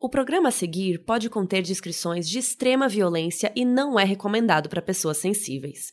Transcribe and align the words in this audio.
O 0.00 0.08
programa 0.08 0.50
a 0.50 0.52
seguir 0.52 1.00
pode 1.00 1.28
conter 1.28 1.60
descrições 1.60 2.28
de 2.28 2.38
extrema 2.38 2.88
violência 2.88 3.50
e 3.56 3.64
não 3.64 3.98
é 3.98 4.04
recomendado 4.04 4.68
para 4.68 4.80
pessoas 4.80 5.16
sensíveis. 5.16 5.92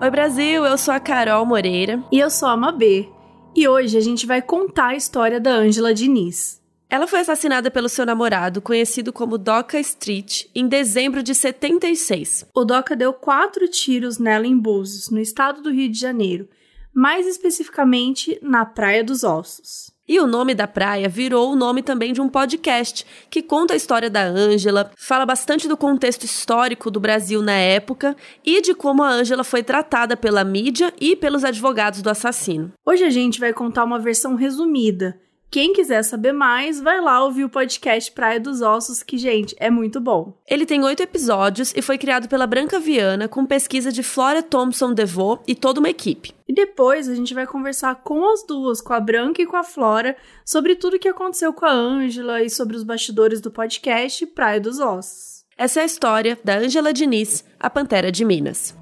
Oi 0.00 0.08
Brasil, 0.08 0.64
eu 0.64 0.78
sou 0.78 0.94
a 0.94 1.00
Carol 1.00 1.44
Moreira. 1.44 2.00
E 2.12 2.20
eu 2.20 2.30
sou 2.30 2.48
a 2.48 2.56
Mabê. 2.56 3.08
E 3.56 3.66
hoje 3.66 3.98
a 3.98 4.00
gente 4.00 4.24
vai 4.24 4.40
contar 4.40 4.90
a 4.90 4.96
história 4.96 5.40
da 5.40 5.50
Ângela 5.50 5.92
Diniz. 5.92 6.62
Ela 6.90 7.06
foi 7.06 7.20
assassinada 7.20 7.70
pelo 7.70 7.88
seu 7.88 8.06
namorado, 8.06 8.62
conhecido 8.62 9.12
como 9.12 9.36
Doca 9.36 9.78
Street, 9.78 10.46
em 10.54 10.66
dezembro 10.66 11.22
de 11.22 11.34
76. 11.34 12.46
O 12.54 12.64
Doca 12.64 12.96
deu 12.96 13.12
quatro 13.12 13.68
tiros 13.68 14.18
nela 14.18 14.46
em 14.46 14.56
Búzios, 14.56 15.10
no 15.10 15.20
estado 15.20 15.60
do 15.60 15.70
Rio 15.70 15.90
de 15.90 15.98
Janeiro, 15.98 16.48
mais 16.94 17.26
especificamente 17.26 18.38
na 18.40 18.64
Praia 18.64 19.04
dos 19.04 19.22
Ossos. 19.22 19.92
E 20.08 20.18
o 20.18 20.26
nome 20.26 20.54
da 20.54 20.66
praia 20.66 21.10
virou 21.10 21.52
o 21.52 21.56
nome 21.56 21.82
também 21.82 22.14
de 22.14 22.22
um 22.22 22.28
podcast 22.30 23.04
que 23.28 23.42
conta 23.42 23.74
a 23.74 23.76
história 23.76 24.08
da 24.08 24.24
Ângela, 24.24 24.90
fala 24.96 25.26
bastante 25.26 25.68
do 25.68 25.76
contexto 25.76 26.24
histórico 26.24 26.90
do 26.90 26.98
Brasil 26.98 27.42
na 27.42 27.52
época 27.52 28.16
e 28.42 28.62
de 28.62 28.74
como 28.74 29.02
a 29.02 29.10
Ângela 29.10 29.44
foi 29.44 29.62
tratada 29.62 30.16
pela 30.16 30.42
mídia 30.42 30.94
e 30.98 31.14
pelos 31.14 31.44
advogados 31.44 32.00
do 32.00 32.08
assassino. 32.08 32.72
Hoje 32.86 33.04
a 33.04 33.10
gente 33.10 33.38
vai 33.38 33.52
contar 33.52 33.84
uma 33.84 33.98
versão 33.98 34.34
resumida 34.34 35.20
quem 35.50 35.72
quiser 35.72 36.02
saber 36.02 36.32
mais, 36.32 36.78
vai 36.78 37.00
lá 37.00 37.24
ouvir 37.24 37.44
o 37.44 37.48
podcast 37.48 38.12
Praia 38.12 38.38
dos 38.38 38.60
Ossos, 38.60 39.02
que, 39.02 39.16
gente, 39.16 39.56
é 39.58 39.70
muito 39.70 39.98
bom. 39.98 40.36
Ele 40.46 40.66
tem 40.66 40.84
oito 40.84 41.02
episódios 41.02 41.72
e 41.74 41.80
foi 41.80 41.96
criado 41.96 42.28
pela 42.28 42.46
Branca 42.46 42.78
Viana, 42.78 43.28
com 43.28 43.46
pesquisa 43.46 43.90
de 43.90 44.02
Flora 44.02 44.42
Thompson 44.42 44.92
DeVoe 44.92 45.38
e 45.46 45.54
toda 45.54 45.80
uma 45.80 45.88
equipe. 45.88 46.34
E 46.46 46.52
depois 46.52 47.08
a 47.08 47.14
gente 47.14 47.32
vai 47.32 47.46
conversar 47.46 47.94
com 47.96 48.30
as 48.30 48.46
duas, 48.46 48.82
com 48.82 48.92
a 48.92 49.00
Branca 49.00 49.40
e 49.40 49.46
com 49.46 49.56
a 49.56 49.64
Flora, 49.64 50.16
sobre 50.44 50.76
tudo 50.76 50.96
o 50.96 50.98
que 50.98 51.08
aconteceu 51.08 51.52
com 51.52 51.64
a 51.64 51.72
Ângela 51.72 52.42
e 52.42 52.50
sobre 52.50 52.76
os 52.76 52.82
bastidores 52.82 53.40
do 53.40 53.50
podcast 53.50 54.26
Praia 54.26 54.60
dos 54.60 54.78
Ossos. 54.78 55.44
Essa 55.56 55.80
é 55.80 55.82
a 55.82 55.86
história 55.86 56.38
da 56.44 56.58
Ângela 56.58 56.92
Diniz, 56.92 57.42
a 57.58 57.70
Pantera 57.70 58.12
de 58.12 58.24
Minas. 58.24 58.76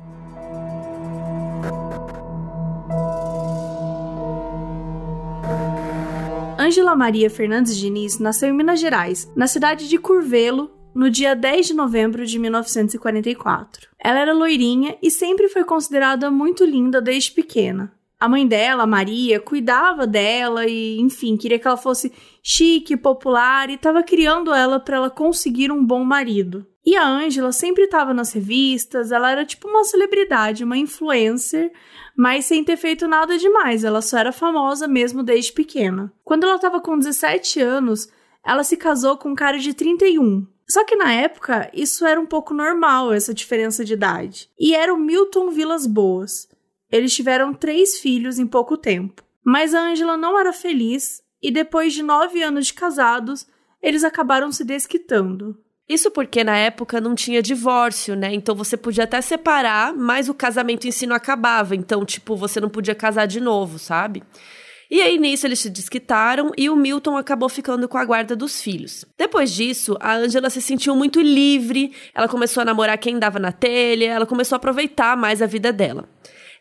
Ângela 6.66 6.96
Maria 6.96 7.30
Fernandes 7.30 7.76
Diniz 7.76 8.18
nasceu 8.18 8.48
em 8.48 8.52
Minas 8.52 8.80
Gerais, 8.80 9.30
na 9.36 9.46
cidade 9.46 9.88
de 9.88 9.98
Curvelo, 9.98 10.68
no 10.92 11.08
dia 11.08 11.32
10 11.32 11.68
de 11.68 11.74
novembro 11.74 12.26
de 12.26 12.40
1944. 12.40 13.88
Ela 14.00 14.18
era 14.18 14.34
loirinha 14.34 14.98
e 15.00 15.08
sempre 15.08 15.48
foi 15.48 15.62
considerada 15.62 16.28
muito 16.28 16.64
linda 16.64 17.00
desde 17.00 17.30
pequena. 17.30 17.92
A 18.18 18.28
mãe 18.28 18.44
dela, 18.44 18.84
Maria, 18.84 19.38
cuidava 19.38 20.08
dela 20.08 20.66
e, 20.66 20.98
enfim, 20.98 21.36
queria 21.36 21.56
que 21.56 21.68
ela 21.68 21.76
fosse 21.76 22.12
chique, 22.42 22.96
popular 22.96 23.70
e 23.70 23.74
estava 23.74 24.02
criando 24.02 24.52
ela 24.52 24.80
para 24.80 24.96
ela 24.96 25.10
conseguir 25.10 25.70
um 25.70 25.84
bom 25.84 26.02
marido. 26.02 26.66
E 26.84 26.96
a 26.96 27.06
Ângela 27.06 27.52
sempre 27.52 27.84
estava 27.84 28.12
nas 28.12 28.32
revistas, 28.32 29.12
ela 29.12 29.30
era 29.30 29.44
tipo 29.44 29.68
uma 29.68 29.84
celebridade, 29.84 30.64
uma 30.64 30.76
influencer, 30.76 31.70
mas 32.16 32.46
sem 32.46 32.64
ter 32.64 32.76
feito 32.76 33.06
nada 33.06 33.36
demais, 33.36 33.84
ela 33.84 34.00
só 34.00 34.18
era 34.18 34.32
famosa 34.32 34.88
mesmo 34.88 35.22
desde 35.22 35.52
pequena. 35.52 36.12
Quando 36.24 36.44
ela 36.44 36.56
estava 36.56 36.80
com 36.80 36.98
17 36.98 37.60
anos, 37.60 38.08
ela 38.44 38.64
se 38.64 38.76
casou 38.76 39.16
com 39.18 39.30
um 39.30 39.34
cara 39.34 39.58
de 39.58 39.74
31. 39.74 40.46
Só 40.68 40.84
que 40.84 40.96
na 40.96 41.12
época, 41.12 41.70
isso 41.74 42.06
era 42.06 42.20
um 42.20 42.26
pouco 42.26 42.54
normal, 42.54 43.12
essa 43.12 43.34
diferença 43.34 43.84
de 43.84 43.92
idade. 43.92 44.50
E 44.58 44.74
era 44.74 44.92
o 44.92 44.98
Milton 44.98 45.50
Vilas 45.50 45.86
Boas. 45.86 46.48
Eles 46.90 47.14
tiveram 47.14 47.52
três 47.52 47.98
filhos 47.98 48.38
em 48.38 48.46
pouco 48.46 48.76
tempo. 48.76 49.22
Mas 49.44 49.74
a 49.74 49.80
Angela 49.80 50.16
não 50.16 50.38
era 50.38 50.52
feliz 50.52 51.22
e 51.40 51.50
depois 51.50 51.92
de 51.92 52.02
nove 52.02 52.42
anos 52.42 52.66
de 52.66 52.74
casados, 52.74 53.46
eles 53.80 54.02
acabaram 54.02 54.50
se 54.50 54.64
desquitando. 54.64 55.56
Isso 55.88 56.10
porque 56.10 56.42
na 56.42 56.56
época 56.56 57.00
não 57.00 57.14
tinha 57.14 57.40
divórcio, 57.40 58.16
né? 58.16 58.34
Então 58.34 58.54
você 58.56 58.76
podia 58.76 59.04
até 59.04 59.20
separar, 59.20 59.94
mas 59.94 60.28
o 60.28 60.34
casamento 60.34 60.86
em 60.86 60.90
si 60.90 61.06
não 61.06 61.14
acabava. 61.14 61.76
Então, 61.76 62.04
tipo, 62.04 62.34
você 62.34 62.60
não 62.60 62.68
podia 62.68 62.94
casar 62.94 63.26
de 63.26 63.40
novo, 63.40 63.78
sabe? 63.78 64.22
E 64.90 65.00
aí, 65.02 65.18
nisso, 65.18 65.46
eles 65.46 65.58
se 65.58 65.68
desquitaram 65.68 66.52
e 66.56 66.70
o 66.70 66.76
Milton 66.76 67.16
acabou 67.16 67.48
ficando 67.48 67.88
com 67.88 67.98
a 67.98 68.04
guarda 68.04 68.36
dos 68.36 68.60
filhos. 68.60 69.04
Depois 69.18 69.52
disso, 69.52 69.96
a 70.00 70.14
Angela 70.14 70.48
se 70.48 70.62
sentiu 70.62 70.94
muito 70.94 71.20
livre, 71.20 71.92
ela 72.14 72.28
começou 72.28 72.60
a 72.60 72.64
namorar 72.64 72.96
quem 72.98 73.18
dava 73.18 73.40
na 73.40 73.50
telha, 73.50 74.12
ela 74.12 74.26
começou 74.26 74.54
a 74.54 74.58
aproveitar 74.58 75.16
mais 75.16 75.42
a 75.42 75.46
vida 75.46 75.72
dela. 75.72 76.08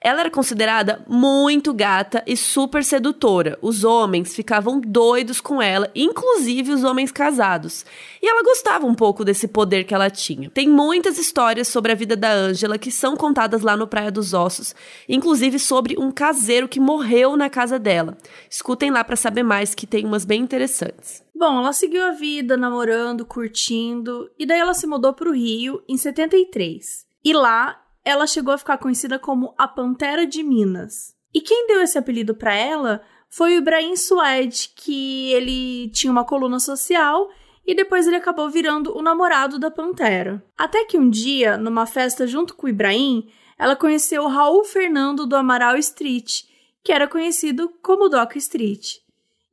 Ela 0.06 0.20
era 0.20 0.30
considerada 0.30 1.04
muito 1.10 1.74
gata 1.74 2.24
e 2.28 2.38
super 2.38 2.84
sedutora. 2.84 3.58
Os 3.60 3.84
homens 3.84 4.36
ficavam 4.36 4.80
doidos 4.80 5.42
com 5.42 5.60
ela, 5.60 5.90
inclusive 5.96 6.74
os 6.74 6.84
homens 6.84 7.12
casados. 7.12 7.84
E 8.22 8.30
ela 8.30 8.44
gostava 8.44 8.86
um 8.86 8.94
pouco 8.94 9.26
desse 9.26 9.48
poder 9.48 9.84
que 9.84 9.96
ela 9.96 10.12
tinha. 10.12 10.48
Tem 10.52 10.70
muitas 10.70 11.18
histórias 11.18 11.70
sobre 11.70 11.92
a 11.92 11.96
vida 11.96 12.16
da 12.16 12.32
Ângela 12.32 12.78
que 12.78 12.92
são 12.92 13.18
contadas 13.18 13.64
lá 13.64 13.76
no 13.76 13.88
Praia 13.88 14.12
dos 14.12 14.32
Ossos, 14.32 14.76
inclusive 15.10 15.58
sobre 15.58 15.98
um 15.98 16.12
caseiro 16.12 16.70
que 16.70 16.80
morreu 16.80 17.36
na 17.36 17.50
casa 17.50 17.80
dela. 17.80 18.16
Escutem 18.48 18.92
lá 18.92 19.04
para 19.04 19.16
saber 19.16 19.42
mais 19.42 19.74
que 19.74 19.88
tem 19.88 20.06
umas 20.06 20.24
bem 20.24 20.40
interessantes. 20.40 21.24
Bom, 21.36 21.58
ela 21.58 21.74
seguiu 21.74 22.04
a 22.04 22.12
vida 22.12 22.56
namorando, 22.56 23.26
curtindo, 23.26 24.30
e 24.38 24.46
daí 24.46 24.60
ela 24.60 24.76
se 24.76 24.86
mudou 24.86 25.14
para 25.14 25.30
o 25.30 25.34
Rio 25.34 25.82
em 25.90 25.98
73. 25.98 27.08
E 27.24 27.34
lá 27.34 27.82
ela 28.06 28.28
chegou 28.28 28.54
a 28.54 28.58
ficar 28.58 28.78
conhecida 28.78 29.18
como 29.18 29.54
a 29.58 29.68
Pantera 29.68 30.28
de 30.28 30.44
Minas. 30.44 31.16
E 31.34 31.42
quem 31.42 31.68
deu 31.68 31.82
esse 31.82 31.98
apelido 31.98 32.36
para 32.36 32.54
ela 32.54 33.02
foi 33.28 33.56
o 33.56 33.58
Ibrahim 33.58 33.96
Suede, 33.98 34.72
que 34.76 35.34
ele 35.34 35.90
tinha 35.90 36.12
uma 36.12 36.24
coluna 36.24 36.60
social 36.60 37.28
e 37.66 37.74
depois 37.76 38.06
ele 38.06 38.16
acabou 38.16 38.50
virando 38.50 38.96
o 38.96 39.02
namorado 39.02 39.58
da 39.58 39.72
Pantera. 39.72 40.42
Até 40.56 40.86
que 40.86 40.98
um 40.98 41.10
dia, 41.10 41.58
numa 41.58 41.86
festa 41.86 42.28
junto 42.28 42.56
com 42.56 42.68
o 42.68 42.70
Ibrahim, 42.70 43.28
ela 43.58 43.76
conheceu 43.76 44.24
o 44.24 44.28
Raul 44.28 44.64
Fernando 44.64 45.26
do 45.26 45.36
Amaral 45.36 45.76
Street, 45.78 46.44
que 46.84 46.92
era 46.92 47.08
conhecido 47.08 47.74
como 47.82 48.08
Doc 48.08 48.36
Street. 48.36 48.98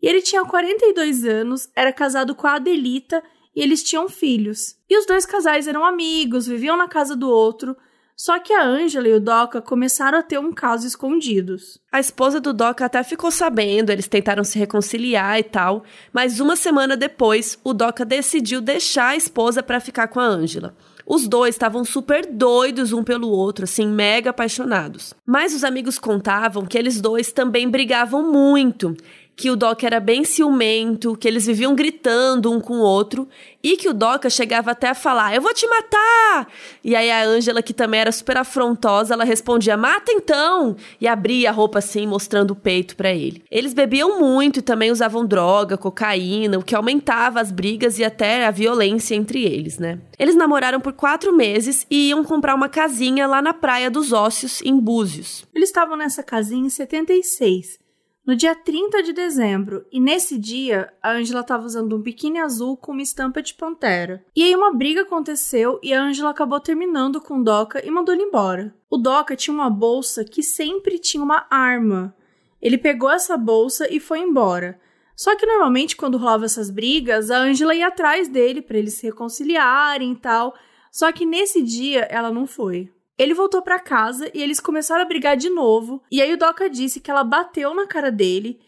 E 0.01 0.07
ele 0.07 0.21
tinha 0.21 0.45
42 0.45 1.25
anos, 1.25 1.71
era 1.75 1.93
casado 1.93 2.35
com 2.35 2.47
a 2.47 2.57
Adelita 2.57 3.23
e 3.57 3.63
eles 3.63 3.83
tinham 3.83 4.09
filhos. 4.09 4.77
E 4.91 4.99
os 4.99 5.07
dois 5.07 5.25
casais 5.25 5.67
eram 5.67 5.85
amigos, 5.85 6.47
viviam 6.47 6.77
na 6.77 6.89
casa 6.89 7.17
do 7.17 7.31
outro, 7.31 7.77
só 8.17 8.39
que 8.39 8.53
a 8.53 8.65
Angela 8.65 9.09
e 9.09 9.15
o 9.15 9.21
Doca 9.21 9.61
começaram 9.61 10.19
a 10.19 10.23
ter 10.23 10.39
um 10.39 10.53
caso 10.53 10.87
escondidos. 10.87 11.79
A 11.91 11.99
esposa 11.99 12.41
do 12.41 12.53
Doca 12.53 12.85
até 12.85 13.03
ficou 13.03 13.31
sabendo, 13.31 13.91
eles 13.91 14.09
tentaram 14.09 14.45
se 14.45 14.59
reconciliar 14.59 15.39
e 15.39 15.43
tal, 15.43 15.83
mas 16.13 16.41
uma 16.41 16.57
semana 16.57 16.97
depois, 16.97 17.59
o 17.65 17.73
Doca 17.73 18.05
decidiu 18.05 18.61
deixar 18.61 19.09
a 19.09 19.17
esposa 19.17 19.63
para 19.63 19.81
ficar 19.81 20.09
com 20.09 20.21
a 20.21 20.27
Angela. 20.27 20.75
Os 21.05 21.27
dois 21.27 21.55
estavam 21.55 21.85
super 21.85 22.27
doidos 22.27 22.93
um 22.93 23.03
pelo 23.03 23.29
outro, 23.29 23.65
assim, 23.65 23.87
mega 23.87 24.31
apaixonados. 24.31 25.13
Mas 25.27 25.55
os 25.55 25.65
amigos 25.65 25.99
contavam 25.99 26.65
que 26.65 26.79
eles 26.79 27.01
dois 27.01 27.33
também 27.33 27.69
brigavam 27.69 28.31
muito 28.31 28.97
que 29.35 29.51
o 29.51 29.57
Doc 29.57 29.83
era 29.83 29.99
bem 29.99 30.25
ciumento, 30.25 31.17
que 31.17 31.27
eles 31.27 31.47
viviam 31.47 31.75
gritando 31.75 32.51
um 32.51 32.61
com 32.61 32.75
o 32.75 32.83
outro 32.83 33.29
e 33.63 33.77
que 33.77 33.89
o 33.89 33.95
Doca 33.95 34.29
chegava 34.29 34.71
até 34.71 34.91
a 34.91 34.95
falar: 34.95 35.35
"Eu 35.35 35.41
vou 35.41 35.53
te 35.55 35.67
matar". 35.67 36.49
E 36.85 36.95
aí 36.95 37.11
a 37.11 37.25
Ângela, 37.25 37.63
que 37.63 37.73
também 37.73 38.01
era 38.01 38.13
super 38.13 38.37
afrontosa, 38.37 39.15
ela 39.15 39.25
respondia: 39.25 39.77
"Mata 39.77 40.13
então". 40.13 40.77
E 41.01 41.09
abria 41.09 41.51
a 41.51 41.53
roupa 41.53 41.79
assim, 41.79 42.07
mostrando 42.07 42.53
o 42.53 42.57
peito 42.57 42.97
para 42.97 43.13
ele. 43.13 43.43
Eles 43.51 43.75
bebiam 43.75 44.21
muito 44.21 44.59
e 44.59 44.63
também 44.63 44.91
usavam 44.91 45.27
droga, 45.27 45.77
cocaína, 45.77 46.59
o 46.59 46.63
que 46.63 46.75
aumentava 46.75 47.41
as 47.41 47.51
brigas 47.51 47.99
e 47.99 48.05
até 48.05 48.47
a 48.47 48.51
violência 48.51 49.15
entre 49.15 49.45
eles, 49.45 49.79
né? 49.79 49.99
Eles 50.19 50.37
namoraram 50.37 50.81
por 50.81 50.93
quatro 50.93 51.35
meses 51.35 51.87
e 51.91 52.11
iam 52.11 52.23
comprar 52.23 52.55
uma 52.55 52.69
casinha 52.69 53.27
lá 53.27 53.43
na 53.43 53.53
Praia 53.53 53.91
dos 53.91 54.13
Ócios, 54.13 54.63
em 54.63 54.79
Búzios. 54.79 55.45
Eles 55.55 55.69
estavam 55.69 55.97
nessa 55.97 56.23
casinha 56.23 56.67
em 56.67 56.71
76 56.71 57.82
no 58.25 58.37
dia 58.37 58.55
30 58.55 59.03
de 59.03 59.13
dezembro, 59.13 59.85
e 59.91 59.99
nesse 59.99 60.39
dia 60.39 60.93
a 61.03 61.13
Angela 61.13 61.41
estava 61.41 61.67
usando 61.67 61.97
um 61.97 62.01
biquíni 62.01 62.39
azul 62.39 62.77
com 62.77 62.93
uma 62.93 63.03
estampa 63.03 63.43
de 63.43 63.53
pantera. 63.53 64.25
E 64.35 64.45
aí 64.45 64.55
uma 64.55 64.73
briga 64.73 65.03
aconteceu 65.03 65.81
e 65.83 65.93
a 65.93 66.01
Angela 66.01 66.31
acabou 66.31 66.61
terminando 66.61 67.21
com 67.21 67.41
o 67.41 67.45
Doca 67.45 67.85
e 67.85 67.91
mandou 67.91 68.15
ele 68.15 68.23
embora. 68.23 68.73
O 68.89 68.97
Doca 68.97 69.35
tinha 69.35 69.53
uma 69.53 69.69
bolsa 69.69 70.25
que 70.25 70.43
sempre 70.43 71.01
tinha 71.01 71.23
uma 71.23 71.47
arma. 71.51 72.15
Ele 72.61 72.79
pegou 72.79 73.11
essa 73.11 73.37
bolsa 73.37 73.93
e 73.93 73.99
foi 73.99 74.21
embora. 74.21 74.81
Só 75.17 75.37
que 75.37 75.45
normalmente 75.45 75.97
quando 75.97 76.17
rolava 76.17 76.45
essas 76.45 76.71
brigas, 76.71 77.29
a 77.29 77.39
Angela 77.39 77.75
ia 77.75 77.89
atrás 77.89 78.29
dele 78.29 78.63
para 78.63 78.79
eles 78.79 78.95
se 78.95 79.07
reconciliarem 79.07 80.13
e 80.13 80.17
tal. 80.17 80.55
Só 80.93 81.11
que 81.11 81.27
nesse 81.27 81.61
dia 81.61 82.03
ela 82.03 82.31
não 82.31 82.47
foi. 82.47 82.89
Ele 83.19 83.35
voltou 83.35 83.63
para 83.63 83.79
casa 83.79 84.31
e 84.35 84.43
eles 84.43 84.61
começaram 84.61 85.03
a 85.03 85.07
brigar 85.07 85.37
de 85.37 85.51
novo. 85.51 86.03
E 86.11 86.21
aí 86.21 86.33
o 86.33 86.39
Doca 86.39 86.69
disse 86.69 87.01
que 87.01 87.11
ela 87.11 87.23
bateu 87.23 87.75
na 87.75 87.87
cara 87.87 88.11
dele 88.11 88.59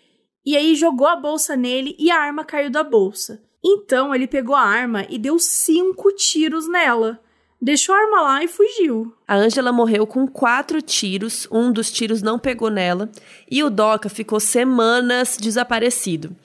e 0.44 0.56
aí 0.56 0.74
jogou 0.74 1.06
a 1.06 1.16
bolsa 1.16 1.56
nele 1.56 1.96
e 1.98 2.10
a 2.10 2.20
arma 2.20 2.44
caiu 2.44 2.70
da 2.70 2.84
bolsa. 2.84 3.42
Então 3.64 4.14
ele 4.14 4.26
pegou 4.26 4.54
a 4.54 4.60
arma 4.60 5.06
e 5.08 5.18
deu 5.18 5.38
cinco 5.38 6.12
tiros 6.12 6.68
nela. 6.68 7.18
deixou 7.60 7.94
a 7.94 7.98
arma 7.98 8.20
lá 8.20 8.44
e 8.44 8.48
fugiu. 8.48 9.14
A 9.26 9.36
Angela 9.36 9.72
morreu 9.72 10.06
com 10.06 10.26
quatro 10.26 10.82
tiros, 10.82 11.48
um 11.50 11.72
dos 11.72 11.90
tiros 11.90 12.20
não 12.20 12.38
pegou 12.38 12.68
nela, 12.68 13.10
e 13.50 13.64
o 13.64 13.70
Doca 13.70 14.10
ficou 14.10 14.38
semanas 14.38 15.38
desaparecido. 15.40 16.36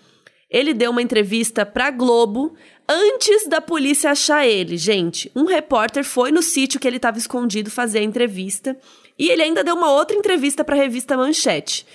Ele 0.50 0.74
deu 0.74 0.92
uma 0.92 1.02
entrevista 1.02 1.66
pra 1.66 1.92
Globo 1.92 2.54
antes 2.88 3.48
da 3.48 3.62
polícia 3.62 4.12
achar 4.12 4.48
ele. 4.48 4.78
Gente, 4.78 5.32
um 5.36 5.46
repórter 5.46 6.04
foi 6.04 6.32
no 6.32 6.42
sítio 6.42 6.80
que 6.80 6.88
ele 6.88 6.98
estava 6.98 7.18
escondido 7.18 7.70
fazer 7.70 8.00
a 8.00 8.04
entrevista, 8.04 8.76
e 9.18 9.30
ele 9.30 9.44
ainda 9.44 9.64
deu 9.64 9.76
uma 9.76 9.92
outra 9.92 10.16
entrevista 10.16 10.64
para 10.64 10.76
a 10.76 10.80
revista 10.80 11.18
Manchete 11.18 11.86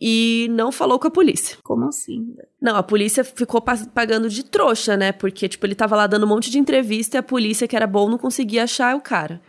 e 0.00 0.48
não 0.50 0.72
falou 0.72 0.98
com 0.98 1.06
a 1.06 1.10
polícia. 1.10 1.56
Como 1.62 1.86
assim? 1.86 2.34
Não, 2.60 2.76
a 2.76 2.82
polícia 2.82 3.22
ficou 3.22 3.60
pagando 3.60 4.28
de 4.28 4.44
trouxa, 4.44 4.96
né? 4.96 5.12
Porque, 5.12 5.48
tipo, 5.48 5.64
ele 5.64 5.74
tava 5.74 5.94
lá 5.94 6.06
dando 6.06 6.24
um 6.24 6.28
monte 6.28 6.50
de 6.50 6.58
entrevista 6.58 7.16
e 7.16 7.18
a 7.18 7.22
polícia, 7.22 7.68
que 7.68 7.76
era 7.76 7.86
bom, 7.86 8.08
não 8.08 8.18
conseguia 8.18 8.64
achar 8.64 8.96
o 8.96 9.00
cara. 9.00 9.40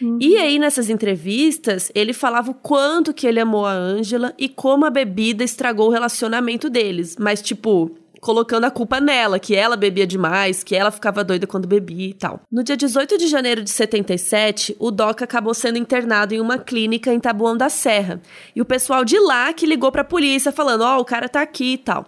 Uhum. 0.00 0.18
E 0.20 0.36
aí, 0.36 0.58
nessas 0.58 0.88
entrevistas, 0.88 1.90
ele 1.94 2.12
falava 2.12 2.50
o 2.50 2.54
quanto 2.54 3.12
que 3.14 3.26
ele 3.26 3.40
amou 3.40 3.66
a 3.66 3.72
Ângela 3.72 4.34
e 4.38 4.48
como 4.48 4.84
a 4.84 4.90
bebida 4.90 5.44
estragou 5.44 5.88
o 5.88 5.92
relacionamento 5.92 6.70
deles. 6.70 7.16
Mas, 7.18 7.42
tipo, 7.42 7.96
colocando 8.20 8.64
a 8.64 8.70
culpa 8.70 9.00
nela, 9.00 9.38
que 9.38 9.54
ela 9.54 9.76
bebia 9.76 10.06
demais, 10.06 10.62
que 10.62 10.74
ela 10.74 10.90
ficava 10.90 11.24
doida 11.24 11.46
quando 11.46 11.66
bebia 11.66 12.08
e 12.08 12.14
tal. 12.14 12.40
No 12.50 12.62
dia 12.62 12.76
18 12.76 13.16
de 13.16 13.26
janeiro 13.26 13.62
de 13.62 13.70
77, 13.70 14.76
o 14.78 14.90
Doc 14.90 15.22
acabou 15.22 15.54
sendo 15.54 15.78
internado 15.78 16.34
em 16.34 16.40
uma 16.40 16.58
clínica 16.58 17.12
em 17.12 17.20
Tabuão 17.20 17.56
da 17.56 17.68
Serra. 17.68 18.20
E 18.54 18.60
o 18.60 18.64
pessoal 18.64 19.04
de 19.04 19.18
lá 19.18 19.52
que 19.52 19.66
ligou 19.66 19.90
pra 19.90 20.04
polícia 20.04 20.52
falando: 20.52 20.82
"Ó, 20.82 20.98
oh, 20.98 21.00
o 21.00 21.04
cara 21.04 21.28
tá 21.28 21.42
aqui 21.42 21.74
e 21.74 21.78
tal". 21.78 22.06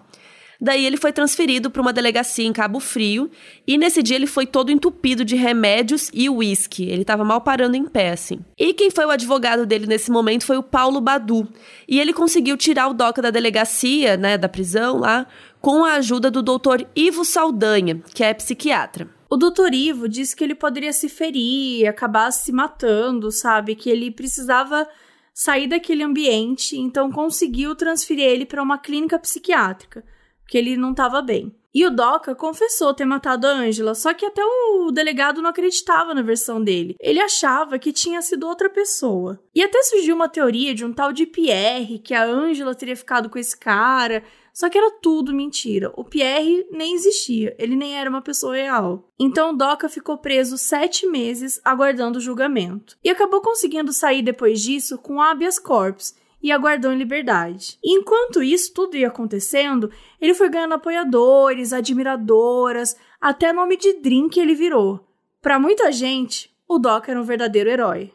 Daí 0.60 0.84
ele 0.84 0.98
foi 0.98 1.12
transferido 1.12 1.70
para 1.70 1.80
uma 1.80 1.92
delegacia 1.92 2.46
em 2.46 2.52
Cabo 2.52 2.80
Frio 2.80 3.30
e 3.66 3.78
nesse 3.78 4.02
dia 4.02 4.16
ele 4.16 4.26
foi 4.26 4.46
todo 4.46 4.70
entupido 4.70 5.24
de 5.24 5.34
remédios 5.34 6.10
e 6.12 6.28
uísque. 6.28 6.84
Ele 6.84 7.02
estava 7.02 7.24
mal 7.24 7.40
parando 7.40 7.76
em 7.76 7.84
pé, 7.84 8.10
assim. 8.10 8.40
E 8.58 8.74
quem 8.74 8.90
foi 8.90 9.06
o 9.06 9.10
advogado 9.10 9.64
dele 9.64 9.86
nesse 9.86 10.10
momento 10.10 10.44
foi 10.44 10.58
o 10.58 10.62
Paulo 10.62 11.00
Badu. 11.00 11.48
E 11.88 11.98
ele 11.98 12.12
conseguiu 12.12 12.56
tirar 12.56 12.88
o 12.88 12.94
Doca 12.94 13.22
da 13.22 13.30
delegacia, 13.30 14.16
né, 14.18 14.36
da 14.36 14.48
prisão 14.48 14.98
lá, 14.98 15.26
com 15.60 15.84
a 15.84 15.94
ajuda 15.94 16.30
do 16.30 16.42
doutor 16.42 16.86
Ivo 16.94 17.24
Saldanha, 17.24 18.02
que 18.14 18.22
é 18.22 18.34
psiquiatra. 18.34 19.08
O 19.30 19.36
doutor 19.36 19.72
Ivo 19.72 20.08
disse 20.08 20.34
que 20.34 20.42
ele 20.42 20.56
poderia 20.56 20.92
se 20.92 21.08
ferir, 21.08 21.86
acabar 21.86 22.32
se 22.32 22.50
matando, 22.50 23.30
sabe? 23.30 23.76
Que 23.76 23.88
ele 23.88 24.10
precisava 24.10 24.86
sair 25.32 25.68
daquele 25.68 26.02
ambiente, 26.02 26.76
então 26.76 27.10
conseguiu 27.10 27.74
transferir 27.74 28.24
ele 28.24 28.44
para 28.44 28.62
uma 28.62 28.76
clínica 28.76 29.18
psiquiátrica, 29.18 30.04
porque 30.50 30.58
ele 30.58 30.76
não 30.76 30.90
estava 30.90 31.22
bem. 31.22 31.54
E 31.72 31.86
o 31.86 31.90
Doca 31.90 32.34
confessou 32.34 32.92
ter 32.92 33.04
matado 33.04 33.46
a 33.46 33.50
Ângela, 33.50 33.94
só 33.94 34.12
que 34.12 34.26
até 34.26 34.42
o 34.44 34.90
delegado 34.90 35.40
não 35.40 35.50
acreditava 35.50 36.12
na 36.12 36.22
versão 36.22 36.60
dele. 36.60 36.96
Ele 36.98 37.20
achava 37.20 37.78
que 37.78 37.92
tinha 37.92 38.20
sido 38.20 38.48
outra 38.48 38.68
pessoa. 38.68 39.40
E 39.54 39.62
até 39.62 39.80
surgiu 39.84 40.16
uma 40.16 40.28
teoria 40.28 40.74
de 40.74 40.84
um 40.84 40.92
tal 40.92 41.12
de 41.12 41.24
Pierre, 41.24 42.00
que 42.00 42.12
a 42.12 42.24
Ângela 42.24 42.74
teria 42.74 42.96
ficado 42.96 43.30
com 43.30 43.38
esse 43.38 43.56
cara, 43.56 44.24
só 44.52 44.68
que 44.68 44.76
era 44.76 44.90
tudo 45.00 45.32
mentira. 45.32 45.92
O 45.94 46.02
Pierre 46.02 46.66
nem 46.72 46.96
existia, 46.96 47.54
ele 47.56 47.76
nem 47.76 47.96
era 47.96 48.10
uma 48.10 48.20
pessoa 48.20 48.56
real. 48.56 49.08
Então 49.16 49.56
Doca 49.56 49.88
ficou 49.88 50.18
preso 50.18 50.58
sete 50.58 51.06
meses 51.06 51.60
aguardando 51.64 52.18
o 52.18 52.20
julgamento. 52.20 52.98
E 53.04 53.08
acabou 53.08 53.40
conseguindo 53.40 53.92
sair 53.92 54.22
depois 54.22 54.60
disso 54.60 54.98
com 54.98 55.22
habeas 55.22 55.60
corpus 55.60 56.18
e 56.42 56.50
aguardou 56.50 56.92
em 56.92 56.98
liberdade. 56.98 57.78
Enquanto 57.84 58.42
isso 58.42 58.72
tudo 58.72 58.96
ia 58.96 59.08
acontecendo, 59.08 59.90
ele 60.20 60.34
foi 60.34 60.48
ganhando 60.48 60.74
apoiadores, 60.74 61.72
admiradoras, 61.72 62.96
até 63.20 63.52
nome 63.52 63.76
de 63.76 64.00
drink 64.00 64.38
ele 64.38 64.54
virou. 64.54 65.06
Para 65.42 65.58
muita 65.58 65.90
gente, 65.92 66.50
o 66.68 66.78
Doca 66.78 67.10
era 67.10 67.20
um 67.20 67.24
verdadeiro 67.24 67.70
herói. 67.70 68.12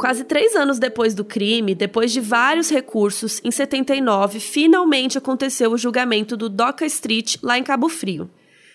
Quase 0.00 0.24
três 0.24 0.56
anos 0.56 0.78
depois 0.78 1.14
do 1.14 1.22
crime, 1.24 1.74
depois 1.74 2.10
de 2.10 2.22
vários 2.22 2.70
recursos, 2.70 3.38
em 3.44 3.50
79, 3.50 4.40
finalmente 4.40 5.18
aconteceu 5.18 5.70
o 5.72 5.76
julgamento 5.76 6.38
do 6.38 6.48
Doca 6.48 6.86
Street 6.86 7.36
lá 7.42 7.58
em 7.58 7.62
Cabo 7.62 7.86
Frio. 7.86 8.30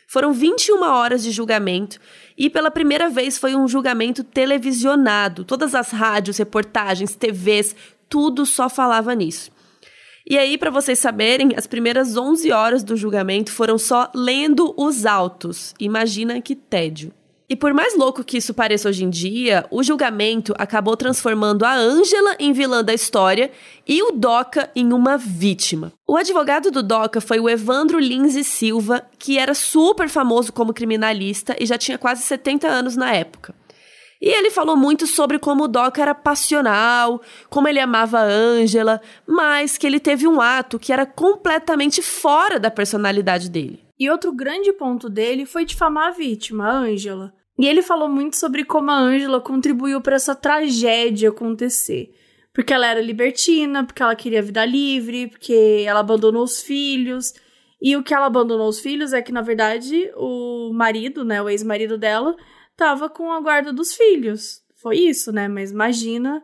Foram 0.08 0.32
21 0.32 0.84
horas 0.84 1.24
de 1.24 1.32
julgamento 1.32 2.00
e 2.38 2.50
pela 2.50 2.70
primeira 2.70 3.10
vez 3.10 3.38
foi 3.38 3.56
um 3.56 3.68
julgamento 3.68 4.24
televisionado. 4.24 5.44
Todas 5.44 5.74
as 5.74 5.92
rádios, 5.92 6.38
reportagens, 6.38 7.16
TVs, 7.16 7.76
tudo 8.08 8.46
só 8.46 8.70
falava 8.70 9.14
nisso. 9.16 9.52
E 10.28 10.38
aí, 10.38 10.58
para 10.58 10.72
vocês 10.72 10.98
saberem, 10.98 11.50
as 11.56 11.68
primeiras 11.68 12.18
11 12.18 12.52
horas 12.52 12.84
do 12.84 12.96
julgamento 12.96 13.52
foram 13.52 13.78
só 13.78 14.10
lendo 14.16 14.74
os 14.76 15.06
autos. 15.06 15.74
Imagina 15.80 16.42
que 16.42 16.56
tédio. 16.56 17.14
E 17.48 17.56
por 17.56 17.74
mais 17.76 17.96
louco 17.96 18.24
que 18.24 18.38
isso 18.38 18.56
pareça 18.56 18.90
hoje 18.90 19.04
em 19.04 19.10
dia, 19.10 19.66
o 19.70 19.84
julgamento 19.84 20.54
acabou 20.58 20.98
transformando 20.98 21.64
a 21.64 21.76
Ângela 21.76 22.36
em 22.40 22.52
vilã 22.52 22.84
da 22.84 22.94
história 22.94 23.52
e 23.88 24.02
o 24.02 24.12
Doca 24.12 24.72
em 24.76 24.92
uma 24.92 25.16
vítima. 25.16 25.94
O 26.08 26.18
advogado 26.18 26.72
do 26.72 26.82
Doca 26.82 27.22
foi 27.22 27.40
o 27.40 27.48
Evandro 27.48 28.00
Lins 28.00 28.36
e 28.36 28.44
Silva, 28.44 29.06
que 29.20 29.38
era 29.38 29.54
super 29.54 30.10
famoso 30.10 30.52
como 30.52 30.74
criminalista 30.74 31.56
e 31.60 31.68
já 31.68 31.78
tinha 31.78 32.00
quase 32.00 32.24
70 32.24 32.68
anos 32.68 32.96
na 32.96 33.14
época. 33.14 33.54
E 34.20 34.30
ele 34.30 34.50
falou 34.50 34.76
muito 34.76 35.06
sobre 35.06 35.38
como 35.38 35.66
o 35.66 35.68
Doca 35.68 36.02
era 36.02 36.16
passional, 36.16 37.22
como 37.48 37.68
ele 37.68 37.80
amava 37.80 38.22
a 38.22 38.24
Ângela, 38.24 39.00
mas 39.28 39.78
que 39.78 39.86
ele 39.86 40.00
teve 40.00 40.28
um 40.28 40.42
ato 40.42 40.80
que 40.80 40.92
era 40.92 41.06
completamente 41.06 42.02
fora 42.02 42.60
da 42.60 42.72
personalidade 42.72 43.52
dele. 43.52 43.85
E 44.00 44.10
outro 44.10 44.34
grande 44.34 44.74
ponto 44.74 45.10
dele 45.10 45.46
foi 45.46 45.66
difamar 45.66 46.08
a 46.08 46.12
vítima, 46.12 46.68
a 46.68 46.78
Ângela. 46.80 47.34
E 47.58 47.66
ele 47.66 47.82
falou 47.82 48.10
muito 48.10 48.36
sobre 48.36 48.66
como 48.66 48.92
a 48.92 48.98
Ângela 48.98 49.40
contribuiu 49.40 50.02
para 50.02 50.16
essa 50.16 50.36
tragédia 50.36 51.30
acontecer. 51.30 52.14
Porque 52.54 52.74
ela 52.74 52.88
era 52.88 53.02
libertina, 53.02 53.86
porque 53.86 54.04
ela 54.04 54.16
queria 54.16 54.42
vida 54.42 54.66
livre, 54.66 55.28
porque 55.28 55.84
ela 55.86 56.02
abandonou 56.02 56.44
os 56.44 56.62
filhos. 56.62 57.34
E 57.82 57.96
o 57.96 58.04
que 58.04 58.14
ela 58.14 58.26
abandonou 58.26 58.68
os 58.68 58.80
filhos 58.80 59.14
é 59.14 59.22
que, 59.22 59.32
na 59.32 59.42
verdade, 59.42 60.10
o 60.16 60.72
marido, 60.74 61.24
né, 61.24 61.42
o 61.42 61.50
ex-marido 61.50 61.98
dela, 61.98 62.36
tava 62.76 63.10
com 63.10 63.32
a 63.32 63.40
guarda 63.40 63.72
dos 63.72 63.94
filhos. 63.94 64.62
Foi 64.76 64.98
isso, 64.98 65.32
né? 65.32 65.48
Mas 65.48 65.72
imagina 65.72 66.44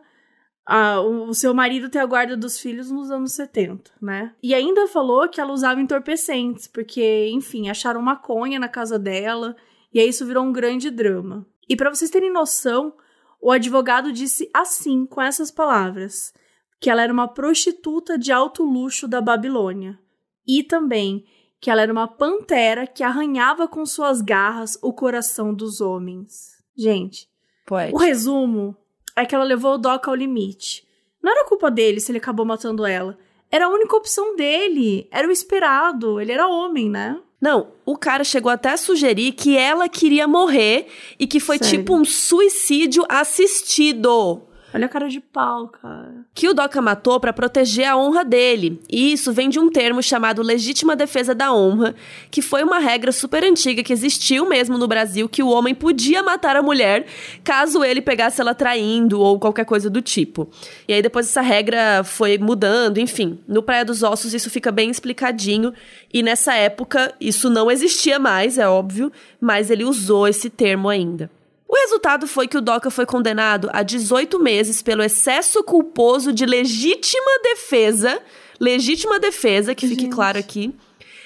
o 0.68 1.34
seu 1.34 1.52
marido 1.52 1.88
ter 1.88 1.98
a 1.98 2.06
guarda 2.06 2.36
dos 2.36 2.58
filhos 2.58 2.90
nos 2.90 3.10
anos 3.10 3.32
70, 3.32 3.90
né? 4.00 4.34
E 4.42 4.54
ainda 4.54 4.86
falou 4.86 5.28
que 5.28 5.40
ela 5.40 5.52
usava 5.52 5.80
entorpecentes, 5.80 6.66
porque, 6.66 7.28
enfim, 7.32 7.68
acharam 7.68 8.00
maconha 8.00 8.60
na 8.60 8.68
casa 8.68 8.98
dela, 8.98 9.56
e 9.92 9.98
aí 10.00 10.08
isso 10.08 10.26
virou 10.26 10.44
um 10.44 10.52
grande 10.52 10.90
drama. 10.90 11.46
E 11.68 11.76
para 11.76 11.90
vocês 11.90 12.10
terem 12.10 12.32
noção, 12.32 12.94
o 13.40 13.50
advogado 13.50 14.12
disse 14.12 14.48
assim, 14.54 15.04
com 15.04 15.20
essas 15.20 15.50
palavras, 15.50 16.32
que 16.78 16.88
ela 16.88 17.02
era 17.02 17.12
uma 17.12 17.28
prostituta 17.28 18.16
de 18.16 18.30
alto 18.30 18.62
luxo 18.64 19.08
da 19.08 19.20
Babilônia. 19.20 19.98
E 20.46 20.62
também 20.62 21.24
que 21.60 21.70
ela 21.70 21.82
era 21.82 21.92
uma 21.92 22.08
pantera 22.08 22.88
que 22.88 23.04
arranhava 23.04 23.68
com 23.68 23.86
suas 23.86 24.20
garras 24.20 24.76
o 24.82 24.92
coração 24.92 25.54
dos 25.54 25.80
homens. 25.80 26.50
Gente, 26.76 27.28
Poético. 27.64 27.96
o 27.96 28.00
resumo 28.00 28.76
é 29.16 29.24
que 29.24 29.34
ela 29.34 29.44
levou 29.44 29.74
o 29.74 29.78
Doc 29.78 30.08
ao 30.08 30.14
limite. 30.14 30.86
Não 31.22 31.30
era 31.30 31.48
culpa 31.48 31.70
dele 31.70 32.00
se 32.00 32.10
ele 32.10 32.18
acabou 32.18 32.44
matando 32.44 32.84
ela. 32.84 33.16
Era 33.50 33.66
a 33.66 33.68
única 33.68 33.96
opção 33.96 34.34
dele. 34.34 35.06
Era 35.10 35.28
o 35.28 35.30
esperado. 35.30 36.20
Ele 36.20 36.32
era 36.32 36.48
homem, 36.48 36.88
né? 36.88 37.20
Não, 37.40 37.72
o 37.84 37.96
cara 37.96 38.22
chegou 38.22 38.50
até 38.50 38.70
a 38.70 38.76
sugerir 38.76 39.32
que 39.32 39.56
ela 39.56 39.88
queria 39.88 40.28
morrer 40.28 40.86
e 41.18 41.26
que 41.26 41.40
foi 41.40 41.58
Sério? 41.58 41.78
tipo 41.80 41.94
um 41.94 42.04
suicídio 42.04 43.04
assistido. 43.08 44.42
Olha 44.74 44.86
a 44.86 44.88
cara 44.88 45.08
de 45.08 45.20
pau, 45.20 45.68
cara. 45.68 46.24
Que 46.34 46.48
o 46.48 46.54
Doca 46.54 46.80
matou 46.80 47.20
para 47.20 47.32
proteger 47.32 47.86
a 47.86 47.96
honra 47.96 48.24
dele. 48.24 48.80
E 48.90 49.12
isso 49.12 49.32
vem 49.32 49.50
de 49.50 49.58
um 49.58 49.70
termo 49.70 50.02
chamado 50.02 50.42
legítima 50.42 50.96
defesa 50.96 51.34
da 51.34 51.52
honra, 51.52 51.94
que 52.30 52.40
foi 52.40 52.62
uma 52.62 52.78
regra 52.78 53.12
super 53.12 53.44
antiga 53.44 53.82
que 53.82 53.92
existiu 53.92 54.48
mesmo 54.48 54.78
no 54.78 54.88
Brasil 54.88 55.28
que 55.28 55.42
o 55.42 55.48
homem 55.48 55.74
podia 55.74 56.22
matar 56.22 56.56
a 56.56 56.62
mulher 56.62 57.06
caso 57.44 57.84
ele 57.84 58.00
pegasse 58.00 58.40
ela 58.40 58.54
traindo 58.54 59.20
ou 59.20 59.38
qualquer 59.38 59.66
coisa 59.66 59.90
do 59.90 60.00
tipo. 60.00 60.48
E 60.88 60.94
aí 60.94 61.02
depois 61.02 61.28
essa 61.28 61.42
regra 61.42 62.02
foi 62.02 62.38
mudando, 62.38 62.98
enfim. 62.98 63.38
No 63.46 63.62
Praia 63.62 63.84
dos 63.84 64.02
Ossos 64.02 64.32
isso 64.32 64.48
fica 64.48 64.72
bem 64.72 64.90
explicadinho 64.90 65.74
e 66.12 66.22
nessa 66.22 66.54
época 66.54 67.14
isso 67.20 67.50
não 67.50 67.70
existia 67.70 68.18
mais, 68.18 68.56
é 68.56 68.66
óbvio, 68.66 69.12
mas 69.40 69.70
ele 69.70 69.84
usou 69.84 70.26
esse 70.26 70.48
termo 70.48 70.88
ainda. 70.88 71.30
O 71.72 71.74
resultado 71.74 72.26
foi 72.26 72.46
que 72.46 72.58
o 72.58 72.60
Doca 72.60 72.90
foi 72.90 73.06
condenado 73.06 73.70
a 73.72 73.82
18 73.82 74.38
meses 74.38 74.82
pelo 74.82 75.02
excesso 75.02 75.64
culposo 75.64 76.30
de 76.30 76.44
legítima 76.44 77.40
defesa, 77.42 78.20
legítima 78.60 79.18
defesa, 79.18 79.74
que 79.74 79.88
fique 79.88 80.08
claro 80.08 80.38
aqui, 80.38 80.74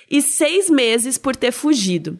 e 0.08 0.22
seis 0.22 0.70
meses 0.70 1.18
por 1.18 1.34
ter 1.34 1.50
fugido. 1.50 2.16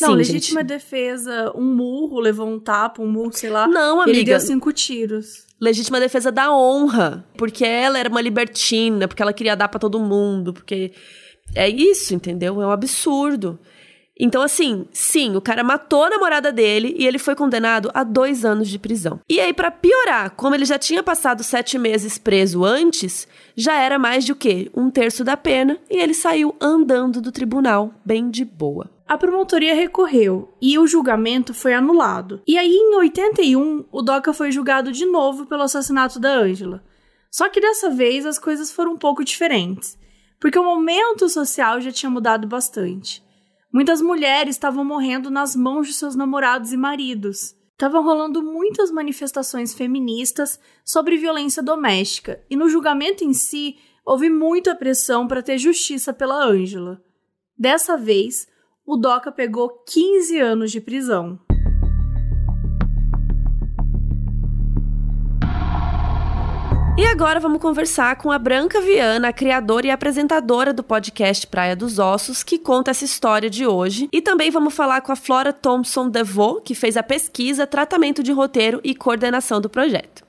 Não, 0.00 0.10
Sim, 0.10 0.14
legítima 0.14 0.60
gente. 0.60 0.68
defesa, 0.68 1.52
um 1.56 1.64
murro, 1.64 2.20
levou 2.20 2.46
um 2.46 2.60
tapa, 2.60 3.02
um 3.02 3.10
murro, 3.10 3.32
sei 3.32 3.50
lá. 3.50 3.66
Não, 3.66 4.00
amiga. 4.00 4.16
Ele 4.16 4.24
deu 4.26 4.38
cinco 4.38 4.72
tiros. 4.72 5.44
Legítima 5.60 5.98
defesa 5.98 6.30
da 6.30 6.52
honra, 6.54 7.26
porque 7.36 7.64
ela 7.64 7.98
era 7.98 8.08
uma 8.08 8.20
libertina, 8.20 9.08
porque 9.08 9.22
ela 9.22 9.32
queria 9.32 9.56
dar 9.56 9.66
para 9.66 9.80
todo 9.80 9.98
mundo, 9.98 10.52
porque 10.52 10.92
É 11.52 11.68
isso, 11.68 12.14
entendeu? 12.14 12.62
É 12.62 12.66
um 12.66 12.70
absurdo. 12.70 13.58
Então, 14.18 14.40
assim, 14.40 14.86
sim, 14.92 15.36
o 15.36 15.42
cara 15.42 15.62
matou 15.62 16.04
a 16.04 16.10
namorada 16.10 16.50
dele 16.50 16.94
e 16.98 17.06
ele 17.06 17.18
foi 17.18 17.34
condenado 17.34 17.90
a 17.92 18.02
dois 18.02 18.44
anos 18.44 18.68
de 18.68 18.78
prisão. 18.78 19.20
E 19.28 19.38
aí, 19.38 19.52
para 19.52 19.70
piorar, 19.70 20.30
como 20.30 20.54
ele 20.54 20.64
já 20.64 20.78
tinha 20.78 21.02
passado 21.02 21.44
sete 21.44 21.78
meses 21.78 22.16
preso 22.16 22.64
antes, 22.64 23.28
já 23.54 23.74
era 23.74 23.98
mais 23.98 24.24
de 24.24 24.32
o 24.32 24.36
quê? 24.36 24.70
Um 24.74 24.90
terço 24.90 25.22
da 25.22 25.36
pena 25.36 25.78
e 25.90 25.98
ele 25.98 26.14
saiu 26.14 26.56
andando 26.60 27.20
do 27.20 27.30
tribunal, 27.30 27.92
bem 28.04 28.30
de 28.30 28.44
boa. 28.44 28.90
A 29.06 29.18
promotoria 29.18 29.74
recorreu 29.74 30.52
e 30.60 30.78
o 30.78 30.86
julgamento 30.86 31.54
foi 31.54 31.74
anulado. 31.74 32.40
E 32.46 32.56
aí, 32.56 32.74
em 32.74 32.96
81, 32.96 33.84
o 33.92 34.02
Doca 34.02 34.32
foi 34.32 34.50
julgado 34.50 34.90
de 34.90 35.04
novo 35.04 35.46
pelo 35.46 35.62
assassinato 35.62 36.18
da 36.18 36.30
Ângela. 36.30 36.82
Só 37.30 37.48
que 37.48 37.60
dessa 37.60 37.90
vez 37.90 38.24
as 38.24 38.38
coisas 38.38 38.72
foram 38.72 38.94
um 38.94 38.96
pouco 38.96 39.22
diferentes, 39.22 39.98
porque 40.40 40.58
o 40.58 40.64
momento 40.64 41.28
social 41.28 41.80
já 41.80 41.92
tinha 41.92 42.10
mudado 42.10 42.48
bastante. 42.48 43.22
Muitas 43.76 44.00
mulheres 44.00 44.54
estavam 44.54 44.82
morrendo 44.82 45.28
nas 45.28 45.54
mãos 45.54 45.86
de 45.86 45.92
seus 45.92 46.16
namorados 46.16 46.72
e 46.72 46.78
maridos. 46.78 47.54
Estavam 47.72 48.02
rolando 48.02 48.42
muitas 48.42 48.90
manifestações 48.90 49.74
feministas 49.74 50.58
sobre 50.82 51.18
violência 51.18 51.62
doméstica, 51.62 52.42
e 52.48 52.56
no 52.56 52.70
julgamento 52.70 53.22
em 53.22 53.34
si 53.34 53.76
houve 54.02 54.30
muita 54.30 54.74
pressão 54.74 55.28
para 55.28 55.42
ter 55.42 55.58
justiça 55.58 56.10
pela 56.10 56.42
Ângela. 56.42 57.04
Dessa 57.54 57.98
vez, 57.98 58.48
o 58.86 58.96
Doca 58.96 59.30
pegou 59.30 59.68
15 59.86 60.38
anos 60.38 60.72
de 60.72 60.80
prisão. 60.80 61.38
E 66.98 67.04
agora 67.04 67.38
vamos 67.38 67.60
conversar 67.60 68.16
com 68.16 68.32
a 68.32 68.38
Branca 68.38 68.80
Viana, 68.80 69.30
criadora 69.30 69.86
e 69.86 69.90
apresentadora 69.90 70.72
do 70.72 70.82
podcast 70.82 71.46
Praia 71.46 71.76
dos 71.76 71.98
Ossos, 71.98 72.42
que 72.42 72.58
conta 72.58 72.90
essa 72.90 73.04
história 73.04 73.50
de 73.50 73.66
hoje. 73.66 74.08
E 74.10 74.22
também 74.22 74.50
vamos 74.50 74.72
falar 74.72 75.02
com 75.02 75.12
a 75.12 75.16
Flora 75.16 75.52
Thompson 75.52 76.08
DeVoe, 76.08 76.62
que 76.64 76.74
fez 76.74 76.96
a 76.96 77.02
pesquisa, 77.02 77.66
tratamento 77.66 78.22
de 78.22 78.32
roteiro 78.32 78.80
e 78.82 78.94
coordenação 78.94 79.60
do 79.60 79.68
projeto. 79.68 80.24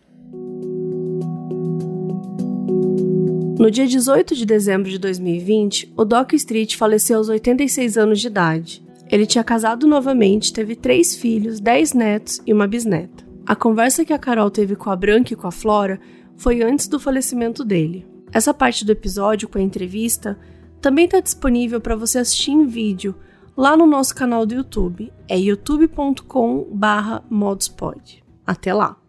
No 3.58 3.72
dia 3.72 3.88
18 3.88 4.36
de 4.36 4.46
dezembro 4.46 4.90
de 4.90 4.98
2020, 4.98 5.94
o 5.96 6.04
Doc 6.04 6.34
Street 6.34 6.76
faleceu 6.76 7.20
aos 7.20 7.30
86 7.30 7.98
anos 7.98 8.20
de 8.20 8.28
idade. 8.28 8.86
Ele 9.10 9.26
tinha 9.26 9.44
casado 9.44 9.88
novamente, 9.88 10.52
teve 10.52 10.76
três 10.76 11.16
filhos, 11.16 11.62
dez 11.62 11.94
netos 11.94 12.42
e 12.46 12.52
uma 12.52 12.68
bisneta. 12.68 13.26
A 13.46 13.56
conversa 13.56 14.04
que 14.04 14.12
a 14.12 14.20
Carol 14.20 14.52
teve 14.52 14.76
com 14.76 14.90
a 14.90 14.96
Branca 14.98 15.32
e 15.32 15.36
com 15.38 15.48
a 15.48 15.52
Flora 15.52 15.98
foi 16.38 16.62
antes 16.62 16.88
do 16.88 17.00
falecimento 17.00 17.66
dele. 17.66 18.06
Essa 18.32 18.54
parte 18.54 18.86
do 18.86 18.92
episódio 18.92 19.50
com 19.50 19.58
a 19.58 19.62
entrevista 19.62 20.38
também 20.80 21.06
está 21.06 21.20
disponível 21.20 21.82
para 21.82 21.96
você 21.96 22.20
assistir 22.20 22.52
em 22.52 22.68
vídeo 22.68 23.16
lá 23.56 23.76
no 23.76 23.88
nosso 23.88 24.14
canal 24.16 24.46
do 24.46 24.54
YouTube. 24.54 25.12
É 25.28 25.36
youtube.com/modspod. 25.38 28.24
Até 28.46 28.74
lá. 28.74 29.07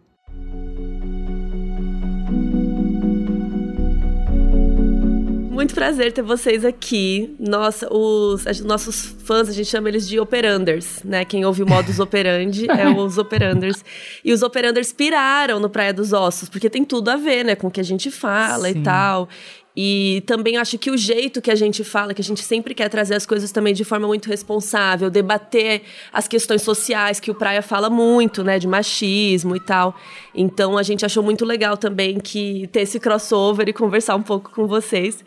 Muito 5.59 5.75
prazer 5.75 6.13
ter 6.13 6.21
vocês 6.21 6.63
aqui. 6.63 7.35
Nossa, 7.37 7.93
os, 7.93 8.45
os 8.45 8.61
nossos 8.61 9.13
fãs, 9.25 9.49
a 9.49 9.51
gente 9.51 9.67
chama 9.67 9.89
eles 9.89 10.07
de 10.07 10.17
operanders, 10.17 11.03
né? 11.03 11.25
Quem 11.25 11.43
ouve 11.43 11.63
o 11.63 11.67
modus 11.67 11.99
operandi 11.99 12.65
é 12.71 12.87
os 12.87 13.17
operanders. 13.17 13.83
E 14.23 14.31
os 14.31 14.41
operanders 14.41 14.93
piraram 14.93 15.59
no 15.59 15.69
Praia 15.69 15.93
dos 15.93 16.13
Ossos, 16.13 16.47
porque 16.47 16.69
tem 16.69 16.85
tudo 16.85 17.09
a 17.09 17.17
ver, 17.17 17.43
né? 17.43 17.55
Com 17.55 17.67
o 17.67 17.71
que 17.71 17.81
a 17.81 17.83
gente 17.83 18.09
fala 18.09 18.71
Sim. 18.71 18.79
e 18.79 18.83
tal. 18.83 19.27
E 19.81 20.21
também 20.25 20.57
acho 20.57 20.77
que 20.77 20.91
o 20.91 20.97
jeito 20.97 21.41
que 21.41 21.49
a 21.49 21.55
gente 21.55 21.85
fala, 21.85 22.13
que 22.13 22.19
a 22.19 22.23
gente 22.23 22.43
sempre 22.43 22.75
quer 22.75 22.89
trazer 22.89 23.15
as 23.15 23.25
coisas 23.25 23.49
também 23.49 23.73
de 23.73 23.85
forma 23.85 24.05
muito 24.07 24.27
responsável, 24.27 25.09
debater 25.09 25.83
as 26.11 26.27
questões 26.27 26.63
sociais 26.63 27.21
que 27.21 27.31
o 27.31 27.33
Praia 27.33 27.61
fala 27.61 27.89
muito, 27.89 28.43
né, 28.43 28.59
de 28.59 28.67
machismo 28.67 29.55
e 29.55 29.59
tal. 29.61 29.95
Então 30.35 30.77
a 30.77 30.83
gente 30.83 31.05
achou 31.05 31.23
muito 31.23 31.45
legal 31.45 31.77
também 31.77 32.19
que 32.19 32.67
ter 32.73 32.81
esse 32.81 32.99
crossover 32.99 33.69
e 33.69 33.71
conversar 33.71 34.17
um 34.17 34.21
pouco 34.21 34.51
com 34.51 34.67
vocês. 34.67 35.23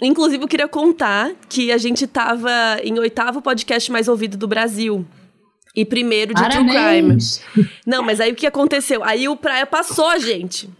Inclusive, 0.00 0.44
eu 0.44 0.48
queria 0.48 0.68
contar 0.68 1.32
que 1.48 1.72
a 1.72 1.78
gente 1.78 2.04
estava 2.04 2.78
em 2.84 2.96
oitavo 3.00 3.42
podcast 3.42 3.90
mais 3.90 4.06
ouvido 4.06 4.36
do 4.36 4.46
Brasil. 4.46 5.04
E 5.74 5.84
primeiro 5.84 6.32
de 6.32 6.40
Parabéns. 6.40 7.38
True 7.38 7.64
Crime. 7.64 7.76
Não, 7.84 8.00
mas 8.00 8.20
aí 8.20 8.30
o 8.30 8.36
que 8.36 8.46
aconteceu? 8.46 9.02
Aí 9.02 9.26
o 9.26 9.34
Praia 9.34 9.66
passou 9.66 10.06
a 10.06 10.20
gente. 10.20 10.70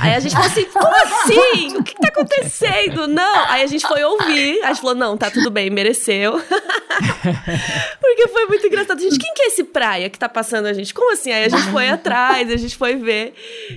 Aí 0.00 0.14
a 0.14 0.20
gente 0.20 0.32
falou 0.32 0.46
assim: 0.46 0.64
como 0.64 0.94
assim? 0.94 1.76
O 1.78 1.82
que 1.82 1.94
tá 1.94 2.08
acontecendo? 2.08 3.08
Não. 3.08 3.44
Aí 3.48 3.62
a 3.62 3.66
gente 3.66 3.86
foi 3.86 4.02
ouvir. 4.04 4.62
A 4.62 4.68
gente 4.68 4.80
falou: 4.80 4.94
não, 4.94 5.16
tá 5.16 5.30
tudo 5.30 5.50
bem, 5.50 5.70
mereceu. 5.70 6.40
Porque 8.00 8.28
foi 8.28 8.46
muito 8.46 8.66
engraçado. 8.66 9.00
Gente, 9.00 9.18
quem 9.18 9.32
que 9.34 9.42
é 9.42 9.46
esse 9.46 9.64
praia 9.64 10.10
que 10.10 10.18
tá 10.18 10.28
passando 10.28 10.66
a 10.66 10.72
gente? 10.72 10.92
Como 10.92 11.12
assim? 11.12 11.32
Aí 11.32 11.44
a 11.44 11.48
gente 11.48 11.70
foi 11.70 11.88
atrás, 11.88 12.50
a 12.50 12.56
gente 12.56 12.76
foi 12.76 12.96
ver. 12.96 13.34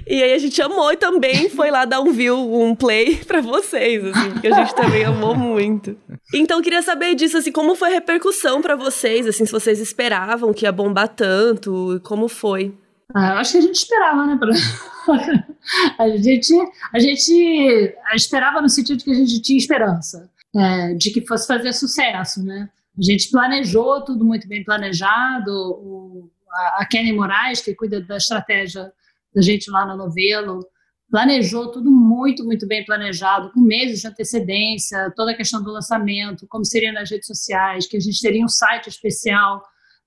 E 0.07 0.21
aí 0.21 0.33
a 0.33 0.37
gente 0.37 0.61
amou 0.61 0.91
e 0.91 0.97
também 0.97 1.49
foi 1.49 1.71
lá 1.71 1.85
dar 1.85 2.01
um 2.01 2.11
view, 2.11 2.61
um 2.61 2.75
play 2.75 3.17
pra 3.25 3.41
vocês, 3.41 4.03
assim, 4.05 4.31
porque 4.31 4.47
a 4.47 4.55
gente 4.55 4.75
também 4.75 5.05
amou 5.05 5.35
muito. 5.35 5.95
Então 6.33 6.61
queria 6.61 6.81
saber 6.81 7.15
disso, 7.15 7.37
assim, 7.37 7.51
como 7.51 7.75
foi 7.75 7.89
a 7.89 7.93
repercussão 7.93 8.61
para 8.61 8.75
vocês, 8.75 9.27
assim, 9.27 9.45
se 9.45 9.51
vocês 9.51 9.79
esperavam 9.79 10.53
que 10.53 10.65
ia 10.65 10.71
bombar 10.71 11.07
tanto, 11.07 12.01
como 12.03 12.27
foi? 12.27 12.73
Ah, 13.13 13.39
acho 13.39 13.53
que 13.53 13.57
a 13.59 13.61
gente 13.61 13.75
esperava, 13.75 14.25
né? 14.25 14.39
a, 15.99 16.09
gente, 16.17 16.53
a 16.91 16.99
gente 16.99 17.95
esperava 18.15 18.61
no 18.61 18.69
sentido 18.69 18.97
de 18.97 19.03
que 19.03 19.11
a 19.11 19.15
gente 19.15 19.41
tinha 19.41 19.57
esperança 19.57 20.29
é, 20.55 20.93
de 20.93 21.11
que 21.11 21.25
fosse 21.25 21.47
fazer 21.47 21.73
sucesso, 21.73 22.43
né? 22.43 22.69
A 22.97 23.01
gente 23.01 23.29
planejou 23.29 24.03
tudo 24.03 24.23
muito 24.23 24.47
bem 24.47 24.63
planejado. 24.63 25.51
O, 25.51 26.29
a, 26.51 26.81
a 26.81 26.85
Kenny 26.85 27.11
Moraes, 27.11 27.61
que 27.61 27.73
cuida 27.73 28.01
da 28.01 28.17
estratégia 28.17 28.91
da 29.33 29.41
gente 29.41 29.69
lá 29.69 29.85
no 29.85 29.97
Novelo, 29.97 30.65
planejou 31.09 31.71
tudo 31.71 31.91
muito, 31.91 32.43
muito 32.43 32.67
bem 32.67 32.83
planejado, 32.85 33.51
com 33.51 33.59
meses 33.59 34.01
de 34.01 34.07
antecedência, 34.07 35.11
toda 35.15 35.31
a 35.31 35.35
questão 35.35 35.61
do 35.61 35.71
lançamento, 35.71 36.47
como 36.47 36.65
seria 36.65 36.91
nas 36.91 37.09
redes 37.09 37.27
sociais, 37.27 37.87
que 37.87 37.97
a 37.97 37.99
gente 37.99 38.21
teria 38.21 38.43
um 38.43 38.47
site 38.47 38.89
especial 38.89 39.63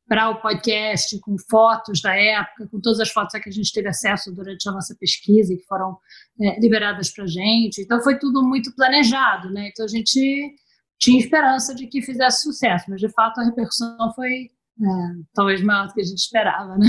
para 0.09 0.31
o 0.31 0.41
podcast, 0.41 1.19
com 1.21 1.37
fotos 1.51 2.01
da 2.01 2.15
época, 2.15 2.69
com 2.69 2.81
todas 2.81 3.01
as 3.01 3.11
fotos 3.11 3.41
que 3.41 3.49
a 3.49 3.53
gente 3.53 3.73
teve 3.73 3.89
acesso 3.89 4.33
durante 4.33 4.69
a 4.69 4.73
nossa 4.73 4.95
pesquisa 4.99 5.53
e 5.53 5.57
que 5.57 5.67
foram 5.67 5.99
é, 6.41 6.61
liberadas 6.61 7.13
para 7.13 7.25
a 7.25 7.27
gente. 7.27 7.83
Então, 7.83 8.01
foi 8.01 8.19
tudo 8.19 8.43
muito 8.43 8.75
planejado, 8.75 9.51
né? 9.51 9.69
Então, 9.69 9.85
a 9.85 9.89
gente 9.89 10.55
tinha 10.99 11.19
esperança 11.19 11.75
de 11.75 11.87
que 11.89 12.03
fizesse 12.03 12.43
sucesso, 12.43 12.87
mas, 12.89 13.01
de 13.01 13.09
fato, 13.13 13.41
a 13.41 13.45
repercussão 13.45 13.97
foi 14.15 14.33
é, 14.33 14.89
talvez 15.35 15.61
maior 15.63 15.89
do 15.89 15.95
que 15.95 16.01
a 16.01 16.05
gente 16.05 16.19
esperava, 16.19 16.79
né? 16.79 16.89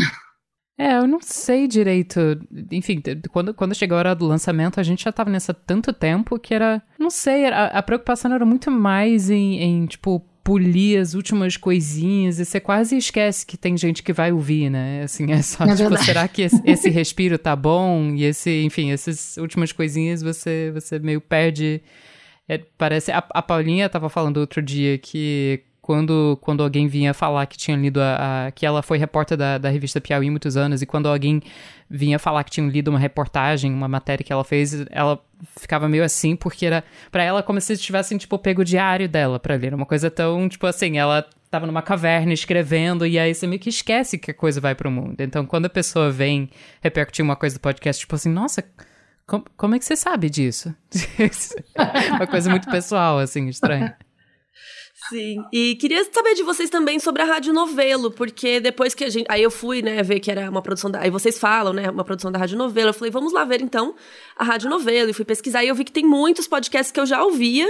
É, 0.79 0.99
eu 0.99 1.07
não 1.07 1.19
sei 1.19 1.67
direito. 1.67 2.19
Enfim, 2.71 3.01
quando, 3.31 3.51
quando 3.51 3.73
chegou 3.73 3.95
a 3.95 3.99
hora 3.99 4.15
do 4.15 4.27
lançamento, 4.27 4.79
a 4.79 4.83
gente 4.83 5.03
já 5.05 5.11
tava 5.11 5.31
nessa 5.31 5.51
tanto 5.51 5.91
tempo 5.91 6.37
que 6.37 6.53
era. 6.53 6.83
Não 6.99 7.09
sei, 7.09 7.47
a, 7.47 7.65
a 7.65 7.81
preocupação 7.81 8.31
era 8.31 8.45
muito 8.45 8.69
mais 8.69 9.31
em, 9.31 9.59
em 9.59 9.85
tipo, 9.87 10.23
polir 10.47 10.97
as 11.01 11.13
últimas 11.13 11.57
coisinhas 11.57 12.39
e 12.39 12.45
você 12.45 12.57
quase 12.57 12.95
esquece 12.95 13.45
que 13.45 13.57
tem 13.57 13.75
gente 13.75 14.01
que 14.01 14.13
vai 14.13 14.31
ouvir, 14.31 14.69
né? 14.69 15.03
Assim, 15.03 15.29
é 15.29 15.41
só, 15.41 15.65
é 15.65 15.75
tipo, 15.75 15.97
será 15.97 16.25
que 16.25 16.43
esse, 16.43 16.61
esse, 16.63 16.89
respiro 16.89 17.37
tá 17.37 17.53
bom? 17.53 18.13
E 18.15 18.23
esse, 18.23 18.63
enfim, 18.63 18.91
essas 18.91 19.35
últimas 19.35 19.73
coisinhas 19.73 20.21
você, 20.21 20.71
você 20.73 20.99
meio 20.99 21.19
perde. 21.19 21.81
É, 22.47 22.61
parece. 22.77 23.11
A, 23.11 23.17
a 23.17 23.41
Paulinha 23.41 23.89
tava 23.89 24.07
falando 24.07 24.37
outro 24.37 24.61
dia 24.61 24.97
que 24.97 25.65
quando, 25.87 26.37
quando 26.41 26.61
alguém 26.61 26.85
vinha 26.85 27.13
falar 27.13 27.45
que 27.45 27.57
tinha 27.57 27.77
lido 27.77 28.01
a, 28.01 28.47
a, 28.47 28.51
que 28.51 28.65
ela 28.65 28.81
foi 28.81 28.97
repórter 28.97 29.37
da, 29.37 29.57
da 29.57 29.69
revista 29.69 30.01
Piauí 30.01 30.29
muitos 30.29 30.57
anos, 30.57 30.81
e 30.81 30.85
quando 30.85 31.07
alguém 31.07 31.41
vinha 31.89 32.19
falar 32.19 32.43
que 32.43 32.51
tinha 32.51 32.67
lido 32.69 32.89
uma 32.89 32.99
reportagem, 32.99 33.73
uma 33.73 33.87
matéria 33.87 34.21
que 34.21 34.33
ela 34.33 34.43
fez, 34.43 34.85
ela 34.89 35.17
ficava 35.57 35.87
meio 35.87 36.03
assim, 36.03 36.35
porque 36.35 36.65
era 36.65 36.83
para 37.09 37.23
ela 37.23 37.41
como 37.41 37.61
se 37.61 37.77
tivessem, 37.77 38.17
tipo, 38.17 38.37
pego 38.37 38.63
o 38.63 38.65
diário 38.65 39.07
dela 39.07 39.39
para 39.39 39.55
ler. 39.55 39.73
Uma 39.73 39.85
coisa 39.85 40.11
tão, 40.11 40.49
tipo 40.49 40.67
assim, 40.67 40.97
ela 40.97 41.25
tava 41.49 41.65
numa 41.65 41.81
caverna 41.81 42.33
escrevendo, 42.33 43.07
e 43.07 43.17
aí 43.17 43.33
você 43.33 43.47
meio 43.47 43.61
que 43.61 43.69
esquece 43.69 44.17
que 44.17 44.31
a 44.31 44.33
coisa 44.33 44.59
vai 44.59 44.75
pro 44.75 44.91
mundo. 44.91 45.21
Então, 45.21 45.45
quando 45.45 45.67
a 45.67 45.69
pessoa 45.69 46.11
vem 46.11 46.49
repercutir 46.81 47.23
uma 47.23 47.37
coisa 47.37 47.55
do 47.55 47.61
podcast, 47.61 48.01
tipo 48.01 48.13
assim, 48.13 48.29
nossa. 48.29 48.61
Como, 49.25 49.45
como 49.55 49.75
é 49.75 49.79
que 49.79 49.85
você 49.85 49.95
sabe 49.95 50.29
disso? 50.29 50.75
uma 52.11 52.27
coisa 52.27 52.49
muito 52.49 52.69
pessoal, 52.69 53.19
assim, 53.19 53.47
estranha. 53.47 53.95
Sim. 55.09 55.43
E 55.51 55.75
queria 55.75 56.03
saber 56.11 56.33
de 56.35 56.43
vocês 56.43 56.69
também 56.69 56.99
sobre 56.99 57.21
a 57.21 57.25
Rádio 57.25 57.53
Novelo, 57.53 58.11
porque 58.11 58.59
depois 58.59 58.93
que 58.93 59.03
a 59.03 59.09
gente. 59.09 59.25
Aí 59.29 59.41
eu 59.41 59.51
fui, 59.51 59.81
né, 59.81 60.01
ver 60.03 60.19
que 60.19 60.29
era 60.29 60.49
uma 60.49 60.61
produção 60.61 60.89
da. 60.89 60.99
Aí 60.99 61.09
vocês 61.09 61.39
falam, 61.39 61.73
né, 61.73 61.89
uma 61.89 62.03
produção 62.03 62.31
da 62.31 62.39
Rádio 62.39 62.57
Novelo. 62.57 62.89
Eu 62.89 62.93
falei, 62.93 63.11
vamos 63.11 63.33
lá 63.33 63.43
ver 63.45 63.61
então 63.61 63.95
a 64.37 64.43
Rádio 64.43 64.69
Novelo. 64.69 65.09
E 65.09 65.13
fui 65.13 65.25
pesquisar 65.25 65.63
e 65.63 65.67
eu 65.67 65.75
vi 65.75 65.83
que 65.83 65.91
tem 65.91 66.05
muitos 66.05 66.47
podcasts 66.47 66.91
que 66.91 66.99
eu 66.99 67.05
já 67.05 67.23
ouvia 67.23 67.67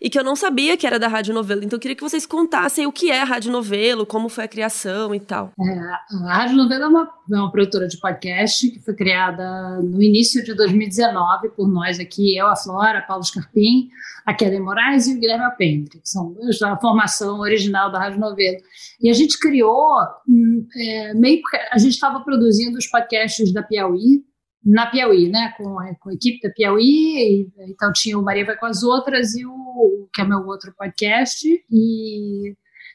e 0.00 0.10
que 0.10 0.18
eu 0.18 0.24
não 0.24 0.36
sabia 0.36 0.76
que 0.76 0.86
era 0.86 0.98
da 0.98 1.08
Rádio 1.08 1.34
Novelo. 1.34 1.64
Então 1.64 1.76
eu 1.76 1.80
queria 1.80 1.96
que 1.96 2.02
vocês 2.02 2.26
contassem 2.26 2.86
o 2.86 2.92
que 2.92 3.10
é 3.10 3.22
a 3.22 3.24
Rádio 3.24 3.50
Novelo, 3.50 4.06
como 4.06 4.28
foi 4.28 4.44
a 4.44 4.48
criação 4.48 5.14
e 5.14 5.20
tal. 5.20 5.52
É, 5.58 6.28
a 6.28 6.36
Rádio 6.36 6.56
Novelo 6.56 6.84
é 6.84 6.88
uma, 6.88 7.10
é 7.32 7.36
uma 7.36 7.50
produtora 7.50 7.88
de 7.88 7.98
podcast 7.98 8.70
que 8.70 8.80
foi 8.80 8.94
criada 8.94 9.80
no 9.82 10.02
início 10.02 10.44
de 10.44 10.54
2019 10.54 11.50
por 11.50 11.68
nós 11.68 11.98
aqui, 11.98 12.36
eu, 12.36 12.46
a 12.46 12.56
Flora, 12.56 13.02
Paulo 13.02 13.24
Scarpim 13.24 13.88
a 14.26 14.34
Kelly 14.34 14.58
Moraes 14.58 15.06
e 15.06 15.14
o 15.14 15.20
Guilherme 15.20 15.44
Alpendre, 15.44 16.00
que 16.00 16.08
são 16.08 16.34
formação 16.78 17.40
original 17.40 17.90
da 17.90 17.98
Rádio 17.98 18.20
Novelo. 18.20 18.58
E 19.00 19.10
a 19.10 19.12
gente 19.12 19.38
criou, 19.38 20.00
hum, 20.28 20.66
é, 20.76 21.14
meio 21.14 21.40
a 21.70 21.78
gente 21.78 21.94
estava 21.94 22.20
produzindo 22.20 22.78
os 22.78 22.86
podcasts 22.86 23.52
da 23.52 23.62
Piauí, 23.62 24.24
na 24.64 24.86
Piauí, 24.86 25.28
né, 25.28 25.54
com 25.56 25.76
com 26.00 26.10
a 26.10 26.14
equipe 26.14 26.40
da 26.46 26.52
Piauí, 26.52 26.82
e, 26.84 27.52
então 27.70 27.92
tinha 27.92 28.18
o 28.18 28.22
Maria 28.22 28.44
Vai 28.44 28.56
com 28.56 28.66
as 28.66 28.82
Outras 28.82 29.34
e 29.36 29.46
o, 29.46 30.08
que 30.12 30.20
é 30.20 30.24
meu 30.24 30.40
outro 30.46 30.74
podcast, 30.76 31.46
e, 31.70 32.54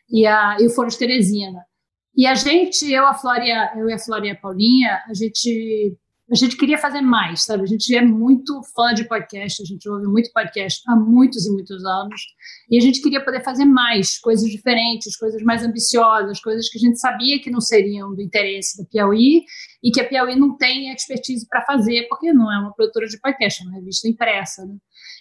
e, 0.10 0.26
a, 0.26 0.58
e 0.60 0.68
o 0.68 0.70
Foro 0.70 0.90
de 0.90 0.98
Teresina. 0.98 1.66
E 2.16 2.28
a 2.28 2.36
gente, 2.36 2.92
eu, 2.92 3.06
a 3.06 3.14
Flória, 3.14 3.72
eu 3.78 3.90
e 3.90 3.94
a 3.94 4.00
Flória 4.00 4.38
Paulinha, 4.42 5.02
a 5.08 5.14
gente 5.14 5.98
a 6.32 6.36
gente 6.36 6.56
queria 6.56 6.78
fazer 6.78 7.02
mais, 7.02 7.44
sabe? 7.44 7.64
A 7.64 7.66
gente 7.66 7.94
é 7.94 8.02
muito 8.02 8.62
fã 8.74 8.94
de 8.94 9.04
podcast, 9.04 9.62
a 9.62 9.66
gente 9.66 9.90
ouve 9.90 10.08
muito 10.08 10.32
podcast 10.32 10.82
há 10.88 10.96
muitos 10.96 11.46
e 11.46 11.52
muitos 11.52 11.84
anos, 11.84 12.22
e 12.70 12.78
a 12.78 12.82
gente 12.82 13.02
queria 13.02 13.24
poder 13.24 13.44
fazer 13.44 13.66
mais, 13.66 14.18
coisas 14.18 14.50
diferentes, 14.50 15.18
coisas 15.18 15.44
mais 15.44 15.62
ambiciosas, 15.62 16.40
coisas 16.40 16.70
que 16.70 16.78
a 16.78 16.82
gente 16.82 17.00
sabia 17.00 17.42
que 17.42 17.52
não 17.52 17.60
seriam 17.60 18.16
do 18.16 18.22
interesse 18.22 18.78
da 18.78 18.88
Piauí 18.90 19.44
e 19.84 19.92
que 19.92 20.00
a 20.00 20.08
Piauí 20.08 20.40
não 20.40 20.56
tem 20.56 20.94
expertise 20.94 21.46
para 21.50 21.66
fazer, 21.66 22.08
porque 22.08 22.32
não 22.32 22.50
é 22.50 22.60
uma 22.60 22.74
produtora 22.74 23.08
de 23.08 23.20
podcast, 23.20 23.62
é 23.62 23.68
uma 23.68 23.76
revista 23.76 24.08
impressa, 24.08 24.66
né? 24.66 24.76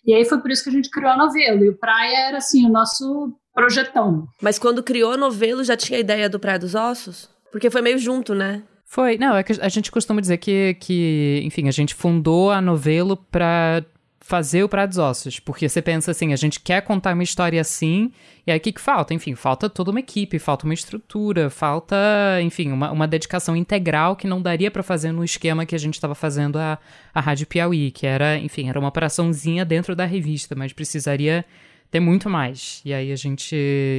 E 0.07 0.14
aí 0.14 0.25
foi 0.25 0.40
por 0.40 0.50
isso 0.50 0.62
que 0.62 0.71
a 0.71 0.73
gente 0.73 0.90
criou 0.90 1.11
a 1.11 1.17
Novelo, 1.17 1.64
e 1.64 1.71
o 1.71 1.76
Praia 1.76 2.29
era 2.29 2.38
assim, 2.38 2.64
o 2.64 2.71
nosso 2.71 3.37
projetão. 3.52 4.29
Mas 4.40 4.61
quando 4.61 4.81
criou 4.81 5.12
a 5.12 5.17
Novelo, 5.17 5.64
já 5.64 5.76
tinha 5.76 5.99
a 5.99 6.00
ideia 6.00 6.29
do 6.29 6.38
Praia 6.38 6.59
dos 6.59 6.76
Ossos? 6.76 7.29
Porque 7.50 7.69
foi 7.69 7.83
meio 7.83 7.99
junto, 7.99 8.33
né? 8.33 8.62
Foi, 8.92 9.16
não, 9.16 9.37
é 9.37 9.44
que 9.44 9.52
a 9.52 9.68
gente 9.68 9.88
costuma 9.88 10.20
dizer 10.20 10.38
que, 10.38 10.75
que 10.80 11.40
enfim, 11.44 11.68
a 11.68 11.70
gente 11.70 11.94
fundou 11.94 12.50
a 12.50 12.61
novelo 12.61 13.16
para 13.16 13.85
fazer 14.18 14.64
o 14.64 14.68
Praia 14.68 14.88
dos 14.88 14.99
Ossos, 14.99 15.38
porque 15.38 15.68
você 15.68 15.80
pensa 15.80 16.11
assim, 16.11 16.32
a 16.32 16.37
gente 16.37 16.59
quer 16.59 16.82
contar 16.82 17.14
uma 17.14 17.23
história 17.23 17.61
assim, 17.61 18.11
e 18.44 18.50
aí 18.50 18.59
o 18.59 18.61
que, 18.61 18.73
que 18.73 18.80
falta? 18.80 19.14
Enfim, 19.14 19.37
falta 19.37 19.70
toda 19.70 19.92
uma 19.92 20.00
equipe, 20.00 20.40
falta 20.40 20.64
uma 20.64 20.75
estrutura, 20.75 21.49
falta, 21.49 21.97
enfim, 22.42 22.73
uma, 22.73 22.90
uma 22.90 23.06
dedicação 23.06 23.54
integral 23.54 24.16
que 24.16 24.26
não 24.26 24.42
daria 24.42 24.73
para 24.73 24.82
fazer 24.82 25.12
no 25.12 25.23
esquema 25.23 25.64
que 25.64 25.76
a 25.76 25.78
gente 25.78 25.94
estava 25.94 26.16
fazendo 26.16 26.59
a, 26.59 26.76
a 27.14 27.20
Rádio 27.20 27.47
Piauí, 27.47 27.92
que 27.92 28.09
era, 28.09 28.38
enfim, 28.38 28.68
era 28.68 28.78
uma 28.80 28.88
operaçãozinha 28.88 29.64
dentro 29.64 29.94
da 29.94 30.04
revista, 30.04 30.56
mas 30.56 30.73
precisaria 30.73 31.44
ter 31.92 32.00
muito 32.00 32.28
mais. 32.28 32.82
E 32.85 32.92
aí 32.92 33.12
a 33.12 33.16
gente, 33.16 33.54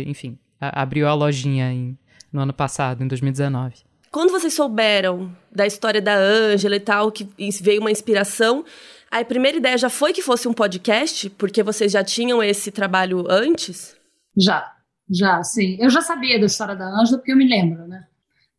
enfim, 0.05 0.37
a, 0.59 0.81
abriu 0.81 1.07
a 1.07 1.13
lojinha 1.13 1.71
em, 1.71 1.97
no 2.29 2.41
ano 2.41 2.51
passado, 2.51 3.01
em 3.01 3.07
2019. 3.07 3.89
Quando 4.11 4.31
vocês 4.31 4.53
souberam 4.53 5.33
da 5.49 5.65
história 5.65 6.01
da 6.01 6.13
Ângela 6.13 6.75
e 6.75 6.79
tal, 6.81 7.09
que 7.11 7.29
veio 7.61 7.79
uma 7.79 7.89
inspiração, 7.89 8.65
a 9.09 9.23
primeira 9.23 9.57
ideia 9.57 9.77
já 9.77 9.89
foi 9.89 10.11
que 10.11 10.21
fosse 10.21 10.49
um 10.49 10.53
podcast, 10.53 11.29
porque 11.31 11.63
vocês 11.63 11.93
já 11.93 12.03
tinham 12.03 12.43
esse 12.43 12.71
trabalho 12.71 13.25
antes? 13.29 13.95
Já, 14.37 14.69
já, 15.09 15.41
sim. 15.43 15.77
Eu 15.79 15.89
já 15.89 16.01
sabia 16.01 16.37
da 16.37 16.45
história 16.45 16.75
da 16.75 16.87
Ângela 16.87 17.19
porque 17.19 17.31
eu 17.31 17.37
me 17.37 17.47
lembro, 17.47 17.87
né? 17.87 18.05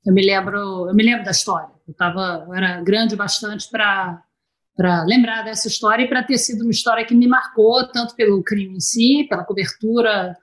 Eu 0.07 0.15
me 0.15 0.25
lembro, 0.25 0.89
eu 0.89 0.95
me 0.95 1.03
lembro 1.03 1.23
da 1.23 1.31
história. 1.31 1.69
Eu 1.87 1.93
tava, 1.95 2.45
eu 2.47 2.55
era 2.55 2.81
grande 2.81 3.15
bastante 3.15 3.69
para 3.71 4.23
para 4.75 5.05
lembrar 5.05 5.43
dessa 5.43 5.69
história 5.69 6.03
e 6.03 6.09
para 6.09 6.23
ter 6.23 6.39
sido 6.39 6.63
uma 6.63 6.71
história 6.71 7.05
que 7.05 7.15
me 7.15 7.29
marcou 7.29 7.87
tanto 7.89 8.17
pelo 8.17 8.43
crime 8.43 8.77
em 8.77 8.81
si, 8.81 9.27
pela 9.29 9.45
cobertura 9.45 10.35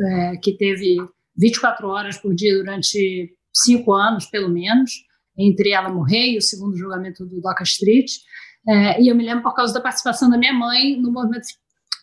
é, 0.00 0.36
que 0.38 0.56
teve 0.56 0.96
24 1.36 1.86
horas 1.86 2.18
por 2.18 2.34
dia 2.34 2.56
durante 2.56 3.32
cinco 3.52 3.92
anos, 3.92 4.26
pelo 4.26 4.48
menos, 4.48 4.90
entre 5.36 5.70
ela 5.70 5.88
morrer 5.88 6.32
e 6.32 6.38
o 6.38 6.42
segundo 6.42 6.76
julgamento 6.76 7.24
do 7.26 7.40
Doca 7.40 7.62
Street. 7.64 8.10
É, 8.68 9.02
e 9.02 9.08
eu 9.08 9.16
me 9.16 9.24
lembro 9.24 9.42
por 9.42 9.54
causa 9.54 9.74
da 9.74 9.80
participação 9.80 10.30
da 10.30 10.38
minha 10.38 10.52
mãe 10.52 10.96
no 11.00 11.10
movimento 11.12 11.46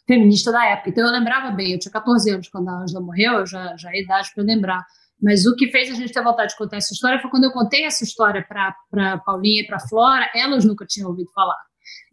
feminista 0.05 0.51
da 0.51 0.65
época. 0.65 0.89
Então 0.89 1.05
eu 1.05 1.11
lembrava 1.11 1.51
bem, 1.51 1.73
eu 1.73 1.79
tinha 1.79 1.91
14 1.91 2.31
anos 2.31 2.49
quando 2.49 2.67
a 2.67 2.81
Angela 2.81 3.01
morreu, 3.01 3.33
eu 3.33 3.45
já, 3.45 3.75
já 3.77 3.91
é 3.91 4.01
idade 4.01 4.29
para 4.33 4.43
lembrar. 4.43 4.83
Mas 5.21 5.45
o 5.45 5.55
que 5.55 5.69
fez 5.69 5.91
a 5.91 5.95
gente 5.95 6.13
ter 6.13 6.23
vontade 6.23 6.51
de 6.51 6.57
contar 6.57 6.77
essa 6.77 6.93
história 6.93 7.19
foi 7.21 7.29
quando 7.29 7.43
eu 7.43 7.51
contei 7.51 7.83
essa 7.83 8.03
história 8.03 8.45
para 8.47 9.17
Paulinha 9.19 9.61
e 9.61 9.67
para 9.67 9.79
Flora, 9.79 10.29
elas 10.33 10.65
nunca 10.65 10.85
tinham 10.85 11.09
ouvido 11.09 11.29
falar. 11.33 11.57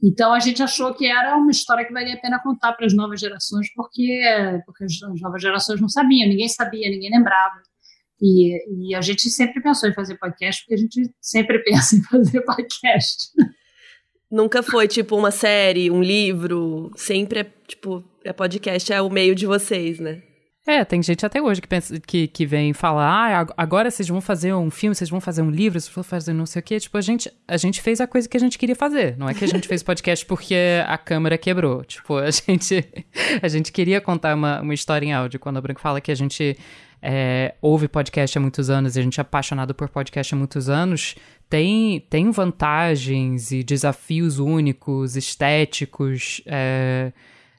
Então 0.02 0.32
a 0.32 0.40
gente 0.40 0.62
achou 0.62 0.92
que 0.94 1.06
era 1.06 1.36
uma 1.36 1.50
história 1.50 1.86
que 1.86 1.92
valia 1.92 2.14
a 2.14 2.20
pena 2.20 2.42
contar 2.42 2.72
para 2.72 2.86
as 2.86 2.94
novas 2.94 3.20
gerações, 3.20 3.72
porque, 3.74 4.20
porque 4.64 4.84
as 4.84 5.20
novas 5.20 5.40
gerações 5.40 5.80
não 5.80 5.88
sabiam, 5.88 6.28
ninguém 6.28 6.48
sabia, 6.48 6.90
ninguém 6.90 7.10
lembrava. 7.10 7.62
E, 8.20 8.90
e, 8.90 8.94
a 8.94 9.00
gente 9.00 9.28
sempre 9.28 9.62
pensou 9.62 9.88
em 9.88 9.94
fazer 9.94 10.16
podcast, 10.16 10.62
porque 10.62 10.74
a 10.74 10.78
gente 10.78 11.10
sempre 11.20 11.58
pensa 11.64 11.96
em 11.96 12.02
fazer 12.02 12.40
podcast. 12.42 13.30
Nunca 14.30 14.62
foi 14.62 14.88
tipo 14.88 15.16
uma 15.16 15.30
série, 15.30 15.90
um 15.90 16.02
livro, 16.02 16.90
sempre 16.96 17.40
é 17.40 17.44
tipo, 17.66 18.02
é 18.24 18.32
podcast 18.32 18.92
é 18.92 19.00
o 19.00 19.10
meio 19.10 19.34
de 19.34 19.46
vocês, 19.46 20.00
né? 20.00 20.22
É, 20.66 20.84
tem 20.84 21.00
gente 21.00 21.24
até 21.24 21.40
hoje 21.40 21.62
que, 21.62 21.68
pensa, 21.68 22.00
que, 22.00 22.26
que 22.26 22.44
vem 22.44 22.72
falar, 22.72 23.06
ah, 23.06 23.46
agora 23.56 23.88
vocês 23.88 24.08
vão 24.08 24.20
fazer 24.20 24.52
um 24.52 24.68
filme, 24.68 24.96
vocês 24.96 25.08
vão 25.08 25.20
fazer 25.20 25.40
um 25.40 25.50
livro, 25.50 25.80
vocês 25.80 25.94
vão 25.94 26.02
fazer 26.02 26.32
não 26.32 26.44
sei 26.44 26.58
o 26.58 26.62
quê. 26.62 26.80
Tipo, 26.80 26.98
a 26.98 27.00
gente, 27.00 27.32
a 27.46 27.56
gente 27.56 27.80
fez 27.80 28.00
a 28.00 28.06
coisa 28.06 28.28
que 28.28 28.36
a 28.36 28.40
gente 28.40 28.58
queria 28.58 28.74
fazer. 28.74 29.16
Não 29.16 29.28
é 29.28 29.34
que 29.34 29.44
a 29.44 29.46
gente 29.48 29.68
fez 29.68 29.84
podcast 29.84 30.26
porque 30.26 30.56
a 30.84 30.98
câmera 30.98 31.38
quebrou. 31.38 31.84
Tipo, 31.84 32.16
a 32.16 32.32
gente, 32.32 32.84
a 33.40 33.46
gente 33.46 33.70
queria 33.70 34.00
contar 34.00 34.34
uma, 34.34 34.60
uma 34.60 34.74
história 34.74 35.06
em 35.06 35.12
áudio. 35.12 35.38
Quando 35.38 35.58
a 35.58 35.60
Branco 35.60 35.80
fala 35.80 36.00
que 36.00 36.10
a 36.10 36.16
gente 36.16 36.56
é, 37.02 37.54
ouve 37.60 37.88
podcast 37.88 38.36
há 38.36 38.40
muitos 38.40 38.70
anos 38.70 38.96
e 38.96 39.00
a 39.00 39.02
gente 39.02 39.20
é 39.20 39.22
apaixonado 39.22 39.74
por 39.74 39.88
podcast 39.88 40.34
há 40.34 40.38
muitos 40.38 40.68
anos, 40.68 41.14
tem, 41.48 42.04
tem 42.10 42.30
vantagens 42.30 43.52
e 43.52 43.62
desafios 43.62 44.38
únicos, 44.38 45.16
estéticos 45.16 46.40
é, 46.46 47.12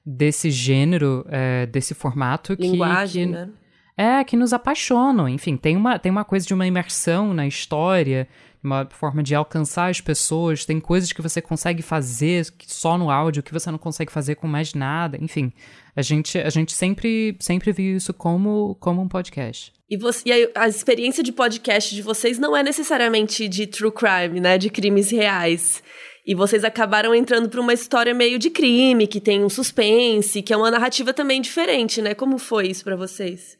desse 0.06 0.50
gênero, 0.52 1.26
é, 1.30 1.66
desse 1.66 1.94
formato. 1.94 2.56
Linguagem, 2.60 3.28
que, 3.28 3.34
que, 3.34 3.46
né? 3.46 3.50
É, 3.96 4.24
que 4.24 4.36
nos 4.36 4.54
apaixonam. 4.54 5.28
Enfim, 5.28 5.56
tem 5.56 5.76
uma, 5.76 5.98
tem 5.98 6.12
uma 6.12 6.26
coisa 6.26 6.46
de 6.46 6.54
uma 6.54 6.68
imersão 6.68 7.34
na 7.34 7.48
história, 7.48 8.28
uma 8.64 8.88
forma 8.90 9.24
de 9.24 9.36
alcançar 9.36 9.90
as 9.90 10.02
pessoas. 10.02 10.66
Tem 10.66 10.80
coisas 10.80 11.12
que 11.12 11.22
você 11.22 11.42
consegue 11.42 11.82
fazer 11.82 12.46
só 12.66 12.98
no 12.98 13.10
áudio 13.10 13.44
que 13.44 13.54
você 13.54 13.70
não 13.72 13.78
consegue 13.78 14.12
fazer 14.12 14.36
com 14.36 14.48
mais 14.48 14.74
nada. 14.74 15.18
Enfim, 15.22 15.52
a 15.96 16.02
gente, 16.02 16.38
a 16.38 16.50
gente 16.50 16.74
sempre, 16.74 17.36
sempre 17.40 17.72
viu 17.72 17.98
isso 17.98 18.14
como, 18.14 18.76
como 18.80 19.02
um 19.02 19.08
podcast. 19.08 19.74
E, 19.90 19.98
você, 19.98 20.30
e 20.30 20.52
a, 20.56 20.64
a 20.64 20.68
experiência 20.68 21.24
de 21.24 21.32
podcast 21.32 21.96
de 21.96 22.02
vocês 22.02 22.38
não 22.38 22.56
é 22.56 22.62
necessariamente 22.62 23.48
de 23.48 23.66
true 23.66 23.92
crime, 23.92 24.40
né? 24.40 24.58
De 24.58 24.70
crimes 24.70 25.10
reais. 25.12 25.82
E 26.26 26.36
vocês 26.36 26.66
acabaram 26.66 27.16
entrando 27.16 27.48
para 27.48 27.62
uma 27.62 27.74
história 27.74 28.14
meio 28.14 28.38
de 28.38 28.50
crime, 28.50 29.08
que 29.08 29.22
tem 29.22 29.46
um 29.46 29.50
suspense, 29.50 30.42
que 30.42 30.52
é 30.52 30.58
uma 30.58 30.70
narrativa 30.70 31.14
também 31.14 31.42
diferente, 31.42 32.02
né? 32.02 32.14
Como 32.14 32.38
foi 32.38 32.68
isso 32.68 32.84
para 32.84 32.98
vocês? 32.98 33.58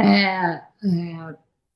É, 0.00 0.04
é, 0.04 0.60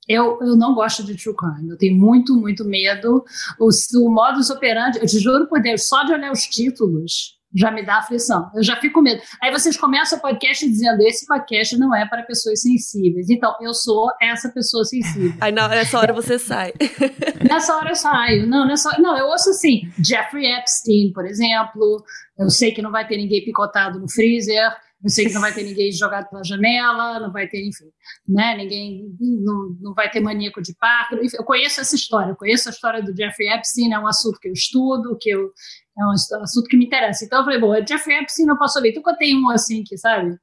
eu, 0.08 0.38
eu 0.40 0.56
não 0.56 0.74
gosto 0.74 1.04
de 1.04 1.16
true 1.16 1.34
crime, 1.34 1.70
eu 1.70 1.78
tenho 1.78 1.96
muito, 1.96 2.34
muito 2.36 2.64
medo. 2.64 3.24
O, 3.58 3.68
o 3.68 4.10
modus 4.10 4.50
operandi, 4.50 4.98
eu 4.98 5.06
te 5.06 5.18
juro 5.18 5.46
por 5.46 5.60
Deus, 5.60 5.88
só 5.88 6.04
de 6.04 6.12
olhar 6.12 6.30
os 6.30 6.42
títulos, 6.42 7.34
já 7.54 7.70
me 7.70 7.84
dá 7.84 7.98
aflição. 7.98 8.50
Eu 8.54 8.62
já 8.62 8.76
fico 8.76 8.94
com 8.94 9.00
medo. 9.00 9.22
Aí 9.40 9.52
vocês 9.52 9.76
começam 9.76 10.18
o 10.18 10.20
podcast 10.20 10.68
dizendo: 10.68 11.00
esse 11.02 11.24
podcast 11.26 11.76
não 11.78 11.94
é 11.94 12.06
para 12.06 12.24
pessoas 12.24 12.60
sensíveis. 12.60 13.30
Então, 13.30 13.54
eu 13.60 13.72
sou 13.72 14.10
essa 14.20 14.48
pessoa 14.48 14.84
sensível. 14.84 15.32
Aí 15.40 15.52
nessa 15.52 15.98
hora 15.98 16.12
você 16.12 16.38
sai. 16.38 16.72
nessa 17.48 17.76
hora 17.76 17.90
eu 17.90 17.96
saio. 17.96 18.46
Não, 18.46 18.66
nessa, 18.66 18.98
não, 18.98 19.16
eu 19.16 19.26
ouço 19.26 19.50
assim: 19.50 19.82
Jeffrey 20.04 20.46
Epstein, 20.52 21.12
por 21.12 21.24
exemplo. 21.24 22.04
Eu 22.36 22.50
sei 22.50 22.72
que 22.72 22.82
não 22.82 22.90
vai 22.90 23.06
ter 23.06 23.16
ninguém 23.16 23.44
picotado 23.44 24.00
no 24.00 24.10
freezer. 24.10 24.72
Eu 25.04 25.10
sei 25.10 25.26
que 25.26 25.34
não 25.34 25.42
vai 25.42 25.52
ter 25.54 25.62
ninguém 25.62 25.92
jogado 25.92 26.30
pela 26.30 26.42
janela, 26.42 27.20
não 27.20 27.30
vai 27.30 27.46
ter, 27.46 27.60
enfim, 27.60 27.90
né? 28.26 28.56
Ninguém, 28.56 29.14
não, 29.20 29.76
não 29.80 29.94
vai 29.94 30.10
ter 30.10 30.20
maníaco 30.20 30.62
de 30.62 30.74
parto. 30.74 31.16
Eu 31.16 31.44
conheço 31.44 31.80
essa 31.80 31.94
história, 31.94 32.30
eu 32.30 32.36
conheço 32.36 32.68
a 32.68 32.72
história 32.72 33.02
do 33.02 33.14
Jeffrey 33.14 33.52
Epstein, 33.52 33.92
é 33.92 33.98
um 33.98 34.06
assunto 34.06 34.40
que 34.40 34.48
eu 34.48 34.52
estudo, 34.52 35.16
que 35.20 35.28
eu, 35.28 35.52
é 35.98 36.04
um 36.06 36.42
assunto 36.42 36.66
que 36.68 36.76
me 36.76 36.86
interessa. 36.86 37.24
Então 37.24 37.40
eu 37.40 37.44
falei, 37.44 37.60
bom, 37.60 37.74
Jeffrey 37.86 38.18
Epstein 38.18 38.46
não 38.46 38.56
posso 38.56 38.78
ouvir. 38.78 38.90
Então 38.90 39.02
quando 39.02 39.18
tem 39.18 39.36
um 39.36 39.50
assim 39.50 39.84
que, 39.84 39.98
sabe, 39.98 40.36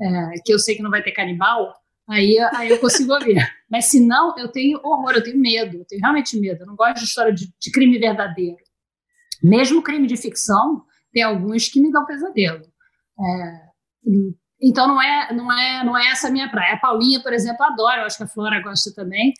é, 0.00 0.30
que 0.44 0.54
eu 0.54 0.58
sei 0.58 0.76
que 0.76 0.82
não 0.82 0.90
vai 0.90 1.02
ter 1.02 1.10
canibal, 1.10 1.74
aí, 2.08 2.38
aí 2.54 2.68
eu 2.68 2.78
consigo 2.78 3.12
ouvir. 3.12 3.36
Mas 3.68 3.86
se 3.86 3.98
não, 3.98 4.38
eu 4.38 4.48
tenho 4.48 4.78
horror, 4.84 5.14
eu 5.14 5.22
tenho 5.22 5.38
medo, 5.38 5.78
eu 5.78 5.84
tenho 5.84 6.00
realmente 6.00 6.38
medo. 6.38 6.62
Eu 6.62 6.66
não 6.66 6.76
gosto 6.76 6.98
de 6.98 7.04
história 7.04 7.32
de, 7.32 7.52
de 7.60 7.70
crime 7.72 7.98
verdadeiro. 7.98 8.56
Mesmo 9.42 9.82
crime 9.82 10.06
de 10.06 10.16
ficção, 10.16 10.84
tem 11.12 11.24
alguns 11.24 11.68
que 11.68 11.80
me 11.80 11.90
dão 11.90 12.06
pesadelo. 12.06 12.62
É, 13.18 13.65
então 14.60 14.88
não 14.88 15.00
é, 15.00 15.32
não 15.34 15.52
é, 15.52 15.84
não 15.84 15.96
é 15.96 16.08
essa 16.08 16.28
a 16.28 16.30
minha 16.30 16.50
praia. 16.50 16.74
A 16.74 16.78
Paulinha, 16.78 17.22
por 17.22 17.32
exemplo, 17.32 17.64
adora, 17.64 18.02
eu 18.02 18.06
acho 18.06 18.16
que 18.16 18.24
a 18.24 18.28
Flora 18.28 18.62
gosta 18.62 18.92
também, 18.94 19.32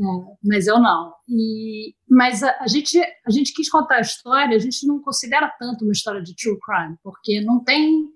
é, 0.00 0.02
mas 0.42 0.66
eu 0.66 0.80
não. 0.80 1.12
E, 1.28 1.94
mas 2.08 2.42
a, 2.42 2.56
a, 2.60 2.66
gente, 2.66 2.98
a 2.98 3.30
gente 3.30 3.52
quis 3.52 3.70
contar 3.70 3.96
a 3.96 4.00
história, 4.00 4.56
a 4.56 4.60
gente 4.60 4.86
não 4.86 5.00
considera 5.00 5.52
tanto 5.58 5.84
uma 5.84 5.92
história 5.92 6.22
de 6.22 6.34
true 6.34 6.58
crime, 6.60 6.96
porque 7.02 7.40
não 7.40 7.62
tem. 7.62 8.08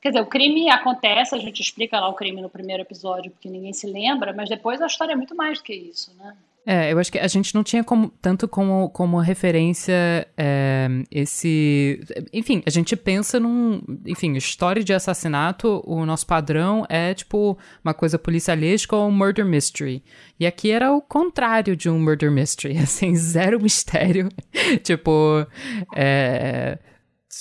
Quer 0.00 0.10
dizer, 0.10 0.22
o 0.22 0.26
crime 0.26 0.68
acontece, 0.70 1.34
a 1.34 1.38
gente 1.38 1.60
explica 1.60 1.98
lá 1.98 2.08
o 2.08 2.14
crime 2.14 2.40
no 2.40 2.50
primeiro 2.50 2.82
episódio, 2.82 3.30
porque 3.30 3.48
ninguém 3.48 3.72
se 3.72 3.86
lembra, 3.86 4.34
mas 4.34 4.48
depois 4.48 4.80
a 4.82 4.86
história 4.86 5.12
é 5.12 5.16
muito 5.16 5.34
mais 5.34 5.58
do 5.58 5.64
que 5.64 5.74
isso, 5.74 6.14
né? 6.16 6.36
É, 6.66 6.92
eu 6.92 6.98
acho 6.98 7.12
que 7.12 7.18
a 7.18 7.26
gente 7.26 7.54
não 7.54 7.62
tinha 7.62 7.84
como, 7.84 8.08
tanto 8.22 8.48
como, 8.48 8.88
como 8.90 9.18
referência 9.18 10.26
é, 10.36 10.88
esse. 11.10 12.00
Enfim, 12.32 12.62
a 12.64 12.70
gente 12.70 12.96
pensa 12.96 13.38
num. 13.38 13.82
Enfim, 14.06 14.32
história 14.34 14.82
de 14.82 14.94
assassinato, 14.94 15.82
o 15.84 16.06
nosso 16.06 16.26
padrão 16.26 16.86
é 16.88 17.12
tipo 17.12 17.58
uma 17.84 17.92
coisa 17.92 18.18
policialesca 18.18 18.96
ou 18.96 19.08
um 19.08 19.12
murder 19.12 19.44
mystery. 19.44 20.02
E 20.40 20.46
aqui 20.46 20.70
era 20.70 20.90
o 20.90 21.02
contrário 21.02 21.76
de 21.76 21.90
um 21.90 21.98
murder 21.98 22.30
mystery, 22.30 22.78
assim, 22.82 23.14
zero 23.14 23.60
mistério. 23.60 24.30
tipo. 24.82 25.46
É, 25.94 26.78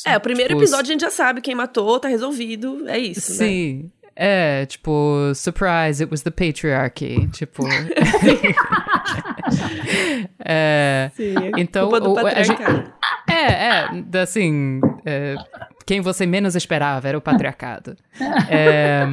é, 0.05 0.17
o 0.17 0.21
primeiro 0.21 0.53
tipo, 0.53 0.63
episódio 0.63 0.89
a 0.89 0.93
gente 0.93 1.01
já 1.01 1.11
sabe 1.11 1.39
quem 1.39 1.55
matou, 1.55 1.99
tá 1.99 2.07
resolvido, 2.07 2.87
é 2.89 2.97
isso. 2.97 3.31
Né? 3.31 3.37
Sim. 3.37 3.83
Né? 3.83 3.89
É, 4.15 4.65
tipo, 4.67 5.33
surprise, 5.33 6.01
it 6.01 6.11
was 6.11 6.21
the 6.21 6.29
patriarchy. 6.29 7.27
Tipo. 7.29 7.63
é, 10.45 11.09
Sim, 11.15 11.33
então. 11.57 11.89
O, 11.89 12.17
a 12.19 12.43
gente, 12.43 12.61
é, 13.29 14.13
é, 14.13 14.21
assim. 14.21 14.79
É, 15.05 15.35
quem 15.85 15.99
você 16.01 16.25
menos 16.25 16.55
esperava 16.55 17.07
era 17.07 17.17
o 17.17 17.21
patriarcado. 17.21 17.97
É, 18.49 19.07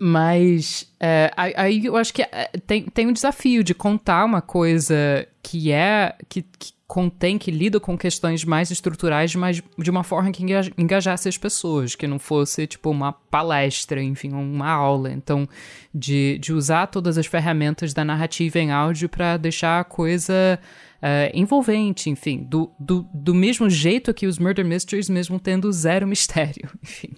mas 0.00 0.92
é, 1.00 1.30
aí 1.36 1.86
eu 1.86 1.96
acho 1.96 2.12
que 2.14 2.22
é, 2.22 2.50
tem, 2.66 2.84
tem 2.84 3.06
um 3.06 3.12
desafio 3.12 3.64
de 3.64 3.74
contar 3.74 4.24
uma 4.24 4.40
coisa 4.40 5.26
que 5.42 5.72
é. 5.72 6.14
que, 6.28 6.42
que 6.42 6.72
contém, 6.86 7.38
que 7.38 7.50
lida 7.50 7.80
com 7.80 7.96
questões 7.96 8.44
mais 8.44 8.70
estruturais, 8.70 9.34
mas 9.34 9.62
de 9.78 9.90
uma 9.90 10.04
forma 10.04 10.30
que 10.30 10.44
engajasse 10.76 11.28
as 11.28 11.38
pessoas, 11.38 11.94
que 11.94 12.06
não 12.06 12.18
fosse 12.18 12.66
tipo 12.66 12.90
uma 12.90 13.12
palestra, 13.12 14.02
enfim, 14.02 14.32
uma 14.32 14.70
aula. 14.70 15.10
Então, 15.10 15.48
de, 15.94 16.38
de 16.38 16.52
usar 16.52 16.86
todas 16.88 17.16
as 17.16 17.26
ferramentas 17.26 17.94
da 17.94 18.04
narrativa 18.04 18.58
em 18.58 18.70
áudio 18.70 19.08
para 19.08 19.36
deixar 19.38 19.80
a 19.80 19.84
coisa 19.84 20.58
uh, 21.02 21.30
envolvente, 21.32 22.10
enfim, 22.10 22.46
do, 22.48 22.70
do, 22.78 23.06
do 23.14 23.34
mesmo 23.34 23.68
jeito 23.70 24.12
que 24.12 24.26
os 24.26 24.38
Murder 24.38 24.64
Mysteries, 24.64 25.08
mesmo 25.08 25.40
tendo 25.40 25.72
zero 25.72 26.06
mistério, 26.06 26.70
enfim. 26.82 27.16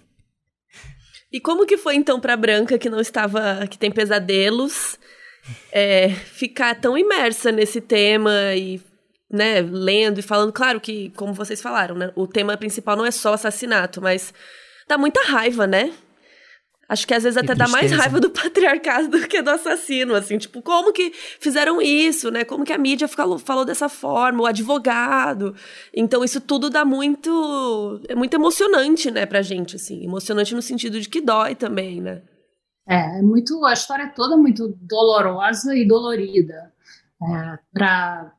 E 1.31 1.41
como 1.41 1.65
que 1.65 1.75
foi 1.75 1.95
então 1.95 2.21
para 2.21 2.37
Branca 2.37 2.77
que 2.77 2.89
não 2.89 3.01
estava, 3.01 3.67
que 3.67 3.77
tem 3.77 3.91
pesadelos, 3.91 4.97
é, 5.73 6.09
ficar 6.09 6.73
tão 6.75 6.97
imersa 6.97 7.51
nesse 7.51 7.81
tema 7.81 8.55
e 8.55 8.79
né, 9.29 9.61
lendo 9.61 10.19
e 10.19 10.23
falando, 10.23 10.53
claro 10.53 10.79
que, 10.79 11.09
como 11.11 11.33
vocês 11.33 11.61
falaram, 11.61 11.95
né, 11.95 12.11
o 12.15 12.27
tema 12.27 12.55
principal 12.57 12.95
não 12.95 13.05
é 13.05 13.11
só 13.11 13.33
assassinato, 13.33 14.01
mas 14.01 14.33
dá 14.87 14.97
muita 14.97 15.21
raiva, 15.23 15.67
né? 15.67 15.93
Acho 16.89 17.05
que 17.05 17.13
às 17.13 17.23
vezes 17.23 17.35
até 17.35 17.53
dá 17.53 17.67
mais 17.67 17.91
raiva 17.91 18.17
do 18.17 18.29
patriarcado 18.31 19.09
do 19.09 19.27
que 19.27 19.41
do 19.41 19.49
assassino, 19.49 20.15
assim, 20.15 20.37
tipo, 20.37 20.61
como 20.61 20.93
que 20.93 21.11
fizeram 21.13 21.81
isso, 21.81 22.31
né? 22.31 22.45
Como 22.45 22.63
que 22.63 22.71
a 22.71 22.77
mídia 22.77 23.09
falou, 23.09 23.37
falou 23.37 23.65
dessa 23.65 23.89
forma, 23.89 24.43
o 24.43 24.45
advogado. 24.45 25.53
Então 25.93 26.23
isso 26.23 26.39
tudo 26.39 26.69
dá 26.69 26.85
muito 26.85 28.01
é 28.07 28.15
muito 28.15 28.33
emocionante, 28.35 29.11
né, 29.11 29.25
pra 29.25 29.41
gente, 29.41 29.75
assim, 29.75 30.05
emocionante 30.05 30.55
no 30.55 30.61
sentido 30.61 31.01
de 31.01 31.09
que 31.09 31.19
dói 31.19 31.55
também, 31.55 31.99
né? 31.99 32.21
É, 32.87 33.19
é 33.19 33.21
muito, 33.21 33.65
a 33.65 33.73
história 33.73 34.03
é 34.03 34.13
toda 34.13 34.37
muito 34.37 34.73
dolorosa 34.81 35.75
e 35.75 35.85
dolorida. 35.85 36.71
É, 37.21 37.59
para 37.73 38.31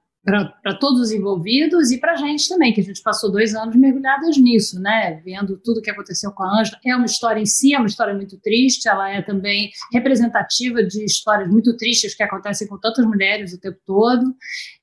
para 0.63 0.75
todos 0.79 1.01
os 1.01 1.11
envolvidos 1.11 1.91
e 1.91 1.99
para 1.99 2.13
a 2.13 2.17
gente 2.17 2.49
também, 2.49 2.73
que 2.73 2.81
a 2.81 2.85
gente 2.85 3.03
passou 3.03 3.31
dois 3.31 3.55
anos 3.55 3.75
mergulhadas 3.77 4.37
nisso, 4.37 4.81
né? 4.81 5.21
Vendo 5.25 5.59
tudo 5.59 5.79
o 5.79 5.83
que 5.83 5.91
aconteceu 5.91 6.31
com 6.33 6.43
a 6.43 6.61
Ângela. 6.61 6.79
É 6.85 6.95
uma 6.95 7.07
história 7.07 7.41
em 7.41 7.47
si, 7.47 7.75
é 7.75 7.79
uma 7.79 7.87
história 7.87 8.15
muito 8.15 8.39
triste, 8.41 8.89
ela 8.89 9.11
é 9.11 9.23
também 9.23 9.71
representativa 9.93 10.83
de 10.83 11.05
histórias 11.05 11.49
muito 11.51 11.77
tristes 11.77 12.15
que 12.15 12.23
acontecem 12.23 12.69
com 12.69 12.79
tantas 12.79 13.05
mulheres 13.07 13.53
o 13.53 13.61
tempo 13.61 13.79
todo. 13.87 14.35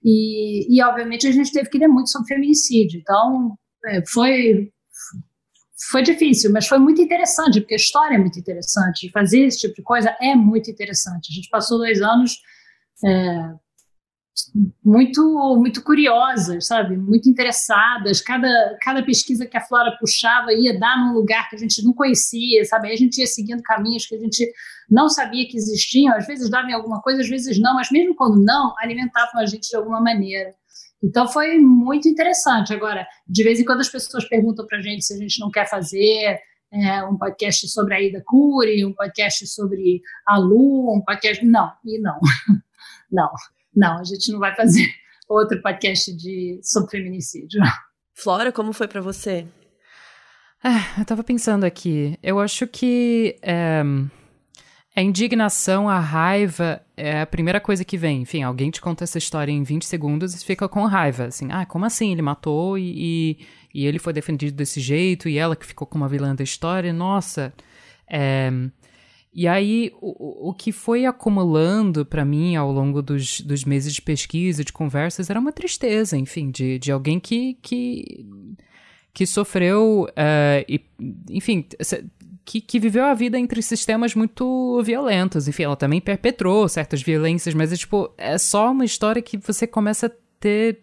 E, 0.03 0.75
e 0.75 0.81
obviamente, 0.83 1.27
a 1.27 1.31
gente 1.31 1.51
teve 1.51 1.69
que 1.69 1.77
ler 1.77 1.87
muito 1.87 2.09
sobre 2.09 2.27
feminicídio. 2.27 2.99
Então, 2.99 3.57
é, 3.85 4.03
foi. 4.07 4.71
Foi 5.91 6.01
difícil, 6.01 6.51
mas 6.51 6.67
foi 6.67 6.79
muito 6.79 7.01
interessante, 7.01 7.59
porque 7.59 7.75
a 7.75 7.77
história 7.77 8.15
é 8.15 8.17
muito 8.17 8.39
interessante. 8.39 9.11
Fazer 9.11 9.41
esse 9.41 9.59
tipo 9.59 9.75
de 9.75 9.83
coisa 9.83 10.15
é 10.21 10.33
muito 10.33 10.71
interessante. 10.71 11.31
A 11.31 11.35
gente 11.35 11.49
passou 11.49 11.77
dois 11.77 12.01
anos 12.01 12.39
é, 13.03 13.53
muito 14.83 15.57
muito 15.57 15.83
curiosas, 15.83 16.67
sabe? 16.67 16.97
Muito 16.97 17.29
interessadas. 17.29 18.21
Cada, 18.21 18.77
cada 18.81 19.03
pesquisa 19.03 19.45
que 19.45 19.57
a 19.57 19.61
Flora 19.61 19.95
puxava 19.99 20.53
ia 20.53 20.77
dar 20.77 20.97
num 20.97 21.13
lugar 21.13 21.49
que 21.49 21.55
a 21.55 21.59
gente 21.59 21.83
não 21.83 21.93
conhecia, 21.93 22.63
sabe? 22.65 22.87
Aí 22.87 22.93
a 22.93 22.97
gente 22.97 23.19
ia 23.19 23.27
seguindo 23.27 23.63
caminhos 23.63 24.05
que 24.05 24.15
a 24.15 24.19
gente 24.19 24.51
não 24.89 25.09
sabia 25.09 25.47
que 25.47 25.57
existiam. 25.57 26.15
Às 26.15 26.27
vezes 26.27 26.49
dava 26.49 26.67
em 26.69 26.73
alguma 26.73 27.01
coisa, 27.01 27.21
às 27.21 27.29
vezes 27.29 27.59
não, 27.59 27.75
mas 27.75 27.89
mesmo 27.91 28.15
quando 28.15 28.43
não, 28.43 28.73
alimentavam 28.79 29.41
a 29.41 29.45
gente 29.45 29.69
de 29.69 29.75
alguma 29.75 30.01
maneira. 30.01 30.53
Então 31.03 31.27
foi 31.27 31.57
muito 31.59 32.07
interessante. 32.07 32.73
Agora, 32.73 33.07
de 33.27 33.43
vez 33.43 33.59
em 33.59 33.65
quando 33.65 33.81
as 33.81 33.89
pessoas 33.89 34.27
perguntam 34.27 34.65
para 34.65 34.79
a 34.79 34.81
gente 34.81 35.05
se 35.05 35.13
a 35.13 35.17
gente 35.17 35.39
não 35.39 35.49
quer 35.49 35.69
fazer 35.69 36.39
é, 36.71 37.03
um 37.03 37.17
podcast 37.17 37.69
sobre 37.69 37.93
a 37.93 38.01
Ida 38.01 38.23
Cury, 38.25 38.83
um 38.83 38.93
podcast 38.93 39.47
sobre 39.47 40.01
a 40.27 40.37
Lu, 40.37 40.93
um 40.93 41.01
podcast. 41.01 41.45
Não, 41.45 41.71
e 41.85 41.99
não. 41.99 42.19
não. 43.11 43.29
Não, 43.75 43.99
a 43.99 44.03
gente 44.03 44.31
não 44.31 44.39
vai 44.39 44.55
fazer 44.55 44.87
outro 45.27 45.61
podcast 45.61 46.15
de, 46.15 46.59
sobre 46.63 46.91
feminicídio. 46.91 47.61
Flora, 48.13 48.51
como 48.51 48.71
foi 48.71 48.87
para 48.87 49.01
você? 49.01 49.45
É, 50.63 50.99
eu 51.01 51.05
tava 51.05 51.23
pensando 51.23 51.63
aqui. 51.63 52.17
Eu 52.23 52.39
acho 52.39 52.65
que 52.65 53.37
é, 53.41 53.83
a 54.95 55.01
indignação, 55.01 55.89
a 55.89 55.99
raiva 55.99 56.81
é 56.95 57.21
a 57.21 57.25
primeira 57.25 57.59
coisa 57.59 57.83
que 57.83 57.97
vem. 57.97 58.21
Enfim, 58.21 58.43
alguém 58.43 58.71
te 58.71 58.79
conta 58.79 59.03
essa 59.03 59.17
história 59.17 59.51
em 59.51 59.61
20 59.61 59.85
segundos 59.85 60.33
e 60.33 60.45
fica 60.45 60.69
com 60.69 60.85
raiva. 60.85 61.25
Assim, 61.25 61.49
ah, 61.51 61.65
como 61.65 61.83
assim? 61.85 62.13
Ele 62.13 62.21
matou 62.21 62.77
e, 62.77 62.93
e, 62.95 63.47
e 63.73 63.85
ele 63.85 63.99
foi 63.99 64.13
defendido 64.13 64.55
desse 64.55 64.79
jeito 64.79 65.27
e 65.27 65.37
ela 65.37 65.55
que 65.55 65.65
ficou 65.65 65.85
como 65.85 66.05
a 66.05 66.07
vilã 66.07 66.33
da 66.33 66.45
história. 66.45 66.93
Nossa. 66.93 67.53
É, 68.09 68.49
e 69.35 69.49
aí, 69.49 69.91
o, 69.99 70.49
o 70.49 70.53
que 70.53 70.71
foi 70.71 71.05
acumulando 71.05 72.05
para 72.05 72.23
mim 72.23 72.55
ao 72.55 72.71
longo 72.71 73.01
dos, 73.01 73.41
dos 73.41 73.65
meses 73.65 73.93
de 73.93 74.01
pesquisa, 74.01 74.63
de 74.63 74.71
conversas, 74.71 75.29
era 75.29 75.37
uma 75.37 75.51
tristeza, 75.51 76.17
enfim, 76.17 76.49
de, 76.49 76.79
de 76.79 76.89
alguém 76.89 77.19
que, 77.19 77.55
que, 77.61 78.25
que 79.13 79.25
sofreu, 79.25 80.07
uh, 80.09 80.65
e, 80.69 80.81
enfim, 81.29 81.65
que, 82.45 82.61
que 82.61 82.79
viveu 82.79 83.03
a 83.03 83.13
vida 83.13 83.37
entre 83.37 83.61
sistemas 83.61 84.15
muito 84.15 84.81
violentos. 84.83 85.49
Enfim, 85.49 85.63
ela 85.63 85.75
também 85.75 85.99
perpetrou 85.99 86.69
certas 86.69 87.01
violências, 87.01 87.53
mas 87.53 87.73
é, 87.73 87.75
tipo, 87.75 88.09
é 88.17 88.37
só 88.37 88.71
uma 88.71 88.85
história 88.85 89.21
que 89.21 89.35
você 89.35 89.67
começa 89.67 90.07
a 90.07 90.11
ter 90.39 90.79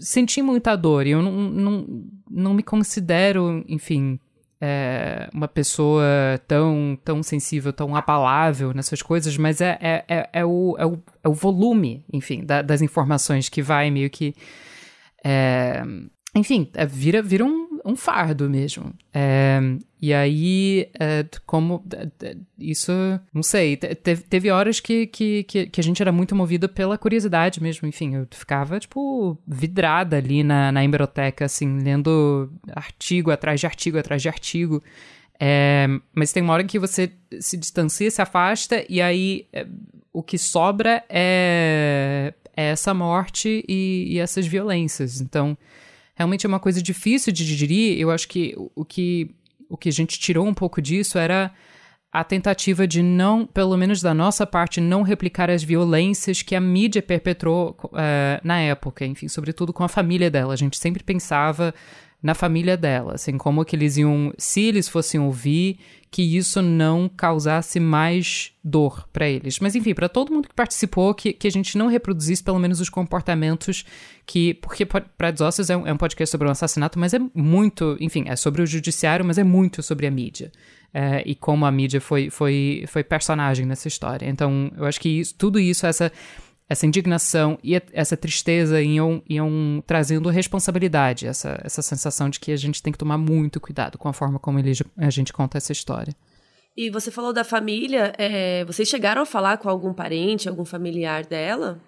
sentir 0.00 0.40
muita 0.40 0.74
dor. 0.76 1.06
E 1.06 1.10
eu 1.10 1.22
não, 1.22 1.32
não, 1.32 2.04
não 2.30 2.54
me 2.54 2.62
considero, 2.62 3.62
enfim, 3.68 4.18
é, 4.66 5.28
uma 5.34 5.46
pessoa 5.46 6.02
tão, 6.48 6.98
tão 7.04 7.22
sensível, 7.22 7.70
tão 7.70 7.94
apalável 7.94 8.72
nessas 8.72 9.02
coisas, 9.02 9.36
mas 9.36 9.60
é, 9.60 9.76
é, 9.78 10.04
é, 10.08 10.30
é 10.32 10.44
o, 10.44 10.74
é, 10.78 10.86
o, 10.86 10.98
é 11.22 11.28
o 11.28 11.34
volume, 11.34 12.02
enfim, 12.10 12.42
da, 12.42 12.62
das 12.62 12.80
informações 12.80 13.50
que 13.50 13.60
vai 13.60 13.90
meio 13.90 14.08
que. 14.08 14.34
É, 15.22 15.82
enfim, 16.34 16.70
é, 16.72 16.86
vira, 16.86 17.20
vira 17.20 17.44
um, 17.44 17.63
um 17.84 17.94
fardo 17.94 18.48
mesmo. 18.48 18.94
É, 19.12 19.60
e 20.00 20.14
aí, 20.14 20.88
é, 20.98 21.24
como 21.44 21.84
isso, 22.58 22.92
não 23.32 23.42
sei, 23.42 23.76
teve, 23.76 24.22
teve 24.22 24.50
horas 24.50 24.80
que, 24.80 25.06
que, 25.06 25.44
que, 25.44 25.80
a 25.80 25.82
gente 25.82 26.00
era 26.00 26.10
muito 26.10 26.34
movido 26.34 26.68
pela 26.68 26.96
curiosidade 26.96 27.62
mesmo. 27.62 27.86
Enfim, 27.86 28.14
eu 28.14 28.26
ficava, 28.30 28.80
tipo, 28.80 29.36
vidrada 29.46 30.16
ali 30.16 30.42
na, 30.42 30.72
na 30.72 30.80
assim, 31.42 31.78
lendo 31.78 32.50
artigo 32.74 33.30
atrás 33.30 33.60
de 33.60 33.66
artigo 33.66 33.98
atrás 33.98 34.22
de 34.22 34.28
artigo. 34.28 34.82
É, 35.38 35.86
mas 36.14 36.32
tem 36.32 36.42
uma 36.42 36.54
hora 36.54 36.64
que 36.64 36.78
você 36.78 37.12
se 37.40 37.56
distancia, 37.56 38.10
se 38.10 38.22
afasta, 38.22 38.84
e 38.88 39.02
aí 39.02 39.46
é, 39.52 39.66
o 40.12 40.22
que 40.22 40.38
sobra 40.38 41.04
é, 41.08 42.32
é 42.56 42.64
essa 42.70 42.94
morte 42.94 43.64
e, 43.68 44.06
e 44.08 44.18
essas 44.18 44.46
violências. 44.46 45.20
Então 45.20 45.56
realmente 46.14 46.46
é 46.46 46.48
uma 46.48 46.60
coisa 46.60 46.82
difícil 46.82 47.32
de 47.32 47.46
digerir. 47.46 47.98
Eu 47.98 48.10
acho 48.10 48.28
que 48.28 48.54
o 48.74 48.84
que, 48.84 49.30
o 49.68 49.76
que 49.76 49.88
a 49.88 49.92
gente 49.92 50.18
tirou 50.18 50.46
um 50.46 50.54
pouco 50.54 50.80
disso 50.80 51.18
era 51.18 51.52
a 52.14 52.22
tentativa 52.22 52.86
de 52.86 53.02
não, 53.02 53.44
pelo 53.44 53.76
menos 53.76 54.00
da 54.00 54.14
nossa 54.14 54.46
parte, 54.46 54.80
não 54.80 55.02
replicar 55.02 55.50
as 55.50 55.64
violências 55.64 56.42
que 56.42 56.54
a 56.54 56.60
mídia 56.60 57.02
perpetrou 57.02 57.76
uh, 57.86 57.90
na 58.44 58.60
época, 58.60 59.04
enfim, 59.04 59.26
sobretudo 59.26 59.72
com 59.72 59.82
a 59.82 59.88
família 59.88 60.30
dela. 60.30 60.52
A 60.52 60.56
gente 60.56 60.78
sempre 60.78 61.02
pensava 61.02 61.74
na 62.24 62.34
família 62.34 62.74
dela, 62.74 63.16
assim, 63.16 63.36
como 63.36 63.62
que 63.66 63.76
eles 63.76 63.98
iam, 63.98 64.32
se 64.38 64.62
eles 64.62 64.88
fossem 64.88 65.20
ouvir, 65.20 65.78
que 66.10 66.22
isso 66.22 66.62
não 66.62 67.06
causasse 67.06 67.78
mais 67.78 68.50
dor 68.64 69.06
para 69.12 69.28
eles. 69.28 69.60
Mas 69.60 69.74
enfim, 69.74 69.92
para 69.92 70.08
todo 70.08 70.32
mundo 70.32 70.48
que 70.48 70.54
participou, 70.54 71.12
que, 71.12 71.34
que 71.34 71.46
a 71.46 71.50
gente 71.50 71.76
não 71.76 71.86
reproduzisse 71.86 72.42
pelo 72.42 72.58
menos 72.58 72.80
os 72.80 72.88
comportamentos 72.88 73.84
que. 74.24 74.54
Porque 74.54 74.86
para 74.86 75.34
Ossos 75.46 75.68
é, 75.68 75.76
um, 75.76 75.86
é 75.86 75.92
um 75.92 75.98
podcast 75.98 76.30
sobre 76.30 76.48
um 76.48 76.50
assassinato, 76.50 76.98
mas 76.98 77.12
é 77.12 77.18
muito. 77.34 77.94
Enfim, 78.00 78.24
é 78.26 78.36
sobre 78.36 78.62
o 78.62 78.66
judiciário, 78.66 79.22
mas 79.22 79.36
é 79.36 79.44
muito 79.44 79.82
sobre 79.82 80.06
a 80.06 80.10
mídia. 80.10 80.50
É, 80.94 81.22
e 81.26 81.34
como 81.34 81.66
a 81.66 81.70
mídia 81.70 82.00
foi, 82.00 82.30
foi, 82.30 82.86
foi 82.88 83.04
personagem 83.04 83.66
nessa 83.66 83.86
história. 83.86 84.26
Então, 84.26 84.72
eu 84.78 84.86
acho 84.86 84.98
que 84.98 85.10
isso, 85.10 85.34
tudo 85.36 85.60
isso, 85.60 85.86
essa 85.86 86.10
essa 86.68 86.86
indignação 86.86 87.58
e 87.62 87.74
essa 87.92 88.16
tristeza 88.16 88.80
iam, 88.80 89.22
iam 89.28 89.82
trazendo 89.86 90.30
responsabilidade, 90.30 91.26
essa, 91.26 91.60
essa 91.62 91.82
sensação 91.82 92.30
de 92.30 92.40
que 92.40 92.52
a 92.52 92.56
gente 92.56 92.82
tem 92.82 92.92
que 92.92 92.98
tomar 92.98 93.18
muito 93.18 93.60
cuidado 93.60 93.98
com 93.98 94.08
a 94.08 94.12
forma 94.12 94.38
como 94.38 94.58
ele, 94.58 94.72
a 94.96 95.10
gente 95.10 95.32
conta 95.32 95.58
essa 95.58 95.72
história. 95.72 96.14
E 96.76 96.90
você 96.90 97.10
falou 97.10 97.32
da 97.32 97.44
família, 97.44 98.12
é, 98.18 98.64
vocês 98.64 98.88
chegaram 98.88 99.22
a 99.22 99.26
falar 99.26 99.58
com 99.58 99.68
algum 99.68 99.92
parente, 99.92 100.48
algum 100.48 100.64
familiar 100.64 101.24
dela? 101.24 101.80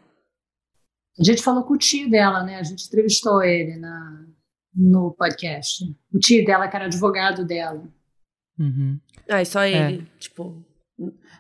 A 1.18 1.24
gente 1.24 1.42
falou 1.42 1.64
com 1.64 1.74
o 1.74 1.78
tio 1.78 2.08
dela, 2.10 2.44
né? 2.44 2.56
A 2.56 2.62
gente 2.62 2.86
entrevistou 2.86 3.42
ele 3.42 3.76
na, 3.78 4.26
no 4.74 5.12
podcast. 5.18 5.82
O 6.12 6.18
tio 6.18 6.44
dela, 6.44 6.68
que 6.68 6.76
era 6.76 6.84
advogado 6.84 7.44
dela. 7.44 7.82
Uhum. 8.58 9.00
Ah, 9.28 9.42
e 9.42 9.46
só 9.46 9.64
ele, 9.64 10.02
é. 10.02 10.18
tipo... 10.20 10.64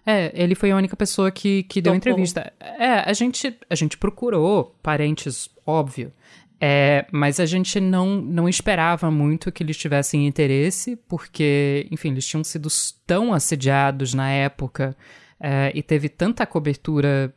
É, 0.06 0.30
ele 0.34 0.54
foi 0.54 0.70
a 0.70 0.76
única 0.76 0.94
pessoa 0.94 1.32
que, 1.32 1.64
que 1.64 1.82
deu 1.82 1.92
entrevista. 1.92 2.52
É, 2.60 3.00
a 3.04 3.12
gente, 3.12 3.58
a 3.68 3.74
gente 3.74 3.98
procurou 3.98 4.76
parentes, 4.80 5.50
óbvio. 5.66 6.12
É, 6.60 7.04
mas 7.12 7.38
a 7.38 7.44
gente 7.44 7.78
não, 7.80 8.16
não 8.16 8.48
esperava 8.48 9.10
muito 9.10 9.52
que 9.52 9.62
eles 9.62 9.76
tivessem 9.76 10.26
interesse, 10.26 10.96
porque, 11.08 11.86
enfim, 11.90 12.12
eles 12.12 12.26
tinham 12.26 12.44
sido 12.44 12.68
tão 13.06 13.34
assediados 13.34 14.14
na 14.14 14.30
época 14.30 14.96
é, 15.40 15.70
e 15.74 15.82
teve 15.82 16.08
tanta 16.08 16.46
cobertura 16.46 17.34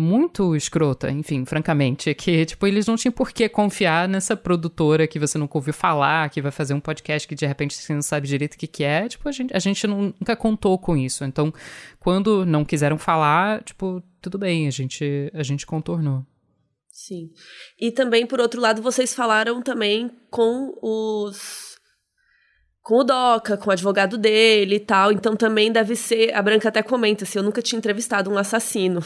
muito 0.00 0.56
escrota, 0.56 1.10
enfim, 1.10 1.44
francamente, 1.44 2.12
que, 2.14 2.44
tipo, 2.44 2.66
eles 2.66 2.86
não 2.86 2.96
tinham 2.96 3.12
por 3.12 3.30
que 3.30 3.48
confiar 3.48 4.08
nessa 4.08 4.36
produtora 4.36 5.06
que 5.06 5.18
você 5.18 5.38
nunca 5.38 5.58
ouviu 5.58 5.74
falar, 5.74 6.28
que 6.30 6.42
vai 6.42 6.50
fazer 6.50 6.74
um 6.74 6.80
podcast 6.80 7.28
que 7.28 7.34
de 7.34 7.46
repente 7.46 7.74
você 7.74 7.94
não 7.94 8.02
sabe 8.02 8.26
direito 8.26 8.54
o 8.54 8.58
que, 8.58 8.66
que 8.66 8.82
é, 8.82 9.08
tipo, 9.08 9.28
a 9.28 9.32
gente, 9.32 9.54
a 9.54 9.58
gente 9.58 9.86
nunca 9.86 10.34
contou 10.34 10.78
com 10.78 10.96
isso. 10.96 11.24
Então, 11.24 11.52
quando 12.00 12.44
não 12.44 12.64
quiseram 12.64 12.98
falar, 12.98 13.62
tipo, 13.62 14.02
tudo 14.20 14.38
bem, 14.38 14.66
a 14.66 14.70
gente, 14.70 15.30
a 15.34 15.42
gente 15.42 15.66
contornou. 15.66 16.24
Sim. 16.90 17.30
E 17.78 17.92
também, 17.92 18.26
por 18.26 18.40
outro 18.40 18.60
lado, 18.60 18.82
vocês 18.82 19.14
falaram 19.14 19.62
também 19.62 20.10
com 20.30 20.74
os 20.82 21.70
com 22.82 23.00
o 23.00 23.04
Doca, 23.04 23.56
com 23.56 23.70
o 23.70 23.72
advogado 23.72 24.18
dele 24.18 24.76
e 24.76 24.80
tal. 24.80 25.12
Então 25.12 25.36
também 25.36 25.70
deve 25.70 25.94
ser. 25.94 26.34
A 26.34 26.42
Branca 26.42 26.68
até 26.68 26.82
comenta 26.82 27.24
assim: 27.24 27.38
eu 27.38 27.44
nunca 27.44 27.62
tinha 27.62 27.78
entrevistado 27.78 28.30
um 28.30 28.36
assassino 28.36 29.00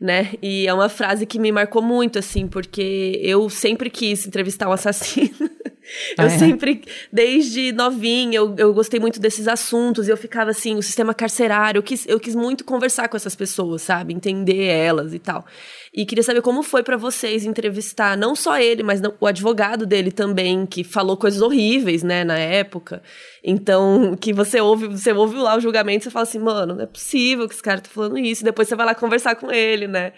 né? 0.00 0.32
E 0.40 0.66
é 0.66 0.72
uma 0.72 0.88
frase 0.88 1.26
que 1.26 1.38
me 1.38 1.52
marcou 1.52 1.82
muito, 1.82 2.18
assim, 2.18 2.48
porque 2.48 3.20
eu 3.22 3.50
sempre 3.50 3.90
quis 3.90 4.26
entrevistar 4.26 4.68
um 4.68 4.72
assassino. 4.72 5.30
eu 6.16 6.24
ah, 6.24 6.24
é? 6.24 6.38
sempre, 6.38 6.82
desde 7.12 7.70
novinha, 7.72 8.38
eu, 8.38 8.54
eu 8.56 8.72
gostei 8.72 8.98
muito 8.98 9.20
desses 9.20 9.46
assuntos. 9.46 10.08
E 10.08 10.10
eu 10.10 10.16
ficava 10.16 10.50
assim, 10.50 10.76
o 10.76 10.82
sistema 10.82 11.12
carcerário, 11.12 11.78
eu 11.78 11.82
quis, 11.82 12.06
eu 12.08 12.18
quis 12.18 12.34
muito 12.34 12.64
conversar 12.64 13.08
com 13.08 13.16
essas 13.16 13.34
pessoas, 13.34 13.82
sabe? 13.82 14.14
Entender 14.14 14.64
elas 14.64 15.12
e 15.12 15.18
tal. 15.18 15.44
E 15.92 16.06
queria 16.06 16.22
saber 16.22 16.40
como 16.40 16.62
foi 16.62 16.82
para 16.82 16.96
vocês 16.96 17.44
entrevistar 17.44 18.16
não 18.16 18.36
só 18.36 18.58
ele, 18.58 18.82
mas 18.82 19.02
o 19.20 19.26
advogado 19.26 19.84
dele 19.84 20.12
também, 20.12 20.64
que 20.64 20.84
falou 20.84 21.16
coisas 21.16 21.42
horríveis, 21.42 22.02
né, 22.02 22.22
na 22.22 22.38
época. 22.38 23.02
Então, 23.42 24.16
que 24.18 24.32
você 24.32 24.60
ouve, 24.60 24.86
você 24.86 25.12
ouve 25.12 25.36
lá 25.36 25.56
o 25.56 25.60
julgamento 25.60 26.02
e 26.02 26.04
você 26.04 26.10
fala 26.10 26.22
assim, 26.22 26.38
mano, 26.38 26.74
não 26.74 26.82
é 26.82 26.86
possível 26.86 27.48
que 27.48 27.54
esse 27.54 27.62
cara 27.62 27.80
tá 27.80 27.90
falando 27.90 28.18
isso. 28.18 28.42
E 28.42 28.44
depois 28.44 28.68
você 28.68 28.76
vai 28.76 28.86
lá 28.86 28.94
conversar 28.94 29.34
com 29.34 29.50
ele, 29.50 29.88
né? 29.90 30.12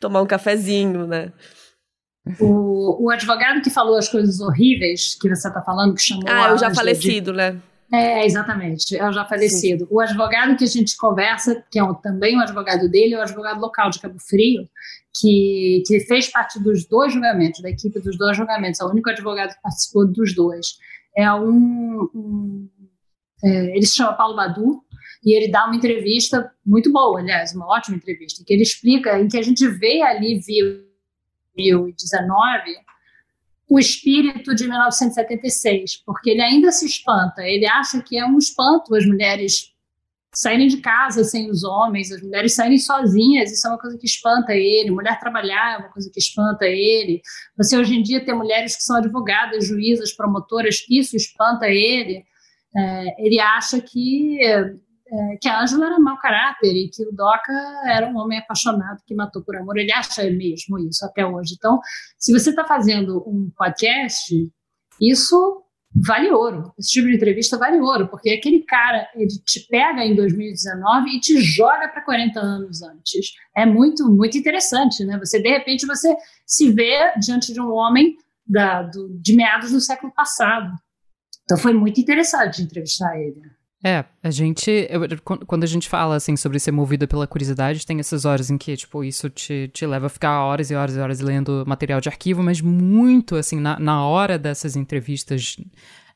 Tomar 0.00 0.22
um 0.22 0.26
cafezinho, 0.26 1.06
né? 1.06 1.32
O, 2.40 3.06
o 3.06 3.10
advogado 3.10 3.62
que 3.62 3.70
falou 3.70 3.96
as 3.96 4.08
coisas 4.08 4.40
horríveis 4.40 5.16
que 5.18 5.28
você 5.28 5.50
tá 5.52 5.62
falando, 5.62 5.94
que 5.94 6.02
chamou. 6.02 6.24
Ah, 6.28 6.50
eu 6.50 6.58
já 6.58 6.74
falecido, 6.74 7.30
de... 7.32 7.38
né? 7.38 7.62
É, 7.90 8.26
exatamente, 8.26 8.94
é 8.96 9.08
o 9.08 9.12
já 9.12 9.24
falecido. 9.24 9.86
Sim. 9.86 9.90
O 9.90 9.98
advogado 9.98 10.56
que 10.56 10.64
a 10.64 10.66
gente 10.66 10.94
conversa, 10.96 11.64
que 11.70 11.78
é 11.78 11.82
um, 11.82 11.94
também 11.94 12.34
o 12.36 12.38
um 12.38 12.42
advogado 12.42 12.86
dele, 12.88 13.14
é 13.14 13.18
o 13.18 13.22
advogado 13.22 13.58
local 13.58 13.88
de 13.88 13.98
Cabo 13.98 14.18
Frio, 14.18 14.68
que, 15.18 15.82
que 15.86 16.00
fez 16.00 16.30
parte 16.30 16.62
dos 16.62 16.86
dois 16.86 17.14
julgamentos, 17.14 17.62
da 17.62 17.70
equipe 17.70 17.98
dos 17.98 18.18
dois 18.18 18.36
julgamentos, 18.36 18.80
é 18.80 18.84
o 18.84 18.90
único 18.90 19.08
advogado 19.08 19.54
que 19.54 19.62
participou 19.62 20.06
dos 20.06 20.34
dois. 20.34 20.66
É 21.16 21.32
um. 21.32 22.10
um 22.14 22.68
é, 23.42 23.76
ele 23.76 23.86
se 23.86 23.96
chama 23.96 24.12
Paulo 24.12 24.36
Badu, 24.36 24.82
e 25.24 25.36
ele 25.36 25.50
dá 25.50 25.64
uma 25.66 25.76
entrevista 25.76 26.50
muito 26.64 26.92
boa, 26.92 27.20
aliás, 27.20 27.54
uma 27.54 27.66
ótima 27.66 27.96
entrevista, 27.96 28.44
que 28.46 28.52
ele 28.52 28.62
explica, 28.62 29.18
em 29.18 29.28
que 29.28 29.36
a 29.36 29.42
gente 29.42 29.66
vê 29.66 30.02
ali, 30.02 30.40
viu 30.40 30.88
2019, 31.56 32.76
o 33.68 33.78
espírito 33.78 34.54
de 34.54 34.66
1976, 34.66 36.02
porque 36.06 36.30
ele 36.30 36.40
ainda 36.40 36.70
se 36.72 36.86
espanta, 36.86 37.42
ele 37.42 37.66
acha 37.66 38.00
que 38.00 38.18
é 38.18 38.24
um 38.24 38.38
espanto 38.38 38.94
as 38.94 39.04
mulheres 39.04 39.74
saírem 40.34 40.68
de 40.68 40.78
casa 40.78 41.24
sem 41.24 41.50
os 41.50 41.64
homens, 41.64 42.12
as 42.12 42.22
mulheres 42.22 42.54
saírem 42.54 42.78
sozinhas, 42.78 43.50
isso 43.50 43.66
é 43.66 43.70
uma 43.70 43.78
coisa 43.78 43.98
que 43.98 44.06
espanta 44.06 44.54
ele, 44.54 44.90
mulher 44.90 45.18
trabalhar 45.18 45.74
é 45.74 45.78
uma 45.78 45.88
coisa 45.88 46.10
que 46.12 46.20
espanta 46.20 46.64
ele. 46.64 47.20
Você 47.56 47.76
hoje 47.76 47.94
em 47.94 48.02
dia 48.02 48.24
tem 48.24 48.34
mulheres 48.34 48.76
que 48.76 48.82
são 48.82 48.96
advogadas, 48.96 49.66
juízas, 49.66 50.12
promotoras, 50.12 50.84
isso 50.88 51.16
espanta 51.16 51.66
ele. 51.68 52.24
É, 52.76 53.26
ele 53.26 53.40
acha 53.40 53.80
que 53.80 54.38
é, 55.10 55.36
que 55.40 55.48
a 55.48 55.62
Ângela 55.62 55.86
era 55.86 55.98
mau 55.98 56.18
caráter 56.18 56.72
e 56.72 56.90
que 56.90 57.02
o 57.02 57.12
Doca 57.12 57.52
era 57.86 58.06
um 58.08 58.16
homem 58.18 58.38
apaixonado 58.38 59.02
que 59.06 59.14
matou 59.14 59.42
por 59.42 59.56
amor. 59.56 59.78
Ele 59.78 59.92
acha 59.92 60.22
mesmo 60.30 60.78
isso 60.78 61.04
até 61.04 61.26
hoje. 61.26 61.54
Então, 61.56 61.80
se 62.18 62.32
você 62.32 62.50
está 62.50 62.64
fazendo 62.64 63.22
um 63.26 63.50
podcast, 63.56 64.34
isso 65.00 65.64
vale 66.06 66.30
ouro. 66.30 66.72
Esse 66.78 66.90
tipo 66.90 67.08
de 67.08 67.16
entrevista 67.16 67.56
vale 67.56 67.80
ouro, 67.80 68.08
porque 68.08 68.30
aquele 68.30 68.60
cara, 68.64 69.08
ele 69.14 69.28
te 69.44 69.66
pega 69.68 70.04
em 70.04 70.14
2019 70.14 71.10
e 71.10 71.20
te 71.20 71.40
joga 71.40 71.88
para 71.88 72.02
40 72.02 72.38
anos 72.38 72.82
antes. 72.82 73.32
É 73.56 73.64
muito, 73.64 74.08
muito 74.10 74.36
interessante, 74.36 75.04
né? 75.04 75.18
Você, 75.18 75.40
de 75.40 75.48
repente, 75.48 75.86
você 75.86 76.14
se 76.46 76.70
vê 76.70 77.12
diante 77.18 77.52
de 77.52 77.60
um 77.60 77.72
homem 77.72 78.16
da, 78.46 78.82
do, 78.82 79.08
de 79.18 79.34
meados 79.34 79.72
do 79.72 79.80
século 79.80 80.12
passado. 80.12 80.72
Então, 81.44 81.56
foi 81.56 81.72
muito 81.72 81.98
interessante 81.98 82.62
entrevistar 82.62 83.18
ele. 83.18 83.40
É, 83.84 84.04
a 84.22 84.30
gente. 84.30 84.70
Eu, 84.90 85.02
quando 85.46 85.62
a 85.62 85.66
gente 85.66 85.88
fala, 85.88 86.16
assim, 86.16 86.36
sobre 86.36 86.58
ser 86.58 86.72
movida 86.72 87.06
pela 87.06 87.28
curiosidade, 87.28 87.86
tem 87.86 88.00
essas 88.00 88.24
horas 88.24 88.50
em 88.50 88.58
que, 88.58 88.76
tipo, 88.76 89.04
isso 89.04 89.30
te, 89.30 89.70
te 89.72 89.86
leva 89.86 90.06
a 90.06 90.10
ficar 90.10 90.42
horas 90.42 90.70
e 90.70 90.74
horas 90.74 90.96
e 90.96 90.98
horas 90.98 91.20
lendo 91.20 91.64
material 91.66 92.00
de 92.00 92.08
arquivo, 92.08 92.42
mas 92.42 92.60
muito, 92.60 93.36
assim, 93.36 93.60
na, 93.60 93.78
na 93.78 94.04
hora 94.04 94.36
dessas 94.36 94.74
entrevistas, 94.74 95.56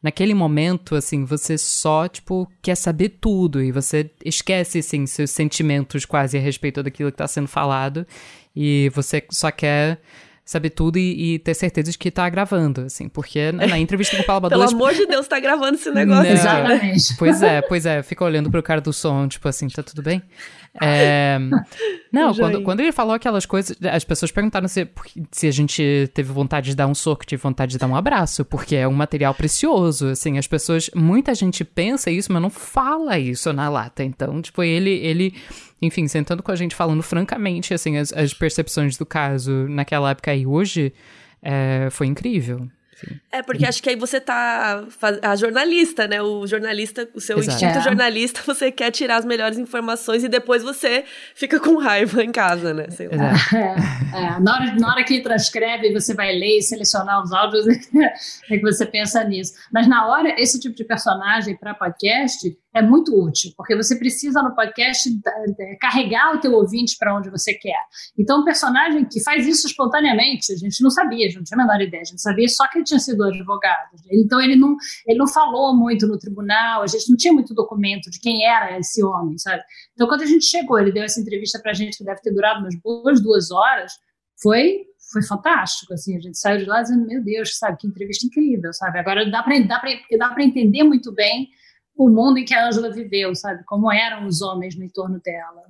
naquele 0.03 0.35
momento, 0.35 0.97
assim, 0.97 1.25
você 1.25 1.57
só, 1.57 2.09
tipo, 2.09 2.51
quer 2.61 2.75
saber 2.75 3.11
tudo 3.21 3.63
e 3.63 3.71
você 3.71 4.11
esquece, 4.25 4.81
assim, 4.81 5.07
seus 5.07 5.31
sentimentos 5.31 6.05
quase 6.05 6.37
a 6.37 6.41
respeito 6.41 6.83
daquilo 6.83 7.13
que 7.13 7.19
tá 7.19 7.29
sendo 7.29 7.47
falado 7.47 8.05
e 8.57 8.91
você 8.93 9.25
só 9.31 9.53
quer 9.53 10.01
saber 10.53 10.71
tudo 10.71 10.99
e, 10.99 11.35
e, 11.35 11.39
ter 11.39 11.55
certeza 11.55 11.91
de 11.91 11.99
que 11.99 12.11
tá 12.11 12.29
gravando, 12.29 12.83
assim, 12.83 13.09
porque 13.09 13.51
na, 13.53 13.79
entrevista 13.79 14.17
com 14.17 14.23
o 14.23 14.27
Paulo 14.27 14.49
Pelo 14.51 14.63
amor 14.63 14.95
de 14.95 15.07
Deus, 15.07 15.27
tá 15.27 15.41
gravando 15.41 15.75
esse 15.75 15.91
negócio. 15.91 16.25
Não, 16.25 16.31
Exatamente. 16.31 17.17
Pois 17.17 17.43
é, 17.43 17.63
pois 17.63 17.87
é, 17.87 18.03
fica 18.03 18.25
olhando 18.25 18.51
pro 18.51 18.63
cara 18.63 18.81
do 18.81 18.93
som, 18.93 19.27
tipo 19.27 19.49
assim, 19.49 19.69
tá 19.69 19.83
tudo 19.83 20.03
bem? 20.03 20.23
É... 20.81 21.39
Não, 22.13 22.35
quando, 22.35 22.63
quando 22.63 22.81
ele 22.81 22.93
falou 22.93 23.15
aquelas 23.15 23.47
coisas, 23.47 23.77
as 23.91 24.05
pessoas 24.05 24.31
perguntaram 24.31 24.69
se, 24.69 24.87
se 25.31 25.47
a 25.47 25.51
gente 25.51 26.11
teve 26.13 26.31
vontade 26.31 26.71
de 26.71 26.77
dar 26.77 26.87
um 26.87 26.95
soco, 26.95 27.25
tive 27.25 27.41
vontade 27.43 27.73
de 27.73 27.79
dar 27.79 27.87
um 27.87 27.97
abraço, 27.97 28.45
porque 28.45 28.77
é 28.77 28.87
um 28.87 28.93
material 28.93 29.35
precioso, 29.35 30.09
assim, 30.09 30.37
as 30.37 30.47
pessoas, 30.47 30.91
muita 30.95 31.35
gente 31.35 31.65
pensa 31.65 32.11
isso, 32.11 32.31
mas 32.31 32.43
não 32.43 32.51
fala 32.51 33.19
isso 33.19 33.51
na 33.53 33.71
lata, 33.71 34.05
então, 34.05 34.43
tipo, 34.43 34.63
ele, 34.63 34.91
ele 34.91 35.35
enfim, 35.81 36.07
sentando 36.07 36.43
com 36.43 36.53
a 36.53 36.57
gente, 36.57 36.75
falando 36.75 37.03
francamente, 37.03 37.73
assim, 37.73 37.97
as, 37.97 38.13
as 38.13 38.35
percepções 38.35 38.97
do 38.97 39.07
caso 39.07 39.67
naquela 39.69 40.11
época 40.11 40.35
e 40.35 40.47
hoje, 40.47 40.93
é, 41.43 41.89
foi 41.91 42.07
incrível. 42.07 42.69
É, 43.31 43.43
porque 43.43 43.65
acho 43.65 43.83
que 43.83 43.89
aí 43.89 43.97
você 43.97 44.21
tá. 44.21 44.85
A 45.23 45.37
jornalista, 45.37 46.07
né? 46.07 46.21
O 46.21 46.47
jornalista, 46.47 47.09
o 47.15 47.21
seu 47.21 47.39
Exato. 47.39 47.57
instinto 47.57 47.79
é. 47.79 47.83
jornalista, 47.83 48.43
você 48.47 48.71
quer 48.71 48.91
tirar 48.91 49.17
as 49.17 49.25
melhores 49.25 49.59
informações 49.59 50.23
e 50.23 50.29
depois 50.29 50.63
você 50.63 51.05
fica 51.35 51.59
com 51.59 51.79
raiva 51.79 52.23
em 52.23 52.31
casa, 52.31 52.75
né? 52.75 52.91
Sei 52.91 53.09
lá. 53.09 53.33
É, 54.13 54.37
é. 54.37 54.41
Na, 54.41 54.55
hora, 54.55 54.75
na 54.75 54.93
hora 54.93 55.05
que 55.05 55.21
transcreve, 55.23 55.93
você 55.93 56.15
vai 56.15 56.33
ler 56.33 56.59
e 56.59 56.63
selecionar 56.63 57.23
os 57.23 57.33
áudios, 57.33 57.67
é 58.51 58.57
que 58.57 58.61
você 58.61 58.85
pensa 58.85 59.23
nisso. 59.25 59.55
Mas 59.73 59.87
na 59.87 60.07
hora, 60.07 60.35
esse 60.39 60.59
tipo 60.61 60.75
de 60.75 60.85
personagem 60.85 61.57
para 61.57 61.75
podcast, 61.75 62.57
é 62.75 62.81
muito 62.81 63.15
útil, 63.15 63.53
porque 63.57 63.77
você 63.77 63.97
precisa 63.97 64.43
no 64.43 64.55
podcast 64.55 65.09
é, 65.59 65.77
carregar 65.77 66.35
o 66.35 66.41
teu 66.41 66.53
ouvinte 66.53 66.97
para 66.99 67.15
onde 67.15 67.29
você 67.31 67.53
quer. 67.53 67.79
Então, 68.19 68.41
um 68.41 68.45
personagem 68.45 69.05
que 69.05 69.23
faz 69.23 69.47
isso 69.47 69.67
espontaneamente, 69.67 70.53
a 70.53 70.57
gente 70.57 70.83
não 70.83 70.91
sabia, 70.91 71.27
a 71.27 71.29
gente 71.29 71.37
não 71.37 71.45
tinha 71.45 71.59
a 71.59 71.67
menor 71.67 71.81
ideia, 71.83 72.01
a 72.01 72.07
gente 72.07 72.23
sabia 72.23 72.49
só 72.49 72.67
que 72.69 72.79
ele 72.79 72.85
tinha 72.85 72.99
sido 72.99 73.25
advogado. 73.25 73.91
Então, 74.11 74.41
ele 74.41 74.57
não, 74.57 74.75
ele 75.07 75.19
não 75.19 75.29
falou 75.29 75.77
muito 75.77 76.07
no 76.07 76.19
tribunal, 76.19 76.83
a 76.83 76.87
gente 76.87 77.11
não 77.11 77.17
tinha 77.17 77.33
muito 77.33 77.55
documento 77.55 78.11
de 78.11 78.19
quem 78.19 78.47
era 78.47 78.79
esse 78.79 79.05
homem, 79.05 79.37
sabe? 79.37 79.63
Então, 79.93 80.09
quando 80.09 80.23
a 80.23 80.27
gente 80.27 80.47
chegou, 80.47 80.79
ele 80.79 80.93
deu 80.93 81.05
essa 81.05 81.21
entrevista 81.21 81.61
para 81.61 81.73
a 81.73 81.75
gente, 81.75 81.99
que 81.99 82.05
deve 82.05 82.23
ter 82.23 82.33
durado 82.33 82.61
umas 82.61 82.75
boas 82.81 83.23
duas 83.23 83.51
horas, 83.51 83.93
foi 84.43 84.87
foi 85.13 85.23
fantástico, 85.23 85.93
assim, 85.93 86.17
a 86.17 86.21
gente 86.21 86.39
saiu 86.39 86.61
de 86.61 86.65
lá 86.65 86.81
dizendo, 86.81 87.07
meu 87.07 87.23
Deus, 87.23 87.59
sabe, 87.59 87.77
que 87.77 87.87
entrevista 87.87 88.27
incrível, 88.27 88.73
sabe, 88.73 88.99
agora 88.99 89.31
dá 89.31 89.43
para 89.43 89.61
dá 89.61 89.83
dá 90.19 90.35
entender 90.43 90.83
muito 90.85 91.13
bem 91.13 91.51
o 91.97 92.09
mundo 92.09 92.39
em 92.39 92.45
que 92.45 92.55
a 92.55 92.67
Ângela 92.67 92.91
viveu, 92.91 93.35
sabe? 93.35 93.65
Como 93.65 93.93
eram 93.93 94.27
os 94.27 94.41
homens 94.43 94.77
no 94.77 94.85
entorno 94.85 95.21
dela. 95.21 95.63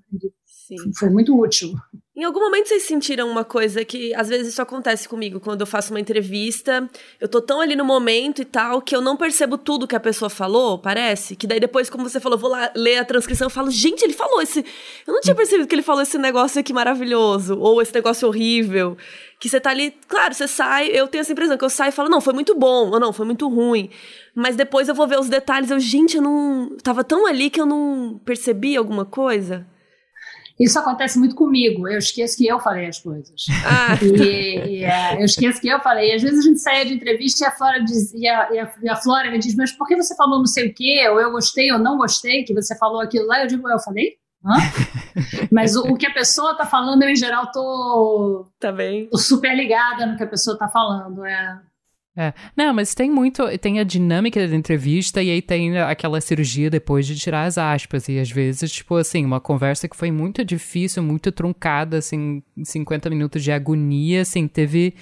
Sim. 0.45 0.77
Foi 0.99 1.11
muito 1.11 1.39
útil. 1.39 1.73
Em 2.14 2.25
algum 2.25 2.40
momento 2.40 2.68
vocês 2.68 2.83
sentiram 2.83 3.27
uma 3.31 3.42
coisa 3.42 3.87
que 3.87 4.14
às 4.14 4.29
vezes 4.29 4.48
isso 4.48 4.61
acontece 4.61 5.09
comigo 5.09 5.40
quando 5.40 5.62
eu 5.62 5.66
faço 5.66 5.94
uma 5.94 5.98
entrevista, 5.98 6.87
eu 7.18 7.27
tô 7.27 7.40
tão 7.40 7.59
ali 7.59 7.75
no 7.75 7.87
momento 7.87 8.42
e 8.42 8.44
tal 8.44 8.83
que 8.83 8.94
eu 8.94 9.01
não 9.01 9.16
percebo 9.16 9.57
tudo 9.57 9.87
que 9.87 9.96
a 9.96 10.01
pessoa 10.01 10.29
falou, 10.29 10.79
parece, 10.79 11.35
que 11.35 11.46
daí 11.46 11.59
depois 11.59 11.88
como 11.88 12.07
você 12.07 12.20
falou, 12.20 12.37
vou 12.37 12.51
lá 12.51 12.70
ler 12.77 12.98
a 12.98 13.05
transcrição, 13.07 13.46
eu 13.46 13.51
falo, 13.51 13.70
gente, 13.70 14.03
ele 14.03 14.12
falou 14.12 14.42
esse, 14.42 14.62
eu 15.07 15.14
não 15.14 15.22
tinha 15.22 15.35
percebido 15.35 15.66
que 15.66 15.75
ele 15.75 15.81
falou 15.81 16.03
esse 16.03 16.18
negócio 16.18 16.61
aqui 16.61 16.75
maravilhoso 16.75 17.59
ou 17.59 17.81
esse 17.81 17.94
negócio 17.94 18.29
horrível, 18.29 18.94
que 19.40 19.48
você 19.48 19.59
tá 19.59 19.70
ali, 19.70 19.96
claro, 20.07 20.35
você 20.35 20.46
sai, 20.46 20.88
eu 20.88 21.09
tenho 21.09 21.22
essa 21.22 21.33
impressão 21.33 21.57
que 21.57 21.64
eu 21.64 21.70
saio 21.70 21.88
e 21.88 21.92
falo, 21.92 22.11
não, 22.11 22.20
foi 22.20 22.35
muito 22.35 22.55
bom, 22.55 22.90
ou 22.90 23.01
não, 23.01 23.14
foi 23.14 23.25
muito 23.25 23.48
ruim. 23.48 23.88
Mas 24.35 24.55
depois 24.55 24.87
eu 24.87 24.94
vou 24.94 25.09
ver 25.09 25.18
os 25.18 25.31
detalhes, 25.31 25.70
eu, 25.70 25.81
gente, 25.81 26.18
eu 26.18 26.22
não 26.22 26.77
tava 26.83 27.03
tão 27.03 27.27
ali 27.27 27.48
que 27.48 27.61
eu 27.61 27.66
não 27.66 28.20
percebi 28.22 28.77
alguma 28.77 29.07
coisa. 29.07 29.66
Isso 30.62 30.79
acontece 30.79 31.18
muito 31.18 31.35
comigo. 31.35 31.88
Eu 31.88 31.98
esqueço 31.98 32.37
que 32.37 32.46
eu 32.46 32.61
falei 32.61 32.87
as 32.87 33.01
coisas. 33.01 33.42
Ah. 33.66 33.98
E, 34.01 34.79
e 34.79 34.85
é, 34.85 35.20
eu 35.20 35.25
esqueço 35.25 35.61
que 35.61 35.68
eu 35.68 35.81
falei. 35.81 36.11
E 36.11 36.14
às 36.14 36.22
vezes 36.22 36.38
a 36.38 36.48
gente 36.48 36.61
sai 36.61 36.85
de 36.85 36.94
entrevista 36.94 37.44
e 37.44 37.46
a, 37.46 37.51
Flora 37.51 37.83
diz, 37.83 38.12
e, 38.14 38.29
a, 38.29 38.53
e, 38.53 38.59
a, 38.59 38.75
e 38.83 38.88
a 38.88 38.96
Flora 38.96 39.31
me 39.31 39.38
diz, 39.38 39.57
mas 39.57 39.72
por 39.72 39.88
que 39.88 39.96
você 39.96 40.14
falou 40.14 40.38
não 40.38 40.46
sei 40.46 40.68
o 40.68 40.75
quê? 40.75 41.09
Ou 41.11 41.20
eu 41.20 41.33
gostei 41.33 41.72
ou 41.72 41.79
não 41.79 41.96
gostei 41.96 42.44
que 42.44 42.55
você 42.55 42.77
falou 42.79 43.01
aquilo 43.01 43.27
lá? 43.27 43.42
Eu 43.42 43.48
digo, 43.48 43.68
eu 43.68 43.79
falei? 43.81 44.16
Hã? 44.44 44.55
Mas 45.53 45.77
o, 45.77 45.83
o, 45.92 45.96
que 45.96 46.07
a 46.07 46.12
pessoa 46.12 46.53
está 46.53 46.66
falando, 46.66 47.03
eu 47.03 47.09
em 47.09 47.16
geral 47.16 47.51
tô, 47.53 48.46
tá 48.59 48.72
bem. 48.72 49.09
tô 49.09 49.16
super 49.16 49.55
ligada 49.55 50.05
no 50.05 50.16
que 50.16 50.25
a 50.25 50.27
pessoa 50.27 50.55
está 50.55 50.68
falando. 50.68 51.25
É. 51.25 51.61
É. 52.14 52.35
Não, 52.55 52.75
mas 52.75 52.94
tem 52.94 53.11
muito. 53.11 53.42
Tem 53.59 53.81
a 53.81 53.85
dinâmica 53.85 54.46
da 54.46 54.55
entrevista 54.55 55.22
e 55.22 55.31
aí 55.31 55.40
tem 55.40 55.79
aquela 55.79 56.20
cirurgia 56.20 56.68
depois 56.68 57.07
de 57.07 57.16
tirar 57.16 57.44
as 57.44 57.57
aspas. 57.57 58.07
E 58.09 58.18
às 58.18 58.31
vezes, 58.31 58.70
tipo 58.70 58.96
assim, 58.96 59.25
uma 59.25 59.40
conversa 59.40 59.88
que 59.88 59.96
foi 59.96 60.11
muito 60.11 60.44
difícil, 60.44 61.03
muito 61.03 61.33
truncada, 61.33 61.98
assim, 61.98 62.42
50 62.62 63.09
minutos 63.09 63.42
de 63.42 63.51
agonia, 63.51 64.20
assim, 64.22 64.46
teve 64.46 64.94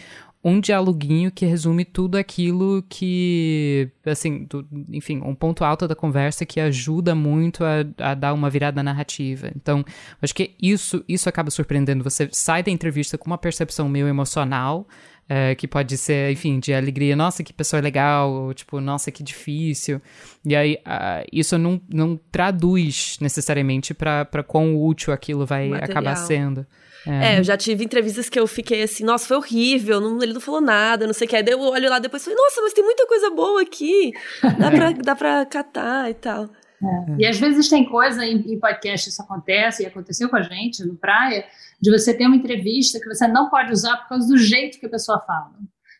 um 0.42 0.58
dialoguinho 0.58 1.30
que 1.30 1.44
resume 1.44 1.84
tudo 1.84 2.16
aquilo 2.16 2.82
que, 2.88 3.90
assim, 4.06 4.44
do, 4.44 4.66
enfim, 4.88 5.20
um 5.22 5.34
ponto 5.34 5.64
alto 5.64 5.86
da 5.86 5.94
conversa 5.94 6.46
que 6.46 6.58
ajuda 6.58 7.14
muito 7.14 7.62
a, 7.62 7.84
a, 7.98 8.14
dar 8.14 8.32
uma 8.32 8.48
virada 8.48 8.82
narrativa. 8.82 9.50
Então, 9.54 9.84
acho 10.22 10.34
que 10.34 10.54
isso, 10.60 11.04
isso 11.06 11.28
acaba 11.28 11.50
surpreendendo. 11.50 12.02
Você 12.02 12.28
sai 12.32 12.62
da 12.62 12.70
entrevista 12.70 13.18
com 13.18 13.26
uma 13.26 13.36
percepção 13.36 13.86
meio 13.88 14.08
emocional, 14.08 14.88
é, 15.32 15.54
que 15.54 15.68
pode 15.68 15.96
ser, 15.96 16.32
enfim, 16.32 16.58
de 16.58 16.74
alegria, 16.74 17.14
nossa, 17.14 17.44
que 17.44 17.52
pessoa 17.52 17.80
legal, 17.80 18.32
ou, 18.32 18.52
tipo, 18.52 18.80
nossa, 18.80 19.12
que 19.12 19.22
difícil. 19.22 20.02
E 20.44 20.56
aí, 20.56 20.74
uh, 20.84 21.24
isso 21.32 21.56
não, 21.56 21.80
não 21.88 22.18
traduz 22.32 23.16
necessariamente 23.20 23.94
para 23.94 24.42
quão 24.44 24.76
útil 24.76 25.12
aquilo 25.12 25.46
vai 25.46 25.68
Material. 25.68 25.88
acabar 25.88 26.16
sendo. 26.16 26.66
É. 27.06 27.36
é. 27.36 27.38
eu 27.38 27.44
já 27.44 27.56
tive 27.56 27.84
entrevistas 27.84 28.28
que 28.28 28.40
eu 28.40 28.46
fiquei 28.48 28.82
assim, 28.82 29.04
nossa, 29.04 29.24
foi 29.28 29.36
horrível, 29.36 30.00
não, 30.00 30.20
ele 30.20 30.32
não 30.32 30.40
falou 30.40 30.60
nada, 30.60 31.06
não 31.06 31.14
sei 31.14 31.28
o 31.28 31.30
que. 31.30 31.36
Aí 31.36 31.44
eu 31.46 31.60
olho 31.60 31.88
lá 31.88 32.00
depois 32.00 32.22
e 32.22 32.24
falei, 32.24 32.36
nossa, 32.36 32.60
mas 32.60 32.72
tem 32.72 32.82
muita 32.82 33.06
coisa 33.06 33.30
boa 33.30 33.62
aqui, 33.62 34.12
dá 34.58 34.68
pra, 34.72 34.90
dá 34.90 35.14
pra 35.14 35.46
catar 35.46 36.10
e 36.10 36.14
tal. 36.14 36.50
É. 36.82 37.16
E 37.18 37.26
às 37.26 37.38
vezes 37.38 37.68
tem 37.68 37.84
coisa 37.84 38.24
em, 38.24 38.36
em 38.36 38.58
podcast, 38.58 39.08
isso 39.08 39.22
acontece, 39.22 39.82
e 39.82 39.86
aconteceu 39.86 40.28
com 40.28 40.36
a 40.36 40.42
gente 40.42 40.84
no 40.84 40.96
Praia, 40.96 41.44
de 41.80 41.90
você 41.90 42.14
ter 42.14 42.26
uma 42.26 42.36
entrevista 42.36 42.98
que 42.98 43.06
você 43.06 43.28
não 43.28 43.50
pode 43.50 43.72
usar 43.72 43.96
por 43.98 44.08
causa 44.08 44.26
do 44.26 44.38
jeito 44.38 44.78
que 44.78 44.86
a 44.86 44.90
pessoa 44.90 45.20
fala. 45.20 45.52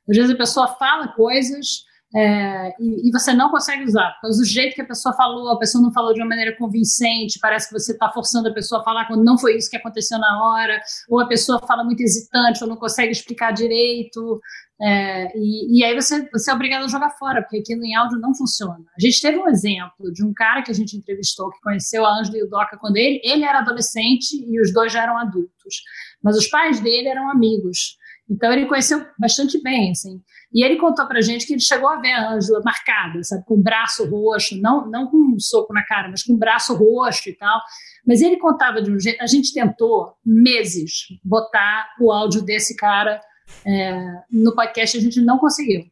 Às 0.08 0.16
vezes 0.16 0.30
a 0.30 0.36
pessoa 0.36 0.68
fala 0.68 1.08
coisas 1.08 1.84
é, 2.14 2.74
e, 2.80 3.08
e, 3.08 3.12
você 3.12 3.32
não 3.32 3.50
consegue 3.50 3.84
usar, 3.84 4.14
por 4.14 4.22
causa 4.22 4.38
do 4.38 4.44
jeito 4.44 4.74
que 4.74 4.82
a 4.82 4.86
pessoa 4.86 5.14
falou, 5.14 5.48
a 5.50 5.58
pessoa 5.58 5.80
não 5.80 5.92
falou 5.92 6.12
de 6.12 6.20
uma 6.20 6.28
maneira 6.28 6.56
convincente, 6.56 7.38
parece 7.40 7.68
que 7.68 7.78
você 7.78 7.92
está 7.92 8.10
forçando 8.10 8.48
a 8.48 8.52
pessoa 8.52 8.80
a 8.80 8.84
falar 8.84 9.06
quando 9.06 9.22
não 9.22 9.38
foi 9.38 9.56
isso 9.56 9.70
que 9.70 9.76
aconteceu 9.76 10.18
na 10.18 10.44
hora, 10.44 10.80
ou 11.08 11.20
a 11.20 11.28
pessoa 11.28 11.60
fala 11.60 11.84
muito 11.84 12.00
hesitante, 12.02 12.64
ou 12.64 12.68
não 12.68 12.76
consegue 12.76 13.12
explicar 13.12 13.52
direito, 13.52 14.40
é, 14.82 15.36
e, 15.36 15.78
e, 15.78 15.84
aí 15.84 15.94
você, 15.94 16.26
você 16.32 16.50
é 16.50 16.54
obrigado 16.54 16.84
a 16.84 16.88
jogar 16.88 17.10
fora, 17.10 17.42
porque 17.42 17.58
aquilo 17.58 17.84
em 17.84 17.94
áudio 17.94 18.18
não 18.18 18.34
funciona. 18.34 18.82
A 18.96 19.00
gente 19.00 19.20
teve 19.20 19.38
um 19.38 19.48
exemplo 19.48 20.10
de 20.10 20.24
um 20.24 20.32
cara 20.32 20.62
que 20.62 20.70
a 20.70 20.74
gente 20.74 20.96
entrevistou 20.96 21.50
que 21.50 21.60
conheceu 21.60 22.06
a 22.06 22.18
Ângela 22.18 22.38
e 22.38 22.42
o 22.42 22.48
Doca 22.48 22.78
quando 22.78 22.96
ele, 22.96 23.20
ele 23.22 23.44
era 23.44 23.58
adolescente 23.58 24.32
e 24.32 24.58
os 24.58 24.72
dois 24.72 24.90
já 24.90 25.02
eram 25.02 25.18
adultos, 25.18 25.82
mas 26.22 26.34
os 26.36 26.46
pais 26.46 26.80
dele 26.80 27.08
eram 27.08 27.30
amigos. 27.30 27.98
Então 28.30 28.50
ele 28.52 28.66
conheceu 28.66 29.04
bastante 29.18 29.60
bem, 29.60 29.90
assim. 29.90 30.22
E 30.52 30.64
ele 30.64 30.76
contou 30.76 31.06
pra 31.06 31.20
gente 31.20 31.46
que 31.46 31.52
ele 31.52 31.60
chegou 31.60 31.88
a 31.88 32.00
ver 32.00 32.12
a 32.12 32.32
Ângela 32.32 32.62
marcada, 32.64 33.22
sabe, 33.22 33.44
com 33.44 33.54
o 33.54 33.62
braço 33.62 34.08
roxo, 34.08 34.58
não, 34.60 34.88
não 34.88 35.08
com 35.08 35.16
um 35.34 35.38
soco 35.38 35.74
na 35.74 35.84
cara, 35.84 36.08
mas 36.08 36.22
com 36.22 36.32
o 36.32 36.38
braço 36.38 36.74
roxo 36.74 37.28
e 37.28 37.36
tal. 37.36 37.60
Mas 38.06 38.22
ele 38.22 38.38
contava 38.38 38.80
de 38.80 38.90
um 38.90 38.98
jeito. 38.98 39.20
A 39.20 39.26
gente 39.26 39.52
tentou 39.52 40.14
meses 40.24 41.08
botar 41.24 41.90
o 42.00 42.10
áudio 42.10 42.40
desse 42.40 42.76
cara 42.76 43.20
é, 43.66 44.22
no 44.30 44.54
podcast, 44.54 44.96
a 44.96 45.00
gente 45.00 45.20
não 45.20 45.38
conseguiu. 45.38 45.82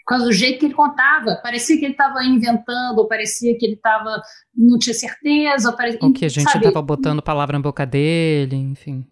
Por 0.00 0.06
causa 0.06 0.24
do 0.24 0.32
jeito 0.32 0.58
que 0.58 0.66
ele 0.66 0.74
contava, 0.74 1.38
parecia 1.42 1.78
que 1.78 1.84
ele 1.84 1.92
estava 1.92 2.24
inventando, 2.24 2.98
ou 2.98 3.06
parecia 3.06 3.56
que 3.56 3.64
ele 3.64 3.74
estava 3.74 4.20
não 4.54 4.78
tinha 4.78 4.94
certeza, 4.94 5.70
ou, 5.70 5.76
parecia, 5.76 6.00
ou 6.02 6.12
que 6.12 6.24
a 6.24 6.28
gente 6.28 6.46
estava 6.46 6.82
botando 6.82 7.22
palavra 7.22 7.56
na 7.56 7.62
boca 7.62 7.86
dele, 7.86 8.56
enfim. 8.56 9.06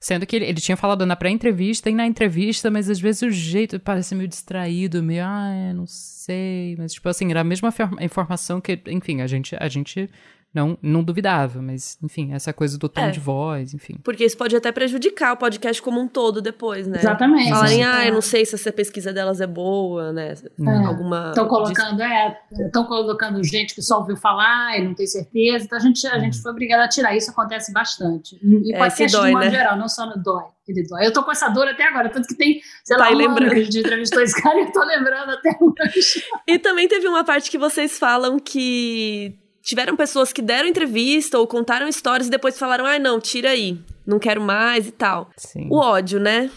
Sendo 0.00 0.24
que 0.24 0.36
ele, 0.36 0.44
ele 0.44 0.60
tinha 0.60 0.76
falado 0.76 1.04
na 1.04 1.16
pré-entrevista 1.16 1.90
e 1.90 1.94
na 1.94 2.06
entrevista, 2.06 2.70
mas 2.70 2.88
às 2.88 3.00
vezes 3.00 3.22
o 3.22 3.30
jeito 3.30 3.80
parece 3.80 4.14
meio 4.14 4.28
distraído, 4.28 5.02
meio, 5.02 5.24
ah, 5.24 5.72
não 5.74 5.86
sei. 5.88 6.76
Mas, 6.78 6.92
tipo 6.92 7.08
assim, 7.08 7.28
era 7.32 7.40
a 7.40 7.44
mesma 7.44 7.74
informação 8.00 8.60
que, 8.60 8.80
enfim, 8.86 9.22
a 9.22 9.26
gente, 9.26 9.56
a 9.58 9.68
gente 9.68 10.08
não, 10.52 10.78
não 10.80 11.04
duvidava, 11.04 11.60
mas, 11.60 11.98
enfim, 12.02 12.32
essa 12.32 12.54
coisa 12.54 12.78
do 12.78 12.88
tom 12.88 13.02
é. 13.02 13.10
de 13.10 13.20
voz, 13.20 13.74
enfim. 13.74 13.96
Porque 14.02 14.24
isso 14.24 14.36
pode 14.36 14.56
até 14.56 14.72
prejudicar 14.72 15.34
o 15.34 15.36
podcast 15.36 15.80
como 15.82 16.00
um 16.00 16.08
todo 16.08 16.40
depois, 16.40 16.86
né? 16.86 16.98
Exatamente. 16.98 17.50
Falarem, 17.50 17.84
ah, 17.84 18.06
eu 18.06 18.14
não 18.14 18.22
sei 18.22 18.46
se 18.46 18.54
essa 18.54 18.72
pesquisa 18.72 19.12
delas 19.12 19.42
é 19.42 19.46
boa, 19.46 20.10
né? 20.10 20.32
É. 20.32 20.86
Alguma. 20.86 21.28
Estão 21.28 21.46
colocando, 21.46 22.00
é, 22.00 22.38
estão 22.66 22.84
colocando 22.84 23.44
gente 23.44 23.74
que 23.74 23.82
só 23.82 23.98
ouviu 23.98 24.16
falar 24.16 24.78
e 24.78 24.84
não 24.84 24.94
tem 24.94 25.06
certeza. 25.06 25.66
Então 25.66 25.78
a 25.78 25.82
gente, 25.82 26.06
a 26.06 26.18
gente 26.18 26.40
foi 26.40 26.50
obrigada 26.50 26.84
a 26.84 26.88
tirar. 26.88 27.14
Isso 27.14 27.30
acontece 27.30 27.70
bastante. 27.70 28.38
E 28.42 28.74
é, 28.74 28.78
podcast 28.78 29.16
dói, 29.16 29.26
de 29.28 29.34
modo 29.34 29.44
né? 29.44 29.50
geral, 29.50 29.76
não 29.76 29.88
só 29.88 30.06
no 30.06 30.22
dói. 30.22 30.44
Ele 30.66 30.86
dói. 30.86 31.06
Eu 31.06 31.12
tô 31.12 31.22
com 31.22 31.30
essa 31.30 31.48
dor 31.48 31.68
até 31.68 31.86
agora, 31.86 32.08
tanto 32.10 32.26
que 32.26 32.34
tem, 32.34 32.60
sei 32.84 32.96
tá 32.96 33.04
lá, 33.04 33.10
um 33.10 33.16
lembrando. 33.16 33.50
que 33.50 33.60
a 33.60 33.64
gente 33.64 33.78
entrevistou 33.78 34.22
esse 34.22 34.34
cara 34.40 34.58
e 34.58 34.64
eu 34.64 34.72
tô 34.72 34.82
lembrando 34.82 35.30
até 35.30 35.56
hoje. 35.60 36.22
E 36.46 36.58
também 36.58 36.88
teve 36.88 37.06
uma 37.06 37.22
parte 37.22 37.50
que 37.50 37.58
vocês 37.58 37.98
falam 37.98 38.38
que 38.38 39.38
tiveram 39.62 39.96
pessoas 39.96 40.32
que 40.32 40.42
deram 40.42 40.68
entrevista 40.68 41.38
ou 41.38 41.46
contaram 41.46 41.88
histórias 41.88 42.28
e 42.28 42.30
depois 42.30 42.58
falaram: 42.58 42.86
ai, 42.86 42.96
ah, 42.96 43.00
não, 43.00 43.20
tira 43.20 43.50
aí, 43.50 43.78
não 44.06 44.18
quero 44.18 44.40
mais 44.40 44.86
e 44.86 44.92
tal. 44.92 45.30
Sim. 45.36 45.68
O 45.70 45.76
ódio, 45.76 46.18
né? 46.18 46.50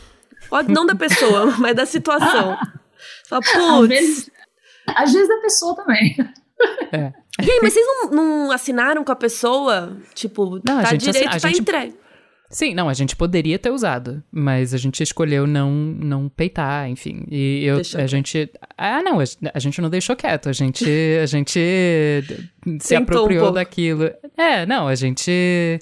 O 0.49 0.55
ódio 0.55 0.73
não 0.73 0.85
da 0.85 0.95
pessoa, 0.95 1.47
mas 1.59 1.75
da 1.75 1.85
situação. 1.85 2.57
Fala, 3.27 3.41
às, 3.81 3.87
vezes, 3.87 4.31
às 4.87 5.13
vezes 5.13 5.27
da 5.27 5.37
pessoa 5.37 5.75
também. 5.75 6.15
É. 6.91 7.13
E 7.41 7.49
aí, 7.49 7.59
mas 7.61 7.73
vocês 7.73 7.85
não, 7.87 8.11
não 8.11 8.51
assinaram 8.51 9.03
com 9.03 9.11
a 9.11 9.15
pessoa? 9.15 9.97
Tipo, 10.13 10.61
não, 10.67 10.81
tá 10.81 10.93
direito, 10.93 11.29
assin... 11.29 11.39
tá 11.39 11.47
gente... 11.47 11.61
entregue. 11.61 11.95
Sim, 12.51 12.73
não, 12.73 12.89
a 12.89 12.93
gente 12.93 13.15
poderia 13.15 13.57
ter 13.57 13.71
usado, 13.71 14.21
mas 14.29 14.73
a 14.73 14.77
gente 14.77 15.01
escolheu 15.01 15.47
não 15.47 15.71
não 15.71 16.27
peitar, 16.27 16.89
enfim. 16.89 17.23
E 17.31 17.63
eu, 17.63 17.81
a 17.95 18.05
gente. 18.05 18.51
Ah, 18.77 19.01
não, 19.01 19.19
a, 19.19 19.23
a, 19.53 19.59
gente 19.59 19.81
não 19.81 19.89
deixou 19.89 20.15
quieto, 20.15 20.49
a 20.49 20.53
gente, 20.53 20.85
a 21.21 21.25
gente 21.25 21.59
se 22.79 22.93
apropriou 22.93 23.49
um 23.49 23.53
daquilo. 23.53 24.11
É, 24.37 24.65
não, 24.65 24.87
a 24.87 24.95
gente. 24.95 25.79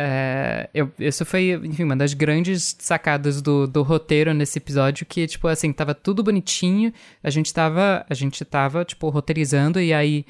É, 0.00 0.70
eu, 0.72 0.92
isso 1.00 1.24
foi, 1.24 1.60
enfim, 1.64 1.82
uma 1.82 1.96
das 1.96 2.14
grandes 2.14 2.76
sacadas 2.78 3.42
do, 3.42 3.66
do 3.66 3.82
roteiro 3.82 4.32
nesse 4.32 4.58
episódio, 4.58 5.04
que, 5.04 5.26
tipo, 5.26 5.48
assim, 5.48 5.72
tava 5.72 5.92
tudo 5.92 6.22
bonitinho, 6.22 6.92
a 7.20 7.30
gente 7.30 7.52
tava, 7.52 8.06
a 8.08 8.14
gente 8.14 8.44
tava, 8.44 8.84
tipo, 8.84 9.08
roteirizando, 9.08 9.80
e 9.80 9.92
aí, 9.92 10.24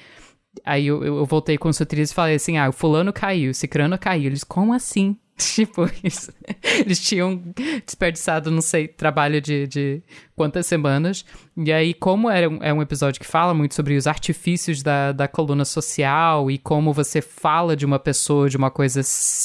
aí 0.64 0.86
eu, 0.86 1.04
eu 1.04 1.26
voltei 1.26 1.58
com 1.58 1.68
os 1.68 1.78
roteiristas 1.78 2.12
e 2.12 2.14
falei 2.14 2.34
assim, 2.36 2.58
ah, 2.58 2.68
o 2.68 2.72
fulano 2.72 3.12
caiu, 3.12 3.50
o 3.50 3.54
cicrano 3.54 3.98
caiu, 3.98 4.26
eles, 4.26 4.44
como 4.44 4.72
assim? 4.72 5.16
Tipo, 5.38 5.88
isso. 6.02 6.32
eles 6.80 7.00
tinham 7.00 7.40
desperdiçado, 7.86 8.50
não 8.50 8.60
sei, 8.60 8.88
trabalho 8.88 9.40
de, 9.40 9.68
de 9.68 10.02
quantas 10.34 10.66
semanas. 10.66 11.24
E 11.56 11.72
aí, 11.72 11.94
como 11.94 12.28
era 12.28 12.48
um, 12.48 12.58
é 12.60 12.74
um 12.74 12.82
episódio 12.82 13.20
que 13.20 13.26
fala 13.26 13.54
muito 13.54 13.74
sobre 13.74 13.96
os 13.96 14.08
artifícios 14.08 14.82
da, 14.82 15.12
da 15.12 15.28
coluna 15.28 15.64
social 15.64 16.50
e 16.50 16.58
como 16.58 16.92
você 16.92 17.22
fala 17.22 17.76
de 17.76 17.86
uma 17.86 18.00
pessoa, 18.00 18.48
de 18.48 18.56
uma 18.56 18.70
coisa 18.70 19.00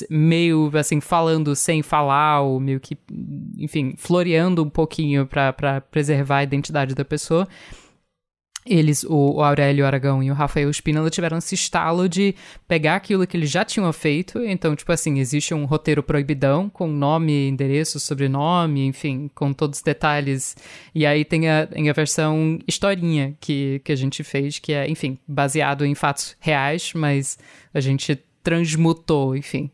meio 0.10 0.72
assim, 0.74 1.00
falando 1.00 1.56
sem 1.56 1.84
falar, 1.84 2.42
ou 2.42 2.60
meio 2.60 2.80
que, 2.80 2.98
enfim, 3.58 3.94
floreando 3.96 4.64
um 4.64 4.70
pouquinho 4.70 5.28
para 5.28 5.82
preservar 5.92 6.38
a 6.38 6.44
identidade 6.44 6.96
da 6.96 7.06
pessoa 7.06 7.48
eles, 8.66 9.04
o, 9.04 9.42
Aurélio 9.42 9.86
Aragão 9.86 10.24
e 10.24 10.32
o 10.32 10.34
Rafael 10.34 10.70
Spínola 10.70 11.10
tiveram 11.10 11.38
esse 11.38 11.56
estalo 11.56 12.08
de 12.08 12.34
pegar 12.68 12.96
aquilo 12.96 13.28
que 13.28 13.36
eles 13.36 13.50
já 13.50 13.66
tinham 13.66 13.92
feito. 13.92 14.44
Então, 14.44 14.76
tipo 14.76 14.92
assim, 14.92 15.20
existe 15.20 15.54
um 15.54 15.66
roteiro 15.66 16.02
proibidão 16.02 16.70
com 16.70 16.88
nome, 16.88 17.48
endereço, 17.48 18.00
sobrenome, 18.00 18.86
enfim, 18.86 19.30
com 19.36 19.52
todos 19.52 19.80
os 19.80 19.84
detalhes. 19.84 20.56
E 20.96 21.06
aí 21.06 21.26
tem 21.26 21.50
a, 21.50 21.68
tem 21.68 21.90
a 21.90 21.94
versão 21.94 22.60
historinha 22.68 23.36
que, 23.40 23.82
que 23.84 23.92
a 23.92 23.96
gente 23.96 24.24
fez, 24.24 24.60
que 24.60 24.74
é, 24.74 24.90
enfim, 24.90 25.18
baseado 25.28 25.86
em 25.86 25.96
fatos 25.96 26.36
reais, 26.40 26.94
mas 26.94 27.38
a 27.74 27.80
gente 27.80 28.18
transmutou, 28.42 29.36
enfim. 29.36 29.70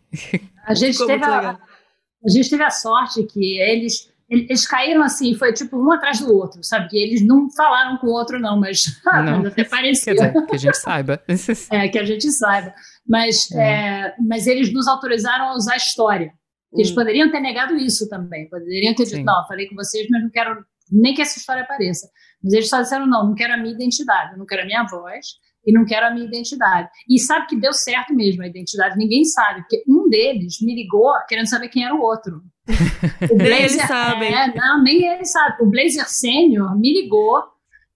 A 0.65 0.73
gente, 0.73 1.03
teve 1.03 1.25
a, 1.25 1.51
a 1.51 2.29
gente 2.29 2.49
teve 2.49 2.63
a 2.63 2.69
sorte 2.69 3.23
que 3.23 3.59
eles 3.59 4.11
eles 4.29 4.67
caíram 4.67 5.01
assim, 5.01 5.33
foi 5.33 5.51
tipo 5.53 5.77
um 5.77 5.91
atrás 5.91 6.19
do 6.19 6.33
outro, 6.35 6.63
sabe? 6.63 6.87
Eles 6.93 7.25
não 7.25 7.49
falaram 7.51 7.97
com 7.97 8.07
o 8.07 8.11
outro, 8.11 8.39
não, 8.39 8.59
mas, 8.59 8.83
não. 9.03 9.39
mas 9.39 9.45
até 9.47 9.63
parecia. 9.63 10.13
Quer 10.15 10.31
dizer, 10.31 10.45
que 10.45 10.55
a 10.55 10.57
gente 10.57 10.77
saiba. 10.77 11.23
é, 11.71 11.87
que 11.87 11.99
a 11.99 12.05
gente 12.05 12.31
saiba. 12.31 12.73
Mas, 13.07 13.51
é. 13.51 13.61
É, 13.61 14.15
mas 14.19 14.45
eles 14.45 14.71
nos 14.71 14.87
autorizaram 14.87 15.45
a 15.45 15.55
usar 15.55 15.73
a 15.73 15.77
história. 15.77 16.31
Eles 16.71 16.91
hum. 16.91 16.95
poderiam 16.95 17.31
ter 17.31 17.39
negado 17.39 17.75
isso 17.75 18.07
também. 18.07 18.47
Poderiam 18.47 18.93
ter 18.93 19.05
dito, 19.05 19.15
Sim. 19.15 19.23
não, 19.23 19.47
falei 19.47 19.67
com 19.67 19.75
vocês, 19.75 20.07
mas 20.11 20.21
não 20.21 20.29
quero 20.29 20.63
nem 20.91 21.13
que 21.13 21.21
essa 21.21 21.39
história 21.39 21.63
apareça. 21.63 22.07
Mas 22.43 22.53
eles 22.53 22.69
só 22.69 22.81
disseram, 22.81 23.07
não, 23.07 23.27
não 23.27 23.35
quero 23.35 23.53
a 23.53 23.57
minha 23.57 23.73
identidade, 23.73 24.37
não 24.37 24.45
quero 24.45 24.61
a 24.61 24.65
minha 24.65 24.83
voz 24.83 25.25
e 25.65 25.73
não 25.73 25.85
quero 25.85 26.07
a 26.07 26.11
minha 26.11 26.25
identidade. 26.25 26.89
E 27.09 27.19
sabe 27.19 27.47
que 27.47 27.59
deu 27.59 27.73
certo 27.73 28.13
mesmo 28.13 28.43
a 28.43 28.47
identidade, 28.47 28.97
ninguém 28.97 29.23
sabe, 29.25 29.61
porque 29.61 29.83
um 29.87 30.09
deles 30.09 30.57
me 30.61 30.75
ligou 30.75 31.11
querendo 31.27 31.47
saber 31.47 31.69
quem 31.69 31.85
era 31.85 31.95
o 31.95 32.01
outro. 32.01 32.41
O 33.31 33.35
Blazer, 33.35 33.49
nem 33.49 33.59
eles 33.61 33.81
sabem. 33.87 34.33
É, 34.33 34.55
não, 34.55 34.83
nem 34.83 35.03
ele 35.03 35.25
sabe. 35.25 35.61
O 35.61 35.69
Blazer 35.69 36.07
Sênior 36.07 36.79
me 36.79 36.93
ligou 36.93 37.43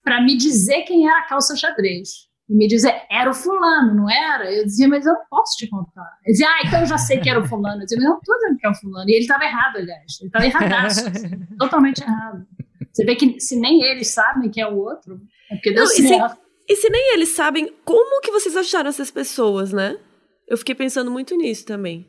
para 0.02 0.22
me 0.22 0.36
dizer 0.36 0.82
quem 0.82 1.08
era 1.08 1.20
a 1.20 1.26
calça 1.26 1.56
xadrez. 1.56 2.28
E 2.48 2.54
me 2.54 2.66
dizer, 2.66 2.92
era 3.10 3.30
o 3.30 3.34
fulano, 3.34 3.94
não 3.94 4.10
era? 4.10 4.52
Eu 4.52 4.64
dizia, 4.64 4.86
mas 4.86 5.06
eu 5.06 5.14
não 5.14 5.22
posso 5.30 5.56
te 5.56 5.66
contar. 5.66 6.06
Ele 6.24 6.32
dizia, 6.32 6.46
ah, 6.46 6.62
então 6.66 6.80
eu 6.80 6.86
já 6.86 6.98
sei 6.98 7.18
que 7.18 7.30
era 7.30 7.40
o 7.40 7.48
fulano. 7.48 7.80
Eu 7.80 7.84
dizia, 7.84 7.96
mas 7.96 8.04
eu 8.04 8.10
não 8.10 8.18
estou 8.18 8.36
dizendo 8.36 8.58
que 8.58 8.66
é 8.66 8.70
o 8.70 8.74
fulano. 8.74 9.08
E 9.08 9.12
ele 9.12 9.22
estava 9.22 9.44
errado, 9.44 9.76
aliás. 9.76 10.20
Ele 10.20 10.28
estava 10.28 10.44
erradaço. 10.44 11.04
totalmente 11.58 12.02
errado. 12.02 12.46
Você 12.92 13.04
vê 13.04 13.16
que 13.16 13.40
se 13.40 13.58
nem 13.58 13.82
eles 13.82 14.08
sabem 14.08 14.50
que 14.50 14.60
é 14.60 14.68
o 14.68 14.76
outro, 14.76 15.18
é 15.50 15.54
porque 15.54 15.72
deu 15.72 15.84
não, 15.84 15.90
certo. 15.90 16.43
E 16.68 16.76
se, 16.76 16.88
nem 16.88 17.14
eles 17.14 17.30
sabem, 17.30 17.72
como 17.84 18.20
que 18.20 18.30
vocês 18.30 18.56
acharam 18.56 18.88
essas 18.88 19.10
pessoas, 19.10 19.72
né? 19.72 19.98
Eu 20.46 20.56
fiquei 20.56 20.74
pensando 20.74 21.10
muito 21.10 21.36
nisso 21.36 21.64
também. 21.66 22.06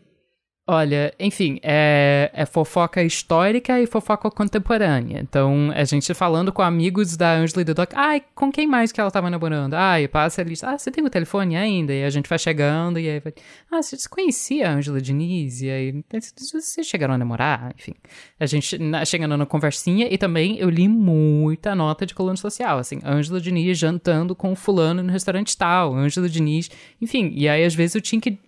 Olha, 0.67 1.13
enfim, 1.19 1.59
é, 1.61 2.31
é, 2.33 2.43
fofoca 2.43 3.03
histórica 3.03 3.79
e 3.79 3.85
fofoca 3.85 4.31
contemporânea. 4.31 5.19
Então, 5.21 5.71
a 5.71 5.83
gente 5.83 6.11
falando 6.15 6.51
com 6.51 6.63
amigos 6.63 7.15
da 7.15 7.33
Angela 7.33 7.61
e 7.61 7.65
do 7.65 7.75
Doc, 7.75 7.91
ai, 7.93 8.23
com 8.33 8.51
quem 8.51 8.65
mais 8.65 8.91
que 8.91 8.99
ela 8.99 9.11
tava 9.11 9.29
namorando? 9.29 9.75
Ai, 9.75 10.07
passa 10.07 10.41
a 10.41 10.43
lista, 10.43 10.67
ah, 10.67 10.75
você 10.75 10.89
tem 10.89 11.05
o 11.05 11.09
telefone 11.09 11.55
ainda? 11.55 11.93
E 11.93 12.03
a 12.03 12.09
gente 12.09 12.27
vai 12.27 12.39
chegando 12.39 12.97
e 12.97 13.07
aí 13.07 13.19
vai, 13.19 13.31
ah, 13.71 13.79
você 13.79 13.95
conhecia 14.09 14.67
a 14.67 14.73
Angela 14.73 14.99
Diniz? 14.99 15.61
E 15.61 15.69
aí, 15.69 16.03
vocês 16.11 16.87
chegaram 16.87 17.13
a 17.13 17.17
namorar? 17.19 17.71
Enfim, 17.77 17.93
a 18.39 18.47
gente 18.47 18.79
chegando 19.05 19.37
na 19.37 19.45
conversinha 19.45 20.07
e 20.11 20.17
também 20.17 20.57
eu 20.57 20.67
li 20.67 20.87
muita 20.87 21.75
nota 21.75 22.07
de 22.07 22.15
coluna 22.15 22.37
social, 22.37 22.79
assim, 22.79 22.99
Angela 23.03 23.39
Diniz 23.39 23.77
jantando 23.77 24.35
com 24.35 24.55
fulano 24.55 25.03
no 25.03 25.11
restaurante 25.11 25.55
tal, 25.55 25.93
Angela 25.93 26.27
Diniz, 26.27 26.71
enfim, 26.99 27.31
e 27.35 27.47
aí 27.47 27.63
às 27.63 27.75
vezes 27.75 27.93
eu 27.93 28.01
tinha 28.01 28.19
que 28.19 28.39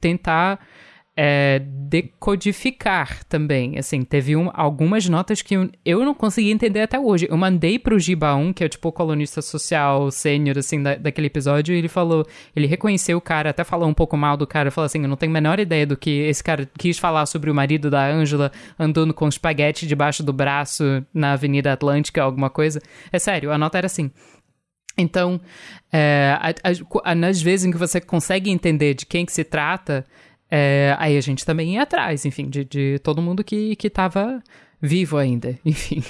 tentar 0.00 0.58
é, 1.22 1.58
decodificar 1.58 3.22
também. 3.24 3.78
Assim, 3.78 4.00
teve 4.00 4.34
um, 4.34 4.48
algumas 4.54 5.06
notas 5.06 5.42
que 5.42 5.54
eu, 5.84 6.02
não 6.02 6.14
consegui 6.14 6.50
entender 6.50 6.80
até 6.80 6.98
hoje. 6.98 7.26
Eu 7.28 7.36
mandei 7.36 7.78
pro 7.78 7.98
Giba 7.98 8.34
1, 8.34 8.54
que 8.54 8.64
é 8.64 8.68
tipo 8.70 8.88
o 8.88 8.92
colunista 8.92 9.42
social 9.42 10.10
sênior, 10.10 10.56
assim, 10.56 10.82
da, 10.82 10.94
daquele 10.94 11.26
episódio, 11.26 11.74
e 11.74 11.78
ele 11.78 11.88
falou, 11.88 12.26
ele 12.56 12.66
reconheceu 12.66 13.18
o 13.18 13.20
cara, 13.20 13.50
até 13.50 13.62
falou 13.64 13.86
um 13.86 13.92
pouco 13.92 14.16
mal 14.16 14.34
do 14.34 14.46
cara, 14.46 14.70
falou 14.70 14.86
assim, 14.86 15.02
eu 15.02 15.08
não 15.08 15.16
tenho 15.16 15.30
a 15.30 15.34
menor 15.34 15.60
ideia 15.60 15.86
do 15.86 15.94
que 15.94 16.20
esse 16.20 16.42
cara 16.42 16.66
quis 16.78 16.98
falar 16.98 17.26
sobre 17.26 17.50
o 17.50 17.54
marido 17.54 17.90
da 17.90 18.06
Ângela 18.06 18.50
andando 18.78 19.12
com 19.12 19.28
espaguete 19.28 19.86
debaixo 19.86 20.22
do 20.22 20.32
braço 20.32 21.04
na 21.12 21.32
Avenida 21.32 21.70
Atlântica, 21.70 22.22
alguma 22.22 22.48
coisa. 22.48 22.80
É 23.12 23.18
sério, 23.18 23.52
a 23.52 23.58
nota 23.58 23.76
era 23.76 23.88
assim. 23.88 24.10
Então, 24.96 25.38
é, 25.92 26.34
a, 26.40 27.10
a, 27.10 27.14
nas 27.14 27.42
vezes 27.42 27.66
em 27.66 27.70
que 27.70 27.76
você 27.76 28.00
consegue 28.00 28.50
entender 28.50 28.94
de 28.94 29.04
quem 29.04 29.26
que 29.26 29.32
se 29.32 29.44
trata, 29.44 30.06
é, 30.50 30.96
aí 30.98 31.16
a 31.16 31.20
gente 31.20 31.44
também 31.46 31.74
ia 31.74 31.82
atrás, 31.82 32.24
enfim, 32.24 32.48
de, 32.48 32.64
de 32.64 32.98
todo 32.98 33.22
mundo 33.22 33.44
que, 33.44 33.76
que 33.76 33.88
tava 33.88 34.42
vivo 34.80 35.16
ainda, 35.16 35.58
enfim. 35.64 36.02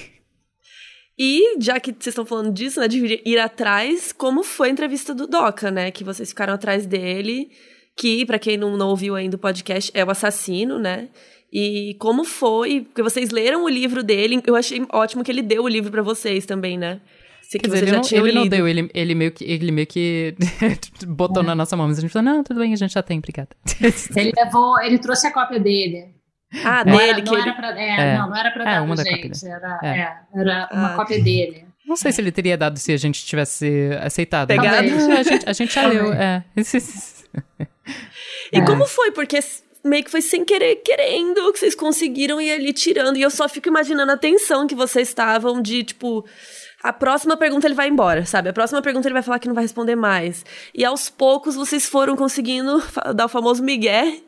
E 1.19 1.61
já 1.61 1.79
que 1.79 1.91
vocês 1.91 2.07
estão 2.09 2.25
falando 2.25 2.51
disso, 2.51 2.81
né, 2.81 2.89
de 2.89 3.21
ir 3.27 3.39
atrás, 3.39 4.11
como 4.11 4.43
foi 4.43 4.69
a 4.69 4.73
entrevista 4.73 5.15
do 5.15 5.27
Doca, 5.27 5.71
né? 5.71 5.91
Que 5.91 6.03
vocês 6.03 6.31
ficaram 6.31 6.55
atrás 6.55 6.87
dele, 6.87 7.51
que, 7.95 8.25
para 8.25 8.39
quem 8.39 8.57
não, 8.57 8.75
não 8.75 8.89
ouviu 8.89 9.15
ainda 9.15 9.37
o 9.37 9.39
podcast, 9.39 9.91
é 9.93 10.03
o 10.03 10.11
assassino, 10.11 10.79
né? 10.79 11.11
E 11.53 11.95
como 11.99 12.25
foi, 12.25 12.83
porque 12.83 13.03
vocês 13.03 13.31
leram 13.31 13.65
o 13.65 13.69
livro 13.69 14.03
dele, 14.03 14.41
eu 14.47 14.57
achei 14.57 14.81
ótimo 14.91 15.23
que 15.23 15.31
ele 15.31 15.43
deu 15.43 15.65
o 15.65 15.69
livro 15.69 15.91
para 15.91 16.01
vocês 16.01 16.47
também, 16.47 16.79
né? 16.79 17.03
Sei 17.51 17.59
que 17.59 17.67
dizer, 17.67 17.83
ele, 17.83 17.91
não, 17.91 18.03
ele 18.13 18.33
não, 18.33 18.47
deu, 18.47 18.69
ele, 18.69 18.89
ele 18.95 19.13
meio 19.13 19.33
que, 19.33 19.43
ele 19.43 19.73
meio 19.73 19.87
que 19.89 20.37
botou 21.05 21.43
é. 21.43 21.47
na 21.47 21.53
nossa 21.53 21.77
mão, 21.77 21.89
mas 21.89 21.99
a 21.99 22.01
gente 22.01 22.13
falou, 22.13 22.33
não, 22.33 22.45
tudo 22.45 22.61
bem, 22.61 22.73
a 22.73 22.77
gente 22.77 22.95
já 22.95 23.03
tem, 23.03 23.19
obrigada. 23.19 23.49
ele 24.15 24.33
levou, 24.37 24.81
ele 24.81 24.99
trouxe 24.99 25.27
a 25.27 25.33
cópia 25.33 25.59
dele. 25.59 26.15
Ah, 26.65 26.85
não 26.85 26.97
dele, 26.97 27.11
era, 27.11 27.23
que 27.23 27.29
não 27.29 27.39
ele... 27.39 27.49
era 27.49 27.53
pra, 27.53 27.81
é, 27.81 27.89
é. 27.89 28.19
Não, 28.19 28.29
não 28.29 28.37
era 28.37 28.51
pra 28.53 28.63
é, 28.63 28.67
dar 28.67 28.83
uma 28.83 28.95
pra 28.95 29.03
gente, 29.03 29.45
era, 29.45 29.81
é. 29.83 29.89
é. 29.89 30.17
era 30.33 30.69
uma 30.73 30.93
ah, 30.93 30.95
cópia 30.95 31.21
dele. 31.21 31.67
Não 31.85 31.97
sei 31.97 32.13
se 32.13 32.21
ele 32.21 32.31
teria 32.31 32.57
dado 32.57 32.79
se 32.79 32.93
a 32.93 32.97
gente 32.97 33.27
tivesse 33.27 33.91
aceitado. 34.01 34.47
Pegado. 34.47 34.77
a, 34.77 35.23
gente, 35.25 35.49
a 35.49 35.53
gente 35.53 35.75
já 35.75 35.89
leu, 35.89 36.13
é. 36.13 36.45
e 38.53 38.63
como 38.63 38.87
foi? 38.87 39.11
Porque 39.11 39.41
meio 39.85 40.05
que 40.05 40.11
foi 40.11 40.23
sem 40.23 40.45
querer, 40.45 40.77
querendo, 40.77 41.53
que 41.53 41.59
vocês 41.59 41.75
conseguiram 41.75 42.41
ir 42.41 42.53
ali 42.53 42.73
tirando. 42.73 43.17
E 43.17 43.23
eu 43.23 43.31
só 43.31 43.49
fico 43.49 43.69
imaginando 43.69 44.13
a 44.13 44.17
tensão 44.17 44.69
que 44.69 44.75
vocês 44.77 45.09
estavam 45.09 45.61
de, 45.61 45.83
tipo 45.83 46.25
a 46.83 46.93
próxima 46.93 47.37
pergunta 47.37 47.67
ele 47.67 47.75
vai 47.75 47.89
embora, 47.89 48.25
sabe? 48.25 48.49
A 48.49 48.53
próxima 48.53 48.81
pergunta 48.81 49.07
ele 49.07 49.13
vai 49.13 49.23
falar 49.23 49.39
que 49.39 49.49
não 49.49 49.55
vai 49.55 49.65
responder 49.65 49.97
mais. 49.97 50.45
E 50.75 50.85
aos 50.85 51.11
poucos 51.11 51.55
vocês 51.55 51.87
foram 51.87 52.17
conseguindo 52.17 52.83
dar 53.15 53.27
o 53.27 53.29
famoso 53.29 53.63
migué 53.63 54.19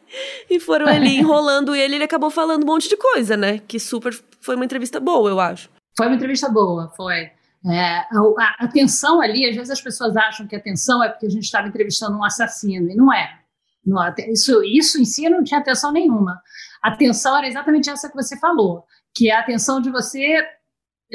e 0.50 0.60
foram 0.60 0.86
ali 0.86 1.16
enrolando 1.18 1.74
ele. 1.74 1.94
Ele 1.94 2.04
acabou 2.04 2.30
falando 2.30 2.62
um 2.64 2.66
monte 2.66 2.88
de 2.88 2.96
coisa, 2.96 3.36
né? 3.36 3.58
Que 3.66 3.80
super 3.80 4.12
foi 4.40 4.54
uma 4.54 4.64
entrevista 4.64 5.00
boa, 5.00 5.30
eu 5.30 5.40
acho. 5.40 5.70
Foi 5.96 6.06
uma 6.06 6.16
entrevista 6.16 6.48
boa, 6.48 6.92
foi. 6.96 7.30
É, 7.64 7.98
a, 8.00 8.56
a 8.58 8.68
tensão 8.68 9.20
ali, 9.20 9.48
às 9.48 9.54
vezes 9.54 9.70
as 9.70 9.80
pessoas 9.80 10.16
acham 10.16 10.46
que 10.46 10.56
a 10.56 10.60
tensão 10.60 11.02
é 11.02 11.08
porque 11.08 11.26
a 11.26 11.30
gente 11.30 11.44
estava 11.44 11.68
entrevistando 11.68 12.18
um 12.18 12.24
assassino, 12.24 12.90
e 12.90 12.96
não 12.96 13.12
é. 13.12 13.38
Não, 13.86 14.02
isso, 14.28 14.62
isso 14.64 15.00
em 15.00 15.04
si 15.04 15.28
não 15.28 15.42
tinha 15.42 15.60
atenção 15.60 15.92
nenhuma. 15.92 16.40
A 16.82 16.96
tensão 16.96 17.36
era 17.36 17.46
exatamente 17.46 17.88
essa 17.88 18.08
que 18.08 18.16
você 18.16 18.36
falou, 18.38 18.84
que 19.14 19.30
é 19.30 19.34
a 19.34 19.40
atenção 19.40 19.80
de 19.80 19.90
você 19.90 20.44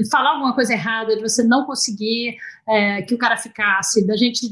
falar 0.06 0.32
alguma 0.32 0.54
coisa 0.54 0.74
errada, 0.74 1.16
de 1.16 1.22
você 1.22 1.44
não 1.44 1.66
conseguir 1.66 2.38
é, 2.68 3.02
que 3.02 3.16
o 3.16 3.18
cara 3.18 3.38
ficasse, 3.38 4.06
da 4.06 4.16
gente 4.16 4.48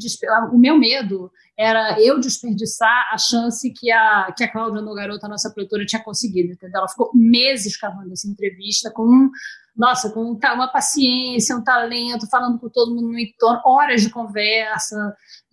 o 0.51 0.57
meu 0.57 0.77
medo 0.77 1.31
era 1.57 1.99
eu 2.01 2.19
desperdiçar 2.19 3.09
a 3.11 3.17
chance 3.17 3.71
que 3.71 3.91
a 3.91 4.33
que 4.35 4.43
a 4.43 4.51
Cláudia 4.51 4.81
Nogaroto, 4.81 5.25
a 5.25 5.29
nossa 5.29 5.51
produtora, 5.51 5.85
tinha 5.85 6.03
conseguido, 6.03 6.53
entendeu? 6.53 6.79
Ela 6.79 6.87
ficou 6.87 7.11
meses 7.13 7.77
cavando 7.77 8.11
essa 8.11 8.27
entrevista 8.27 8.91
com 8.91 9.29
nossa, 9.75 10.09
com 10.11 10.21
uma 10.21 10.71
paciência, 10.71 11.55
um 11.55 11.63
talento, 11.63 12.29
falando 12.29 12.57
com 12.59 12.69
todo 12.69 12.95
mundo 12.95 13.11
no 13.11 13.19
entorno, 13.19 13.61
horas 13.65 14.01
de 14.01 14.09
conversa 14.09 14.95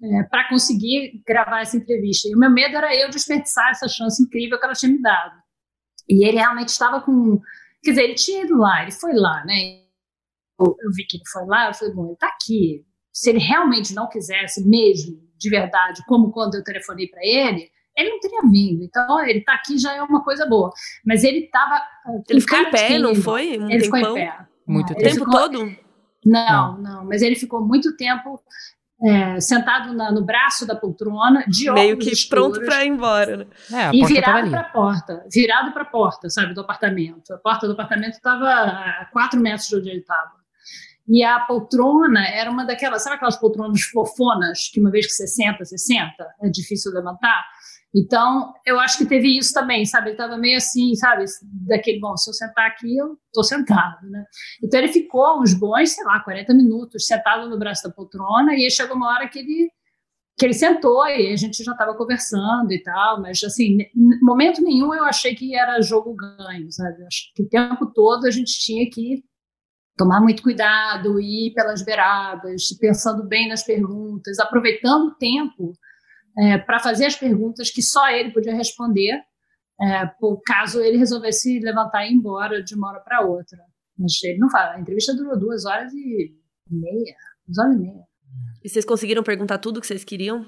é, 0.01 0.22
para 0.24 0.49
conseguir 0.49 1.20
gravar 1.26 1.62
essa 1.62 1.76
entrevista. 1.76 2.28
E 2.28 2.34
o 2.34 2.38
meu 2.38 2.51
medo 2.51 2.76
era 2.76 2.95
eu 2.95 3.11
desperdiçar 3.11 3.70
essa 3.70 3.88
chance 3.88 4.22
incrível 4.22 4.61
que 4.61 4.64
ela 4.64 4.74
tinha 4.74 4.93
me 4.93 5.03
dado. 5.03 5.34
E 6.09 6.26
ele 6.26 6.38
realmente 6.38 6.68
estava 6.68 7.01
com 7.01 7.40
Quer 7.82 7.90
dizer, 7.90 8.05
ele 8.05 8.14
tinha 8.14 8.45
ido 8.45 8.57
lá, 8.57 8.82
ele 8.82 8.93
foi 8.93 9.12
lá, 9.12 9.45
né? 9.45 9.81
Eu, 10.59 10.90
vi 10.94 11.05
que 11.07 11.16
ele 11.16 11.24
foi 11.30 11.44
lá, 11.46 11.68
eu 11.68 11.74
falei, 11.74 11.94
bom, 11.94 12.05
ele 12.05 12.14
está 12.14 12.28
aqui. 12.28 12.84
Se 13.12 13.30
ele 13.30 13.38
realmente 13.38 13.94
não 13.94 14.09
quisesse 14.09 14.66
mesmo, 14.66 15.20
de 15.36 15.50
verdade, 15.50 16.03
como 16.07 16.30
quando 16.30 16.55
eu 16.55 16.64
telefonei 16.64 17.09
para 17.09 17.20
ele, 17.24 17.68
ele 17.96 18.11
não 18.11 18.20
teria 18.20 18.40
vindo. 18.42 18.84
Então, 18.84 19.20
ele 19.26 19.40
está 19.40 19.55
aqui 19.55 19.78
já 19.78 19.94
é 19.94 20.03
uma 20.03 20.22
coisa 20.22 20.46
boa. 20.46 20.70
Mas 21.05 21.24
ele 21.24 21.44
estava. 21.44 21.74
Ah, 21.74 22.12
ele 22.28 22.40
ficou 22.40 22.59
em 22.59 22.70
pé, 22.70 22.98
não 22.98 23.14
foi? 23.14 23.59
Um 23.59 23.70
ele 23.70 23.82
tempão? 23.82 24.00
ficou 24.00 24.18
em 24.18 24.26
pé. 24.26 24.46
Muito 24.66 24.94
tempo. 24.94 25.00
O 25.00 25.11
tempo 25.11 25.30
todo? 25.30 25.76
Não, 26.24 26.78
não, 26.78 26.78
não, 26.78 27.05
mas 27.05 27.20
ele 27.20 27.34
ficou 27.34 27.61
muito 27.66 27.96
tempo 27.96 28.40
é, 29.05 29.40
sentado 29.40 29.92
na, 29.92 30.12
no 30.12 30.24
braço 30.24 30.64
da 30.64 30.76
poltrona, 30.76 31.44
de 31.48 31.70
Meio 31.72 31.98
que 31.98 32.11
escuros, 32.11 32.28
pronto 32.28 32.64
para 32.64 32.84
ir 32.84 32.88
embora. 32.88 33.36
Né? 33.38 33.46
É, 33.72 33.84
a 33.86 33.90
e 33.92 34.05
virado 34.05 34.50
para 34.50 34.61
a 34.61 34.64
porta, 34.64 35.26
virado 35.32 35.72
para 35.72 35.82
a 35.82 35.86
porta, 35.86 36.30
sabe, 36.30 36.55
do 36.55 36.61
apartamento. 36.61 37.34
A 37.34 37.38
porta 37.38 37.66
do 37.66 37.72
apartamento 37.72 38.12
estava 38.12 38.48
a 38.48 39.09
quatro 39.12 39.40
metros 39.40 39.66
de 39.66 39.76
onde 39.76 39.90
ele 39.90 39.98
estava. 39.98 40.41
E 41.09 41.22
a 41.24 41.40
poltrona 41.40 42.26
era 42.28 42.50
uma 42.50 42.64
daquelas, 42.64 43.03
sabe 43.03 43.16
aquelas 43.16 43.36
poltronas 43.36 43.82
fofonas 43.82 44.70
que 44.72 44.80
uma 44.80 44.90
vez 44.90 45.07
que 45.07 45.12
você 45.12 45.26
senta, 45.26 45.64
você 45.64 45.76
senta, 45.76 46.26
é 46.42 46.48
difícil 46.48 46.92
levantar? 46.92 47.44
Então, 47.94 48.55
eu 48.64 48.80
acho 48.80 48.96
que 48.96 49.05
teve 49.05 49.36
isso 49.36 49.53
também, 49.53 49.84
sabe? 49.84 50.07
Ele 50.07 50.14
estava 50.14 50.38
meio 50.38 50.57
assim, 50.57 50.94
sabe? 50.94 51.24
Daquele, 51.42 52.00
bom, 52.00 52.16
se 52.16 52.30
eu 52.30 52.34
sentar 52.34 52.68
aqui, 52.68 52.96
eu 52.96 53.18
tô 53.32 53.42
sentado, 53.42 54.09
né? 54.09 54.24
Então, 54.62 54.80
ele 54.80 54.90
ficou 54.90 55.42
uns 55.42 55.53
bons, 55.53 55.90
sei 55.90 56.05
lá, 56.05 56.20
40 56.20 56.55
minutos 56.55 57.07
sentado 57.07 57.50
no 57.50 57.59
braço 57.59 57.82
da 57.82 57.94
poltrona 57.94 58.55
e 58.55 58.64
aí 58.64 58.70
chegou 58.70 58.96
uma 58.96 59.11
hora 59.11 59.28
que 59.28 59.38
ele 59.38 59.70
que 60.38 60.46
ele 60.46 60.55
sentou 60.55 61.07
e 61.07 61.30
a 61.30 61.36
gente 61.36 61.62
já 61.62 61.72
estava 61.72 61.94
conversando 61.94 62.72
e 62.72 62.82
tal, 62.82 63.20
mas 63.20 63.44
assim, 63.44 63.76
momento 64.22 64.62
nenhum 64.62 64.94
eu 64.94 65.05
achei 65.05 65.34
que 65.34 65.55
era 65.55 65.80
jogo 65.82 66.14
ganho, 66.14 66.72
sabe? 66.72 67.03
Eu 67.03 67.07
acho 67.07 67.32
que 67.34 67.42
o 67.42 67.48
tempo 67.48 67.86
todo 67.92 68.26
a 68.26 68.30
gente 68.30 68.59
tinha 68.59 68.88
que 68.90 69.22
tomar 69.97 70.20
muito 70.20 70.43
cuidado, 70.43 71.20
ir 71.20 71.53
pelas 71.55 71.82
beiradas, 71.82 72.68
pensando 72.80 73.26
bem 73.26 73.49
nas 73.49 73.62
perguntas, 73.62 74.38
aproveitando 74.38 75.09
o 75.09 75.14
tempo 75.14 75.72
é, 76.38 76.59
para 76.59 76.78
fazer 76.78 77.07
as 77.07 77.16
perguntas 77.16 77.70
que 77.70 77.82
só 77.82 78.09
ele 78.09 78.32
podia 78.32 78.55
responder, 78.55 79.20
é, 79.80 80.07
por 80.18 80.40
caso 80.43 80.80
ele 80.80 80.97
resolvesse 80.97 81.61
levantar 81.61 82.05
e 82.05 82.11
ir 82.11 82.14
embora 82.14 82.62
de 82.62 82.74
uma 82.74 82.90
hora 82.90 83.01
para 83.01 83.20
outra. 83.20 83.59
Mas 83.99 84.22
ele 84.24 84.38
não 84.38 84.51
fala. 84.51 84.74
A 84.74 84.80
entrevista 84.80 85.14
durou 85.14 85.38
duas 85.38 85.64
horas 85.64 85.93
e 85.93 86.34
meia, 86.70 87.14
duas 87.47 87.59
horas 87.59 87.76
e 87.76 87.78
meia. 87.78 88.05
E 88.64 88.68
vocês 88.68 88.84
conseguiram 88.84 89.22
perguntar 89.22 89.59
tudo 89.59 89.80
que 89.80 89.86
vocês 89.86 90.05
queriam? 90.05 90.47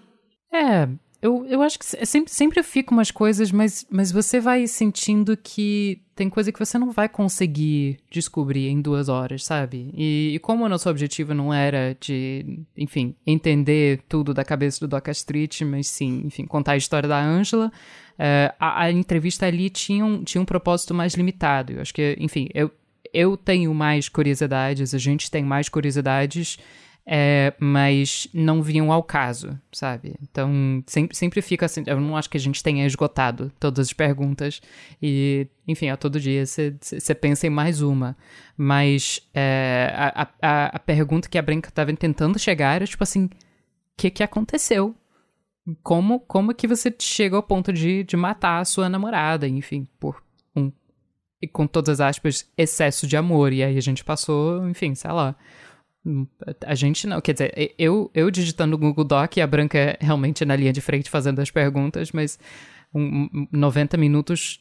É, 0.52 0.88
eu, 1.24 1.46
eu 1.46 1.62
acho 1.62 1.78
que 1.78 1.86
sempre, 1.86 2.30
sempre 2.30 2.62
fica 2.62 2.92
umas 2.92 3.10
coisas, 3.10 3.50
mas, 3.50 3.86
mas 3.88 4.12
você 4.12 4.38
vai 4.38 4.66
sentindo 4.66 5.34
que 5.38 6.02
tem 6.14 6.28
coisa 6.28 6.52
que 6.52 6.58
você 6.58 6.76
não 6.76 6.90
vai 6.90 7.08
conseguir 7.08 7.96
descobrir 8.10 8.68
em 8.68 8.78
duas 8.82 9.08
horas, 9.08 9.42
sabe? 9.42 9.90
E, 9.94 10.32
e 10.34 10.38
como 10.40 10.66
o 10.66 10.68
nosso 10.68 10.86
objetivo 10.90 11.32
não 11.32 11.52
era 11.52 11.96
de, 11.98 12.60
enfim, 12.76 13.14
entender 13.26 14.02
tudo 14.06 14.34
da 14.34 14.44
cabeça 14.44 14.80
do 14.80 14.86
Doca 14.86 15.10
Street, 15.12 15.62
mas 15.62 15.88
sim, 15.88 16.24
enfim, 16.26 16.44
contar 16.44 16.72
a 16.72 16.76
história 16.76 17.08
da 17.08 17.24
Angela, 17.24 17.72
é, 18.18 18.54
a, 18.60 18.82
a, 18.82 18.92
entrevista 18.92 19.46
ali 19.46 19.70
tinha 19.70 20.04
um, 20.04 20.22
tinha 20.22 20.42
um 20.42 20.44
propósito 20.44 20.92
mais 20.92 21.14
limitado. 21.14 21.72
Eu 21.72 21.80
acho 21.80 21.94
que, 21.94 22.18
enfim, 22.20 22.50
eu, 22.52 22.70
eu 23.14 23.34
tenho 23.34 23.72
mais 23.72 24.10
curiosidades, 24.10 24.92
a 24.92 24.98
gente 24.98 25.30
tem 25.30 25.42
mais 25.42 25.70
curiosidades 25.70 26.58
é, 27.06 27.52
mas 27.60 28.26
não 28.32 28.62
vinham 28.62 28.90
ao 28.90 29.02
caso, 29.02 29.58
sabe? 29.70 30.14
Então, 30.22 30.82
sempre, 30.86 31.14
sempre 31.14 31.42
fica 31.42 31.66
assim. 31.66 31.82
Eu 31.86 32.00
não 32.00 32.16
acho 32.16 32.30
que 32.30 32.36
a 32.38 32.40
gente 32.40 32.62
tenha 32.62 32.86
esgotado 32.86 33.52
todas 33.60 33.88
as 33.88 33.92
perguntas. 33.92 34.62
E, 35.02 35.46
enfim, 35.68 35.90
a 35.90 35.98
todo 35.98 36.18
dia 36.18 36.46
você 36.46 37.14
pensa 37.14 37.46
em 37.46 37.50
mais 37.50 37.82
uma. 37.82 38.16
Mas 38.56 39.20
é, 39.34 39.92
a, 39.94 40.28
a, 40.40 40.66
a 40.76 40.78
pergunta 40.78 41.28
que 41.28 41.36
a 41.36 41.42
Branca 41.42 41.68
estava 41.68 41.94
tentando 41.94 42.38
chegar 42.38 42.76
era 42.76 42.86
tipo 42.86 43.02
assim: 43.02 43.26
o 43.26 43.30
que, 43.98 44.10
que 44.10 44.22
aconteceu? 44.22 44.94
Como, 45.82 46.20
como 46.20 46.54
que 46.54 46.66
você 46.66 46.94
chegou 46.98 47.38
ao 47.38 47.42
ponto 47.42 47.72
de, 47.72 48.02
de 48.04 48.16
matar 48.16 48.60
a 48.60 48.64
sua 48.64 48.88
namorada? 48.88 49.46
Enfim, 49.46 49.86
por 50.00 50.22
um. 50.56 50.72
Com 51.52 51.66
todas 51.66 52.00
as 52.00 52.08
aspas, 52.08 52.50
excesso 52.56 53.06
de 53.06 53.14
amor. 53.14 53.52
E 53.52 53.62
aí 53.62 53.76
a 53.76 53.82
gente 53.82 54.02
passou, 54.02 54.66
enfim, 54.70 54.94
sei 54.94 55.12
lá 55.12 55.36
a 56.66 56.74
gente 56.74 57.06
não, 57.06 57.20
quer 57.20 57.32
dizer, 57.32 57.74
eu, 57.78 58.10
eu 58.14 58.30
digitando 58.30 58.72
no 58.72 58.78
Google 58.78 59.04
Doc 59.04 59.36
e 59.36 59.40
a 59.40 59.46
Branca 59.46 59.78
é 59.78 59.96
realmente 60.00 60.44
na 60.44 60.54
linha 60.54 60.72
de 60.72 60.80
frente 60.80 61.08
fazendo 61.08 61.40
as 61.40 61.50
perguntas, 61.50 62.12
mas 62.12 62.38
um, 62.94 63.46
90 63.50 63.96
minutos 63.96 64.60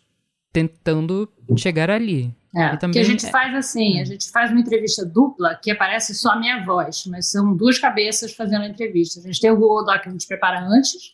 tentando 0.51 1.27
chegar 1.57 1.89
ali. 1.89 2.33
É, 2.55 2.77
também, 2.77 2.93
que 2.93 2.99
a 2.99 3.03
gente 3.03 3.29
faz 3.31 3.53
assim, 3.55 3.99
a 3.99 4.05
gente 4.05 4.29
faz 4.29 4.51
uma 4.51 4.59
entrevista 4.59 5.03
dupla 5.03 5.59
que 5.61 5.71
aparece 5.71 6.13
só 6.13 6.33
a 6.33 6.39
minha 6.39 6.63
voz, 6.63 7.05
mas 7.07 7.31
são 7.31 7.55
duas 7.55 7.79
cabeças 7.79 8.31
fazendo 8.33 8.61
a 8.61 8.67
entrevista. 8.67 9.19
A 9.19 9.23
gente 9.23 9.41
tem 9.41 9.49
o 9.49 9.57
Google 9.57 9.83
Doc 9.83 10.03
que 10.03 10.09
a 10.09 10.11
gente 10.11 10.27
prepara 10.27 10.61
antes, 10.61 11.13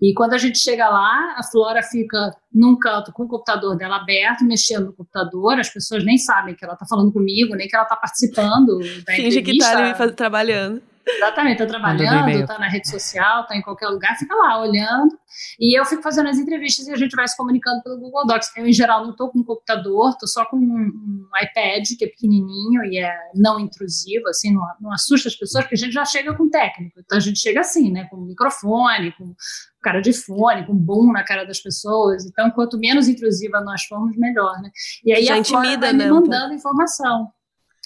e 0.00 0.14
quando 0.14 0.34
a 0.34 0.38
gente 0.38 0.58
chega 0.58 0.88
lá, 0.88 1.34
a 1.36 1.42
Flora 1.42 1.82
fica 1.82 2.32
num 2.52 2.78
canto 2.78 3.12
com 3.12 3.24
o 3.24 3.28
computador 3.28 3.76
dela 3.76 3.96
aberto, 3.96 4.44
mexendo 4.44 4.86
no 4.86 4.92
computador, 4.92 5.58
as 5.58 5.68
pessoas 5.68 6.04
nem 6.04 6.16
sabem 6.16 6.54
que 6.54 6.64
ela 6.64 6.74
está 6.74 6.86
falando 6.86 7.12
comigo, 7.12 7.56
nem 7.56 7.66
que 7.66 7.74
ela 7.74 7.84
está 7.84 7.96
participando 7.96 8.78
da 8.78 9.12
Finge 9.12 9.38
entrevista. 9.38 9.42
que 9.42 9.50
está 9.52 10.04
ali 10.04 10.12
trabalhando. 10.12 10.82
Exatamente, 11.16 11.62
está 11.62 11.66
trabalhando, 11.66 12.28
está 12.30 12.58
na 12.58 12.68
rede 12.68 12.88
social, 12.88 13.42
está 13.42 13.56
em 13.56 13.62
qualquer 13.62 13.88
lugar, 13.88 14.16
fica 14.16 14.34
lá 14.34 14.60
olhando. 14.60 15.18
E 15.58 15.78
eu 15.78 15.84
fico 15.84 16.02
fazendo 16.02 16.28
as 16.28 16.38
entrevistas 16.38 16.86
e 16.86 16.92
a 16.92 16.96
gente 16.96 17.14
vai 17.14 17.26
se 17.26 17.36
comunicando 17.36 17.82
pelo 17.82 17.98
Google 17.98 18.26
Docs. 18.26 18.50
Eu, 18.56 18.66
em 18.66 18.72
geral, 18.72 19.02
não 19.04 19.12
estou 19.12 19.30
com 19.30 19.38
um 19.38 19.44
computador, 19.44 20.10
estou 20.10 20.28
só 20.28 20.44
com 20.44 20.56
um, 20.56 20.60
um, 20.60 21.28
iPad, 21.42 21.86
que 21.98 22.04
é 22.04 22.08
pequenininho 22.08 22.84
e 22.84 22.98
é 22.98 23.14
não 23.34 23.58
intrusivo, 23.58 24.28
assim, 24.28 24.52
não, 24.52 24.62
não 24.80 24.92
assusta 24.92 25.28
as 25.28 25.36
pessoas, 25.36 25.64
porque 25.64 25.76
a 25.76 25.78
gente 25.78 25.92
já 25.92 26.04
chega 26.04 26.34
com 26.34 26.48
técnico. 26.48 27.00
Então 27.00 27.16
a 27.16 27.20
gente 27.20 27.38
chega 27.38 27.60
assim, 27.60 27.90
né, 27.90 28.06
com 28.10 28.16
microfone, 28.16 29.12
com 29.12 29.34
cara 29.82 30.00
de 30.00 30.12
fone, 30.12 30.66
com 30.66 30.74
boom 30.74 31.12
na 31.12 31.24
cara 31.24 31.44
das 31.44 31.60
pessoas. 31.60 32.26
Então, 32.26 32.50
quanto 32.50 32.78
menos 32.78 33.08
intrusiva 33.08 33.60
nós 33.60 33.84
formos, 33.84 34.16
melhor, 34.16 34.60
né? 34.60 34.70
E 35.04 35.12
aí 35.12 35.24
já 35.24 35.34
a 35.34 35.38
intimida, 35.38 35.62
Flora 35.62 35.78
vai 35.78 35.92
né, 35.92 36.04
me 36.04 36.10
mandando 36.10 36.54
informação 36.54 37.30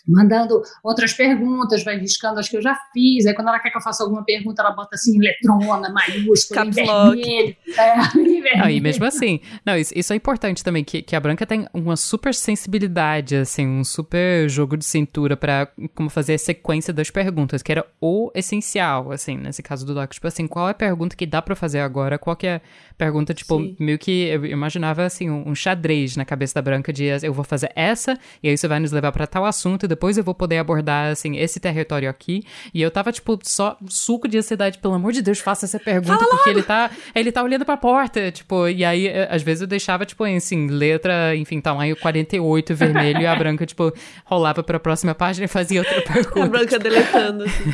mandando 0.06 0.62
outras 0.82 1.12
perguntas, 1.12 1.84
vai 1.84 1.96
riscando 1.96 2.40
as 2.40 2.48
que 2.48 2.56
eu 2.56 2.62
já 2.62 2.76
fiz. 2.92 3.26
Aí 3.26 3.34
quando 3.34 3.48
ela 3.48 3.58
quer 3.58 3.70
que 3.70 3.76
eu 3.76 3.82
faça 3.82 4.02
alguma 4.02 4.24
pergunta, 4.24 4.62
ela 4.62 4.72
bota 4.72 4.94
assim, 4.94 5.18
letrona, 5.18 5.90
maiúscula, 5.90 6.66
em 6.66 6.70
vermelho. 6.70 7.56
É, 7.76 8.00
vermelho. 8.12 8.58
Não, 8.58 8.70
e 8.70 8.80
mesmo 8.80 9.04
assim, 9.04 9.40
não, 9.64 9.76
isso, 9.76 9.92
isso, 9.96 10.12
é 10.12 10.16
importante 10.16 10.64
também, 10.64 10.84
que, 10.84 11.02
que 11.02 11.14
a 11.14 11.20
Branca 11.20 11.46
tem 11.46 11.66
uma 11.72 11.96
super 11.96 12.34
sensibilidade, 12.34 13.36
assim, 13.36 13.66
um 13.66 13.84
super 13.84 14.48
jogo 14.48 14.76
de 14.76 14.84
cintura 14.84 15.36
para 15.36 15.68
como 15.94 16.10
fazer 16.10 16.34
a 16.34 16.38
sequência 16.38 16.92
das 16.92 17.10
perguntas, 17.10 17.62
que 17.62 17.72
era 17.72 17.86
o 18.00 18.30
essencial, 18.34 19.12
assim, 19.12 19.36
nesse 19.36 19.62
caso 19.62 19.86
do 19.86 19.94
Doc. 19.94 20.12
Tipo 20.12 20.26
assim, 20.26 20.46
qual 20.46 20.68
é 20.68 20.72
a 20.72 20.74
pergunta 20.74 21.16
que 21.16 21.26
dá 21.26 21.40
para 21.40 21.54
fazer 21.54 21.80
agora? 21.80 22.18
Qual 22.18 22.34
que 22.34 22.46
é 22.46 22.56
a 22.56 22.94
pergunta, 22.96 23.32
tipo, 23.32 23.58
Sim. 23.58 23.76
meio 23.78 23.98
que 23.98 24.28
eu 24.28 24.44
imaginava, 24.46 25.04
assim, 25.04 25.30
um, 25.30 25.48
um 25.48 25.54
xadrez 25.54 26.16
na 26.16 26.24
cabeça 26.24 26.54
da 26.54 26.62
Branca 26.62 26.92
de 26.92 27.04
eu 27.22 27.32
vou 27.32 27.44
fazer 27.44 27.70
essa, 27.74 28.18
e 28.42 28.48
aí 28.48 28.56
você 28.56 28.66
vai 28.66 28.80
nos 28.80 28.92
levar 28.92 29.12
para 29.12 29.26
tal 29.26 29.44
assunto, 29.44 29.86
depois 29.92 30.16
eu 30.16 30.24
vou 30.24 30.34
poder 30.34 30.56
abordar, 30.58 31.12
assim, 31.12 31.36
esse 31.36 31.60
território 31.60 32.08
aqui. 32.08 32.42
E 32.72 32.80
eu 32.80 32.90
tava, 32.90 33.12
tipo, 33.12 33.38
só 33.42 33.76
suco 33.88 34.26
de 34.26 34.38
ansiedade, 34.38 34.78
pelo 34.78 34.94
amor 34.94 35.12
de 35.12 35.20
Deus, 35.20 35.38
faça 35.38 35.66
essa 35.66 35.78
pergunta, 35.78 36.14
Fala 36.18 36.30
porque 36.30 36.48
logo. 36.48 36.58
ele 36.58 36.66
tá, 36.66 36.90
ele 37.14 37.30
tá 37.30 37.42
olhando 37.42 37.64
pra 37.66 37.76
porta, 37.76 38.32
tipo, 38.32 38.66
e 38.68 38.84
aí, 38.84 39.08
às 39.28 39.42
vezes 39.42 39.60
eu 39.60 39.66
deixava, 39.66 40.06
tipo, 40.06 40.24
assim, 40.24 40.66
letra, 40.68 41.36
enfim, 41.36 41.60
tamanho 41.60 41.94
48, 41.96 42.74
vermelho, 42.74 43.20
e 43.20 43.26
a 43.26 43.34
branca, 43.36 43.66
tipo, 43.66 43.92
rolava 44.24 44.62
pra 44.62 44.80
próxima 44.80 45.14
página 45.14 45.44
e 45.44 45.48
fazia 45.48 45.80
outra 45.80 46.00
pergunta. 46.02 46.42
A 46.44 46.48
branca 46.48 46.78
deletando, 46.78 47.44
assim. 47.44 47.64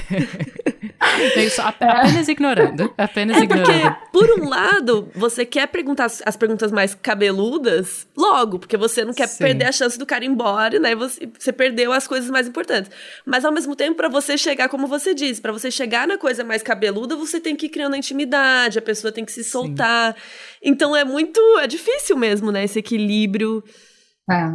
É 1.36 1.44
isso, 1.44 1.60
apenas 1.60 2.28
ignorando, 2.28 2.92
apenas 2.96 3.36
é 3.36 3.40
ignorando. 3.40 3.66
Porque, 3.66 4.08
por 4.12 4.38
um 4.38 4.48
lado, 4.48 5.08
você 5.14 5.44
quer 5.44 5.66
perguntar 5.68 6.06
as 6.06 6.36
perguntas 6.36 6.70
mais 6.70 6.94
cabeludas 6.94 8.06
logo, 8.16 8.58
porque 8.58 8.76
você 8.76 9.04
não 9.04 9.12
quer 9.12 9.28
Sim. 9.28 9.38
perder 9.44 9.66
a 9.66 9.72
chance 9.72 9.98
do 9.98 10.06
cara 10.06 10.24
ir 10.24 10.28
embora, 10.28 10.78
né? 10.78 10.94
Você, 10.94 11.28
você 11.38 11.52
perdeu 11.52 11.92
as 11.92 12.06
coisas 12.06 12.30
mais 12.30 12.46
importantes. 12.46 12.90
Mas 13.24 13.44
ao 13.44 13.52
mesmo 13.52 13.74
tempo, 13.74 13.96
para 13.96 14.08
você 14.08 14.36
chegar, 14.36 14.68
como 14.68 14.86
você 14.86 15.14
disse, 15.14 15.40
para 15.40 15.52
você 15.52 15.70
chegar 15.70 16.06
na 16.06 16.18
coisa 16.18 16.44
mais 16.44 16.62
cabeluda, 16.62 17.16
você 17.16 17.40
tem 17.40 17.56
que 17.56 17.66
ir 17.66 17.70
criando 17.70 17.94
a 17.94 17.98
intimidade, 17.98 18.78
a 18.78 18.82
pessoa 18.82 19.12
tem 19.12 19.24
que 19.24 19.32
se 19.32 19.44
soltar. 19.44 20.14
Sim. 20.14 20.20
Então 20.62 20.94
é 20.94 21.04
muito. 21.04 21.40
É 21.58 21.66
difícil 21.66 22.16
mesmo, 22.16 22.50
né? 22.50 22.64
Esse 22.64 22.78
equilíbrio 22.78 23.62
é. 24.30 24.50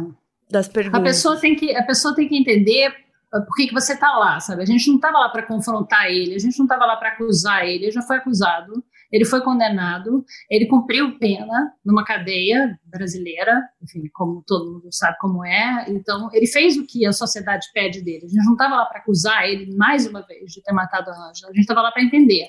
das 0.50 0.68
perguntas. 0.68 1.00
A 1.00 1.04
pessoa 1.04 1.36
tem 1.38 1.54
que, 1.54 1.74
a 1.76 1.82
pessoa 1.82 2.14
tem 2.14 2.28
que 2.28 2.36
entender 2.36 3.03
por 3.42 3.56
que, 3.56 3.68
que 3.68 3.74
você 3.74 3.94
está 3.94 4.16
lá, 4.16 4.38
sabe? 4.40 4.62
A 4.62 4.66
gente 4.66 4.88
não 4.88 4.96
estava 4.96 5.18
lá 5.18 5.28
para 5.28 5.46
confrontar 5.46 6.06
ele, 6.06 6.34
a 6.34 6.38
gente 6.38 6.58
não 6.58 6.66
estava 6.66 6.86
lá 6.86 6.96
para 6.96 7.10
acusar 7.10 7.64
ele, 7.64 7.84
ele 7.84 7.90
já 7.90 8.02
foi 8.02 8.16
acusado, 8.16 8.72
ele 9.10 9.24
foi 9.24 9.40
condenado, 9.42 10.24
ele 10.50 10.66
cumpriu 10.66 11.18
pena 11.18 11.72
numa 11.84 12.04
cadeia 12.04 12.78
brasileira, 12.84 13.62
enfim, 13.82 14.02
como 14.12 14.42
todo 14.46 14.72
mundo 14.72 14.88
sabe 14.90 15.16
como 15.20 15.44
é, 15.44 15.86
então 15.88 16.28
ele 16.32 16.46
fez 16.46 16.76
o 16.76 16.86
que 16.86 17.06
a 17.06 17.12
sociedade 17.12 17.66
pede 17.72 18.02
dele. 18.02 18.24
A 18.24 18.28
gente 18.28 18.44
não 18.44 18.52
estava 18.52 18.76
lá 18.76 18.86
para 18.86 19.00
acusar 19.00 19.44
ele 19.44 19.74
mais 19.76 20.06
uma 20.06 20.22
vez 20.26 20.52
de 20.52 20.62
ter 20.62 20.72
matado 20.72 21.10
a 21.10 21.14
Ângela, 21.14 21.50
a 21.50 21.54
gente 21.54 21.60
estava 21.60 21.82
lá 21.82 21.92
para 21.92 22.02
entender. 22.02 22.48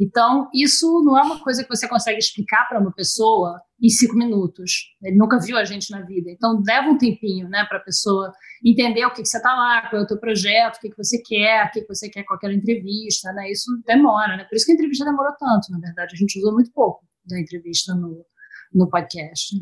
Então, 0.00 0.48
isso 0.54 1.02
não 1.04 1.18
é 1.18 1.22
uma 1.22 1.38
coisa 1.40 1.62
que 1.62 1.68
você 1.68 1.86
consegue 1.86 2.18
explicar 2.18 2.66
para 2.66 2.80
uma 2.80 2.90
pessoa 2.90 3.60
em 3.82 3.90
cinco 3.90 4.16
minutos. 4.16 4.96
Ele 5.02 5.16
nunca 5.16 5.38
viu 5.38 5.58
a 5.58 5.64
gente 5.64 5.90
na 5.90 6.00
vida. 6.00 6.30
Então, 6.30 6.62
leva 6.66 6.88
um 6.88 6.96
tempinho 6.96 7.50
né, 7.50 7.66
para 7.68 7.76
a 7.76 7.82
pessoa 7.82 8.32
entender 8.64 9.04
o 9.06 9.10
que, 9.10 9.22
que 9.22 9.28
você 9.28 9.38
está 9.38 9.54
lá, 9.54 9.88
qual 9.88 10.02
é 10.02 10.04
o 10.04 10.06
teu 10.06 10.18
projeto, 10.18 10.76
o 10.76 10.80
que, 10.80 10.90
que 10.90 10.96
você 10.96 11.20
quer, 11.22 11.66
o 11.66 11.70
que, 11.70 11.80
que 11.82 11.88
você 11.88 12.08
quer 12.08 12.24
com 12.24 12.34
aquela 12.34 12.52
entrevista. 12.52 13.32
Né? 13.32 13.50
Isso 13.50 13.70
demora. 13.86 14.36
Né? 14.36 14.44
Por 14.44 14.56
isso 14.56 14.66
que 14.66 14.72
a 14.72 14.74
entrevista 14.74 15.04
demorou 15.04 15.32
tanto, 15.38 15.70
na 15.70 15.78
verdade. 15.78 16.14
A 16.14 16.18
gente 16.18 16.38
usou 16.38 16.52
muito 16.52 16.70
pouco 16.72 17.04
da 17.24 17.38
entrevista 17.38 17.94
no, 17.94 18.24
no 18.72 18.88
podcast. 18.88 19.56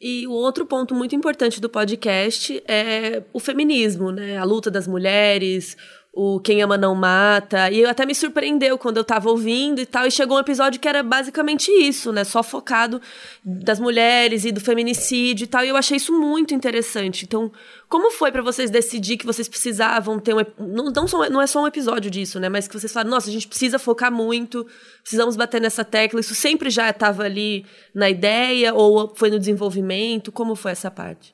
E 0.00 0.26
o 0.26 0.32
outro 0.32 0.66
ponto 0.66 0.94
muito 0.94 1.14
importante 1.14 1.60
do 1.60 1.70
podcast 1.70 2.62
é 2.68 3.22
o 3.32 3.38
feminismo, 3.38 4.10
né? 4.10 4.36
A 4.36 4.44
luta 4.44 4.70
das 4.70 4.88
mulheres, 4.88 5.76
o 6.16 6.38
Quem 6.38 6.62
Ama 6.62 6.78
Não 6.78 6.94
Mata. 6.94 7.70
E 7.70 7.84
até 7.84 8.06
me 8.06 8.14
surpreendeu 8.14 8.78
quando 8.78 8.98
eu 8.98 9.04
tava 9.04 9.28
ouvindo 9.28 9.80
e 9.80 9.86
tal. 9.86 10.06
E 10.06 10.10
chegou 10.10 10.36
um 10.36 10.40
episódio 10.40 10.80
que 10.80 10.88
era 10.88 11.02
basicamente 11.02 11.70
isso, 11.70 12.12
né? 12.12 12.22
Só 12.22 12.42
focado 12.42 13.02
das 13.44 13.80
mulheres 13.80 14.44
e 14.44 14.52
do 14.52 14.60
feminicídio 14.60 15.44
e 15.44 15.46
tal. 15.48 15.64
E 15.64 15.68
eu 15.68 15.76
achei 15.76 15.96
isso 15.96 16.12
muito 16.12 16.54
interessante. 16.54 17.24
Então, 17.24 17.50
como 17.88 18.12
foi 18.12 18.30
para 18.30 18.42
vocês 18.42 18.70
decidir 18.70 19.16
que 19.16 19.26
vocês 19.26 19.48
precisavam 19.48 20.20
ter 20.20 20.34
um. 20.34 20.44
Não, 20.58 20.84
não, 20.92 21.08
só, 21.08 21.28
não 21.28 21.42
é 21.42 21.46
só 21.46 21.62
um 21.62 21.66
episódio 21.66 22.10
disso, 22.10 22.38
né? 22.38 22.48
Mas 22.48 22.68
que 22.68 22.78
vocês 22.78 22.92
falaram, 22.92 23.10
nossa, 23.10 23.28
a 23.28 23.32
gente 23.32 23.48
precisa 23.48 23.78
focar 23.78 24.12
muito, 24.12 24.64
precisamos 25.02 25.36
bater 25.36 25.60
nessa 25.60 25.84
tecla. 25.84 26.20
Isso 26.20 26.34
sempre 26.34 26.70
já 26.70 26.90
estava 26.90 27.24
ali 27.24 27.66
na 27.92 28.08
ideia 28.08 28.72
ou 28.72 29.12
foi 29.16 29.30
no 29.30 29.38
desenvolvimento? 29.38 30.30
Como 30.30 30.54
foi 30.54 30.70
essa 30.70 30.90
parte? 30.90 31.33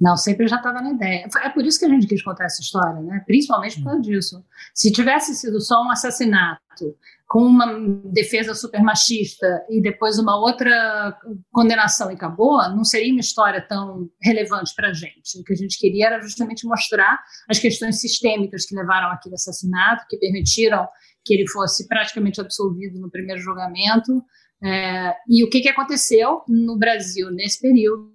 Não, 0.00 0.16
sempre 0.16 0.48
já 0.48 0.56
estava 0.56 0.80
na 0.80 0.90
ideia. 0.90 1.28
É 1.42 1.48
por 1.48 1.64
isso 1.64 1.78
que 1.78 1.84
a 1.84 1.88
gente 1.88 2.06
quis 2.06 2.22
contar 2.22 2.44
essa 2.44 2.60
história, 2.60 3.00
né? 3.00 3.22
Principalmente 3.26 3.76
por 3.78 3.84
causa 3.84 4.00
disso. 4.00 4.44
Se 4.74 4.90
tivesse 4.90 5.34
sido 5.34 5.60
só 5.60 5.82
um 5.82 5.90
assassinato 5.90 6.96
com 7.28 7.40
uma 7.40 7.66
defesa 8.12 8.54
super 8.54 8.82
machista 8.82 9.64
e 9.70 9.80
depois 9.80 10.18
uma 10.18 10.36
outra 10.36 11.16
condenação 11.52 12.10
e 12.10 12.14
acabou, 12.14 12.58
não 12.70 12.84
seria 12.84 13.12
uma 13.12 13.20
história 13.20 13.60
tão 13.66 14.08
relevante 14.20 14.72
para 14.74 14.90
a 14.90 14.92
gente. 14.92 15.40
O 15.40 15.44
que 15.44 15.52
a 15.52 15.56
gente 15.56 15.78
queria 15.78 16.06
era 16.06 16.20
justamente 16.20 16.66
mostrar 16.66 17.18
as 17.48 17.58
questões 17.58 18.00
sistêmicas 18.00 18.66
que 18.66 18.74
levaram 18.74 19.10
aquele 19.10 19.36
assassinato, 19.36 20.06
que 20.08 20.18
permitiram 20.18 20.86
que 21.24 21.34
ele 21.34 21.48
fosse 21.48 21.88
praticamente 21.88 22.40
absolvido 22.40 23.00
no 23.00 23.10
primeiro 23.10 23.40
julgamento. 23.40 24.22
É, 24.62 25.14
e 25.28 25.42
o 25.44 25.50
que, 25.50 25.60
que 25.60 25.68
aconteceu 25.68 26.42
no 26.48 26.78
Brasil 26.78 27.30
nesse 27.30 27.60
período 27.60 28.13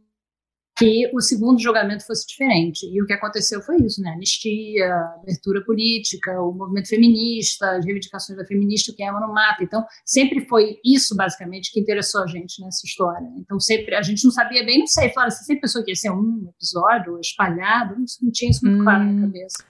que 0.80 1.12
o 1.14 1.20
segundo 1.20 1.62
julgamento 1.62 2.06
fosse 2.06 2.26
diferente. 2.26 2.86
E 2.86 3.02
o 3.02 3.06
que 3.06 3.12
aconteceu 3.12 3.62
foi 3.62 3.78
isso, 3.82 4.02
né? 4.02 4.12
Anistia, 4.12 4.96
abertura 5.22 5.62
política, 5.66 6.42
o 6.42 6.54
movimento 6.54 6.88
feminista, 6.88 7.70
as 7.72 7.86
reivindicações 7.86 8.38
da 8.38 8.46
feminista, 8.46 8.94
que 8.96 9.04
é 9.04 9.12
no 9.12 9.34
mapa. 9.34 9.62
Então, 9.62 9.86
sempre 10.06 10.48
foi 10.48 10.78
isso, 10.84 11.16
basicamente, 11.18 11.72
que 11.74 11.82
interessou 11.82 12.24
a 12.24 12.28
gente 12.28 12.62
nessa 12.62 12.86
história. 12.86 13.28
Então, 13.38 13.60
sempre, 13.60 13.94
a 13.94 14.02
gente 14.02 14.24
não 14.24 14.32
sabia 14.32 14.66
bem, 14.66 14.80
não 14.80 14.88
sei, 14.88 15.10
fala, 15.10 15.30
você 15.30 15.44
sempre 15.44 15.62
pensou 15.62 15.84
que 15.84 15.92
ia 15.92 15.96
ser 15.96 16.12
um 16.12 16.50
episódio 16.56 17.20
espalhado, 17.20 17.96
não, 17.96 18.06
não 18.22 18.32
tinha 18.32 18.50
isso 18.50 18.66
muito 18.66 18.80
hum. 18.80 18.84
claro 18.84 19.00
na 19.04 19.12
minha 19.12 19.28
cabeça. 19.28 19.69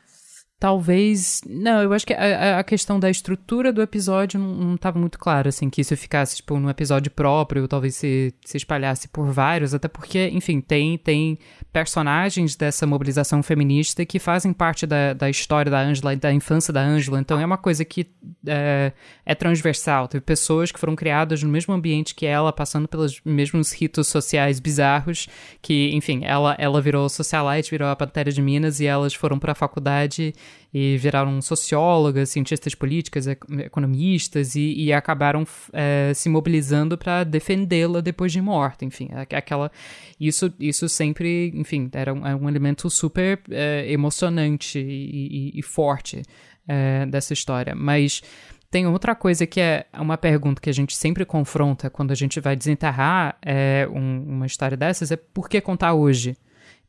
Talvez. 0.60 1.40
Não, 1.48 1.82
eu 1.82 1.94
acho 1.94 2.06
que 2.06 2.14
a, 2.14 2.60
a 2.60 2.64
questão 2.66 3.00
da 3.00 3.10
estrutura 3.10 3.72
do 3.72 3.82
episódio 3.82 4.38
não 4.38 4.76
estava 4.76 5.00
muito 5.00 5.18
clara, 5.18 5.48
assim, 5.48 5.70
que 5.70 5.80
isso 5.80 5.96
ficasse, 5.96 6.36
tipo, 6.36 6.60
num 6.60 6.70
episódio 6.70 7.10
próprio, 7.10 7.66
talvez 7.66 7.96
se, 7.96 8.34
se 8.44 8.58
espalhasse 8.58 9.08
por 9.08 9.32
vários, 9.32 9.74
até 9.74 9.88
porque, 9.88 10.28
enfim, 10.34 10.60
tem, 10.60 10.98
tem 10.98 11.40
personagens 11.72 12.58
dessa 12.58 12.86
mobilização 12.86 13.42
feminista 13.42 14.06
que 14.06 14.20
fazem 14.20 14.52
parte 14.52 14.86
da, 14.86 15.14
da 15.14 15.30
história 15.30 15.72
da 15.72 15.80
Ângela 15.80 16.14
e 16.14 16.18
da 16.18 16.34
infância 16.34 16.74
da 16.74 16.82
Ângela, 16.82 17.22
então 17.22 17.40
é 17.40 17.46
uma 17.46 17.58
coisa 17.58 17.86
que 17.86 18.06
é, 18.46 18.92
é 19.26 19.36
transversal. 19.36 20.10
Teve 20.10 20.26
pessoas 20.26 20.74
que 20.74 20.80
foram 20.80 20.94
criadas 20.94 21.42
no 21.42 21.50
mesmo 21.50 21.74
ambiente 21.74 22.14
que 22.14 22.26
ela, 22.26 22.52
passando 22.52 22.86
pelos 22.86 23.22
mesmos 23.24 23.72
ritos 23.72 24.10
sociais 24.10 24.60
bizarros, 24.60 25.30
que, 25.62 25.92
enfim, 25.94 26.20
ela, 26.26 26.54
ela 26.60 26.82
virou 26.82 27.08
socialite, 27.08 27.72
virou 27.72 27.88
a 27.88 27.96
Pantera 27.96 28.30
de 28.30 28.42
Minas 28.42 28.82
e 28.82 28.86
elas 28.86 29.14
foram 29.14 29.40
para 29.40 29.54
a 29.54 29.56
faculdade 29.56 30.34
e 30.74 30.98
viraram 30.98 31.42
sociólogas, 31.42 32.30
cientistas 32.30 32.76
políticas, 32.76 33.28
economistas 33.28 34.56
e, 34.56 34.74
e 34.76 34.94
acabaram 34.94 35.46
é, 35.74 36.12
se 36.14 36.30
mobilizando 36.30 36.98
para 36.98 37.24
defendê-la 37.24 38.02
depois 38.02 38.32
de 38.32 38.42
morta. 38.42 38.86
Enfim, 38.86 39.10
aquela 39.14 39.72
isso 40.20 40.54
isso 40.60 40.88
sempre, 40.88 41.52
enfim, 41.56 41.90
era 41.94 42.14
um, 42.14 42.26
era 42.26 42.38
um 42.38 42.48
elemento 42.48 42.90
super 42.90 43.42
é, 43.50 43.92
emocionante 43.92 44.80
e, 44.80 45.54
e, 45.56 45.60
e 45.60 45.62
forte 45.64 46.22
é, 46.68 47.06
dessa 47.08 47.34
história. 47.34 47.74
Mas 47.74 48.22
tem 48.70 48.86
outra 48.86 49.16
coisa 49.16 49.48
que 49.48 49.60
é 49.60 49.88
uma 49.98 50.18
pergunta 50.18 50.62
que 50.62 50.70
a 50.70 50.74
gente 50.74 50.96
sempre 50.96 51.26
confronta 51.26 51.90
quando 51.90 52.12
a 52.12 52.16
gente 52.16 52.40
vai 52.40 52.56
desenterrar 52.56 53.38
é, 53.42 53.88
um, 53.92 54.24
uma 54.36 54.46
história 54.46 54.78
dessas 54.78 55.12
é 55.12 55.16
por 55.16 55.50
que 55.50 55.60
contar 55.60 55.94
hoje? 55.94 56.38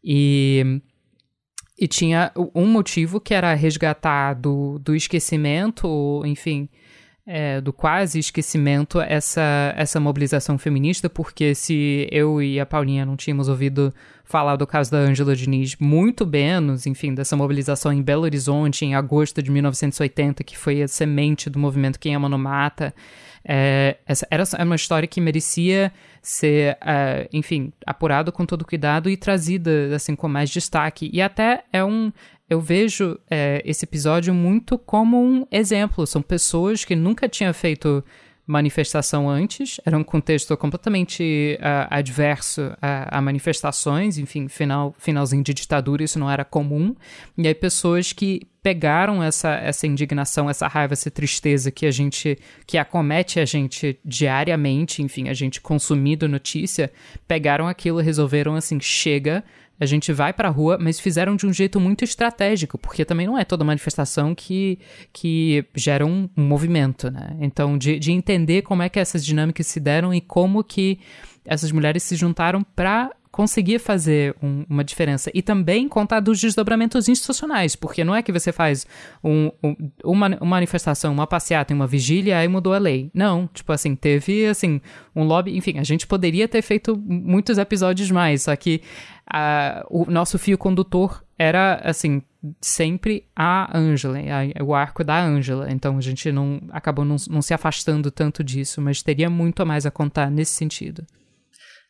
E 0.05 0.83
e 1.81 1.89
tinha 1.89 2.31
um 2.55 2.67
motivo 2.67 3.19
que 3.19 3.33
era 3.33 3.55
resgatar 3.55 4.35
do, 4.35 4.79
do 4.79 4.95
esquecimento, 4.95 6.23
enfim, 6.27 6.69
é, 7.27 7.59
do 7.59 7.73
quase 7.73 8.19
esquecimento, 8.19 9.01
essa, 9.01 9.73
essa 9.75 9.99
mobilização 9.99 10.59
feminista, 10.59 11.09
porque 11.09 11.55
se 11.55 12.07
eu 12.13 12.43
e 12.43 12.61
a 12.61 12.67
Paulinha 12.67 13.07
não 13.07 13.17
tínhamos 13.17 13.49
ouvido 13.49 13.95
falar 14.25 14.57
do 14.57 14.67
caso 14.67 14.91
da 14.91 14.99
Ângela 14.99 15.35
Diniz 15.35 15.75
muito 15.81 16.27
menos, 16.27 16.87
enfim, 16.87 17.15
dessa 17.15 17.35
mobilização 17.35 17.91
em 17.91 18.03
Belo 18.03 18.25
Horizonte 18.25 18.85
em 18.85 18.95
agosto 18.95 19.43
de 19.43 19.51
1980, 19.51 20.45
que 20.45 20.59
foi 20.59 20.83
a 20.83 20.89
semente 20.89 21.49
do 21.49 21.59
movimento 21.59 21.99
Quem 21.99 22.15
Ama 22.15 22.29
no 22.29 22.39
Mata, 22.39 22.95
é, 23.45 23.97
essa 24.07 24.27
era 24.31 24.45
uma 24.65 24.77
história 24.77 25.07
que 25.07 25.21
merecia 25.21 25.93
ser, 26.23 26.75
uh, 26.75 27.29
enfim, 27.33 27.73
apurado 27.87 28.31
com 28.31 28.45
todo 28.45 28.67
cuidado 28.67 29.09
e 29.09 29.17
trazida 29.17 29.95
assim 29.95 30.15
com 30.15 30.29
mais 30.29 30.51
destaque. 30.51 31.11
E 31.13 31.23
até 31.23 31.65
é 31.73 31.85
um, 31.85 32.13
eu 32.49 32.61
vejo 32.61 33.19
é, 33.31 33.63
esse 33.65 33.85
episódio 33.85 34.35
muito 34.35 34.77
como 34.77 35.23
um 35.23 35.47
exemplo. 35.51 36.07
São 36.07 36.21
pessoas 36.21 36.85
que 36.85 36.95
nunca 36.95 37.29
tinham 37.29 37.55
feito 37.55 38.05
manifestação 38.51 39.31
antes, 39.31 39.81
era 39.87 39.97
um 39.97 40.03
contexto 40.03 40.57
completamente 40.57 41.57
uh, 41.61 41.87
adverso 41.89 42.73
a, 42.83 43.19
a, 43.19 43.21
manifestações, 43.21 44.19
enfim, 44.19 44.49
final, 44.49 44.95
finalzinho 44.99 45.43
de 45.43 45.55
ditadura, 45.55 46.03
isso 46.03 46.19
não 46.19 46.29
era 46.29 46.45
comum. 46.45 46.95
E 47.39 47.47
aí 47.47 47.55
pessoas 47.55 48.13
que 48.13 48.43
pegaram 48.61 49.23
essa, 49.23 49.55
essa 49.55 49.87
indignação, 49.87 50.51
essa 50.51 50.67
raiva, 50.67 50.93
essa 50.93 51.11
tristeza 51.11 51.71
que 51.71 51.87
a 51.87 51.91
gente, 51.93 52.37
que 52.67 52.77
acomete 52.77 53.39
a 53.39 53.45
gente 53.45 53.99
diariamente, 54.05 55.01
enfim, 55.01 55.29
a 55.29 55.35
gente 55.35 55.61
consumindo 55.61 56.29
notícia, 56.29 56.93
pegaram 57.29 57.69
aquilo, 57.69 58.01
resolveram 58.01 58.57
assim, 58.57 58.81
chega, 58.81 59.45
a 59.81 59.87
gente 59.87 60.13
vai 60.13 60.33
para 60.33 60.49
a 60.49 60.51
rua, 60.51 60.77
mas 60.79 61.01
fizeram 61.01 61.35
de 61.35 61.47
um 61.47 61.53
jeito 61.53 61.81
muito 61.81 62.05
estratégico, 62.05 62.77
porque 62.77 63.03
também 63.03 63.27
não 63.27 63.39
é 63.39 63.45
toda 63.45 63.65
manifestação 63.65 64.35
que, 64.35 64.79
que 65.11 65.65
gera 65.75 66.05
um, 66.05 66.29
um 66.37 66.43
movimento, 66.47 67.11
né? 67.11 67.35
Então, 67.41 67.79
de, 67.79 67.99
de 67.99 68.13
entender 68.13 68.61
como 68.61 68.83
é 68.83 68.91
que 68.91 69.01
essas 69.01 69.25
dinâmicas 69.25 69.67
se 69.67 69.81
deram 69.81 70.13
e 70.13 70.21
como 70.21 70.63
que 70.63 71.01
essas 71.47 71.73
mulheres 71.73 72.03
se 72.03 72.15
juntaram 72.15 72.63
para 72.63 73.11
conseguir 73.41 73.79
fazer 73.79 74.37
um, 74.43 74.67
uma 74.69 74.85
diferença 74.85 75.31
e 75.33 75.41
também 75.41 75.89
contar 75.89 76.21
dos 76.21 76.39
desdobramentos 76.39 77.09
institucionais, 77.09 77.75
porque 77.75 78.05
não 78.05 78.15
é 78.15 78.23
que 78.23 78.31
você 78.31 78.53
faz 78.53 78.87
um, 79.25 79.51
um, 79.65 79.75
uma, 80.05 80.27
uma, 80.27 80.45
manifestação, 80.45 81.11
uma 81.11 81.27
passeata, 81.27 81.73
uma 81.73 81.87
vigília 81.87 82.45
e 82.45 82.49
mudou 82.49 82.75
a 82.75 82.79
lei. 82.79 83.11
Não, 83.15 83.47
tipo 83.47 83.73
assim, 83.73 83.97
teve 83.97 84.45
assim 84.45 84.79
um 85.17 85.25
lobby, 85.25 85.57
enfim, 85.57 85.79
a 85.79 85.83
gente 85.83 86.07
poderia 86.07 86.47
ter 86.47 86.61
feito 86.61 86.95
muitos 86.95 87.57
episódios 87.57 88.11
mais, 88.11 88.43
só 88.43 88.55
que 88.55 88.83
uh, 89.33 89.87
o 89.89 90.11
nosso 90.11 90.39
fio 90.39 90.59
condutor 90.59 91.25
era 91.39 91.81
assim 91.83 92.21
sempre 92.61 93.25
a 93.35 93.75
Angela, 93.75 94.19
o 94.63 94.75
arco 94.75 95.03
da 95.03 95.19
Angela. 95.19 95.73
Então 95.73 95.97
a 95.97 96.01
gente 96.03 96.31
não 96.31 96.61
acabou 96.73 97.07
não, 97.07 97.17
não 97.31 97.41
se 97.41 97.55
afastando 97.55 98.11
tanto 98.11 98.45
disso, 98.45 98.83
mas 98.83 99.03
teria 99.03 99.31
muito 99.31 99.63
a 99.63 99.65
mais 99.65 99.87
a 99.87 99.91
contar 99.91 100.31
nesse 100.31 100.53
sentido. 100.53 101.07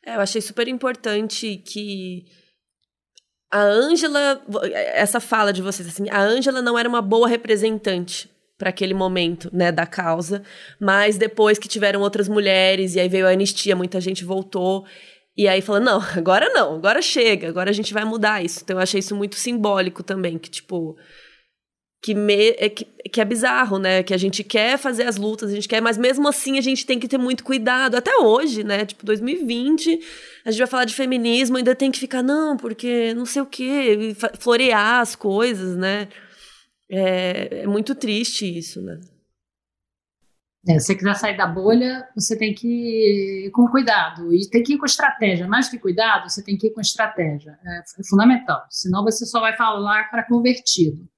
É, 0.04 0.16
eu 0.16 0.20
achei 0.20 0.40
super 0.40 0.66
importante 0.68 1.56
que 1.64 2.24
a 3.50 3.62
Ângela, 3.62 4.42
essa 4.94 5.20
fala 5.20 5.52
de 5.52 5.60
vocês 5.60 5.88
assim, 5.88 6.08
a 6.08 6.20
Ângela 6.20 6.62
não 6.62 6.78
era 6.78 6.88
uma 6.88 7.02
boa 7.02 7.28
representante 7.28 8.30
para 8.56 8.70
aquele 8.70 8.94
momento, 8.94 9.50
né, 9.52 9.72
da 9.72 9.86
causa, 9.86 10.42
mas 10.78 11.16
depois 11.16 11.58
que 11.58 11.66
tiveram 11.66 12.00
outras 12.02 12.28
mulheres 12.28 12.94
e 12.94 13.00
aí 13.00 13.08
veio 13.08 13.26
a 13.26 13.30
anistia, 13.30 13.74
muita 13.74 14.00
gente 14.00 14.24
voltou 14.24 14.84
e 15.36 15.48
aí 15.48 15.62
falou: 15.62 15.80
"Não, 15.80 16.00
agora 16.16 16.48
não, 16.50 16.76
agora 16.76 17.00
chega, 17.02 17.48
agora 17.48 17.70
a 17.70 17.72
gente 17.72 17.92
vai 17.92 18.04
mudar 18.04 18.44
isso". 18.44 18.60
Então 18.62 18.76
eu 18.76 18.82
achei 18.82 19.00
isso 19.00 19.16
muito 19.16 19.36
simbólico 19.36 20.02
também, 20.02 20.38
que 20.38 20.50
tipo, 20.50 20.96
que, 22.02 22.14
me, 22.14 22.50
é, 22.50 22.68
que, 22.68 22.84
que, 22.84 23.20
é 23.20 23.24
bizarro, 23.24 23.78
né? 23.78 24.02
Que 24.02 24.14
a 24.14 24.16
gente 24.16 24.42
quer 24.42 24.78
fazer 24.78 25.04
as 25.04 25.16
lutas, 25.16 25.50
a 25.50 25.54
gente 25.54 25.68
quer, 25.68 25.82
mas 25.82 25.98
mesmo 25.98 26.26
assim 26.28 26.56
a 26.56 26.62
gente 26.62 26.86
tem 26.86 26.98
que 26.98 27.08
ter 27.08 27.18
muito 27.18 27.44
cuidado. 27.44 27.96
Até 27.96 28.16
hoje, 28.16 28.64
né? 28.64 28.86
Tipo, 28.86 29.04
2020, 29.04 30.00
a 30.44 30.50
gente 30.50 30.58
vai 30.58 30.66
falar 30.66 30.84
de 30.86 30.94
feminismo, 30.94 31.56
ainda 31.56 31.74
tem 31.74 31.90
que 31.90 31.98
ficar, 31.98 32.22
não, 32.22 32.56
porque 32.56 33.12
não 33.14 33.26
sei 33.26 33.42
o 33.42 33.46
quê, 33.46 34.16
florear 34.38 35.00
as 35.00 35.14
coisas, 35.14 35.76
né? 35.76 36.08
É, 36.90 37.62
é 37.62 37.66
muito 37.66 37.94
triste 37.94 38.46
isso, 38.46 38.80
né? 38.80 38.98
É, 40.68 40.78
se 40.78 40.86
você 40.86 40.94
quiser 40.94 41.14
sair 41.14 41.36
da 41.36 41.46
bolha, 41.46 42.06
você 42.14 42.36
tem 42.36 42.52
que 42.54 42.66
ir 43.46 43.50
com 43.50 43.66
cuidado 43.68 44.32
e 44.34 44.48
tem 44.50 44.62
que 44.62 44.74
ir 44.74 44.78
com 44.78 44.84
estratégia. 44.84 45.46
Mais 45.46 45.68
que 45.68 45.78
cuidado, 45.78 46.28
você 46.28 46.42
tem 46.42 46.56
que 46.56 46.66
ir 46.66 46.70
com 46.70 46.80
estratégia. 46.80 47.58
É, 47.64 47.78
é 47.78 48.04
fundamental. 48.08 48.62
Senão 48.68 49.02
você 49.02 49.24
só 49.24 49.40
vai 49.40 49.56
falar 49.56 50.10
para 50.10 50.26
convertido. 50.26 51.08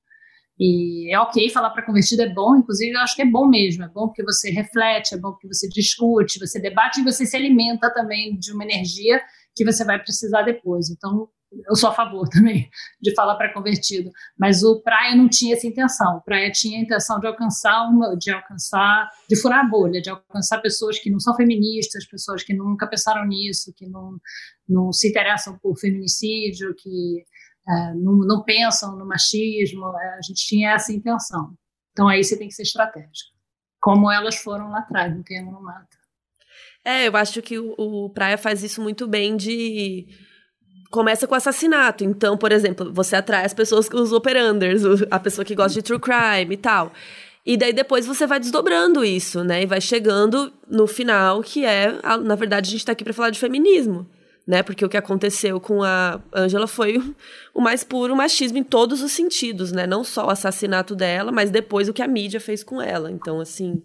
E 0.59 1.13
é 1.13 1.19
ok 1.19 1.49
falar 1.51 1.71
para 1.71 1.85
convertido, 1.85 2.23
é 2.23 2.29
bom, 2.29 2.57
inclusive 2.57 2.93
eu 2.93 3.01
acho 3.01 3.17
que 3.17 3.23
é 3.23 3.27
bom 3.27 3.49
mesmo, 3.49 3.85
é 3.85 3.89
bom 3.89 4.07
porque 4.07 4.23
você 4.23 4.51
reflete, 4.51 5.15
é 5.15 5.19
bom 5.19 5.33
porque 5.33 5.49
você 5.49 5.69
discute, 5.69 6.39
você 6.39 6.61
debate 6.61 7.01
e 7.01 7.05
você 7.05 7.25
se 7.27 7.37
alimenta 7.37 7.93
também 7.93 8.39
de 8.39 8.53
uma 8.53 8.65
energia 8.65 9.21
que 9.57 9.65
você 9.65 9.85
vai 9.85 9.99
precisar 9.99 10.43
depois. 10.43 10.91
Então, 10.91 11.29
eu 11.69 11.77
sou 11.77 11.91
a 11.91 11.95
favor 11.95 12.29
também 12.31 12.69
de 13.01 13.15
falar 13.15 13.37
para 13.37 13.53
convertido, 13.53 14.11
mas 14.39 14.63
o 14.63 14.81
Praia 14.83 15.15
não 15.15 15.29
tinha 15.29 15.55
essa 15.55 15.67
intenção. 15.67 16.17
O 16.17 16.23
Praia 16.23 16.51
tinha 16.51 16.79
a 16.79 16.83
intenção 16.83 17.19
de 17.21 17.27
alcançar 17.27 17.89
uma, 17.89 18.17
de 18.17 18.31
alcançar, 18.31 19.11
de 19.29 19.37
furar 19.37 19.65
a 19.65 19.69
bolha, 19.69 20.01
de 20.01 20.11
alcançar 20.11 20.61
pessoas 20.61 20.99
que 20.99 21.11
não 21.11 21.21
são 21.21 21.35
feministas, 21.35 22.07
pessoas 22.07 22.43
que 22.43 22.55
nunca 22.55 22.87
pensaram 22.87 23.27
nisso, 23.27 23.73
que 23.77 23.87
não, 23.89 24.17
não 24.69 24.93
se 24.93 25.09
interessam 25.09 25.59
por 25.63 25.79
feminicídio, 25.79 26.75
que 26.77 27.25
é, 27.69 27.95
não, 27.95 28.19
não, 28.19 28.43
pensam 28.43 28.97
no 28.97 29.07
machismo. 29.07 29.87
É, 29.97 30.19
a 30.19 30.23
gente 30.23 30.47
tinha 30.47 30.73
essa 30.73 30.93
intenção. 30.93 31.55
Então 31.93 32.09
aí 32.09 32.23
você 32.23 32.39
tem 32.39 32.49
que 32.49 32.55
ser 32.55 32.63
estratégico, 32.63 33.31
como 33.81 34.11
elas 34.11 34.37
foram 34.37 34.71
lá 34.71 34.79
atrás, 34.79 35.15
no 35.15 35.23
Queima 35.23 35.53
no 35.53 35.63
Mata. 35.63 35.87
É, 36.85 37.07
eu 37.07 37.17
acho 37.17 37.41
que 37.43 37.59
o, 37.59 37.75
o 37.77 38.11
Praia 38.11 38.37
faz 38.37 38.63
isso 38.63 38.83
muito 38.83 39.07
bem 39.07 39.37
de 39.37 40.07
começa 40.91 41.27
com 41.27 41.35
assassinato. 41.35 42.05
Então, 42.05 42.37
por 42.37 42.53
exemplo, 42.53 42.93
você 42.93 43.17
atrai 43.17 43.45
as 43.45 43.55
pessoas, 43.55 43.89
os 43.89 44.13
operanders, 44.13 44.83
a 45.11 45.19
pessoa 45.19 45.45
que 45.45 45.55
gosta 45.55 45.73
de 45.75 45.83
true 45.83 45.99
crime 45.99 46.55
e 46.55 46.57
tal. 46.57 46.93
E 47.45 47.57
daí 47.57 47.73
depois 47.73 48.07
você 48.07 48.27
vai 48.27 48.39
desdobrando 48.39 49.05
isso, 49.05 49.43
né? 49.43 49.63
E 49.63 49.67
vai 49.67 49.81
chegando 49.81 50.53
no 50.69 50.87
final, 50.87 51.43
que 51.43 51.65
é, 51.65 51.99
na 52.23 52.37
verdade, 52.37 52.69
a 52.69 52.73
gente 52.73 52.85
tá 52.85 52.93
aqui 52.93 53.03
para 53.03 53.13
falar 53.13 53.31
de 53.31 53.39
feminismo, 53.39 54.09
né? 54.47 54.63
Porque 54.63 54.85
o 54.85 54.89
que 54.89 54.97
aconteceu 54.97 55.61
com 55.61 55.83
a 55.83 56.21
Angela 56.35 56.67
foi 56.67 56.99
o 57.55 57.61
mais 57.61 57.85
puro 57.85 58.17
machismo 58.17 58.59
em 58.59 58.65
todos 58.65 59.03
os 59.03 59.13
sentidos, 59.13 59.73
né? 59.73 59.87
Não 59.87 60.05
só 60.05 60.27
o 60.27 60.31
assassinato 60.31 60.95
dela, 60.95 61.33
mas 61.33 61.51
depois 61.51 61.89
o 61.89 61.93
que 61.93 62.03
a 62.03 62.09
mídia 62.09 62.41
fez 62.41 62.63
com 62.65 62.81
ela. 62.81 63.11
Então, 63.11 63.41
assim, 63.41 63.83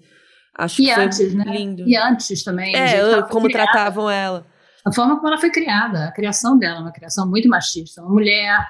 acho 0.56 0.82
e 0.82 0.86
que 0.86 0.92
antes, 0.92 1.18
foi 1.18 1.30
né? 1.30 1.46
lindo. 1.46 1.88
E 1.88 1.96
antes 1.96 2.44
também. 2.44 2.76
É, 2.76 3.22
como 3.24 3.50
tratavam 3.50 4.10
ela 4.10 4.46
a 4.88 4.94
forma 4.94 5.18
como 5.18 5.28
ela 5.28 5.38
foi 5.38 5.52
criada, 5.52 6.06
a 6.06 6.12
criação 6.14 6.58
dela, 6.58 6.80
uma 6.80 6.94
criação 6.94 7.30
muito 7.30 7.50
machista. 7.50 8.02
Uma 8.02 8.12
mulher 8.12 8.66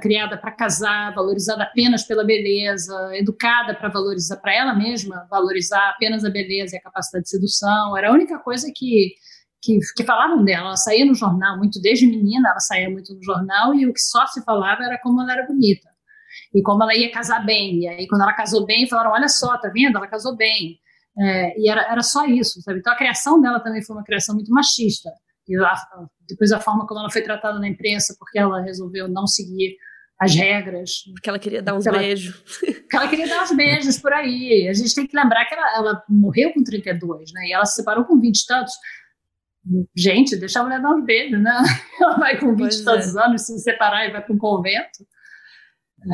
criada 0.00 0.38
para 0.38 0.50
casar, 0.50 1.14
valorizada 1.14 1.62
apenas 1.62 2.04
pela 2.04 2.24
beleza, 2.24 2.94
educada 3.14 3.74
para 3.74 3.90
valorizar 3.90 4.38
para 4.38 4.54
ela 4.54 4.74
mesma, 4.74 5.26
valorizar 5.30 5.90
apenas 5.90 6.24
a 6.24 6.30
beleza 6.30 6.74
e 6.74 6.78
a 6.78 6.82
capacidade 6.82 7.24
de 7.24 7.30
sedução. 7.30 7.94
Era 7.96 8.08
a 8.08 8.12
única 8.12 8.38
coisa 8.38 8.72
que, 8.74 9.14
que, 9.68 9.78
que 9.96 10.04
falavam 10.04 10.42
dela. 10.44 10.68
Ela 10.68 10.76
saía 10.76 11.04
no 11.04 11.14
jornal, 11.14 11.58
muito 11.58 11.80
desde 11.80 12.06
menina, 12.06 12.48
ela 12.48 12.60
saía 12.60 12.88
muito 12.88 13.14
no 13.14 13.22
jornal 13.22 13.74
e 13.74 13.86
o 13.86 13.92
que 13.92 14.00
só 14.00 14.26
se 14.26 14.42
falava 14.42 14.82
era 14.84 14.98
como 14.98 15.20
ela 15.20 15.32
era 15.32 15.46
bonita 15.46 15.88
e 16.54 16.62
como 16.62 16.82
ela 16.82 16.94
ia 16.94 17.12
casar 17.12 17.44
bem. 17.44 17.80
E 17.80 17.88
aí, 17.88 18.08
quando 18.08 18.22
ela 18.22 18.32
casou 18.32 18.64
bem, 18.64 18.88
falaram: 18.88 19.10
olha 19.10 19.28
só, 19.28 19.58
tá 19.58 19.68
vendo? 19.68 19.98
Ela 19.98 20.06
casou 20.06 20.36
bem. 20.36 20.78
É, 21.20 21.60
e 21.60 21.68
era, 21.68 21.82
era 21.90 22.02
só 22.02 22.24
isso, 22.24 22.62
sabe? 22.62 22.78
Então 22.78 22.92
a 22.92 22.96
criação 22.96 23.40
dela 23.40 23.60
também 23.60 23.82
foi 23.82 23.96
uma 23.96 24.04
criação 24.04 24.36
muito 24.36 24.52
machista 24.52 25.10
e 25.48 25.56
a, 25.56 25.74
depois 26.28 26.52
a 26.52 26.60
forma 26.60 26.86
como 26.86 27.00
ela 27.00 27.10
foi 27.10 27.22
tratada 27.22 27.58
na 27.58 27.68
imprensa, 27.68 28.14
porque 28.18 28.38
ela 28.38 28.60
resolveu 28.60 29.08
não 29.08 29.26
seguir 29.26 29.76
as 30.20 30.34
regras. 30.34 31.04
Porque 31.12 31.28
ela 31.28 31.38
queria 31.38 31.62
dar 31.62 31.74
uns 31.74 31.84
beijos. 31.84 32.36
Porque 32.60 32.96
ela 32.96 33.08
queria 33.08 33.28
dar 33.28 33.42
uns 33.42 33.52
beijos 33.56 33.98
por 33.98 34.12
aí. 34.12 34.68
A 34.68 34.74
gente 34.74 34.94
tem 34.94 35.06
que 35.06 35.16
lembrar 35.16 35.44
que 35.46 35.54
ela, 35.54 35.76
ela 35.76 36.04
morreu 36.08 36.52
com 36.52 36.62
32, 36.62 37.32
né? 37.32 37.46
E 37.46 37.52
ela 37.52 37.64
se 37.64 37.76
separou 37.76 38.04
com 38.04 38.20
20 38.20 38.38
e 38.38 38.46
tantos. 38.46 38.74
Gente, 39.96 40.36
deixa 40.36 40.60
a 40.60 40.62
mulher 40.64 40.80
dar 40.80 40.94
uns 40.94 41.04
beijos, 41.04 41.40
né? 41.40 41.62
Ela 42.00 42.16
vai 42.16 42.38
com 42.38 42.54
20 42.54 42.72
e 42.72 42.84
tantos 42.84 43.16
é. 43.16 43.24
anos 43.24 43.42
se 43.42 43.58
separar 43.58 44.06
e 44.06 44.12
vai 44.12 44.22
para 44.22 44.34
um 44.34 44.38
convento. 44.38 45.04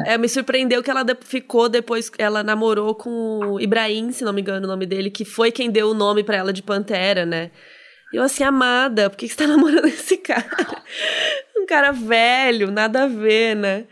É. 0.07 0.15
é, 0.15 0.19
me 0.19 0.29
surpreendeu 0.29 0.83
que 0.83 0.91
ela 0.91 1.05
ficou 1.23 1.69
depois. 1.69 2.11
Ela 2.19 2.43
namorou 2.43 2.95
com 2.95 3.11
o 3.11 3.61
Ibrahim, 3.61 4.13
se 4.13 4.25
não 4.25 4.33
me 4.33 4.41
engano 4.41 4.67
o 4.67 4.69
nome 4.69 4.87
dele, 4.87 5.11
que 5.11 5.25
foi 5.25 5.53
quem 5.53 5.71
deu 5.71 5.91
o 5.91 5.95
nome 5.95 6.25
para 6.25 6.37
ela 6.37 6.53
de 6.53 6.63
Pantera, 6.63 7.27
né? 7.27 7.51
Eu 8.13 8.23
assim, 8.23 8.45
amada, 8.45 9.11
por 9.11 9.17
que, 9.17 9.29
você 9.29 9.37
tá 9.37 9.47
namorando 9.49 9.87
esse 9.87 10.17
cara? 10.17 10.47
um 11.57 11.67
cara 11.67 11.93
velho, 11.93 12.71
nada 12.71 13.05
a 13.05 13.09
ver, 13.09 13.57
né? 13.57 13.87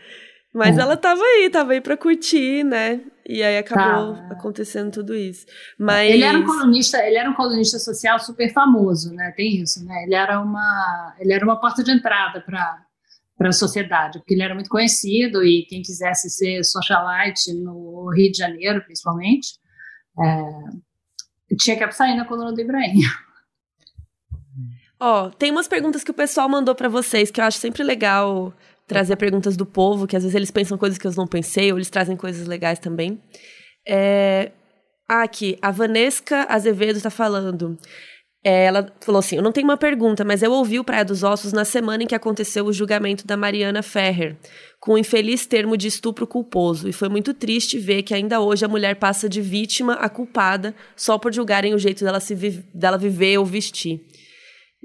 Mas 0.53 0.77
é. 0.77 0.81
ela 0.81 0.95
tava 0.95 1.21
aí, 1.21 1.49
tava 1.49 1.71
aí 1.71 1.81
pra 1.81 1.97
curtir, 1.97 2.63
né? 2.63 3.01
E 3.27 3.41
aí 3.41 3.57
acabou 3.57 4.15
tá. 4.15 4.27
acontecendo 4.31 4.91
tudo 4.91 5.15
isso. 5.15 5.45
Mas... 5.79 6.11
Ele 6.11 6.23
era 6.23 6.37
um 6.37 6.45
colunista, 6.45 6.99
ele 6.99 7.17
era 7.17 7.29
um 7.29 7.33
colunista 7.33 7.79
social 7.79 8.19
super 8.19 8.53
famoso, 8.53 9.13
né? 9.13 9.33
Tem 9.35 9.61
isso, 9.61 9.83
né? 9.83 10.03
Ele 10.03 10.13
era 10.13 10.39
uma, 10.39 11.15
ele 11.19 11.33
era 11.33 11.43
uma 11.43 11.59
porta 11.59 11.83
de 11.83 11.91
entrada 11.91 12.41
para 12.41 12.83
para 13.35 13.49
a 13.49 13.53
sociedade, 13.53 14.19
porque 14.19 14.35
ele 14.35 14.43
era 14.43 14.53
muito 14.53 14.69
conhecido 14.69 15.43
e 15.43 15.65
quem 15.67 15.81
quisesse 15.81 16.29
ser 16.29 16.63
socialite 16.63 17.51
no 17.53 18.09
Rio 18.11 18.31
de 18.31 18.37
Janeiro, 18.37 18.81
principalmente, 18.85 19.57
é, 20.19 21.55
tinha 21.57 21.75
que 21.75 21.91
sair 21.91 22.15
na 22.15 22.25
coluna 22.25 22.53
do 22.53 22.61
Ibrahim. 22.61 23.01
Ó, 24.99 25.29
tem 25.31 25.51
umas 25.51 25.67
perguntas 25.67 26.03
que 26.03 26.11
o 26.11 26.13
pessoal 26.13 26.47
mandou 26.47 26.73
para 26.73 26.87
vocês 26.87 27.29
que 27.29 27.41
eu 27.41 27.45
acho 27.45 27.57
sempre 27.57 27.83
legal 27.83 28.53
trazer 28.87 29.15
perguntas 29.15 29.55
do 29.55 29.65
povo, 29.65 30.07
que 30.07 30.15
às 30.15 30.23
vezes 30.23 30.35
eles 30.35 30.51
pensam 30.51 30.77
coisas 30.77 30.97
que 30.97 31.07
eu 31.07 31.11
não 31.15 31.27
pensei, 31.27 31.71
ou 31.71 31.77
eles 31.77 31.89
trazem 31.89 32.15
coisas 32.15 32.47
legais 32.47 32.79
também. 32.79 33.21
É... 33.87 34.51
Ah, 35.09 35.23
aqui, 35.23 35.57
a 35.61 35.69
Vanesca 35.69 36.45
Azevedo 36.49 36.97
está 36.97 37.09
falando. 37.09 37.77
É, 38.43 38.65
ela 38.65 38.93
falou 38.99 39.19
assim: 39.19 39.37
Eu 39.37 39.41
não 39.41 39.51
tenho 39.53 39.67
uma 39.67 39.77
pergunta, 39.77 40.25
mas 40.25 40.43
eu 40.43 40.51
ouvi 40.51 40.77
o 40.77 40.83
Praia 40.83 41.05
dos 41.05 41.23
Ossos 41.23 41.53
na 41.53 41.63
semana 41.63 42.03
em 42.03 42.07
que 42.07 42.15
aconteceu 42.15 42.65
o 42.65 42.73
julgamento 42.73 43.25
da 43.25 43.37
Mariana 43.37 43.81
Ferrer, 43.81 44.35
com 44.81 44.93
o 44.93 44.97
infeliz 44.97 45.45
termo 45.45 45.77
de 45.77 45.87
estupro 45.87 46.27
culposo. 46.27 46.89
E 46.89 46.93
foi 46.93 47.07
muito 47.07 47.33
triste 47.33 47.79
ver 47.79 48.03
que 48.03 48.13
ainda 48.13 48.41
hoje 48.41 48.65
a 48.65 48.67
mulher 48.67 48.95
passa 48.97 49.29
de 49.29 49.41
vítima 49.41 49.93
a 49.93 50.09
culpada 50.09 50.75
só 50.95 51.17
por 51.17 51.33
julgarem 51.33 51.73
o 51.73 51.79
jeito 51.79 52.03
dela, 52.03 52.19
se 52.19 52.35
vi 52.35 52.63
dela 52.73 52.97
viver 52.97 53.37
ou 53.37 53.45
vestir. 53.45 54.01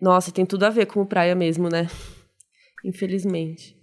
Nossa, 0.01 0.31
tem 0.31 0.47
tudo 0.47 0.65
a 0.65 0.71
ver 0.71 0.87
com 0.87 1.01
o 1.01 1.07
praia 1.07 1.35
mesmo, 1.35 1.69
né? 1.69 1.89
Infelizmente. 2.85 3.78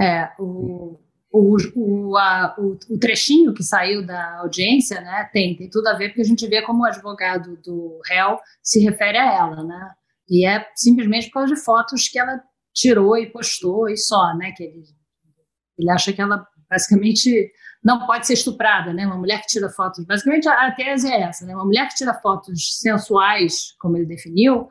É, 0.00 0.30
o, 0.38 0.98
o, 1.30 1.56
o, 1.76 2.16
a, 2.16 2.56
o, 2.58 2.78
o, 2.88 2.98
trechinho 2.98 3.52
que 3.52 3.62
saiu 3.62 4.04
da 4.04 4.38
audiência, 4.38 5.00
né, 5.00 5.28
tem, 5.32 5.54
tem 5.56 5.68
tudo 5.68 5.88
a 5.88 5.94
ver 5.94 6.08
porque 6.08 6.22
a 6.22 6.24
gente 6.24 6.46
vê 6.48 6.62
como 6.62 6.82
o 6.82 6.86
advogado 6.86 7.56
do 7.62 8.00
réu 8.06 8.38
se 8.62 8.80
refere 8.80 9.18
a 9.18 9.34
ela, 9.34 9.62
né? 9.62 9.90
E 10.28 10.46
é 10.46 10.66
simplesmente 10.74 11.26
por 11.26 11.34
causa 11.34 11.54
de 11.54 11.60
fotos 11.60 12.08
que 12.08 12.18
ela 12.18 12.40
tirou 12.72 13.16
e 13.16 13.30
postou 13.30 13.88
e 13.88 13.96
só, 13.96 14.34
né? 14.36 14.52
Que 14.56 14.64
ele, 14.64 14.82
ele 15.78 15.90
acha 15.90 16.12
que 16.12 16.20
ela 16.22 16.46
basicamente 16.68 17.52
não 17.82 18.06
pode 18.06 18.26
ser 18.26 18.34
estuprada, 18.34 18.92
né? 18.92 19.06
Uma 19.06 19.18
mulher 19.18 19.40
que 19.40 19.48
tira 19.48 19.68
fotos, 19.68 20.04
basicamente 20.04 20.48
a, 20.48 20.66
a 20.66 20.72
tese 20.72 21.10
é 21.10 21.22
essa, 21.22 21.44
né? 21.44 21.54
Uma 21.54 21.64
mulher 21.64 21.88
que 21.88 21.94
tira 21.96 22.14
fotos 22.14 22.78
sensuais, 22.78 23.74
como 23.78 23.96
ele 23.96 24.06
definiu, 24.06 24.68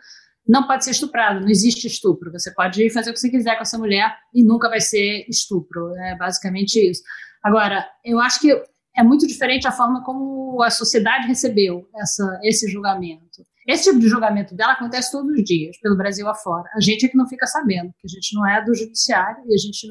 não 0.49 0.65
pode 0.65 0.83
ser 0.83 0.91
estuprado, 0.91 1.41
não 1.41 1.47
existe 1.47 1.85
estupro. 1.85 2.31
Você 2.31 2.51
pode 2.51 2.89
fazer 2.89 3.11
o 3.11 3.13
que 3.13 3.19
você 3.19 3.29
quiser 3.29 3.55
com 3.55 3.61
essa 3.61 3.77
mulher 3.77 4.17
e 4.33 4.43
nunca 4.43 4.67
vai 4.67 4.81
ser 4.81 5.23
estupro. 5.29 5.95
É 5.95 6.17
basicamente 6.17 6.75
isso. 6.89 7.03
Agora, 7.43 7.87
eu 8.03 8.19
acho 8.19 8.39
que 8.39 8.51
é 8.97 9.03
muito 9.03 9.27
diferente 9.27 9.67
a 9.67 9.71
forma 9.71 10.03
como 10.03 10.59
a 10.63 10.71
sociedade 10.71 11.27
recebeu 11.27 11.87
essa, 11.95 12.39
esse 12.43 12.67
julgamento. 12.67 13.45
Esse 13.67 13.83
tipo 13.83 13.99
de 13.99 14.07
julgamento 14.07 14.55
dela 14.55 14.73
acontece 14.73 15.11
todos 15.11 15.31
os 15.31 15.43
dias, 15.43 15.79
pelo 15.79 15.95
Brasil 15.95 16.27
afora. 16.27 16.67
A 16.73 16.81
gente 16.81 17.05
é 17.05 17.09
que 17.09 17.15
não 17.15 17.27
fica 17.27 17.45
sabendo, 17.45 17.91
porque 17.91 18.07
a 18.07 18.09
gente 18.09 18.33
não 18.33 18.47
é 18.47 18.65
do 18.65 18.73
judiciário 18.73 19.43
e 19.47 19.53
a 19.53 19.57
gente. 19.57 19.87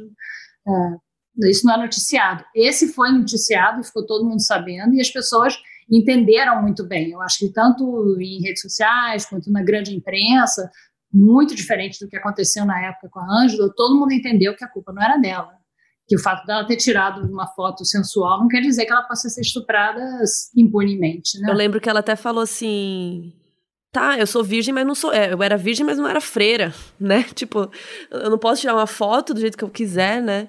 É, 0.66 1.48
isso 1.48 1.64
não 1.64 1.74
é 1.74 1.78
noticiado. 1.78 2.44
Esse 2.52 2.92
foi 2.92 3.12
noticiado 3.12 3.80
e 3.80 3.84
ficou 3.84 4.04
todo 4.04 4.28
mundo 4.28 4.44
sabendo, 4.44 4.92
e 4.94 5.00
as 5.00 5.08
pessoas 5.08 5.56
entenderam 5.90 6.62
muito 6.62 6.86
bem. 6.86 7.10
Eu 7.10 7.20
acho 7.20 7.38
que 7.38 7.52
tanto 7.52 8.16
em 8.20 8.42
redes 8.42 8.62
sociais 8.62 9.24
quanto 9.24 9.50
na 9.50 9.62
grande 9.62 9.94
imprensa, 9.94 10.70
muito 11.12 11.54
diferente 11.54 11.98
do 12.00 12.08
que 12.08 12.16
aconteceu 12.16 12.64
na 12.64 12.80
época 12.86 13.08
com 13.10 13.20
a 13.20 13.42
Ângela, 13.42 13.72
todo 13.74 13.98
mundo 13.98 14.12
entendeu 14.12 14.54
que 14.54 14.64
a 14.64 14.68
culpa 14.68 14.92
não 14.92 15.02
era 15.02 15.16
dela. 15.16 15.52
Que 16.06 16.16
o 16.16 16.22
fato 16.22 16.46
dela 16.46 16.66
ter 16.66 16.76
tirado 16.76 17.20
uma 17.30 17.46
foto 17.46 17.84
sensual 17.84 18.40
não 18.40 18.48
quer 18.48 18.60
dizer 18.60 18.86
que 18.86 18.92
ela 18.92 19.02
possa 19.02 19.28
ser 19.28 19.42
estuprada 19.42 20.00
impunemente, 20.56 21.38
né? 21.40 21.50
Eu 21.50 21.54
lembro 21.54 21.80
que 21.80 21.88
ela 21.88 22.00
até 22.00 22.16
falou 22.16 22.42
assim: 22.42 23.32
tá, 23.92 24.18
eu 24.18 24.26
sou 24.26 24.42
virgem, 24.42 24.72
mas 24.72 24.86
não 24.86 24.94
sou. 24.94 25.12
É, 25.12 25.32
eu 25.32 25.42
era 25.42 25.56
virgem, 25.56 25.84
mas 25.84 25.98
não 25.98 26.08
era 26.08 26.20
freira, 26.20 26.72
né? 26.98 27.24
Tipo, 27.34 27.70
eu 28.10 28.30
não 28.30 28.38
posso 28.38 28.62
tirar 28.62 28.74
uma 28.74 28.86
foto 28.86 29.34
do 29.34 29.40
jeito 29.40 29.58
que 29.58 29.64
eu 29.64 29.68
quiser, 29.68 30.22
né? 30.22 30.48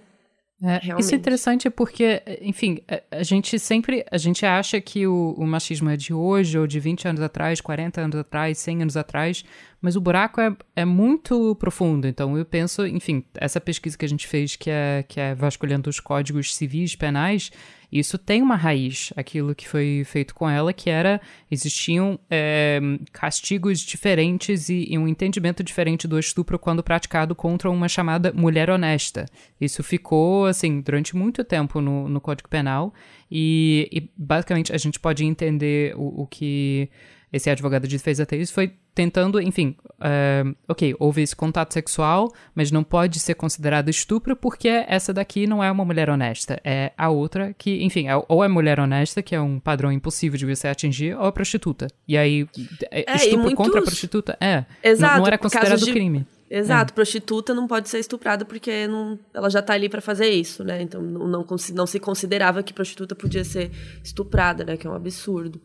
É, 0.62 1.00
isso 1.00 1.14
é 1.14 1.18
interessante 1.18 1.70
porque, 1.70 2.22
enfim, 2.42 2.80
a, 3.10 3.24
gente 3.24 3.58
sempre, 3.58 4.06
a 4.12 4.18
gente 4.18 4.46
acha 4.46 4.82
que 4.82 5.08
o, 5.08 5.34
o, 5.38 5.48
machismo 5.48 5.90
é 5.90 5.96
de 5.96 6.14
hoje, 6.14 6.60
ou 6.60 6.68
de 6.68 6.82
20 6.82 7.08
anos 7.08 7.22
atrás, 7.22 7.62
40 7.62 8.02
anos 8.02 8.20
atrás, 8.20 8.58
100 8.58 8.82
anos 8.82 8.98
atrás, 8.98 9.46
mas 9.82 9.96
o 9.96 10.02
buraco 10.02 10.42
é, 10.42 10.54
é 10.76 10.84
muito 10.84 11.56
profundo. 11.56 12.08
Então, 12.08 12.38
eu 12.38 12.44
penso, 12.44 12.86
enfim, 12.86 13.24
essa 13.36 13.62
pesquisa 13.62 13.98
que 13.98 14.04
a 14.04 14.10
gente 14.10 14.28
fez, 14.28 14.58
que 14.58 14.70
é, 14.70 15.06
que 15.08 15.20
é 15.20 15.34
vasculhando 15.34 15.90
os 15.90 16.02
códigos 16.02 16.54
civis 16.54 16.94
penais, 16.94 17.52
isso 17.92 18.18
tem 18.18 18.42
uma 18.42 18.56
raiz, 18.56 19.12
aquilo 19.16 19.56
que 19.56 19.68
foi 19.68 20.04
feito 20.06 20.36
com 20.36 20.50
ela, 20.50 20.72
que 20.72 20.90
era, 20.90 21.20
existiam 21.50 22.20
é, 22.30 22.80
castigos 23.12 23.80
diferentes 23.80 24.70
e, 24.70 24.88
e, 24.90 24.98
um 24.98 25.08
entendimento 25.08 25.64
diferente 25.64 26.08
do 26.08 26.20
estupro 26.20 26.60
quando 26.60 26.84
praticado 26.84 27.34
contra 27.34 27.70
uma 27.70 27.88
chamada 27.88 28.32
mulher 28.32 28.70
honesta. 28.70 29.26
Isso 29.60 29.84
ficou, 29.84 30.46
assim, 30.46 30.82
durante 30.82 31.16
muito 31.16 31.44
tempo 31.44 31.82
no, 31.82 32.08
no 32.08 32.22
Código 32.22 32.48
Penal 32.48 32.94
e, 33.32 33.90
e 33.92 34.10
basicamente, 34.16 34.74
a 34.74 34.78
gente 34.78 35.00
pode 35.00 35.26
entender 35.26 35.96
o, 35.96 36.24
o 36.24 36.28
que 36.28 36.90
esse 37.32 37.50
advogado 37.50 37.88
de 37.88 37.96
defesa 37.96 38.24
até 38.24 38.36
isso 38.36 38.54
foi 38.54 38.74
tentando, 38.94 39.40
enfim, 39.40 39.76
uh, 40.00 40.56
ok, 40.68 40.96
houve 41.00 41.22
esse 41.22 41.36
contato 41.36 41.74
sexual, 41.74 42.34
mas 42.54 42.72
não 42.72 42.84
pode 42.84 43.20
ser 43.20 43.36
considerado 43.36 43.90
estupro 43.90 44.36
porque 44.36 44.68
essa 44.68 45.14
daqui 45.14 45.48
não 45.48 45.64
é 45.64 45.72
uma 45.72 45.86
mulher 45.86 46.10
honesta, 46.10 46.60
é 46.64 46.92
a 46.98 47.10
outra 47.10 47.54
que, 47.58 47.84
enfim, 47.84 48.08
é, 48.08 48.22
ou 48.28 48.44
é 48.44 48.48
mulher 48.48 48.80
honesta, 48.80 49.22
que 49.22 49.36
é 49.36 49.40
um 49.40 49.60
padrão 49.60 49.92
impossível 49.92 50.38
de 50.38 50.46
você 50.46 50.68
atingir, 50.68 51.16
ou 51.16 51.28
é 51.28 51.32
prostituta. 51.32 51.88
E 52.08 52.18
aí, 52.18 52.48
é, 52.92 53.16
estupro 53.16 53.44
muitos... 53.44 53.58
contra 53.58 53.80
a 53.80 53.84
prostituta, 53.84 54.38
é, 54.42 54.66
Exato, 54.84 55.20
não 55.20 55.28
era 55.28 55.38
considerado 55.38 55.80
de... 55.80 55.92
crime. 55.94 56.26
Exato, 56.50 56.92
é. 56.92 56.96
prostituta 56.96 57.54
não 57.54 57.68
pode 57.68 57.90
ser 57.90 58.00
estuprada 58.00 58.44
porque 58.44 58.88
não, 58.88 59.20
ela 59.34 59.50
já 59.50 59.60
está 59.60 59.74
ali 59.74 59.88
para 59.88 60.02
fazer 60.02 60.30
isso, 60.30 60.64
né? 60.64 60.82
Então 60.82 61.00
não, 61.00 61.28
não, 61.28 61.46
não, 61.74 61.86
se 61.86 62.00
considerava 62.00 62.64
que 62.64 62.74
prostituta 62.74 63.16
podia 63.16 63.46
ser 63.46 63.72
estuprada, 64.04 64.66
né? 64.66 64.76
Que 64.76 64.88
é 64.88 64.90
um 64.90 64.96
absurdo. 64.96 65.62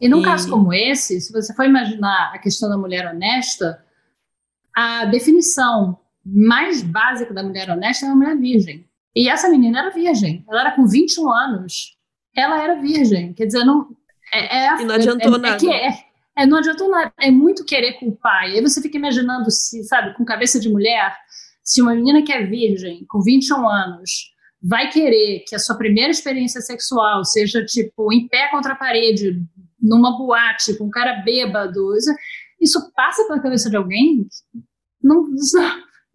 E 0.00 0.08
num 0.08 0.20
e... 0.20 0.24
caso 0.24 0.50
como 0.50 0.72
esse, 0.72 1.20
se 1.20 1.32
você 1.32 1.54
for 1.54 1.64
imaginar 1.64 2.32
a 2.34 2.38
questão 2.38 2.68
da 2.68 2.76
mulher 2.76 3.06
honesta, 3.06 3.82
a 4.74 5.04
definição 5.06 5.98
mais 6.24 6.82
básica 6.82 7.32
da 7.32 7.42
mulher 7.42 7.70
honesta 7.70 8.06
é 8.06 8.08
uma 8.08 8.16
mulher 8.16 8.36
virgem. 8.36 8.88
E 9.14 9.28
essa 9.28 9.48
menina 9.48 9.80
era 9.80 9.90
virgem. 9.90 10.44
Ela 10.48 10.62
era 10.62 10.70
com 10.72 10.86
21 10.86 11.30
anos. 11.30 11.96
Ela 12.36 12.62
era 12.62 12.80
virgem. 12.80 13.32
Quer 13.32 13.46
dizer, 13.46 13.64
não. 13.64 13.88
É, 14.32 14.66
é, 14.66 14.82
e 14.82 14.84
não 14.84 14.94
adiantou 14.94 15.36
é, 15.36 15.38
nada. 15.38 15.66
É, 15.66 15.88
é, 16.36 16.46
não 16.46 16.58
adiantou 16.58 16.90
nada. 16.90 17.12
É 17.20 17.30
muito 17.30 17.64
querer 17.64 17.94
culpar. 17.94 18.50
E 18.50 18.54
aí 18.54 18.60
você 18.60 18.82
fica 18.82 18.96
imaginando 18.96 19.50
se, 19.50 19.84
sabe, 19.84 20.14
com 20.16 20.24
cabeça 20.24 20.58
de 20.58 20.68
mulher, 20.68 21.16
se 21.62 21.80
uma 21.80 21.94
menina 21.94 22.22
que 22.22 22.32
é 22.32 22.44
virgem, 22.44 23.04
com 23.08 23.22
21 23.22 23.68
anos, 23.68 24.34
vai 24.60 24.90
querer 24.90 25.44
que 25.46 25.54
a 25.54 25.58
sua 25.58 25.76
primeira 25.76 26.10
experiência 26.10 26.60
sexual 26.60 27.24
seja, 27.24 27.64
tipo, 27.64 28.12
em 28.12 28.26
pé 28.26 28.48
contra 28.50 28.72
a 28.72 28.76
parede, 28.76 29.40
numa 29.84 30.16
boate, 30.16 30.76
com 30.78 30.84
um 30.84 30.90
cara 30.90 31.22
bêbado. 31.22 31.94
Isso, 31.96 32.10
isso 32.60 32.92
passa 32.94 33.24
pela 33.26 33.42
cabeça 33.42 33.68
de 33.68 33.76
alguém? 33.76 34.26
Não, 35.02 35.24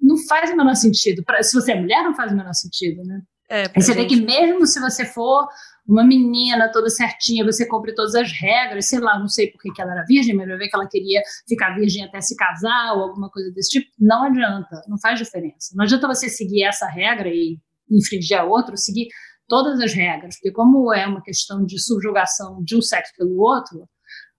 não 0.01 0.17
faz 0.27 0.51
o 0.51 0.57
menor 0.57 0.75
sentido. 0.75 1.23
Pra, 1.23 1.43
se 1.43 1.53
você 1.53 1.73
é 1.73 1.79
mulher, 1.79 2.03
não 2.03 2.15
faz 2.15 2.31
o 2.31 2.35
menor 2.35 2.53
sentido, 2.53 3.03
né? 3.03 3.21
É, 3.51 3.67
você 3.69 3.93
gente... 3.93 3.95
vê 3.95 4.05
que 4.05 4.15
mesmo 4.15 4.65
se 4.67 4.79
você 4.79 5.05
for 5.05 5.47
uma 5.87 6.03
menina 6.03 6.71
toda 6.71 6.87
certinha, 6.87 7.43
você 7.43 7.67
cumpre 7.67 7.95
todas 7.95 8.13
as 8.13 8.31
regras, 8.31 8.87
sei 8.87 8.99
lá, 8.99 9.17
não 9.17 9.27
sei 9.27 9.51
por 9.51 9.59
que 9.59 9.81
ela 9.81 9.91
era 9.91 10.05
virgem, 10.05 10.35
mas 10.35 10.47
vai 10.47 10.57
ver 10.57 10.67
que 10.67 10.75
ela 10.75 10.87
queria 10.87 11.19
ficar 11.47 11.75
virgem 11.75 12.03
até 12.03 12.21
se 12.21 12.35
casar 12.35 12.93
ou 12.95 13.03
alguma 13.03 13.29
coisa 13.31 13.51
desse 13.51 13.71
tipo. 13.71 13.89
Não 13.99 14.23
adianta, 14.23 14.83
não 14.87 14.99
faz 14.99 15.17
diferença. 15.17 15.73
Não 15.75 15.83
adianta 15.83 16.07
você 16.07 16.29
seguir 16.29 16.63
essa 16.63 16.87
regra 16.87 17.27
e 17.27 17.57
infringir 17.89 18.39
a 18.39 18.43
outra, 18.43 18.77
seguir 18.77 19.07
todas 19.49 19.81
as 19.81 19.93
regras, 19.93 20.35
porque 20.35 20.51
como 20.51 20.93
é 20.93 21.05
uma 21.05 21.21
questão 21.21 21.65
de 21.65 21.77
subjugação 21.77 22.63
de 22.63 22.77
um 22.77 22.81
sexo 22.81 23.11
pelo 23.17 23.37
outro, 23.39 23.89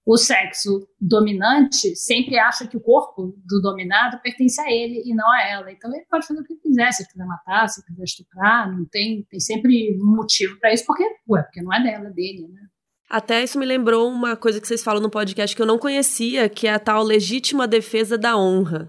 o 0.06 0.16
sexo 0.16 0.88
dominante 0.98 1.94
sempre 1.94 2.38
acha 2.38 2.66
que 2.66 2.76
o 2.76 2.80
corpo 2.80 3.34
do 3.44 3.60
dominado 3.60 4.18
pertence 4.22 4.60
a 4.60 4.70
ele 4.70 5.02
e 5.04 5.14
não 5.14 5.30
a 5.30 5.42
ela. 5.46 5.70
Então 5.70 5.94
ele 5.94 6.06
pode 6.08 6.26
fazer 6.26 6.40
o 6.40 6.44
que 6.44 6.56
quiser, 6.56 6.90
se 6.92 7.06
quiser 7.06 7.26
matar, 7.26 7.68
se 7.68 7.84
quiser 7.84 8.04
estuprar, 8.04 8.72
não 8.72 8.86
tem, 8.86 9.26
tem 9.28 9.38
sempre 9.38 9.98
um 10.00 10.16
motivo 10.16 10.58
para 10.58 10.72
isso, 10.72 10.84
porque, 10.86 11.04
ué, 11.28 11.42
porque 11.42 11.60
não 11.60 11.72
é 11.72 11.82
dela, 11.82 12.08
é 12.08 12.12
dele, 12.12 12.48
né? 12.48 12.62
Até 13.10 13.42
isso 13.42 13.58
me 13.58 13.66
lembrou 13.66 14.08
uma 14.08 14.36
coisa 14.36 14.60
que 14.60 14.68
vocês 14.68 14.84
falam 14.84 15.02
no 15.02 15.10
podcast 15.10 15.54
que 15.54 15.60
eu 15.60 15.66
não 15.66 15.78
conhecia, 15.78 16.48
que 16.48 16.68
é 16.68 16.72
a 16.72 16.78
tal 16.78 17.02
legítima 17.02 17.66
defesa 17.66 18.16
da 18.16 18.38
honra. 18.38 18.88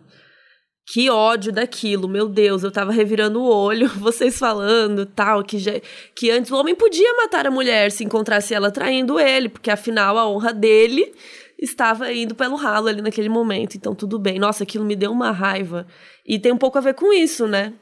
Que 0.85 1.09
ódio 1.09 1.51
daquilo, 1.51 2.07
meu 2.07 2.27
Deus, 2.27 2.63
eu 2.63 2.71
tava 2.71 2.91
revirando 2.91 3.41
o 3.41 3.49
olho, 3.49 3.87
vocês 3.99 4.37
falando 4.37 5.05
tal, 5.05 5.43
que, 5.43 5.57
já, 5.57 5.73
que 6.15 6.29
antes 6.31 6.51
o 6.51 6.55
homem 6.55 6.75
podia 6.75 7.13
matar 7.15 7.47
a 7.47 7.51
mulher 7.51 7.91
se 7.91 8.03
encontrasse 8.03 8.53
ela 8.53 8.71
traindo 8.71 9.19
ele, 9.19 9.47
porque 9.47 9.71
afinal 9.71 10.17
a 10.17 10.27
honra 10.27 10.51
dele 10.53 11.13
estava 11.57 12.11
indo 12.11 12.33
pelo 12.33 12.55
ralo 12.55 12.87
ali 12.87 13.01
naquele 13.01 13.29
momento, 13.29 13.75
então 13.75 13.93
tudo 13.93 14.17
bem. 14.17 14.39
Nossa, 14.39 14.63
aquilo 14.63 14.83
me 14.83 14.95
deu 14.95 15.11
uma 15.11 15.31
raiva. 15.31 15.85
E 16.25 16.39
tem 16.39 16.51
um 16.51 16.57
pouco 16.57 16.77
a 16.77 16.81
ver 16.81 16.95
com 16.95 17.13
isso, 17.13 17.47
né? 17.47 17.73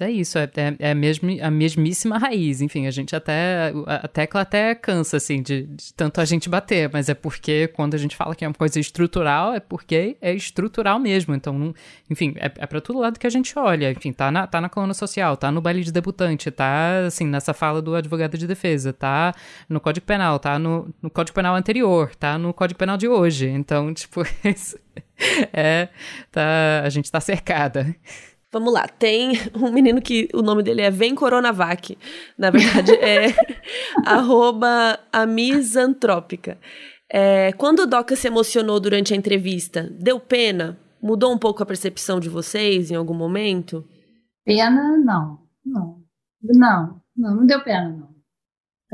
É 0.00 0.10
isso, 0.10 0.36
é, 0.38 0.50
é, 0.56 0.88
é 0.88 0.90
a, 0.90 0.94
mesma, 0.94 1.30
a 1.40 1.50
mesmíssima 1.52 2.18
raiz. 2.18 2.60
Enfim, 2.60 2.88
a 2.88 2.90
gente 2.90 3.14
até. 3.14 3.72
A 3.86 4.08
tecla 4.08 4.40
até 4.40 4.74
cansa, 4.74 5.18
assim, 5.18 5.40
de, 5.40 5.66
de, 5.66 5.94
tanto 5.94 6.20
a 6.20 6.24
gente 6.24 6.48
bater, 6.48 6.90
mas 6.92 7.08
é 7.08 7.14
porque 7.14 7.68
quando 7.68 7.94
a 7.94 7.98
gente 7.98 8.16
fala 8.16 8.34
que 8.34 8.44
é 8.44 8.48
uma 8.48 8.54
coisa 8.54 8.80
estrutural, 8.80 9.54
é 9.54 9.60
porque 9.60 10.16
é 10.20 10.34
estrutural 10.34 10.98
mesmo. 10.98 11.32
Então, 11.32 11.56
não, 11.56 11.72
enfim, 12.10 12.34
é, 12.38 12.46
é 12.46 12.66
para 12.66 12.80
todo 12.80 12.98
lado 12.98 13.20
que 13.20 13.26
a 13.26 13.30
gente 13.30 13.56
olha. 13.56 13.92
Enfim, 13.92 14.12
tá 14.12 14.32
na, 14.32 14.48
tá 14.48 14.60
na 14.60 14.68
coluna 14.68 14.94
social, 14.94 15.36
tá 15.36 15.52
no 15.52 15.60
baile 15.60 15.84
de 15.84 15.92
debutante, 15.92 16.50
tá, 16.50 17.04
assim, 17.06 17.26
nessa 17.26 17.54
fala 17.54 17.80
do 17.80 17.94
advogado 17.94 18.36
de 18.36 18.48
defesa, 18.48 18.92
tá 18.92 19.32
no 19.68 19.80
Código 19.80 20.06
Penal, 20.06 20.40
tá 20.40 20.58
no, 20.58 20.92
no 21.00 21.08
Código 21.08 21.36
Penal 21.36 21.54
anterior, 21.54 22.16
tá 22.16 22.36
no 22.36 22.52
Código 22.52 22.78
Penal 22.78 22.96
de 22.96 23.06
hoje. 23.06 23.48
Então, 23.48 23.94
tipo, 23.94 24.22
é. 25.52 25.88
Tá, 26.32 26.82
a 26.84 26.88
gente 26.88 27.08
tá 27.12 27.20
cercada. 27.20 27.94
Vamos 28.54 28.72
lá, 28.72 28.86
tem 28.86 29.32
um 29.60 29.72
menino 29.72 30.00
que 30.00 30.28
o 30.32 30.40
nome 30.40 30.62
dele 30.62 30.82
é 30.82 30.88
Vem 30.88 31.12
Coronavac. 31.12 31.98
Na 32.38 32.50
verdade, 32.50 32.92
é 32.92 33.34
arroba 34.06 34.96
amisantrópica. 35.12 36.56
É, 37.10 37.50
quando 37.54 37.80
o 37.80 37.86
Doca 37.86 38.14
se 38.14 38.28
emocionou 38.28 38.78
durante 38.78 39.12
a 39.12 39.16
entrevista, 39.16 39.92
deu 39.98 40.20
pena? 40.20 40.78
Mudou 41.02 41.32
um 41.32 41.38
pouco 41.38 41.64
a 41.64 41.66
percepção 41.66 42.20
de 42.20 42.28
vocês 42.28 42.92
em 42.92 42.94
algum 42.94 43.12
momento? 43.12 43.84
Pena, 44.44 44.96
não. 44.98 45.40
Não. 45.66 46.04
Não, 46.40 47.00
não, 47.16 47.34
não 47.34 47.46
deu 47.46 47.60
pena, 47.64 47.88
não. 47.88 48.13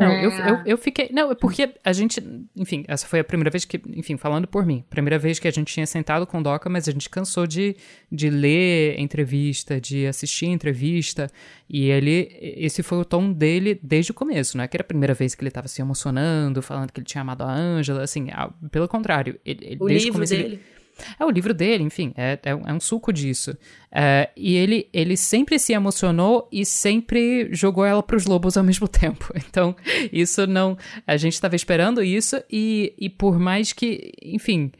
Não, 0.00 0.10
é... 0.10 0.24
eu, 0.24 0.30
eu, 0.30 0.62
eu, 0.64 0.78
fiquei. 0.78 1.10
Não, 1.12 1.30
é 1.30 1.34
porque 1.34 1.74
a 1.84 1.92
gente. 1.92 2.22
Enfim, 2.56 2.84
essa 2.88 3.06
foi 3.06 3.20
a 3.20 3.24
primeira 3.24 3.50
vez 3.50 3.66
que. 3.66 3.78
Enfim, 3.94 4.16
falando 4.16 4.48
por 4.48 4.64
mim. 4.64 4.82
Primeira 4.88 5.18
vez 5.18 5.38
que 5.38 5.46
a 5.46 5.50
gente 5.50 5.72
tinha 5.72 5.86
sentado 5.86 6.26
com 6.26 6.38
o 6.38 6.42
Doca, 6.42 6.70
mas 6.70 6.88
a 6.88 6.92
gente 6.92 7.10
cansou 7.10 7.46
de, 7.46 7.76
de 8.10 8.30
ler 8.30 8.98
entrevista, 8.98 9.78
de 9.78 10.06
assistir 10.06 10.46
entrevista. 10.46 11.28
E 11.68 11.90
ele. 11.90 12.28
Esse 12.40 12.82
foi 12.82 12.98
o 12.98 13.04
tom 13.04 13.30
dele 13.30 13.78
desde 13.82 14.10
o 14.10 14.14
começo, 14.14 14.56
não 14.56 14.64
é 14.64 14.68
que 14.68 14.76
era 14.76 14.82
a 14.82 14.86
primeira 14.86 15.12
vez 15.12 15.34
que 15.34 15.42
ele 15.42 15.48
estava 15.48 15.68
se 15.68 15.82
emocionando, 15.82 16.62
falando 16.62 16.90
que 16.90 17.00
ele 17.00 17.06
tinha 17.06 17.20
amado 17.20 17.42
a 17.42 17.52
Ângela. 17.52 18.02
Assim, 18.02 18.28
pelo 18.70 18.88
contrário. 18.88 19.38
Ele, 19.44 19.66
ele, 19.66 19.76
o 19.78 19.86
desde 19.86 20.06
livro 20.06 20.10
o 20.10 20.14
começo, 20.14 20.34
dele. 20.34 20.54
Ele, 20.54 20.62
é 21.18 21.24
o 21.24 21.30
livro 21.30 21.52
dele, 21.54 21.84
enfim, 21.84 22.12
é, 22.16 22.38
é, 22.42 22.50
é 22.50 22.72
um 22.72 22.80
suco 22.80 23.12
disso. 23.12 23.56
É, 23.92 24.30
e 24.36 24.54
ele, 24.54 24.88
ele 24.92 25.16
sempre 25.16 25.58
se 25.58 25.72
emocionou 25.72 26.48
e 26.52 26.64
sempre 26.64 27.48
jogou 27.52 27.84
ela 27.84 28.02
para 28.02 28.16
os 28.16 28.26
lobos 28.26 28.56
ao 28.56 28.64
mesmo 28.64 28.88
tempo. 28.88 29.32
Então, 29.36 29.74
isso 30.12 30.46
não. 30.46 30.76
A 31.06 31.16
gente 31.16 31.34
estava 31.34 31.56
esperando 31.56 32.02
isso, 32.02 32.42
e, 32.50 32.94
e 32.98 33.08
por 33.08 33.38
mais 33.38 33.72
que, 33.72 34.12
enfim. 34.22 34.70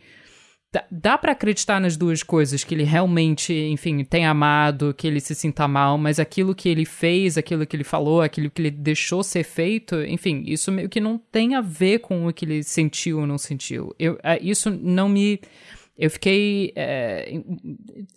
Dá, 0.73 0.85
dá 0.89 1.19
para 1.19 1.33
acreditar 1.33 1.81
nas 1.81 1.97
duas 1.97 2.23
coisas, 2.23 2.63
que 2.63 2.73
ele 2.77 2.85
realmente, 2.85 3.53
enfim, 3.53 4.05
tem 4.05 4.25
amado, 4.25 4.95
que 4.95 5.05
ele 5.05 5.19
se 5.19 5.35
sinta 5.35 5.67
mal, 5.67 5.99
mas 5.99 6.21
aquilo 6.21 6.55
que 6.55 6.69
ele 6.69 6.85
fez, 6.85 7.37
aquilo 7.37 7.67
que 7.67 7.75
ele 7.75 7.83
falou, 7.83 8.23
aquilo 8.23 8.49
que 8.49 8.63
ele 8.63 8.71
deixou 8.71 9.25
ser 9.25 9.43
feito, 9.43 10.01
enfim, 10.03 10.45
isso 10.47 10.71
meio 10.71 10.89
que 10.89 11.01
não 11.01 11.19
tem 11.19 11.57
a 11.57 11.61
ver 11.61 11.99
com 11.99 12.25
o 12.25 12.33
que 12.33 12.45
ele 12.45 12.63
sentiu 12.63 13.19
ou 13.19 13.27
não 13.27 13.37
sentiu. 13.37 13.93
Eu, 13.99 14.17
é, 14.23 14.41
isso 14.41 14.71
não 14.71 15.09
me 15.09 15.41
eu 16.01 16.11
fiquei. 16.11 16.73
É, 16.75 17.31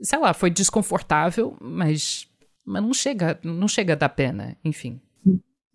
sei 0.02 0.18
lá, 0.18 0.34
foi 0.34 0.50
desconfortável, 0.50 1.58
mas, 1.60 2.28
mas 2.66 2.82
não, 2.82 2.94
chega, 2.94 3.38
não 3.44 3.68
chega 3.68 3.94
a 3.94 3.98
dar 3.98 4.10
pena, 4.10 4.58
enfim. 4.64 5.02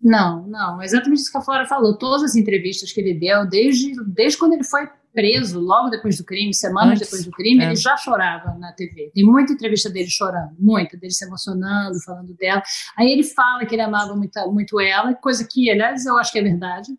Não, 0.01 0.47
não, 0.47 0.81
exatamente 0.81 1.19
isso 1.19 1.31
que 1.31 1.37
a 1.37 1.41
Flora 1.41 1.67
falou. 1.67 1.97
Todas 1.97 2.23
as 2.23 2.35
entrevistas 2.35 2.91
que 2.91 2.99
ele 2.99 3.13
deu, 3.13 3.47
desde, 3.47 3.93
desde 4.07 4.39
quando 4.39 4.53
ele 4.53 4.63
foi 4.63 4.89
preso, 5.13 5.59
logo 5.59 5.89
depois 5.89 6.17
do 6.17 6.23
crime, 6.23 6.53
semanas 6.53 6.91
Antes, 6.91 7.07
depois 7.07 7.25
do 7.25 7.31
crime, 7.31 7.63
é. 7.63 7.67
ele 7.67 7.75
já 7.75 7.97
chorava 7.97 8.57
na 8.57 8.71
TV. 8.71 9.11
Tem 9.13 9.23
muita 9.23 9.53
entrevista 9.53 9.89
dele 9.89 10.09
chorando, 10.09 10.55
muita, 10.57 10.97
dele 10.97 11.11
se 11.11 11.25
emocionando, 11.25 11.99
falando 12.03 12.33
dela. 12.35 12.63
Aí 12.97 13.11
ele 13.11 13.23
fala 13.23 13.65
que 13.65 13.75
ele 13.75 13.81
amava 13.81 14.15
muito, 14.15 14.51
muito 14.51 14.79
ela, 14.79 15.13
coisa 15.13 15.45
que, 15.47 15.69
aliás, 15.69 16.05
eu 16.05 16.17
acho 16.17 16.31
que 16.31 16.39
é 16.39 16.43
verdade. 16.43 16.91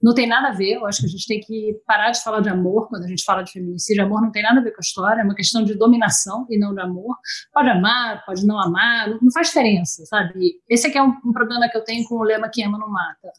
Não 0.00 0.14
tem 0.14 0.28
nada 0.28 0.48
a 0.48 0.52
ver, 0.52 0.74
eu 0.74 0.86
acho 0.86 1.00
que 1.00 1.06
a 1.06 1.08
gente 1.08 1.26
tem 1.26 1.40
que 1.40 1.80
parar 1.84 2.12
de 2.12 2.22
falar 2.22 2.40
de 2.40 2.48
amor 2.48 2.88
quando 2.88 3.04
a 3.04 3.08
gente 3.08 3.24
fala 3.24 3.42
de 3.42 3.50
feminicídio. 3.50 4.04
Amor 4.04 4.22
não 4.22 4.30
tem 4.30 4.42
nada 4.42 4.60
a 4.60 4.62
ver 4.62 4.70
com 4.70 4.78
a 4.78 4.80
história, 4.80 5.20
é 5.20 5.24
uma 5.24 5.34
questão 5.34 5.64
de 5.64 5.74
dominação 5.74 6.46
e 6.48 6.58
não 6.58 6.72
de 6.72 6.80
amor. 6.80 7.16
Pode 7.52 7.68
amar, 7.68 8.24
pode 8.24 8.46
não 8.46 8.60
amar, 8.60 9.08
não, 9.08 9.32
faz 9.32 9.48
diferença, 9.48 10.04
sabe? 10.06 10.60
Esse 10.68 10.86
aqui 10.86 10.98
é 10.98 11.02
um, 11.02 11.14
um 11.24 11.32
problema 11.32 11.68
que 11.68 11.76
eu 11.76 11.82
tenho 11.82 12.04
com 12.08 12.16
o 12.16 12.22
lema 12.22 12.48
quem 12.48 12.64
ama 12.64 12.78
não 12.78 12.88
mata. 12.88 13.32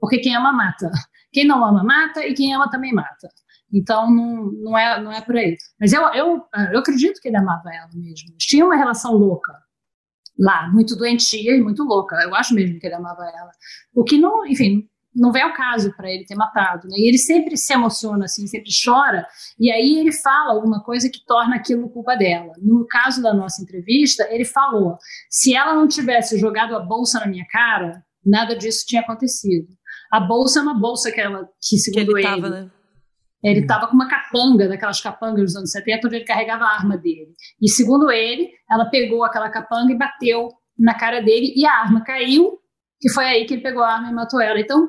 Porque 0.00 0.18
quem 0.18 0.34
ama, 0.34 0.52
mata. 0.52 0.90
Quem 1.30 1.46
não 1.46 1.62
ama, 1.62 1.84
mata, 1.84 2.26
e 2.26 2.32
quem 2.32 2.54
ama 2.54 2.70
também 2.70 2.90
mata. 2.90 3.28
Então, 3.70 4.10
não, 4.10 4.50
não, 4.50 4.78
é, 4.78 4.98
não 5.02 5.12
é 5.12 5.20
por 5.20 5.36
aí. 5.36 5.58
Mas 5.78 5.92
eu, 5.92 6.02
eu, 6.14 6.42
eu 6.72 6.78
acredito 6.78 7.20
que 7.20 7.28
ele 7.28 7.36
amava 7.36 7.68
ela 7.70 7.90
mesmo. 7.92 8.30
Eles 8.30 8.44
tinham 8.46 8.68
uma 8.68 8.76
relação 8.76 9.12
louca 9.12 9.52
lá, 10.38 10.68
muito 10.68 10.96
doentia 10.96 11.56
e 11.56 11.60
muito 11.60 11.82
louca. 11.82 12.16
Eu 12.22 12.34
acho 12.34 12.54
mesmo 12.54 12.78
que 12.78 12.86
ele 12.86 12.94
amava 12.94 13.22
ela. 13.24 13.50
O 13.94 14.04
que 14.04 14.16
não, 14.18 14.46
enfim, 14.46 14.88
não 15.18 15.32
vem 15.32 15.42
ao 15.42 15.52
caso 15.52 15.92
para 15.96 16.10
ele 16.10 16.24
ter 16.24 16.34
matado. 16.34 16.88
Né? 16.88 16.96
E 16.96 17.08
ele 17.08 17.18
sempre 17.18 17.56
se 17.56 17.72
emociona, 17.72 18.24
assim, 18.24 18.46
sempre 18.46 18.70
chora, 18.84 19.26
e 19.58 19.70
aí 19.70 19.98
ele 19.98 20.12
fala 20.12 20.52
alguma 20.52 20.82
coisa 20.82 21.10
que 21.10 21.24
torna 21.26 21.56
aquilo 21.56 21.90
culpa 21.90 22.14
dela. 22.14 22.52
No 22.58 22.86
caso 22.86 23.22
da 23.22 23.34
nossa 23.34 23.62
entrevista, 23.62 24.26
ele 24.30 24.44
falou: 24.44 24.96
se 25.28 25.54
ela 25.54 25.74
não 25.74 25.88
tivesse 25.88 26.38
jogado 26.38 26.74
a 26.76 26.80
bolsa 26.80 27.20
na 27.20 27.26
minha 27.26 27.46
cara, 27.50 28.02
nada 28.24 28.56
disso 28.56 28.84
tinha 28.86 29.02
acontecido. 29.02 29.66
A 30.10 30.20
bolsa 30.20 30.60
é 30.60 30.62
uma 30.62 30.78
bolsa 30.78 31.12
que 31.12 31.20
ela, 31.20 31.48
que 31.60 31.76
segundo 31.78 32.14
que 32.14 32.20
ele, 32.20 32.26
ele 32.26 32.40
tava, 32.40 32.48
né? 32.48 32.70
Ele 33.42 33.60
estava 33.60 33.86
com 33.86 33.94
uma 33.94 34.08
capanga, 34.08 34.68
daquelas 34.68 35.00
capangas 35.00 35.44
dos 35.44 35.56
anos 35.56 35.70
70, 35.70 36.06
onde 36.06 36.16
ele 36.16 36.24
carregava 36.24 36.64
a 36.64 36.74
arma 36.74 36.96
dele. 36.96 37.32
E 37.62 37.68
segundo 37.68 38.10
ele, 38.10 38.50
ela 38.70 38.86
pegou 38.86 39.22
aquela 39.22 39.48
capanga 39.48 39.92
e 39.92 39.98
bateu 39.98 40.48
na 40.78 40.94
cara 40.94 41.20
dele 41.20 41.52
e 41.56 41.64
a 41.64 41.72
arma 41.72 42.02
caiu, 42.02 42.58
que 43.00 43.08
foi 43.10 43.24
aí 43.24 43.44
que 43.44 43.54
ele 43.54 43.62
pegou 43.62 43.82
a 43.82 43.94
arma 43.94 44.10
e 44.10 44.14
matou 44.14 44.40
ela. 44.40 44.58
Então, 44.58 44.88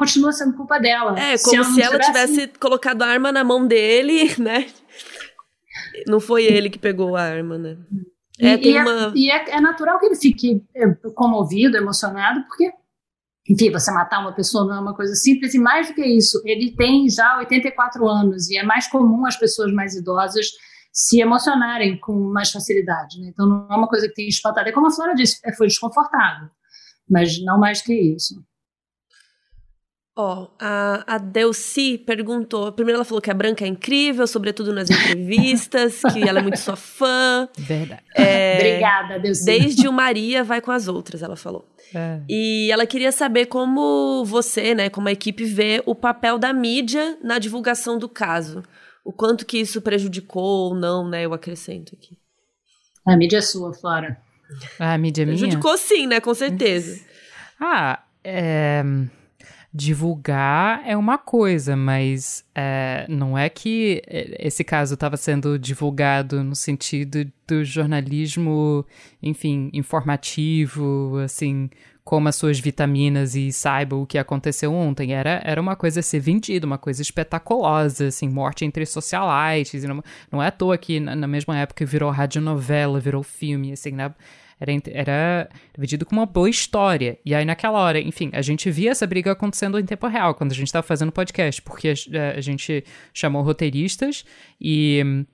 continua 0.00 0.32
sendo 0.32 0.56
culpa 0.56 0.78
dela. 0.78 1.14
É, 1.20 1.36
como 1.36 1.50
se 1.50 1.56
ela, 1.56 1.64
se 1.64 1.82
ela 1.82 1.98
tivesse 1.98 2.48
colocado 2.58 3.02
a 3.02 3.06
arma 3.06 3.30
na 3.30 3.44
mão 3.44 3.66
dele, 3.66 4.34
né? 4.40 4.66
Não 6.06 6.18
foi 6.18 6.44
ele 6.44 6.70
que 6.70 6.78
pegou 6.78 7.16
a 7.16 7.22
arma, 7.22 7.58
né? 7.58 7.76
É, 8.40 8.54
e, 8.54 8.70
e, 8.70 8.76
é, 8.76 8.82
uma... 8.82 9.12
e 9.14 9.30
é, 9.30 9.50
é, 9.50 9.60
natural 9.60 9.98
que 9.98 10.06
ele 10.06 10.16
fique 10.16 10.64
é, 10.74 10.88
comovido, 11.14 11.76
emocionado, 11.76 12.42
porque 12.46 12.72
enfim, 13.48 13.70
você 13.70 13.90
matar 13.90 14.20
uma 14.20 14.32
pessoa 14.32 14.64
não 14.64 14.74
é 14.76 14.80
uma 14.80 14.94
coisa 14.94 15.14
simples, 15.14 15.52
e 15.54 15.58
mais 15.58 15.88
do 15.88 15.94
que 15.94 16.04
isso, 16.04 16.40
ele 16.44 16.74
tem 16.76 17.08
já 17.10 17.38
84 17.38 18.06
anos, 18.08 18.48
e 18.48 18.56
é 18.56 18.62
mais 18.62 18.86
comum 18.86 19.26
as 19.26 19.36
pessoas 19.36 19.72
mais 19.72 19.94
idosas 19.94 20.46
se 20.92 21.20
emocionarem 21.20 21.98
com 21.98 22.12
mais 22.32 22.50
facilidade. 22.50 23.20
Né? 23.20 23.28
Então 23.28 23.46
não 23.46 23.66
é 23.68 23.76
uma 23.76 23.88
coisa 23.88 24.08
que 24.08 24.14
tem 24.14 24.28
espantado. 24.28 24.68
É 24.68 24.72
como 24.72 24.86
a 24.86 24.90
Flora 24.90 25.14
disse, 25.14 25.40
é, 25.44 25.52
foi 25.52 25.66
desconfortável, 25.66 26.48
mas 27.08 27.42
não 27.44 27.58
mais 27.58 27.82
que 27.82 27.92
isso. 27.92 28.42
Ó, 30.16 30.42
oh, 30.42 30.50
a, 30.58 31.04
a 31.14 31.18
Delci 31.18 31.96
perguntou. 31.96 32.72
Primeiro 32.72 32.96
ela 32.96 33.04
falou 33.04 33.22
que 33.22 33.30
a 33.30 33.34
Branca 33.34 33.64
é 33.64 33.68
incrível, 33.68 34.26
sobretudo 34.26 34.72
nas 34.72 34.90
entrevistas, 34.90 36.02
que 36.12 36.28
ela 36.28 36.40
é 36.40 36.42
muito 36.42 36.58
sua 36.58 36.74
fã. 36.74 37.48
Verdade. 37.56 38.02
É, 38.16 38.56
Obrigada, 38.56 39.18
Delci. 39.20 39.44
Desde 39.44 39.86
o 39.86 39.92
Maria 39.92 40.42
vai 40.42 40.60
com 40.60 40.72
as 40.72 40.88
outras, 40.88 41.22
ela 41.22 41.36
falou. 41.36 41.64
É. 41.94 42.20
E 42.28 42.70
ela 42.72 42.86
queria 42.86 43.12
saber 43.12 43.46
como 43.46 44.24
você, 44.24 44.74
né, 44.74 44.90
como 44.90 45.08
a 45.08 45.12
equipe 45.12 45.44
vê 45.44 45.82
o 45.86 45.94
papel 45.94 46.38
da 46.38 46.52
mídia 46.52 47.16
na 47.22 47.38
divulgação 47.38 47.96
do 47.96 48.08
caso. 48.08 48.64
O 49.04 49.12
quanto 49.12 49.46
que 49.46 49.58
isso 49.58 49.80
prejudicou 49.80 50.70
ou 50.70 50.74
não, 50.74 51.08
né? 51.08 51.24
Eu 51.24 51.32
acrescento 51.32 51.94
aqui. 51.94 52.18
A 53.06 53.16
mídia 53.16 53.38
é 53.38 53.40
sua, 53.40 53.72
Flora. 53.72 54.20
Ah, 54.78 54.94
a 54.94 54.98
mídia 54.98 55.22
é 55.22 55.24
minha? 55.24 55.38
Prejudicou 55.38 55.78
sim, 55.78 56.06
né? 56.06 56.20
Com 56.20 56.34
certeza. 56.34 57.00
ah, 57.58 58.02
é 58.22 58.84
divulgar 59.72 60.82
é 60.84 60.96
uma 60.96 61.16
coisa, 61.16 61.76
mas 61.76 62.44
é, 62.54 63.06
não 63.08 63.38
é 63.38 63.48
que 63.48 64.02
esse 64.38 64.64
caso 64.64 64.94
estava 64.94 65.16
sendo 65.16 65.58
divulgado 65.58 66.42
no 66.42 66.56
sentido 66.56 67.30
do 67.46 67.64
jornalismo, 67.64 68.84
enfim, 69.22 69.70
informativo, 69.72 71.18
assim, 71.24 71.70
coma 72.02 72.32
suas 72.32 72.58
vitaminas 72.58 73.36
e 73.36 73.52
saiba 73.52 73.94
o 73.94 74.06
que 74.06 74.18
aconteceu 74.18 74.72
ontem. 74.74 75.12
Era, 75.12 75.40
era 75.44 75.60
uma 75.60 75.76
coisa 75.76 76.00
a 76.00 76.02
ser 76.02 76.18
vendida, 76.18 76.66
uma 76.66 76.78
coisa 76.78 77.00
espetaculosa, 77.00 78.08
assim, 78.08 78.28
morte 78.28 78.64
entre 78.64 78.84
socialites. 78.84 79.84
Não, 79.84 80.02
não 80.32 80.42
é 80.42 80.48
à 80.48 80.50
toa 80.50 80.76
que 80.76 80.98
na, 80.98 81.14
na 81.14 81.28
mesma 81.28 81.56
época 81.56 81.86
virou 81.86 82.10
radionovela, 82.10 82.98
virou 82.98 83.22
filme, 83.22 83.72
assim, 83.72 83.92
né? 83.92 84.12
Era, 84.60 84.72
era 84.92 85.48
dividido 85.74 86.04
com 86.04 86.14
uma 86.14 86.26
boa 86.26 86.48
história. 86.48 87.18
E 87.24 87.34
aí, 87.34 87.44
naquela 87.44 87.78
hora, 87.80 87.98
enfim, 87.98 88.30
a 88.32 88.42
gente 88.42 88.70
via 88.70 88.90
essa 88.90 89.06
briga 89.06 89.32
acontecendo 89.32 89.78
em 89.78 89.84
tempo 89.84 90.06
real, 90.06 90.34
quando 90.34 90.52
a 90.52 90.54
gente 90.54 90.66
estava 90.66 90.86
fazendo 90.86 91.10
podcast, 91.10 91.62
porque 91.62 91.88
a, 91.88 92.36
a 92.36 92.40
gente 92.40 92.84
chamou 93.12 93.42
roteiristas 93.42 94.24
e 94.60 95.24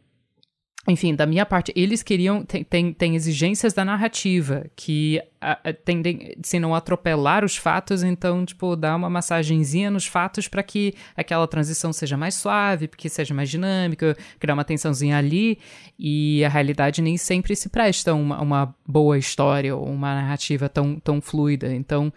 enfim, 0.88 1.16
da 1.16 1.26
minha 1.26 1.44
parte, 1.44 1.72
eles 1.74 2.02
queriam. 2.02 2.44
Tem, 2.44 2.62
tem, 2.62 2.92
tem 2.92 3.16
exigências 3.16 3.72
da 3.72 3.84
narrativa 3.84 4.66
que 4.76 5.20
a, 5.40 5.58
a, 5.64 5.72
tendem, 5.72 6.36
se 6.42 6.60
não 6.60 6.74
atropelar 6.74 7.44
os 7.44 7.56
fatos, 7.56 8.04
então, 8.04 8.46
tipo, 8.46 8.76
dar 8.76 8.94
uma 8.94 9.10
massagenzinha 9.10 9.90
nos 9.90 10.06
fatos 10.06 10.46
para 10.46 10.62
que 10.62 10.94
aquela 11.16 11.46
transição 11.48 11.92
seja 11.92 12.16
mais 12.16 12.36
suave, 12.36 12.86
porque 12.86 13.08
seja 13.08 13.34
mais 13.34 13.50
dinâmica, 13.50 14.16
criar 14.38 14.54
uma 14.54 14.64
tensãozinha 14.64 15.18
ali. 15.18 15.58
E 15.98 16.44
a 16.44 16.48
realidade 16.48 17.02
nem 17.02 17.16
sempre 17.16 17.56
se 17.56 17.68
presta 17.68 18.14
uma, 18.14 18.40
uma 18.40 18.74
boa 18.86 19.18
história 19.18 19.74
ou 19.74 19.86
uma 19.86 20.14
narrativa 20.14 20.68
tão, 20.68 21.00
tão 21.00 21.20
fluida. 21.20 21.74
Então. 21.74 22.12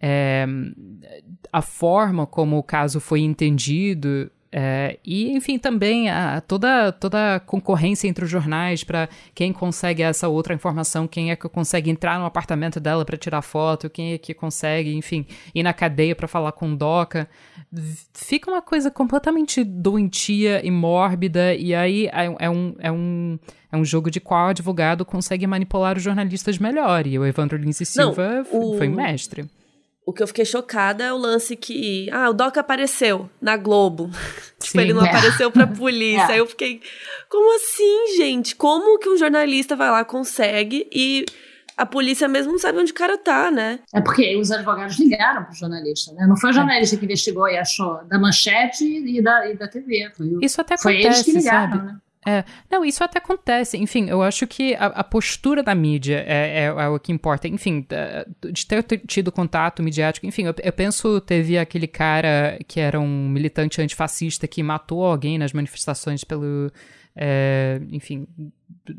É, 0.00 0.46
a 1.52 1.60
forma 1.60 2.24
como 2.24 2.56
o 2.56 2.62
caso 2.62 3.00
foi 3.00 3.18
entendido 3.18 4.30
é, 4.50 4.98
e, 5.04 5.30
enfim, 5.36 5.58
também 5.58 6.08
a, 6.08 6.40
toda, 6.40 6.90
toda 6.90 7.36
a 7.36 7.40
concorrência 7.40 8.08
entre 8.08 8.24
os 8.24 8.30
jornais 8.30 8.82
para 8.82 9.08
quem 9.34 9.52
consegue 9.52 10.02
essa 10.02 10.26
outra 10.26 10.54
informação, 10.54 11.06
quem 11.06 11.30
é 11.30 11.36
que 11.36 11.46
consegue 11.48 11.90
entrar 11.90 12.18
no 12.18 12.24
apartamento 12.24 12.80
dela 12.80 13.04
para 13.04 13.16
tirar 13.16 13.42
foto, 13.42 13.90
quem 13.90 14.14
é 14.14 14.18
que 14.18 14.32
consegue, 14.32 14.94
enfim, 14.94 15.26
ir 15.54 15.62
na 15.62 15.74
cadeia 15.74 16.16
para 16.16 16.26
falar 16.26 16.52
com 16.52 16.74
Doca. 16.74 17.28
Fica 18.14 18.50
uma 18.50 18.62
coisa 18.62 18.90
completamente 18.90 19.62
doentia 19.62 20.64
e 20.64 20.70
mórbida, 20.70 21.54
e 21.54 21.74
aí 21.74 22.06
é, 22.06 22.34
é, 22.38 22.50
um, 22.50 22.74
é, 22.78 22.90
um, 22.90 23.38
é 23.70 23.76
um 23.76 23.84
jogo 23.84 24.10
de 24.10 24.18
qual 24.18 24.46
o 24.46 24.50
advogado 24.50 25.04
consegue 25.04 25.46
manipular 25.46 25.98
os 25.98 26.02
jornalistas 26.02 26.58
melhor. 26.58 27.06
E 27.06 27.18
o 27.18 27.26
Evandro 27.26 27.58
Lins 27.58 27.82
e 27.82 27.86
Silva 27.86 28.46
Não, 28.50 28.72
o... 28.72 28.78
foi 28.78 28.88
mestre. 28.88 29.46
O 30.08 30.12
que 30.14 30.22
eu 30.22 30.26
fiquei 30.26 30.46
chocada 30.46 31.04
é 31.04 31.12
o 31.12 31.18
lance 31.18 31.54
que. 31.54 32.08
Ah, 32.10 32.30
o 32.30 32.32
Doc 32.32 32.56
apareceu 32.56 33.28
na 33.42 33.58
Globo. 33.58 34.08
tipo, 34.58 34.80
ele 34.80 34.94
não 34.94 35.04
é. 35.04 35.08
apareceu 35.10 35.50
pra 35.50 35.66
polícia. 35.66 36.24
É. 36.28 36.32
Aí 36.32 36.38
eu 36.38 36.46
fiquei. 36.46 36.80
Como 37.28 37.54
assim, 37.56 38.16
gente? 38.16 38.56
Como 38.56 38.98
que 38.98 39.06
um 39.06 39.18
jornalista 39.18 39.76
vai 39.76 39.90
lá, 39.90 40.06
consegue 40.06 40.88
e 40.90 41.26
a 41.76 41.84
polícia 41.84 42.26
mesmo 42.26 42.52
não 42.52 42.58
sabe 42.58 42.78
onde 42.78 42.90
o 42.90 42.94
cara 42.94 43.18
tá, 43.18 43.50
né? 43.50 43.80
É 43.92 44.00
porque 44.00 44.34
os 44.34 44.50
advogados 44.50 44.98
ligaram 44.98 45.44
pro 45.44 45.54
jornalista, 45.54 46.14
né? 46.14 46.26
Não 46.26 46.38
foi 46.38 46.50
o 46.50 46.52
jornalista 46.54 46.96
é. 46.96 46.98
que 46.98 47.04
investigou 47.04 47.46
e 47.46 47.58
achou 47.58 48.02
da 48.06 48.18
manchete 48.18 48.84
e 48.84 49.22
da, 49.22 49.46
e 49.46 49.58
da 49.58 49.68
TV. 49.68 50.10
Foi, 50.16 50.38
Isso 50.40 50.58
até 50.58 50.78
foi 50.78 50.94
acontece, 50.94 51.20
eles 51.20 51.24
que 51.24 51.38
ligaram, 51.44 51.76
sabe? 51.76 51.86
né? 51.86 51.98
É, 52.26 52.44
não, 52.70 52.84
isso 52.84 53.02
até 53.02 53.18
acontece. 53.18 53.76
Enfim, 53.76 54.08
eu 54.08 54.22
acho 54.22 54.46
que 54.46 54.74
a, 54.74 54.86
a 54.86 55.04
postura 55.04 55.62
da 55.62 55.74
mídia 55.74 56.24
é, 56.26 56.64
é, 56.64 56.64
é, 56.64 56.88
o 56.88 56.98
que 56.98 57.12
importa. 57.12 57.48
Enfim, 57.48 57.86
de 58.52 58.66
ter 58.66 58.82
tido 59.06 59.32
contato 59.32 59.82
midiático. 59.82 60.26
Enfim, 60.26 60.44
eu, 60.44 60.54
eu, 60.62 60.72
penso, 60.72 61.20
teve 61.20 61.56
aquele 61.56 61.86
cara 61.86 62.58
que 62.66 62.80
era 62.80 62.98
um 63.00 63.28
militante 63.28 63.80
antifascista 63.80 64.46
que 64.46 64.62
matou 64.62 65.04
alguém 65.04 65.38
nas 65.38 65.52
manifestações 65.52 66.24
pelo. 66.24 66.70
É, 67.20 67.80
enfim, 67.90 68.28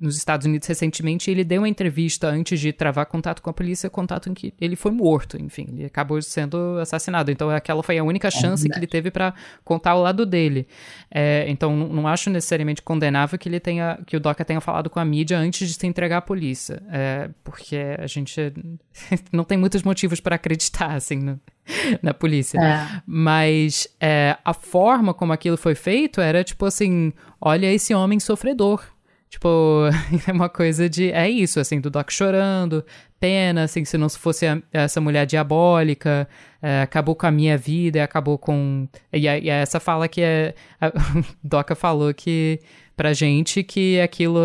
nos 0.02 0.18
Estados 0.18 0.46
Unidos 0.46 0.68
recentemente, 0.68 1.32
ele 1.32 1.44
deu 1.44 1.62
uma 1.62 1.70
entrevista 1.70 2.28
antes 2.28 2.60
de 2.60 2.74
travar 2.74 3.06
contato 3.06 3.42
com 3.42 3.50
a 3.50 3.54
polícia, 3.54 3.90
contato 3.90 4.30
em 4.30 4.34
que 4.34 4.54
ele 4.60 4.76
foi 4.76 4.92
morto, 4.92 5.42
enfim, 5.42 5.68
ele 5.70 5.86
acabou 5.86 6.22
sendo 6.22 6.78
assassinado. 6.80 7.32
Então 7.32 7.50
aquela 7.50 7.82
foi 7.82 7.98
a 7.98 8.04
única 8.04 8.28
é 8.28 8.32
chance 8.32 8.68
é 8.68 8.70
que 8.70 8.78
ele 8.78 8.88
teve 8.88 9.10
para 9.10 9.34
contar 9.64 9.96
o 9.96 10.02
lado 10.02 10.26
dele. 10.26 10.68
É, 11.10 11.46
então 11.48 11.74
não 11.76 12.08
acho 12.08 12.30
necessariamente 12.30 12.82
condenável 12.82 13.40
que 13.40 13.48
ele 13.48 13.60
tenha, 13.60 13.98
que 14.06 14.18
o 14.18 14.20
Doca 14.20 14.44
tenha 14.44 14.60
falado 14.60 14.90
com 14.90 15.00
a 15.00 15.06
mídia 15.06 15.38
antes 15.38 15.68
de 15.68 15.74
se 15.74 15.88
entregar 15.88 16.18
à 16.18 16.22
polícia, 16.22 16.84
é, 16.92 17.30
porque 17.42 17.78
a 17.98 18.08
gente 18.08 18.54
não 19.32 19.46
tem 19.46 19.58
muitos 19.58 19.82
motivos 19.82 20.20
para 20.20 20.36
acreditar 20.36 20.94
assim 20.94 21.18
no, 21.18 21.40
na 22.02 22.14
polícia. 22.14 22.60
É. 22.60 23.02
Mas 23.06 23.88
é, 24.00 24.38
a 24.44 24.54
forma 24.54 25.14
como 25.14 25.34
aquilo 25.34 25.58
foi 25.58 25.76
feito 25.76 26.22
era 26.22 26.44
tipo 26.44 26.66
assim, 26.66 27.14
olha 27.40 27.72
esse 27.72 27.94
homem 27.94 28.20
sofredor 28.20 28.84
Tipo, 29.30 29.84
é 30.28 30.32
uma 30.32 30.50
coisa 30.50 30.90
de. 30.90 31.12
É 31.12 31.30
isso, 31.30 31.60
assim, 31.60 31.80
do 31.80 31.90
Doc 31.90 32.10
chorando, 32.10 32.84
pena, 33.20 33.64
assim, 33.64 33.86
se 33.86 33.98
não 33.98 34.10
fosse 34.10 34.48
a, 34.48 34.60
essa 34.74 35.00
mulher 35.00 35.26
diabólica, 35.26 36.28
é, 36.62 36.82
acabou 36.82 37.16
com 37.16 37.28
a 37.28 37.32
minha 37.32 37.56
vida, 37.56 38.04
acabou 38.04 38.38
com. 38.40 38.88
E, 39.14 39.20
e 39.28 39.50
essa 39.50 39.80
fala 39.80 40.08
que 40.08 40.22
é. 40.22 40.56
A, 40.82 40.92
Doca 41.44 41.76
falou 41.76 42.12
que. 42.14 42.60
pra 42.98 43.14
gente 43.14 43.62
que 43.64 44.02
aquilo 44.02 44.40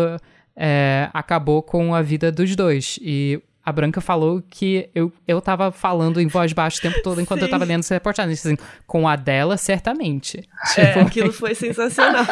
é, 0.55 1.09
acabou 1.13 1.63
com 1.63 1.95
a 1.95 2.01
vida 2.03 2.31
dos 2.31 2.55
dois. 2.55 2.99
E 3.01 3.41
a 3.65 3.71
Branca 3.71 3.99
falou 3.99 4.43
que 4.47 4.87
eu, 4.93 5.11
eu 5.27 5.41
tava 5.41 5.71
falando 5.71 6.21
em 6.21 6.27
voz 6.27 6.53
baixa 6.53 6.77
o 6.77 6.81
tempo 6.81 7.01
todo 7.01 7.19
enquanto 7.19 7.39
Sim. 7.39 7.45
eu 7.45 7.49
tava 7.49 7.65
lendo 7.65 7.79
essa 7.79 7.95
reportagem. 7.95 8.33
Assim, 8.33 8.55
com 8.85 9.07
a 9.07 9.15
dela, 9.15 9.57
certamente. 9.57 10.47
É, 10.77 10.85
tipo, 10.87 10.99
aquilo 10.99 11.33
foi 11.33 11.55
sensacional. 11.55 12.25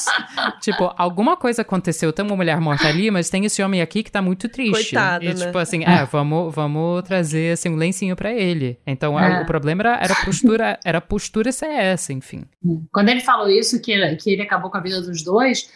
tipo, 0.60 0.90
alguma 0.96 1.36
coisa 1.36 1.60
aconteceu, 1.60 2.12
tem 2.12 2.24
uma 2.24 2.34
mulher 2.34 2.58
morta 2.60 2.88
ali, 2.88 3.10
mas 3.10 3.28
tem 3.28 3.44
esse 3.44 3.62
homem 3.62 3.82
aqui 3.82 4.02
que 4.02 4.10
tá 4.10 4.22
muito 4.22 4.48
triste. 4.48 4.72
Coitado, 4.72 5.24
e, 5.24 5.28
né? 5.28 5.46
tipo 5.46 5.58
assim, 5.58 5.84
é, 5.84 6.04
vamos, 6.06 6.54
vamos 6.54 7.02
trazer 7.02 7.52
assim, 7.52 7.68
um 7.68 7.76
lencinho 7.76 8.16
para 8.16 8.32
ele. 8.32 8.78
Então, 8.86 9.20
é. 9.20 9.42
o 9.42 9.46
problema 9.46 9.82
era, 9.82 9.98
era 10.02 10.14
a 10.14 10.24
postura, 10.24 10.80
era 10.82 11.00
postura 11.00 11.52
ser 11.52 11.70
essa, 11.70 12.12
enfim. 12.12 12.44
Quando 12.90 13.10
ele 13.10 13.20
falou 13.20 13.50
isso, 13.50 13.80
que, 13.82 14.16
que 14.16 14.30
ele 14.30 14.42
acabou 14.42 14.70
com 14.70 14.78
a 14.78 14.80
vida 14.80 15.02
dos 15.02 15.22
dois, 15.22 15.68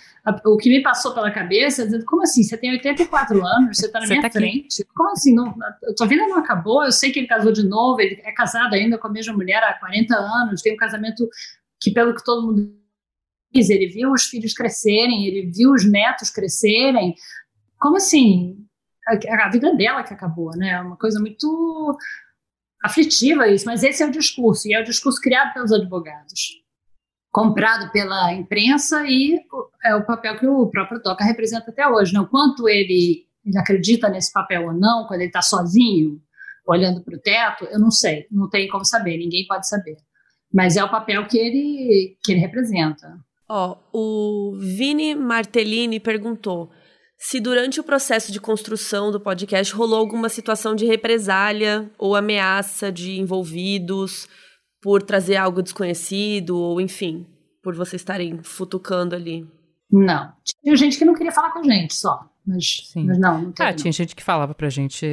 o 0.47 0.57
que 0.57 0.71
me 0.71 0.83
passou 0.83 1.13
pela 1.13 1.31
cabeça, 1.31 1.85
dizendo, 1.85 2.05
como 2.07 2.23
assim? 2.23 2.43
Você 2.43 2.57
tem 2.57 2.71
84 2.73 3.47
anos, 3.47 3.77
você 3.77 3.87
está 3.87 4.01
na 4.01 4.07
você 4.07 4.15
minha 4.15 4.23
tá 4.23 4.31
frente. 4.31 4.83
Aqui. 4.83 4.91
Como 4.95 5.11
assim? 5.11 5.35
Não, 5.35 5.49
a 5.49 5.95
tua 5.95 6.07
vida 6.07 6.27
não 6.27 6.39
acabou? 6.39 6.83
Eu 6.83 6.93
sei 6.93 7.13
que 7.13 7.19
ele 7.19 7.27
casou 7.27 7.53
de 7.53 7.63
novo, 7.63 8.01
ele 8.01 8.21
é 8.25 8.33
casado 8.33 8.75
ainda 8.75 8.97
com 8.97 9.07
a 9.07 9.11
mesma 9.11 9.35
mulher 9.35 9.63
há 9.63 9.75
40 9.75 10.15
anos, 10.15 10.63
tem 10.63 10.73
um 10.73 10.79
casamento 10.79 11.29
que, 11.79 11.91
pelo 11.91 12.15
que 12.15 12.25
todo 12.25 12.47
mundo 12.47 12.75
diz, 13.53 13.69
ele 13.69 13.87
viu 13.87 14.13
os 14.13 14.25
filhos 14.25 14.55
crescerem, 14.55 15.27
ele 15.27 15.51
viu 15.51 15.73
os 15.73 15.85
netos 15.85 16.31
crescerem. 16.31 17.15
Como 17.79 17.97
assim? 17.97 18.67
A, 19.07 19.45
a 19.45 19.51
vida 19.51 19.75
dela 19.77 20.03
que 20.03 20.15
acabou, 20.15 20.57
né? 20.57 20.71
É 20.71 20.81
uma 20.81 20.97
coisa 20.97 21.21
muito 21.21 21.99
aflitiva 22.83 23.47
isso, 23.49 23.67
mas 23.67 23.83
esse 23.83 24.03
é 24.03 24.07
o 24.07 24.11
discurso, 24.11 24.69
e 24.69 24.73
é 24.73 24.81
o 24.81 24.85
discurso 24.85 25.21
criado 25.21 25.53
pelos 25.53 25.71
advogados. 25.71 26.64
Comprado 27.35 27.91
pela 27.91 28.33
imprensa 28.33 29.05
e 29.09 29.41
é 29.85 29.93
o 29.97 30.07
papel 30.07 30.39
que 30.39 30.47
o 30.47 30.69
próprio 30.69 31.03
Toca 31.03 31.25
representa 31.25 31.73
até 31.73 31.85
hoje. 31.85 32.15
Né? 32.15 32.21
O 32.21 32.29
quanto 32.29 32.69
ele, 32.69 33.27
ele 33.45 33.59
acredita 33.59 34.09
nesse 34.09 34.33
papel 34.33 34.67
ou 34.67 34.73
não, 34.73 35.05
quando 35.09 35.19
ele 35.19 35.31
está 35.31 35.43
sozinho, 35.43 36.21
olhando 36.65 37.03
para 37.03 37.17
o 37.17 37.21
teto, 37.21 37.65
eu 37.65 37.81
não 37.81 37.91
sei, 37.91 38.29
não 38.31 38.49
tem 38.49 38.69
como 38.69 38.85
saber, 38.85 39.19
ninguém 39.19 39.45
pode 39.49 39.69
saber. 39.69 39.97
Mas 40.53 40.77
é 40.77 40.85
o 40.85 40.89
papel 40.89 41.27
que 41.27 41.37
ele, 41.37 42.17
que 42.23 42.31
ele 42.31 42.41
representa. 42.41 43.19
Ó, 43.49 43.79
o 43.93 44.57
Vini 44.57 45.17
Martellini 45.17 45.99
perguntou 45.99 46.71
se 47.19 47.41
durante 47.41 47.81
o 47.81 47.85
processo 47.85 48.31
de 48.31 48.41
construção 48.41 49.11
do 49.11 49.19
podcast 49.19 49.75
rolou 49.75 49.99
alguma 49.99 50.29
situação 50.29 50.77
de 50.77 50.87
represália 50.87 51.91
ou 51.99 52.15
ameaça 52.15 52.93
de 52.93 53.19
envolvidos 53.19 54.29
por 54.85 55.03
trazer 55.03 55.37
algo 55.37 55.63
desconhecido 55.63 56.59
ou 56.59 56.79
enfim, 56.79 57.27
por 57.63 57.75
vocês 57.75 58.03
estarem 58.03 58.43
futucando 58.43 59.15
ali. 59.15 59.49
Não. 59.91 60.31
Tinha 60.63 60.77
gente 60.77 60.99
que 60.99 61.07
não 61.07 61.15
queria 61.15 61.33
falar 61.33 61.53
com 61.53 61.61
a 61.61 61.63
gente 61.63 61.95
só. 61.95 62.29
Mas, 62.47 62.83
Sim. 62.93 63.07
mas 63.07 63.19
não, 63.19 63.41
não 63.41 63.53
teve, 63.53 63.71
Ah, 63.71 63.73
tinha 63.73 63.91
gente 63.91 64.15
que 64.15 64.23
falava 64.23 64.55
pra 64.55 64.69
gente 64.69 65.07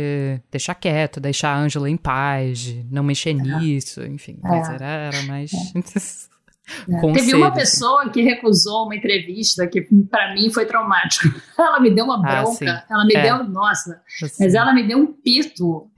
deixar 0.51 0.75
quieto, 0.75 1.21
deixar 1.21 1.53
a 1.53 1.57
Ângela 1.57 1.89
em 1.89 1.95
paz, 1.95 2.75
não 2.91 3.01
mexer 3.01 3.29
é. 3.29 3.33
nisso, 3.33 4.03
enfim. 4.03 4.37
É. 4.43 4.47
Mas 4.49 4.69
era, 4.71 4.85
era 4.85 5.23
mais. 5.23 5.53
É. 5.53 5.79
É. 6.89 7.13
Teve 7.13 7.35
uma 7.35 7.51
pessoa 7.51 8.09
que 8.09 8.21
recusou 8.21 8.85
uma 8.85 8.95
entrevista 8.95 9.67
que 9.67 9.81
para 10.09 10.33
mim 10.33 10.49
foi 10.49 10.65
traumático. 10.65 11.27
Ela 11.57 11.79
me 11.79 11.91
deu 11.91 12.05
uma 12.05 12.15
ah, 12.15 12.41
bronca, 12.41 12.65
ah, 12.71 12.85
ela 12.89 13.05
me 13.05 13.13
é. 13.13 13.21
deu, 13.21 13.43
nossa, 13.43 14.01
assim. 14.23 14.43
mas 14.43 14.55
ela 14.55 14.73
me 14.73 14.81
deu 14.87 14.97
um 14.97 15.05
pito, 15.05 15.91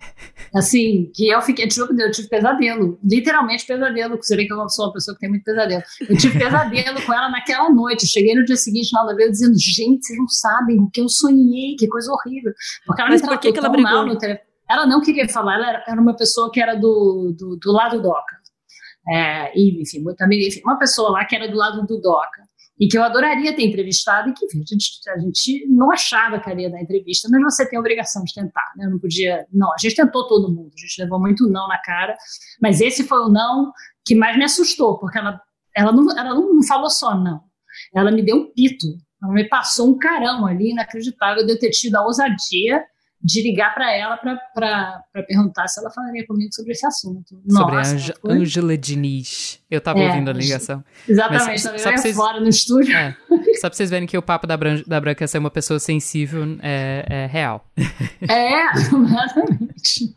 assim, 0.54 1.10
que 1.16 1.30
eu 1.30 1.42
fiquei, 1.42 1.68
tipo, 1.68 1.88
eu 1.98 2.12
tive 2.12 2.28
pesadelo, 2.28 3.00
literalmente 3.02 3.66
pesadelo, 3.66 4.18
você 4.18 4.36
vê 4.36 4.46
que 4.46 4.52
eu 4.52 4.68
sou 4.68 4.88
uma 4.88 4.94
pessoa 4.94 5.16
que 5.16 5.22
tem 5.22 5.30
muito 5.30 5.46
pesadelo. 5.46 5.82
Eu 6.02 6.18
tive 6.18 6.38
pesadelo 6.38 7.02
com 7.02 7.14
ela 7.14 7.30
naquela 7.30 7.70
noite, 7.70 8.06
cheguei 8.06 8.36
no 8.36 8.44
dia 8.44 8.58
seguinte 8.58 8.92
na 8.92 9.00
aula 9.00 9.16
dizendo, 9.16 9.58
gente, 9.58 10.06
vocês 10.06 10.20
não 10.20 10.28
sabem 10.28 10.82
o 10.82 10.90
que 10.90 11.00
eu 11.00 11.08
sonhei, 11.08 11.78
que 11.78 11.88
coisa 11.88 12.12
horrível. 12.12 12.52
Porque 12.86 13.02
ela 13.02 13.12
mas 13.12 13.22
me 13.22 13.28
por 13.30 13.40
que, 13.40 13.58
ela 13.58 13.70
brigou? 13.70 14.06
no 14.06 14.18
telefone. 14.18 14.46
Ela 14.70 14.86
não 14.86 15.02
queria 15.02 15.30
falar, 15.30 15.56
ela 15.56 15.70
era, 15.70 15.84
era 15.88 16.02
uma 16.02 16.16
pessoa 16.16 16.52
que 16.52 16.62
era 16.62 16.76
do, 16.76 17.34
do, 17.38 17.58
do 17.58 17.72
lado 17.72 18.02
DOCA 18.02 18.43
é, 19.08 19.58
e, 19.58 19.82
enfim, 19.82 20.02
muito 20.02 20.22
amiga, 20.22 20.48
enfim, 20.48 20.62
uma 20.64 20.78
pessoa 20.78 21.12
lá 21.12 21.26
que 21.26 21.36
era 21.36 21.48
do 21.48 21.58
lado 21.58 21.86
do 21.86 22.00
DOCA, 22.00 22.44
e 22.80 22.88
que 22.88 22.98
eu 22.98 23.04
adoraria 23.04 23.56
ter 23.56 23.64
entrevistado, 23.64 24.30
e 24.30 24.34
que 24.34 24.46
enfim, 24.46 24.62
a, 24.62 24.66
gente, 24.66 25.10
a 25.10 25.20
gente 25.20 25.68
não 25.68 25.92
achava 25.92 26.40
que 26.40 26.50
ia 26.50 26.70
dar 26.70 26.82
entrevista, 26.82 27.30
mas 27.32 27.44
você 27.44 27.70
tem 27.70 27.78
a 27.78 27.80
obrigação 27.80 28.24
de 28.24 28.34
tentar, 28.34 28.74
né? 28.76 28.86
Eu 28.86 28.92
não 28.92 29.00
podia, 29.00 29.46
não, 29.54 29.72
a 29.72 29.78
gente 29.80 29.96
tentou 29.96 30.28
todo 30.28 30.54
mundo, 30.54 30.72
a 30.76 30.82
gente 30.82 31.02
levou 31.02 31.20
muito 31.20 31.48
não 31.48 31.68
na 31.68 31.78
cara, 31.82 32.18
mas 32.62 32.82
esse 32.82 33.04
foi 33.04 33.20
o 33.20 33.30
não 33.30 33.72
que 34.06 34.16
mais 34.16 34.38
me 34.38 34.44
assustou, 34.44 34.98
porque 35.00 35.18
ela, 35.18 35.40
ela, 35.76 35.92
não, 35.92 36.18
ela 36.18 36.34
não 36.34 36.64
falou 36.64 36.90
só 36.90 37.16
não, 37.16 37.42
ela 37.94 38.12
me 38.12 38.24
deu 38.24 38.38
um 38.38 38.52
pito, 38.54 38.88
ela 39.22 39.34
me 39.34 39.48
passou 39.48 39.90
um 39.90 39.98
carão 39.98 40.46
ali, 40.46 40.72
inacreditável, 40.72 41.46
de 41.46 41.54
eu 41.54 41.60
ter 41.60 41.70
tido 41.70 41.96
a 41.96 42.04
ousadia 42.04 42.84
de 43.24 43.42
ligar 43.42 43.74
para 43.74 43.96
ela 43.96 44.18
para 44.18 45.04
perguntar 45.26 45.68
se 45.68 45.80
ela 45.80 45.90
falaria 45.90 46.26
comigo 46.28 46.54
sobre 46.54 46.74
esse 46.74 46.86
assunto. 46.86 47.42
Sobre 47.50 47.76
Nossa, 47.76 48.14
a 48.28 48.32
Ângela 48.32 48.78
Diniz. 48.78 49.62
Eu 49.72 49.78
estava 49.78 50.00
é, 50.00 50.10
ouvindo 50.10 50.30
a 50.30 50.34
ligação. 50.34 50.84
Exatamente, 51.08 51.46
Mas, 51.46 51.82
só, 51.82 51.92
vocês, 51.92 52.16
fora 52.16 52.42
no 52.42 52.50
estúdio. 52.50 52.94
É, 52.94 53.16
só 53.56 53.70
para 53.70 53.74
vocês 53.74 53.90
verem 53.90 54.06
que 54.06 54.18
o 54.18 54.22
papo 54.22 54.46
da, 54.46 54.58
Bran 54.58 54.84
da 54.86 55.00
Branca 55.00 55.26
ser 55.26 55.38
uma 55.38 55.50
pessoa 55.50 55.80
sensível 55.80 56.44
é, 56.62 57.06
é 57.08 57.26
real. 57.28 57.66
É, 58.30 58.72
exatamente. 58.74 60.16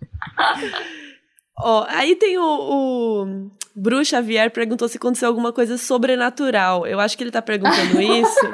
Ó, 1.58 1.82
oh, 1.82 1.86
aí 1.88 2.16
tem 2.16 2.36
o, 2.38 2.42
o 2.42 3.50
Bru 3.74 4.04
Xavier 4.04 4.50
perguntou 4.50 4.88
se 4.88 4.96
aconteceu 4.96 5.28
alguma 5.28 5.52
coisa 5.52 5.78
sobrenatural. 5.78 6.86
Eu 6.86 6.98
acho 6.98 7.16
que 7.16 7.22
ele 7.22 7.30
tá 7.30 7.40
perguntando 7.40 8.00
isso 8.02 8.50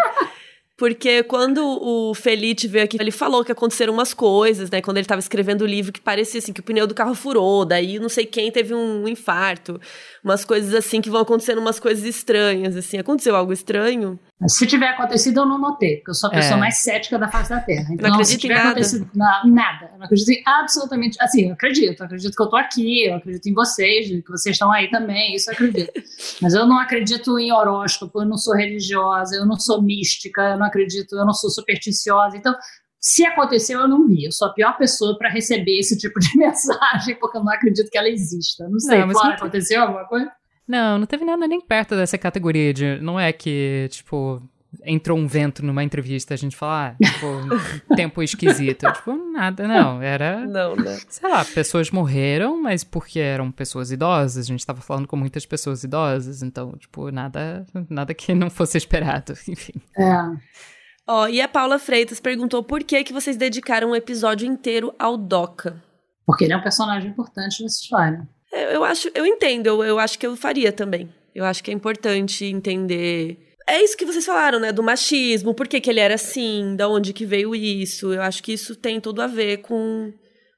porque 0.82 1.22
quando 1.22 1.64
o 1.64 2.12
Felite 2.12 2.66
veio 2.66 2.84
aqui, 2.84 2.96
ele 2.98 3.12
falou 3.12 3.44
que 3.44 3.52
aconteceram 3.52 3.92
umas 3.92 4.12
coisas, 4.12 4.68
né? 4.68 4.82
Quando 4.82 4.96
ele 4.96 5.04
estava 5.04 5.20
escrevendo 5.20 5.62
o 5.62 5.64
livro, 5.64 5.92
que 5.92 6.00
parecia 6.00 6.40
assim, 6.40 6.52
que 6.52 6.58
o 6.58 6.62
pneu 6.64 6.88
do 6.88 6.94
carro 6.94 7.14
furou, 7.14 7.64
daí 7.64 8.00
não 8.00 8.08
sei 8.08 8.26
quem 8.26 8.50
teve 8.50 8.74
um 8.74 9.06
infarto. 9.06 9.80
Umas 10.24 10.44
coisas 10.44 10.74
assim 10.74 11.00
que 11.00 11.08
vão 11.08 11.20
acontecendo, 11.20 11.58
umas 11.58 11.78
coisas 11.78 12.04
estranhas, 12.04 12.76
assim. 12.76 12.98
Aconteceu 12.98 13.36
algo 13.36 13.52
estranho? 13.52 14.18
Se 14.48 14.66
tiver 14.66 14.88
acontecido, 14.88 15.40
eu 15.40 15.46
não 15.46 15.58
notei, 15.58 15.96
porque 15.96 16.10
eu 16.10 16.14
sou 16.14 16.28
a 16.28 16.32
pessoa 16.32 16.56
é. 16.56 16.60
mais 16.60 16.78
cética 16.78 17.18
da 17.18 17.28
face 17.28 17.50
da 17.50 17.60
Terra. 17.60 17.88
Então, 17.92 18.08
não 18.08 18.14
acredito 18.14 18.32
se 18.32 18.38
tiver 18.38 18.54
em 18.54 18.56
nada. 18.56 18.70
acontecido 18.70 19.10
não, 19.14 19.46
nada, 19.46 19.90
eu 19.92 19.98
não 19.98 20.04
acredito 20.04 20.30
em 20.30 20.42
absolutamente. 20.46 21.16
Assim, 21.20 21.48
eu 21.48 21.52
acredito, 21.52 22.00
eu 22.00 22.06
acredito 22.06 22.34
que 22.34 22.42
eu 22.42 22.48
tô 22.48 22.56
aqui, 22.56 23.06
eu 23.06 23.16
acredito 23.16 23.46
em 23.48 23.54
vocês, 23.54 24.08
que 24.08 24.30
vocês 24.30 24.54
estão 24.54 24.72
aí 24.72 24.90
também, 24.90 25.34
isso 25.34 25.50
eu 25.50 25.54
acredito. 25.54 25.92
Mas 26.40 26.54
eu 26.54 26.66
não 26.66 26.78
acredito 26.78 27.38
em 27.38 27.52
horóscopo, 27.52 28.20
eu 28.20 28.26
não 28.26 28.36
sou 28.36 28.54
religiosa, 28.54 29.36
eu 29.36 29.46
não 29.46 29.58
sou 29.58 29.80
mística, 29.82 30.40
eu 30.42 30.58
não 30.58 30.66
acredito, 30.66 31.16
eu 31.16 31.24
não 31.24 31.34
sou 31.34 31.50
supersticiosa. 31.50 32.36
Então, 32.36 32.54
se 33.00 33.24
aconteceu, 33.26 33.80
eu 33.80 33.88
não 33.88 34.06
vi. 34.06 34.24
Eu 34.24 34.32
sou 34.32 34.48
a 34.48 34.52
pior 34.52 34.76
pessoa 34.76 35.18
para 35.18 35.28
receber 35.28 35.78
esse 35.78 35.98
tipo 35.98 36.20
de 36.20 36.28
mensagem, 36.38 37.16
porque 37.18 37.36
eu 37.36 37.44
não 37.44 37.52
acredito 37.52 37.90
que 37.90 37.98
ela 37.98 38.08
exista. 38.08 38.68
Não 38.68 38.78
sei, 38.78 39.00
não, 39.00 39.10
Flora, 39.10 39.34
aconteceu 39.34 39.82
alguma 39.82 40.04
coisa? 40.06 40.30
Não, 40.66 40.98
não 40.98 41.06
teve 41.06 41.24
nada 41.24 41.46
nem 41.46 41.60
perto 41.60 41.96
dessa 41.96 42.16
categoria 42.16 42.72
de. 42.72 42.98
Não 43.00 43.18
é 43.18 43.32
que, 43.32 43.88
tipo, 43.90 44.42
entrou 44.84 45.18
um 45.18 45.26
vento 45.26 45.64
numa 45.64 45.82
entrevista, 45.84 46.32
a 46.34 46.36
gente 46.36 46.56
fala, 46.56 46.96
ah, 47.00 47.04
tipo, 47.04 47.26
tempo 47.94 48.22
esquisito. 48.22 48.90
tipo, 48.92 49.12
nada, 49.30 49.66
não. 49.66 50.00
Era. 50.00 50.46
Não, 50.46 50.76
né? 50.76 50.98
Sei 51.08 51.28
lá, 51.28 51.44
pessoas 51.44 51.90
morreram, 51.90 52.60
mas 52.60 52.82
porque 52.84 53.18
eram 53.18 53.50
pessoas 53.50 53.90
idosas, 53.90 54.44
a 54.44 54.48
gente 54.48 54.64
tava 54.64 54.80
falando 54.80 55.06
com 55.06 55.16
muitas 55.16 55.44
pessoas 55.44 55.84
idosas, 55.84 56.42
então, 56.42 56.72
tipo, 56.78 57.10
nada, 57.10 57.66
nada 57.88 58.14
que 58.14 58.34
não 58.34 58.48
fosse 58.48 58.78
esperado, 58.78 59.34
enfim. 59.48 59.74
É. 59.98 60.62
Ó, 61.06 61.24
oh, 61.24 61.28
e 61.28 61.40
a 61.40 61.48
Paula 61.48 61.78
Freitas 61.78 62.20
perguntou 62.20 62.62
por 62.62 62.84
que 62.84 63.02
que 63.02 63.12
vocês 63.12 63.36
dedicaram 63.36 63.90
um 63.90 63.96
episódio 63.96 64.46
inteiro 64.46 64.94
ao 64.98 65.16
Doca. 65.16 65.82
Porque 66.24 66.44
ele 66.44 66.52
é 66.52 66.56
um 66.56 66.62
personagem 66.62 67.10
importante 67.10 67.62
nessa 67.62 67.82
história. 67.82 68.28
Eu, 68.52 68.68
eu 68.70 68.84
acho, 68.84 69.10
eu 69.14 69.26
entendo, 69.26 69.66
eu, 69.66 69.84
eu 69.84 69.98
acho 69.98 70.18
que 70.18 70.26
eu 70.26 70.36
faria 70.36 70.70
também. 70.70 71.08
Eu 71.34 71.44
acho 71.44 71.64
que 71.64 71.70
é 71.70 71.74
importante 71.74 72.44
entender 72.44 73.38
é 73.66 73.82
isso 73.82 73.96
que 73.96 74.04
vocês 74.04 74.26
falaram, 74.26 74.58
né? 74.58 74.72
Do 74.72 74.82
machismo, 74.82 75.54
por 75.54 75.68
que, 75.68 75.80
que 75.80 75.88
ele 75.88 76.00
era 76.00 76.14
assim, 76.14 76.74
da 76.76 76.88
onde 76.88 77.12
que 77.12 77.24
veio 77.24 77.54
isso. 77.54 78.12
Eu 78.12 78.22
acho 78.22 78.42
que 78.42 78.52
isso 78.52 78.74
tem 78.74 79.00
tudo 79.00 79.22
a 79.22 79.26
ver 79.26 79.58
com, 79.58 80.12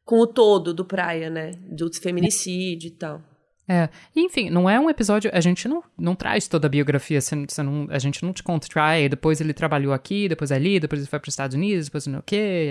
com 0.04 0.20
o 0.20 0.26
todo 0.26 0.72
do 0.72 0.84
Praia, 0.84 1.28
né? 1.28 1.52
Do 1.68 1.92
feminicídio 1.92 2.88
e 2.88 2.90
tal. 2.90 3.22
É, 3.66 3.88
enfim, 4.14 4.50
não 4.50 4.68
é 4.68 4.78
um 4.78 4.90
episódio. 4.90 5.30
A 5.32 5.40
gente 5.40 5.66
não, 5.66 5.82
não 5.98 6.14
traz 6.14 6.46
toda 6.46 6.66
a 6.66 6.70
biografia. 6.70 7.20
Você, 7.20 7.34
você 7.46 7.62
não, 7.62 7.86
a 7.90 7.98
gente 7.98 8.22
não 8.22 8.32
te 8.32 8.42
conta, 8.42 8.68
tipo, 8.68 8.80
depois 9.08 9.40
ele 9.40 9.54
trabalhou 9.54 9.92
aqui, 9.92 10.28
depois 10.28 10.52
ali, 10.52 10.78
depois 10.78 11.00
ele 11.00 11.08
foi 11.08 11.18
para 11.18 11.28
os 11.28 11.32
Estados 11.32 11.56
Unidos, 11.56 11.86
depois 11.86 12.06
não 12.06 12.18
o 12.18 12.22
quê, 12.22 12.70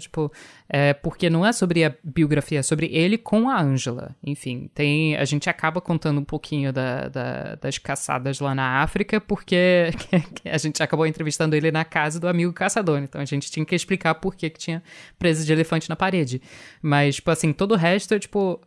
tipo, 0.00 0.32
é, 0.68 0.94
porque 0.94 1.28
não 1.28 1.44
é 1.44 1.52
sobre 1.52 1.84
a 1.84 1.94
biografia, 2.02 2.60
é 2.60 2.62
sobre 2.62 2.86
ele 2.86 3.18
com 3.18 3.50
a 3.50 3.60
Angela. 3.60 4.16
Enfim, 4.24 4.70
tem, 4.74 5.16
a 5.16 5.24
gente 5.24 5.50
acaba 5.50 5.80
contando 5.80 6.20
um 6.20 6.24
pouquinho 6.24 6.72
da, 6.72 7.08
da, 7.08 7.54
das 7.56 7.76
caçadas 7.76 8.40
lá 8.40 8.54
na 8.54 8.82
África, 8.82 9.20
porque 9.20 9.90
a 10.50 10.58
gente 10.58 10.82
acabou 10.82 11.06
entrevistando 11.06 11.54
ele 11.54 11.70
na 11.70 11.84
casa 11.84 12.18
do 12.18 12.26
amigo 12.26 12.52
caçador, 12.52 13.00
então 13.00 13.20
a 13.20 13.24
gente 13.24 13.50
tinha 13.50 13.66
que 13.66 13.74
explicar 13.74 14.14
por 14.14 14.34
que, 14.34 14.48
que 14.48 14.58
tinha 14.58 14.82
presa 15.18 15.44
de 15.44 15.52
elefante 15.52 15.90
na 15.90 15.96
parede. 15.96 16.40
Mas, 16.80 17.16
tipo 17.16 17.30
assim, 17.30 17.52
todo 17.52 17.72
o 17.72 17.76
resto, 17.76 18.18
tipo, 18.18 18.60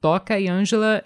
Toca 0.00 0.38
e 0.38 0.48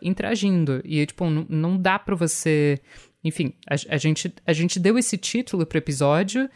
Interagindo. 0.03 0.81
E, 0.85 1.05
tipo, 1.07 1.29
não, 1.29 1.47
não 1.49 1.77
dá 1.77 1.99
pra 1.99 2.15
você. 2.15 2.81
Enfim, 3.23 3.53
a, 3.69 3.75
a, 3.95 3.99
gente, 3.99 4.33
a 4.47 4.53
gente 4.53 4.79
deu 4.79 4.99
esse 4.99 5.17
título 5.17 5.67
pro 5.67 5.79
episódio, 5.79 6.49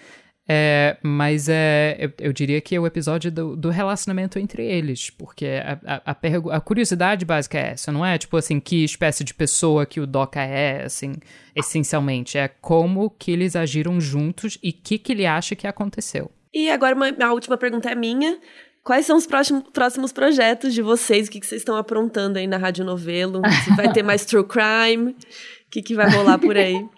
é, 0.46 0.98
mas 1.02 1.48
é, 1.48 1.96
eu, 1.98 2.12
eu, 2.18 2.32
diria 2.32 2.60
que 2.60 2.74
é 2.74 2.80
o 2.80 2.86
episódio 2.86 3.32
do, 3.32 3.56
do 3.56 3.70
relacionamento 3.70 4.38
entre 4.38 4.62
eles, 4.62 5.08
porque 5.08 5.46
a, 5.46 5.78
a, 6.04 6.10
a, 6.12 6.56
a, 6.56 6.60
curiosidade 6.60 7.24
básica 7.24 7.58
é 7.58 7.70
essa, 7.70 7.90
não 7.90 8.04
é 8.04 8.18
tipo 8.18 8.36
assim, 8.36 8.60
que 8.60 8.84
espécie 8.84 9.24
de 9.24 9.32
pessoa 9.32 9.86
que 9.86 10.00
o 10.00 10.06
Doca 10.06 10.42
é, 10.42 10.84
assim, 10.84 11.14
essencialmente, 11.56 12.36
é 12.36 12.46
como 12.48 13.08
que 13.08 13.30
eles 13.30 13.56
agiram 13.56 13.98
juntos 13.98 14.58
e 14.62 14.68
o 14.68 14.72
que, 14.72 14.98
que 14.98 15.12
ele 15.12 15.24
acha 15.24 15.56
que 15.56 15.66
aconteceu. 15.66 16.30
E 16.52 16.70
agora 16.70 16.94
uma, 16.94 17.08
a 17.08 17.32
última 17.32 17.56
pergunta 17.56 17.90
é 17.90 17.94
minha. 17.94 18.38
Quais 18.84 19.06
são 19.06 19.16
os 19.16 19.26
próximos, 19.26 19.64
próximos 19.72 20.12
projetos 20.12 20.74
de 20.74 20.82
vocês? 20.82 21.26
O 21.26 21.30
que, 21.30 21.40
que 21.40 21.46
vocês 21.46 21.62
estão 21.62 21.74
aprontando 21.74 22.38
aí 22.38 22.46
na 22.46 22.58
Rádio 22.58 22.84
Novelo? 22.84 23.40
Se 23.64 23.74
vai 23.74 23.90
ter 23.90 24.02
mais 24.02 24.26
True 24.26 24.46
Crime? 24.46 25.12
O 25.12 25.70
que, 25.70 25.80
que 25.80 25.94
vai 25.94 26.10
rolar 26.10 26.38
por 26.38 26.56
aí? 26.56 26.86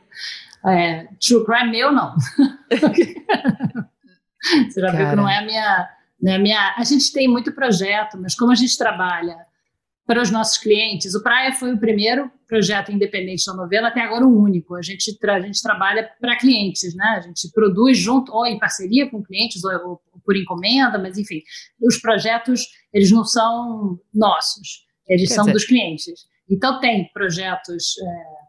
É, 0.69 1.07
true 1.25 1.45
Crime 1.45 1.71
meu, 1.71 1.93
não. 1.93 2.13
Você 4.69 4.81
já 4.81 4.91
Cara. 4.91 4.99
viu 4.99 5.11
que 5.11 5.17
não 5.17 5.29
é 5.29 5.39
a 5.39 5.45
minha, 5.45 5.89
não 6.21 6.33
é 6.33 6.35
a 6.35 6.39
minha... 6.41 6.75
A 6.77 6.83
gente 6.83 7.13
tem 7.13 7.29
muito 7.29 7.53
projeto, 7.53 8.19
mas 8.21 8.35
como 8.35 8.51
a 8.51 8.55
gente 8.57 8.77
trabalha 8.77 9.37
para 10.07 10.23
os 10.23 10.31
nossos 10.31 10.57
clientes. 10.57 11.15
O 11.15 11.23
Praia 11.23 11.53
foi 11.53 11.75
o 11.75 11.79
primeiro 11.79 12.31
projeto 12.47 12.93
independente 12.93 13.45
da 13.45 13.55
novela, 13.55 13.89
até 13.89 14.01
agora 14.01 14.25
o 14.25 14.41
único. 14.41 14.77
A 14.77 14.83
gente, 14.83 15.19
a 15.29 15.41
gente 15.41 15.61
trabalha 15.61 16.09
para 16.21 16.37
clientes, 16.37 16.95
né? 16.95 17.17
A 17.19 17.21
gente 17.21 17.51
produz 17.53 17.99
junto, 17.99 18.33
ou 18.33 18.47
em 18.47 18.59
parceria 18.59 19.11
com 19.11 19.23
clientes, 19.23 19.65
ou, 19.65 19.73
ou, 19.73 20.01
por 20.27 20.37
encomenda, 20.37 20.99
mas 20.99 21.17
enfim, 21.17 21.41
os 21.81 21.99
projetos, 21.99 22.63
eles 22.93 23.11
não 23.11 23.25
são 23.25 23.99
nossos, 24.13 24.85
eles 25.09 25.29
Quer 25.29 25.35
são 25.37 25.45
dizer... 25.45 25.55
dos 25.55 25.65
clientes. 25.65 26.27
Então, 26.51 26.79
tem 26.81 27.11
projetos 27.13 27.97
é, 27.99 28.47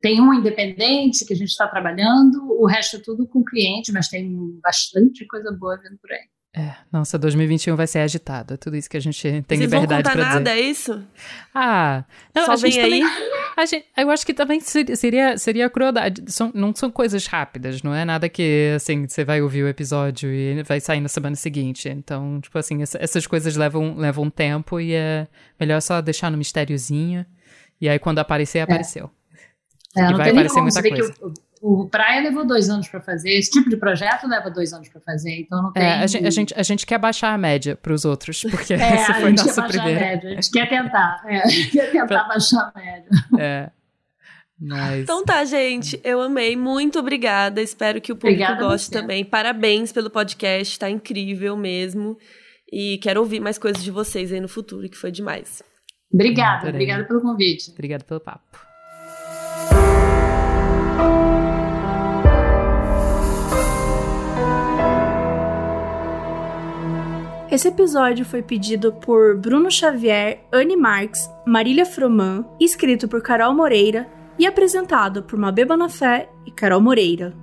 tem 0.00 0.20
um 0.20 0.32
independente 0.32 1.24
que 1.24 1.32
a 1.32 1.36
gente 1.36 1.48
está 1.48 1.66
trabalhando, 1.66 2.52
o 2.60 2.66
resto 2.66 2.96
é 2.96 3.00
tudo 3.00 3.26
com 3.26 3.44
cliente, 3.44 3.92
mas 3.92 4.08
tem 4.08 4.32
bastante 4.62 5.26
coisa 5.26 5.50
boa 5.50 5.76
vindo 5.76 5.98
por 5.98 6.12
aí. 6.12 6.24
É, 6.60 6.74
nossa, 6.90 7.16
2021 7.16 7.76
vai 7.76 7.86
ser 7.86 8.00
agitado. 8.00 8.54
É 8.54 8.56
tudo 8.56 8.74
isso 8.76 8.90
que 8.90 8.96
a 8.96 9.00
gente 9.00 9.22
tem 9.22 9.44
Vocês 9.46 9.60
liberdade 9.60 10.02
vão 10.02 10.02
contar 10.02 10.10
pra 10.12 10.24
nada, 10.40 10.50
dizer. 10.50 10.56
é 10.56 10.60
isso? 10.68 11.06
Ah, 11.54 12.04
não, 12.34 12.46
Só 12.46 12.52
a 12.52 12.56
gente 12.56 12.80
também, 12.80 13.04
aí? 13.04 13.10
a 13.56 13.64
gente, 13.64 13.86
eu 13.96 14.10
acho 14.10 14.26
que 14.26 14.34
também 14.34 14.58
ser- 14.60 14.96
seria, 14.96 15.38
seria 15.38 15.70
crueldade. 15.70 16.24
São, 16.26 16.50
não 16.52 16.74
são 16.74 16.90
coisas 16.90 17.26
rápidas, 17.26 17.80
não 17.82 17.94
é 17.94 18.04
nada 18.04 18.28
que, 18.28 18.72
assim, 18.74 19.06
você 19.06 19.24
vai 19.24 19.40
ouvir 19.40 19.62
o 19.62 19.68
episódio 19.68 20.32
e 20.32 20.60
vai 20.64 20.80
sair 20.80 21.00
na 21.00 21.08
semana 21.08 21.36
seguinte. 21.36 21.88
Então, 21.88 22.40
tipo 22.40 22.58
assim, 22.58 22.82
essa- 22.82 22.98
essas 23.00 23.24
coisas 23.24 23.54
levam, 23.54 23.94
levam 23.96 24.28
tempo 24.28 24.80
e 24.80 24.94
é 24.94 25.28
melhor 25.60 25.80
só 25.80 26.00
deixar 26.00 26.28
no 26.28 26.36
mistériozinho. 26.38 27.24
E 27.80 27.88
aí, 27.88 28.00
quando 28.00 28.18
aparecer, 28.18 28.58
apareceu. 28.58 29.08
É, 29.96 30.00
E 30.00 30.10
não 30.10 30.16
vai 30.16 30.30
aparecer 30.30 30.54
como 30.54 30.62
muita 30.64 30.82
coisa. 30.82 31.14
O, 31.60 31.88
Praia 31.88 32.22
levou 32.22 32.46
dois 32.46 32.68
anos 32.68 32.88
para 32.88 33.00
fazer, 33.00 33.30
esse 33.30 33.50
tipo 33.50 33.68
de 33.68 33.76
projeto 33.76 34.26
leva 34.26 34.50
dois 34.50 34.72
anos 34.72 34.88
para 34.88 35.00
fazer, 35.00 35.40
então 35.40 35.62
não 35.62 35.72
tem. 35.72 35.82
É, 35.82 35.94
a, 36.00 36.06
gente, 36.06 36.26
a, 36.26 36.30
gente, 36.30 36.54
a 36.56 36.62
gente 36.62 36.86
quer 36.86 36.98
baixar 36.98 37.32
a 37.32 37.38
média 37.38 37.76
pros 37.76 38.04
outros, 38.04 38.42
porque 38.42 38.74
É, 38.78 38.94
essa 38.94 39.12
a 39.12 39.20
foi 39.20 39.30
gente 39.30 39.38
quer 39.38 39.46
nossa 39.46 39.60
baixar 39.60 39.78
a 39.78 39.82
primeira. 39.82 40.00
média, 40.00 40.30
a 40.30 40.34
gente 40.34 40.50
quer 40.50 40.68
tentar, 40.68 41.24
é, 41.26 41.38
a 41.42 41.46
gente 41.46 41.70
quer 41.70 41.90
tentar 41.90 42.24
baixar 42.24 42.72
a 42.74 42.78
média. 42.78 43.08
É. 43.38 43.70
Mas. 44.60 45.02
Então 45.02 45.24
tá, 45.24 45.44
gente. 45.44 46.00
Eu 46.02 46.20
amei. 46.20 46.56
Muito 46.56 46.98
obrigada. 46.98 47.62
Espero 47.62 48.00
que 48.00 48.10
o 48.10 48.16
público 48.16 48.42
Obrigada 48.42 48.66
a 48.66 48.68
goste 48.68 48.90
também. 48.90 49.24
Parabéns 49.24 49.92
pelo 49.92 50.10
podcast. 50.10 50.76
Tá 50.78 50.90
incrível 50.90 51.56
mesmo. 51.56 52.18
E 52.72 52.98
quero 52.98 53.20
ouvir 53.20 53.40
mais 53.40 53.56
coisas 53.56 53.82
de 53.82 53.90
vocês 53.90 54.32
aí 54.32 54.40
no 54.40 54.48
futuro, 54.48 54.88
que 54.88 54.96
foi 54.96 55.12
demais. 55.12 55.62
Obrigada, 56.12 56.68
obrigada 56.70 57.04
pelo 57.04 57.20
convite. 57.20 57.70
Obrigado 57.70 58.04
pelo 58.04 58.20
papo. 58.20 58.67
Esse 67.50 67.68
episódio 67.68 68.26
foi 68.26 68.42
pedido 68.42 68.92
por 68.92 69.38
Bruno 69.38 69.70
Xavier, 69.70 70.44
Anne 70.52 70.76
Marx, 70.76 71.30
Marília 71.46 71.86
Froman, 71.86 72.44
escrito 72.60 73.08
por 73.08 73.22
Carol 73.22 73.54
Moreira 73.54 74.06
e 74.38 74.46
apresentado 74.46 75.22
por 75.22 75.38
Mabê 75.38 75.64
Bonafé 75.64 76.28
e 76.44 76.50
Carol 76.50 76.82
Moreira. 76.82 77.34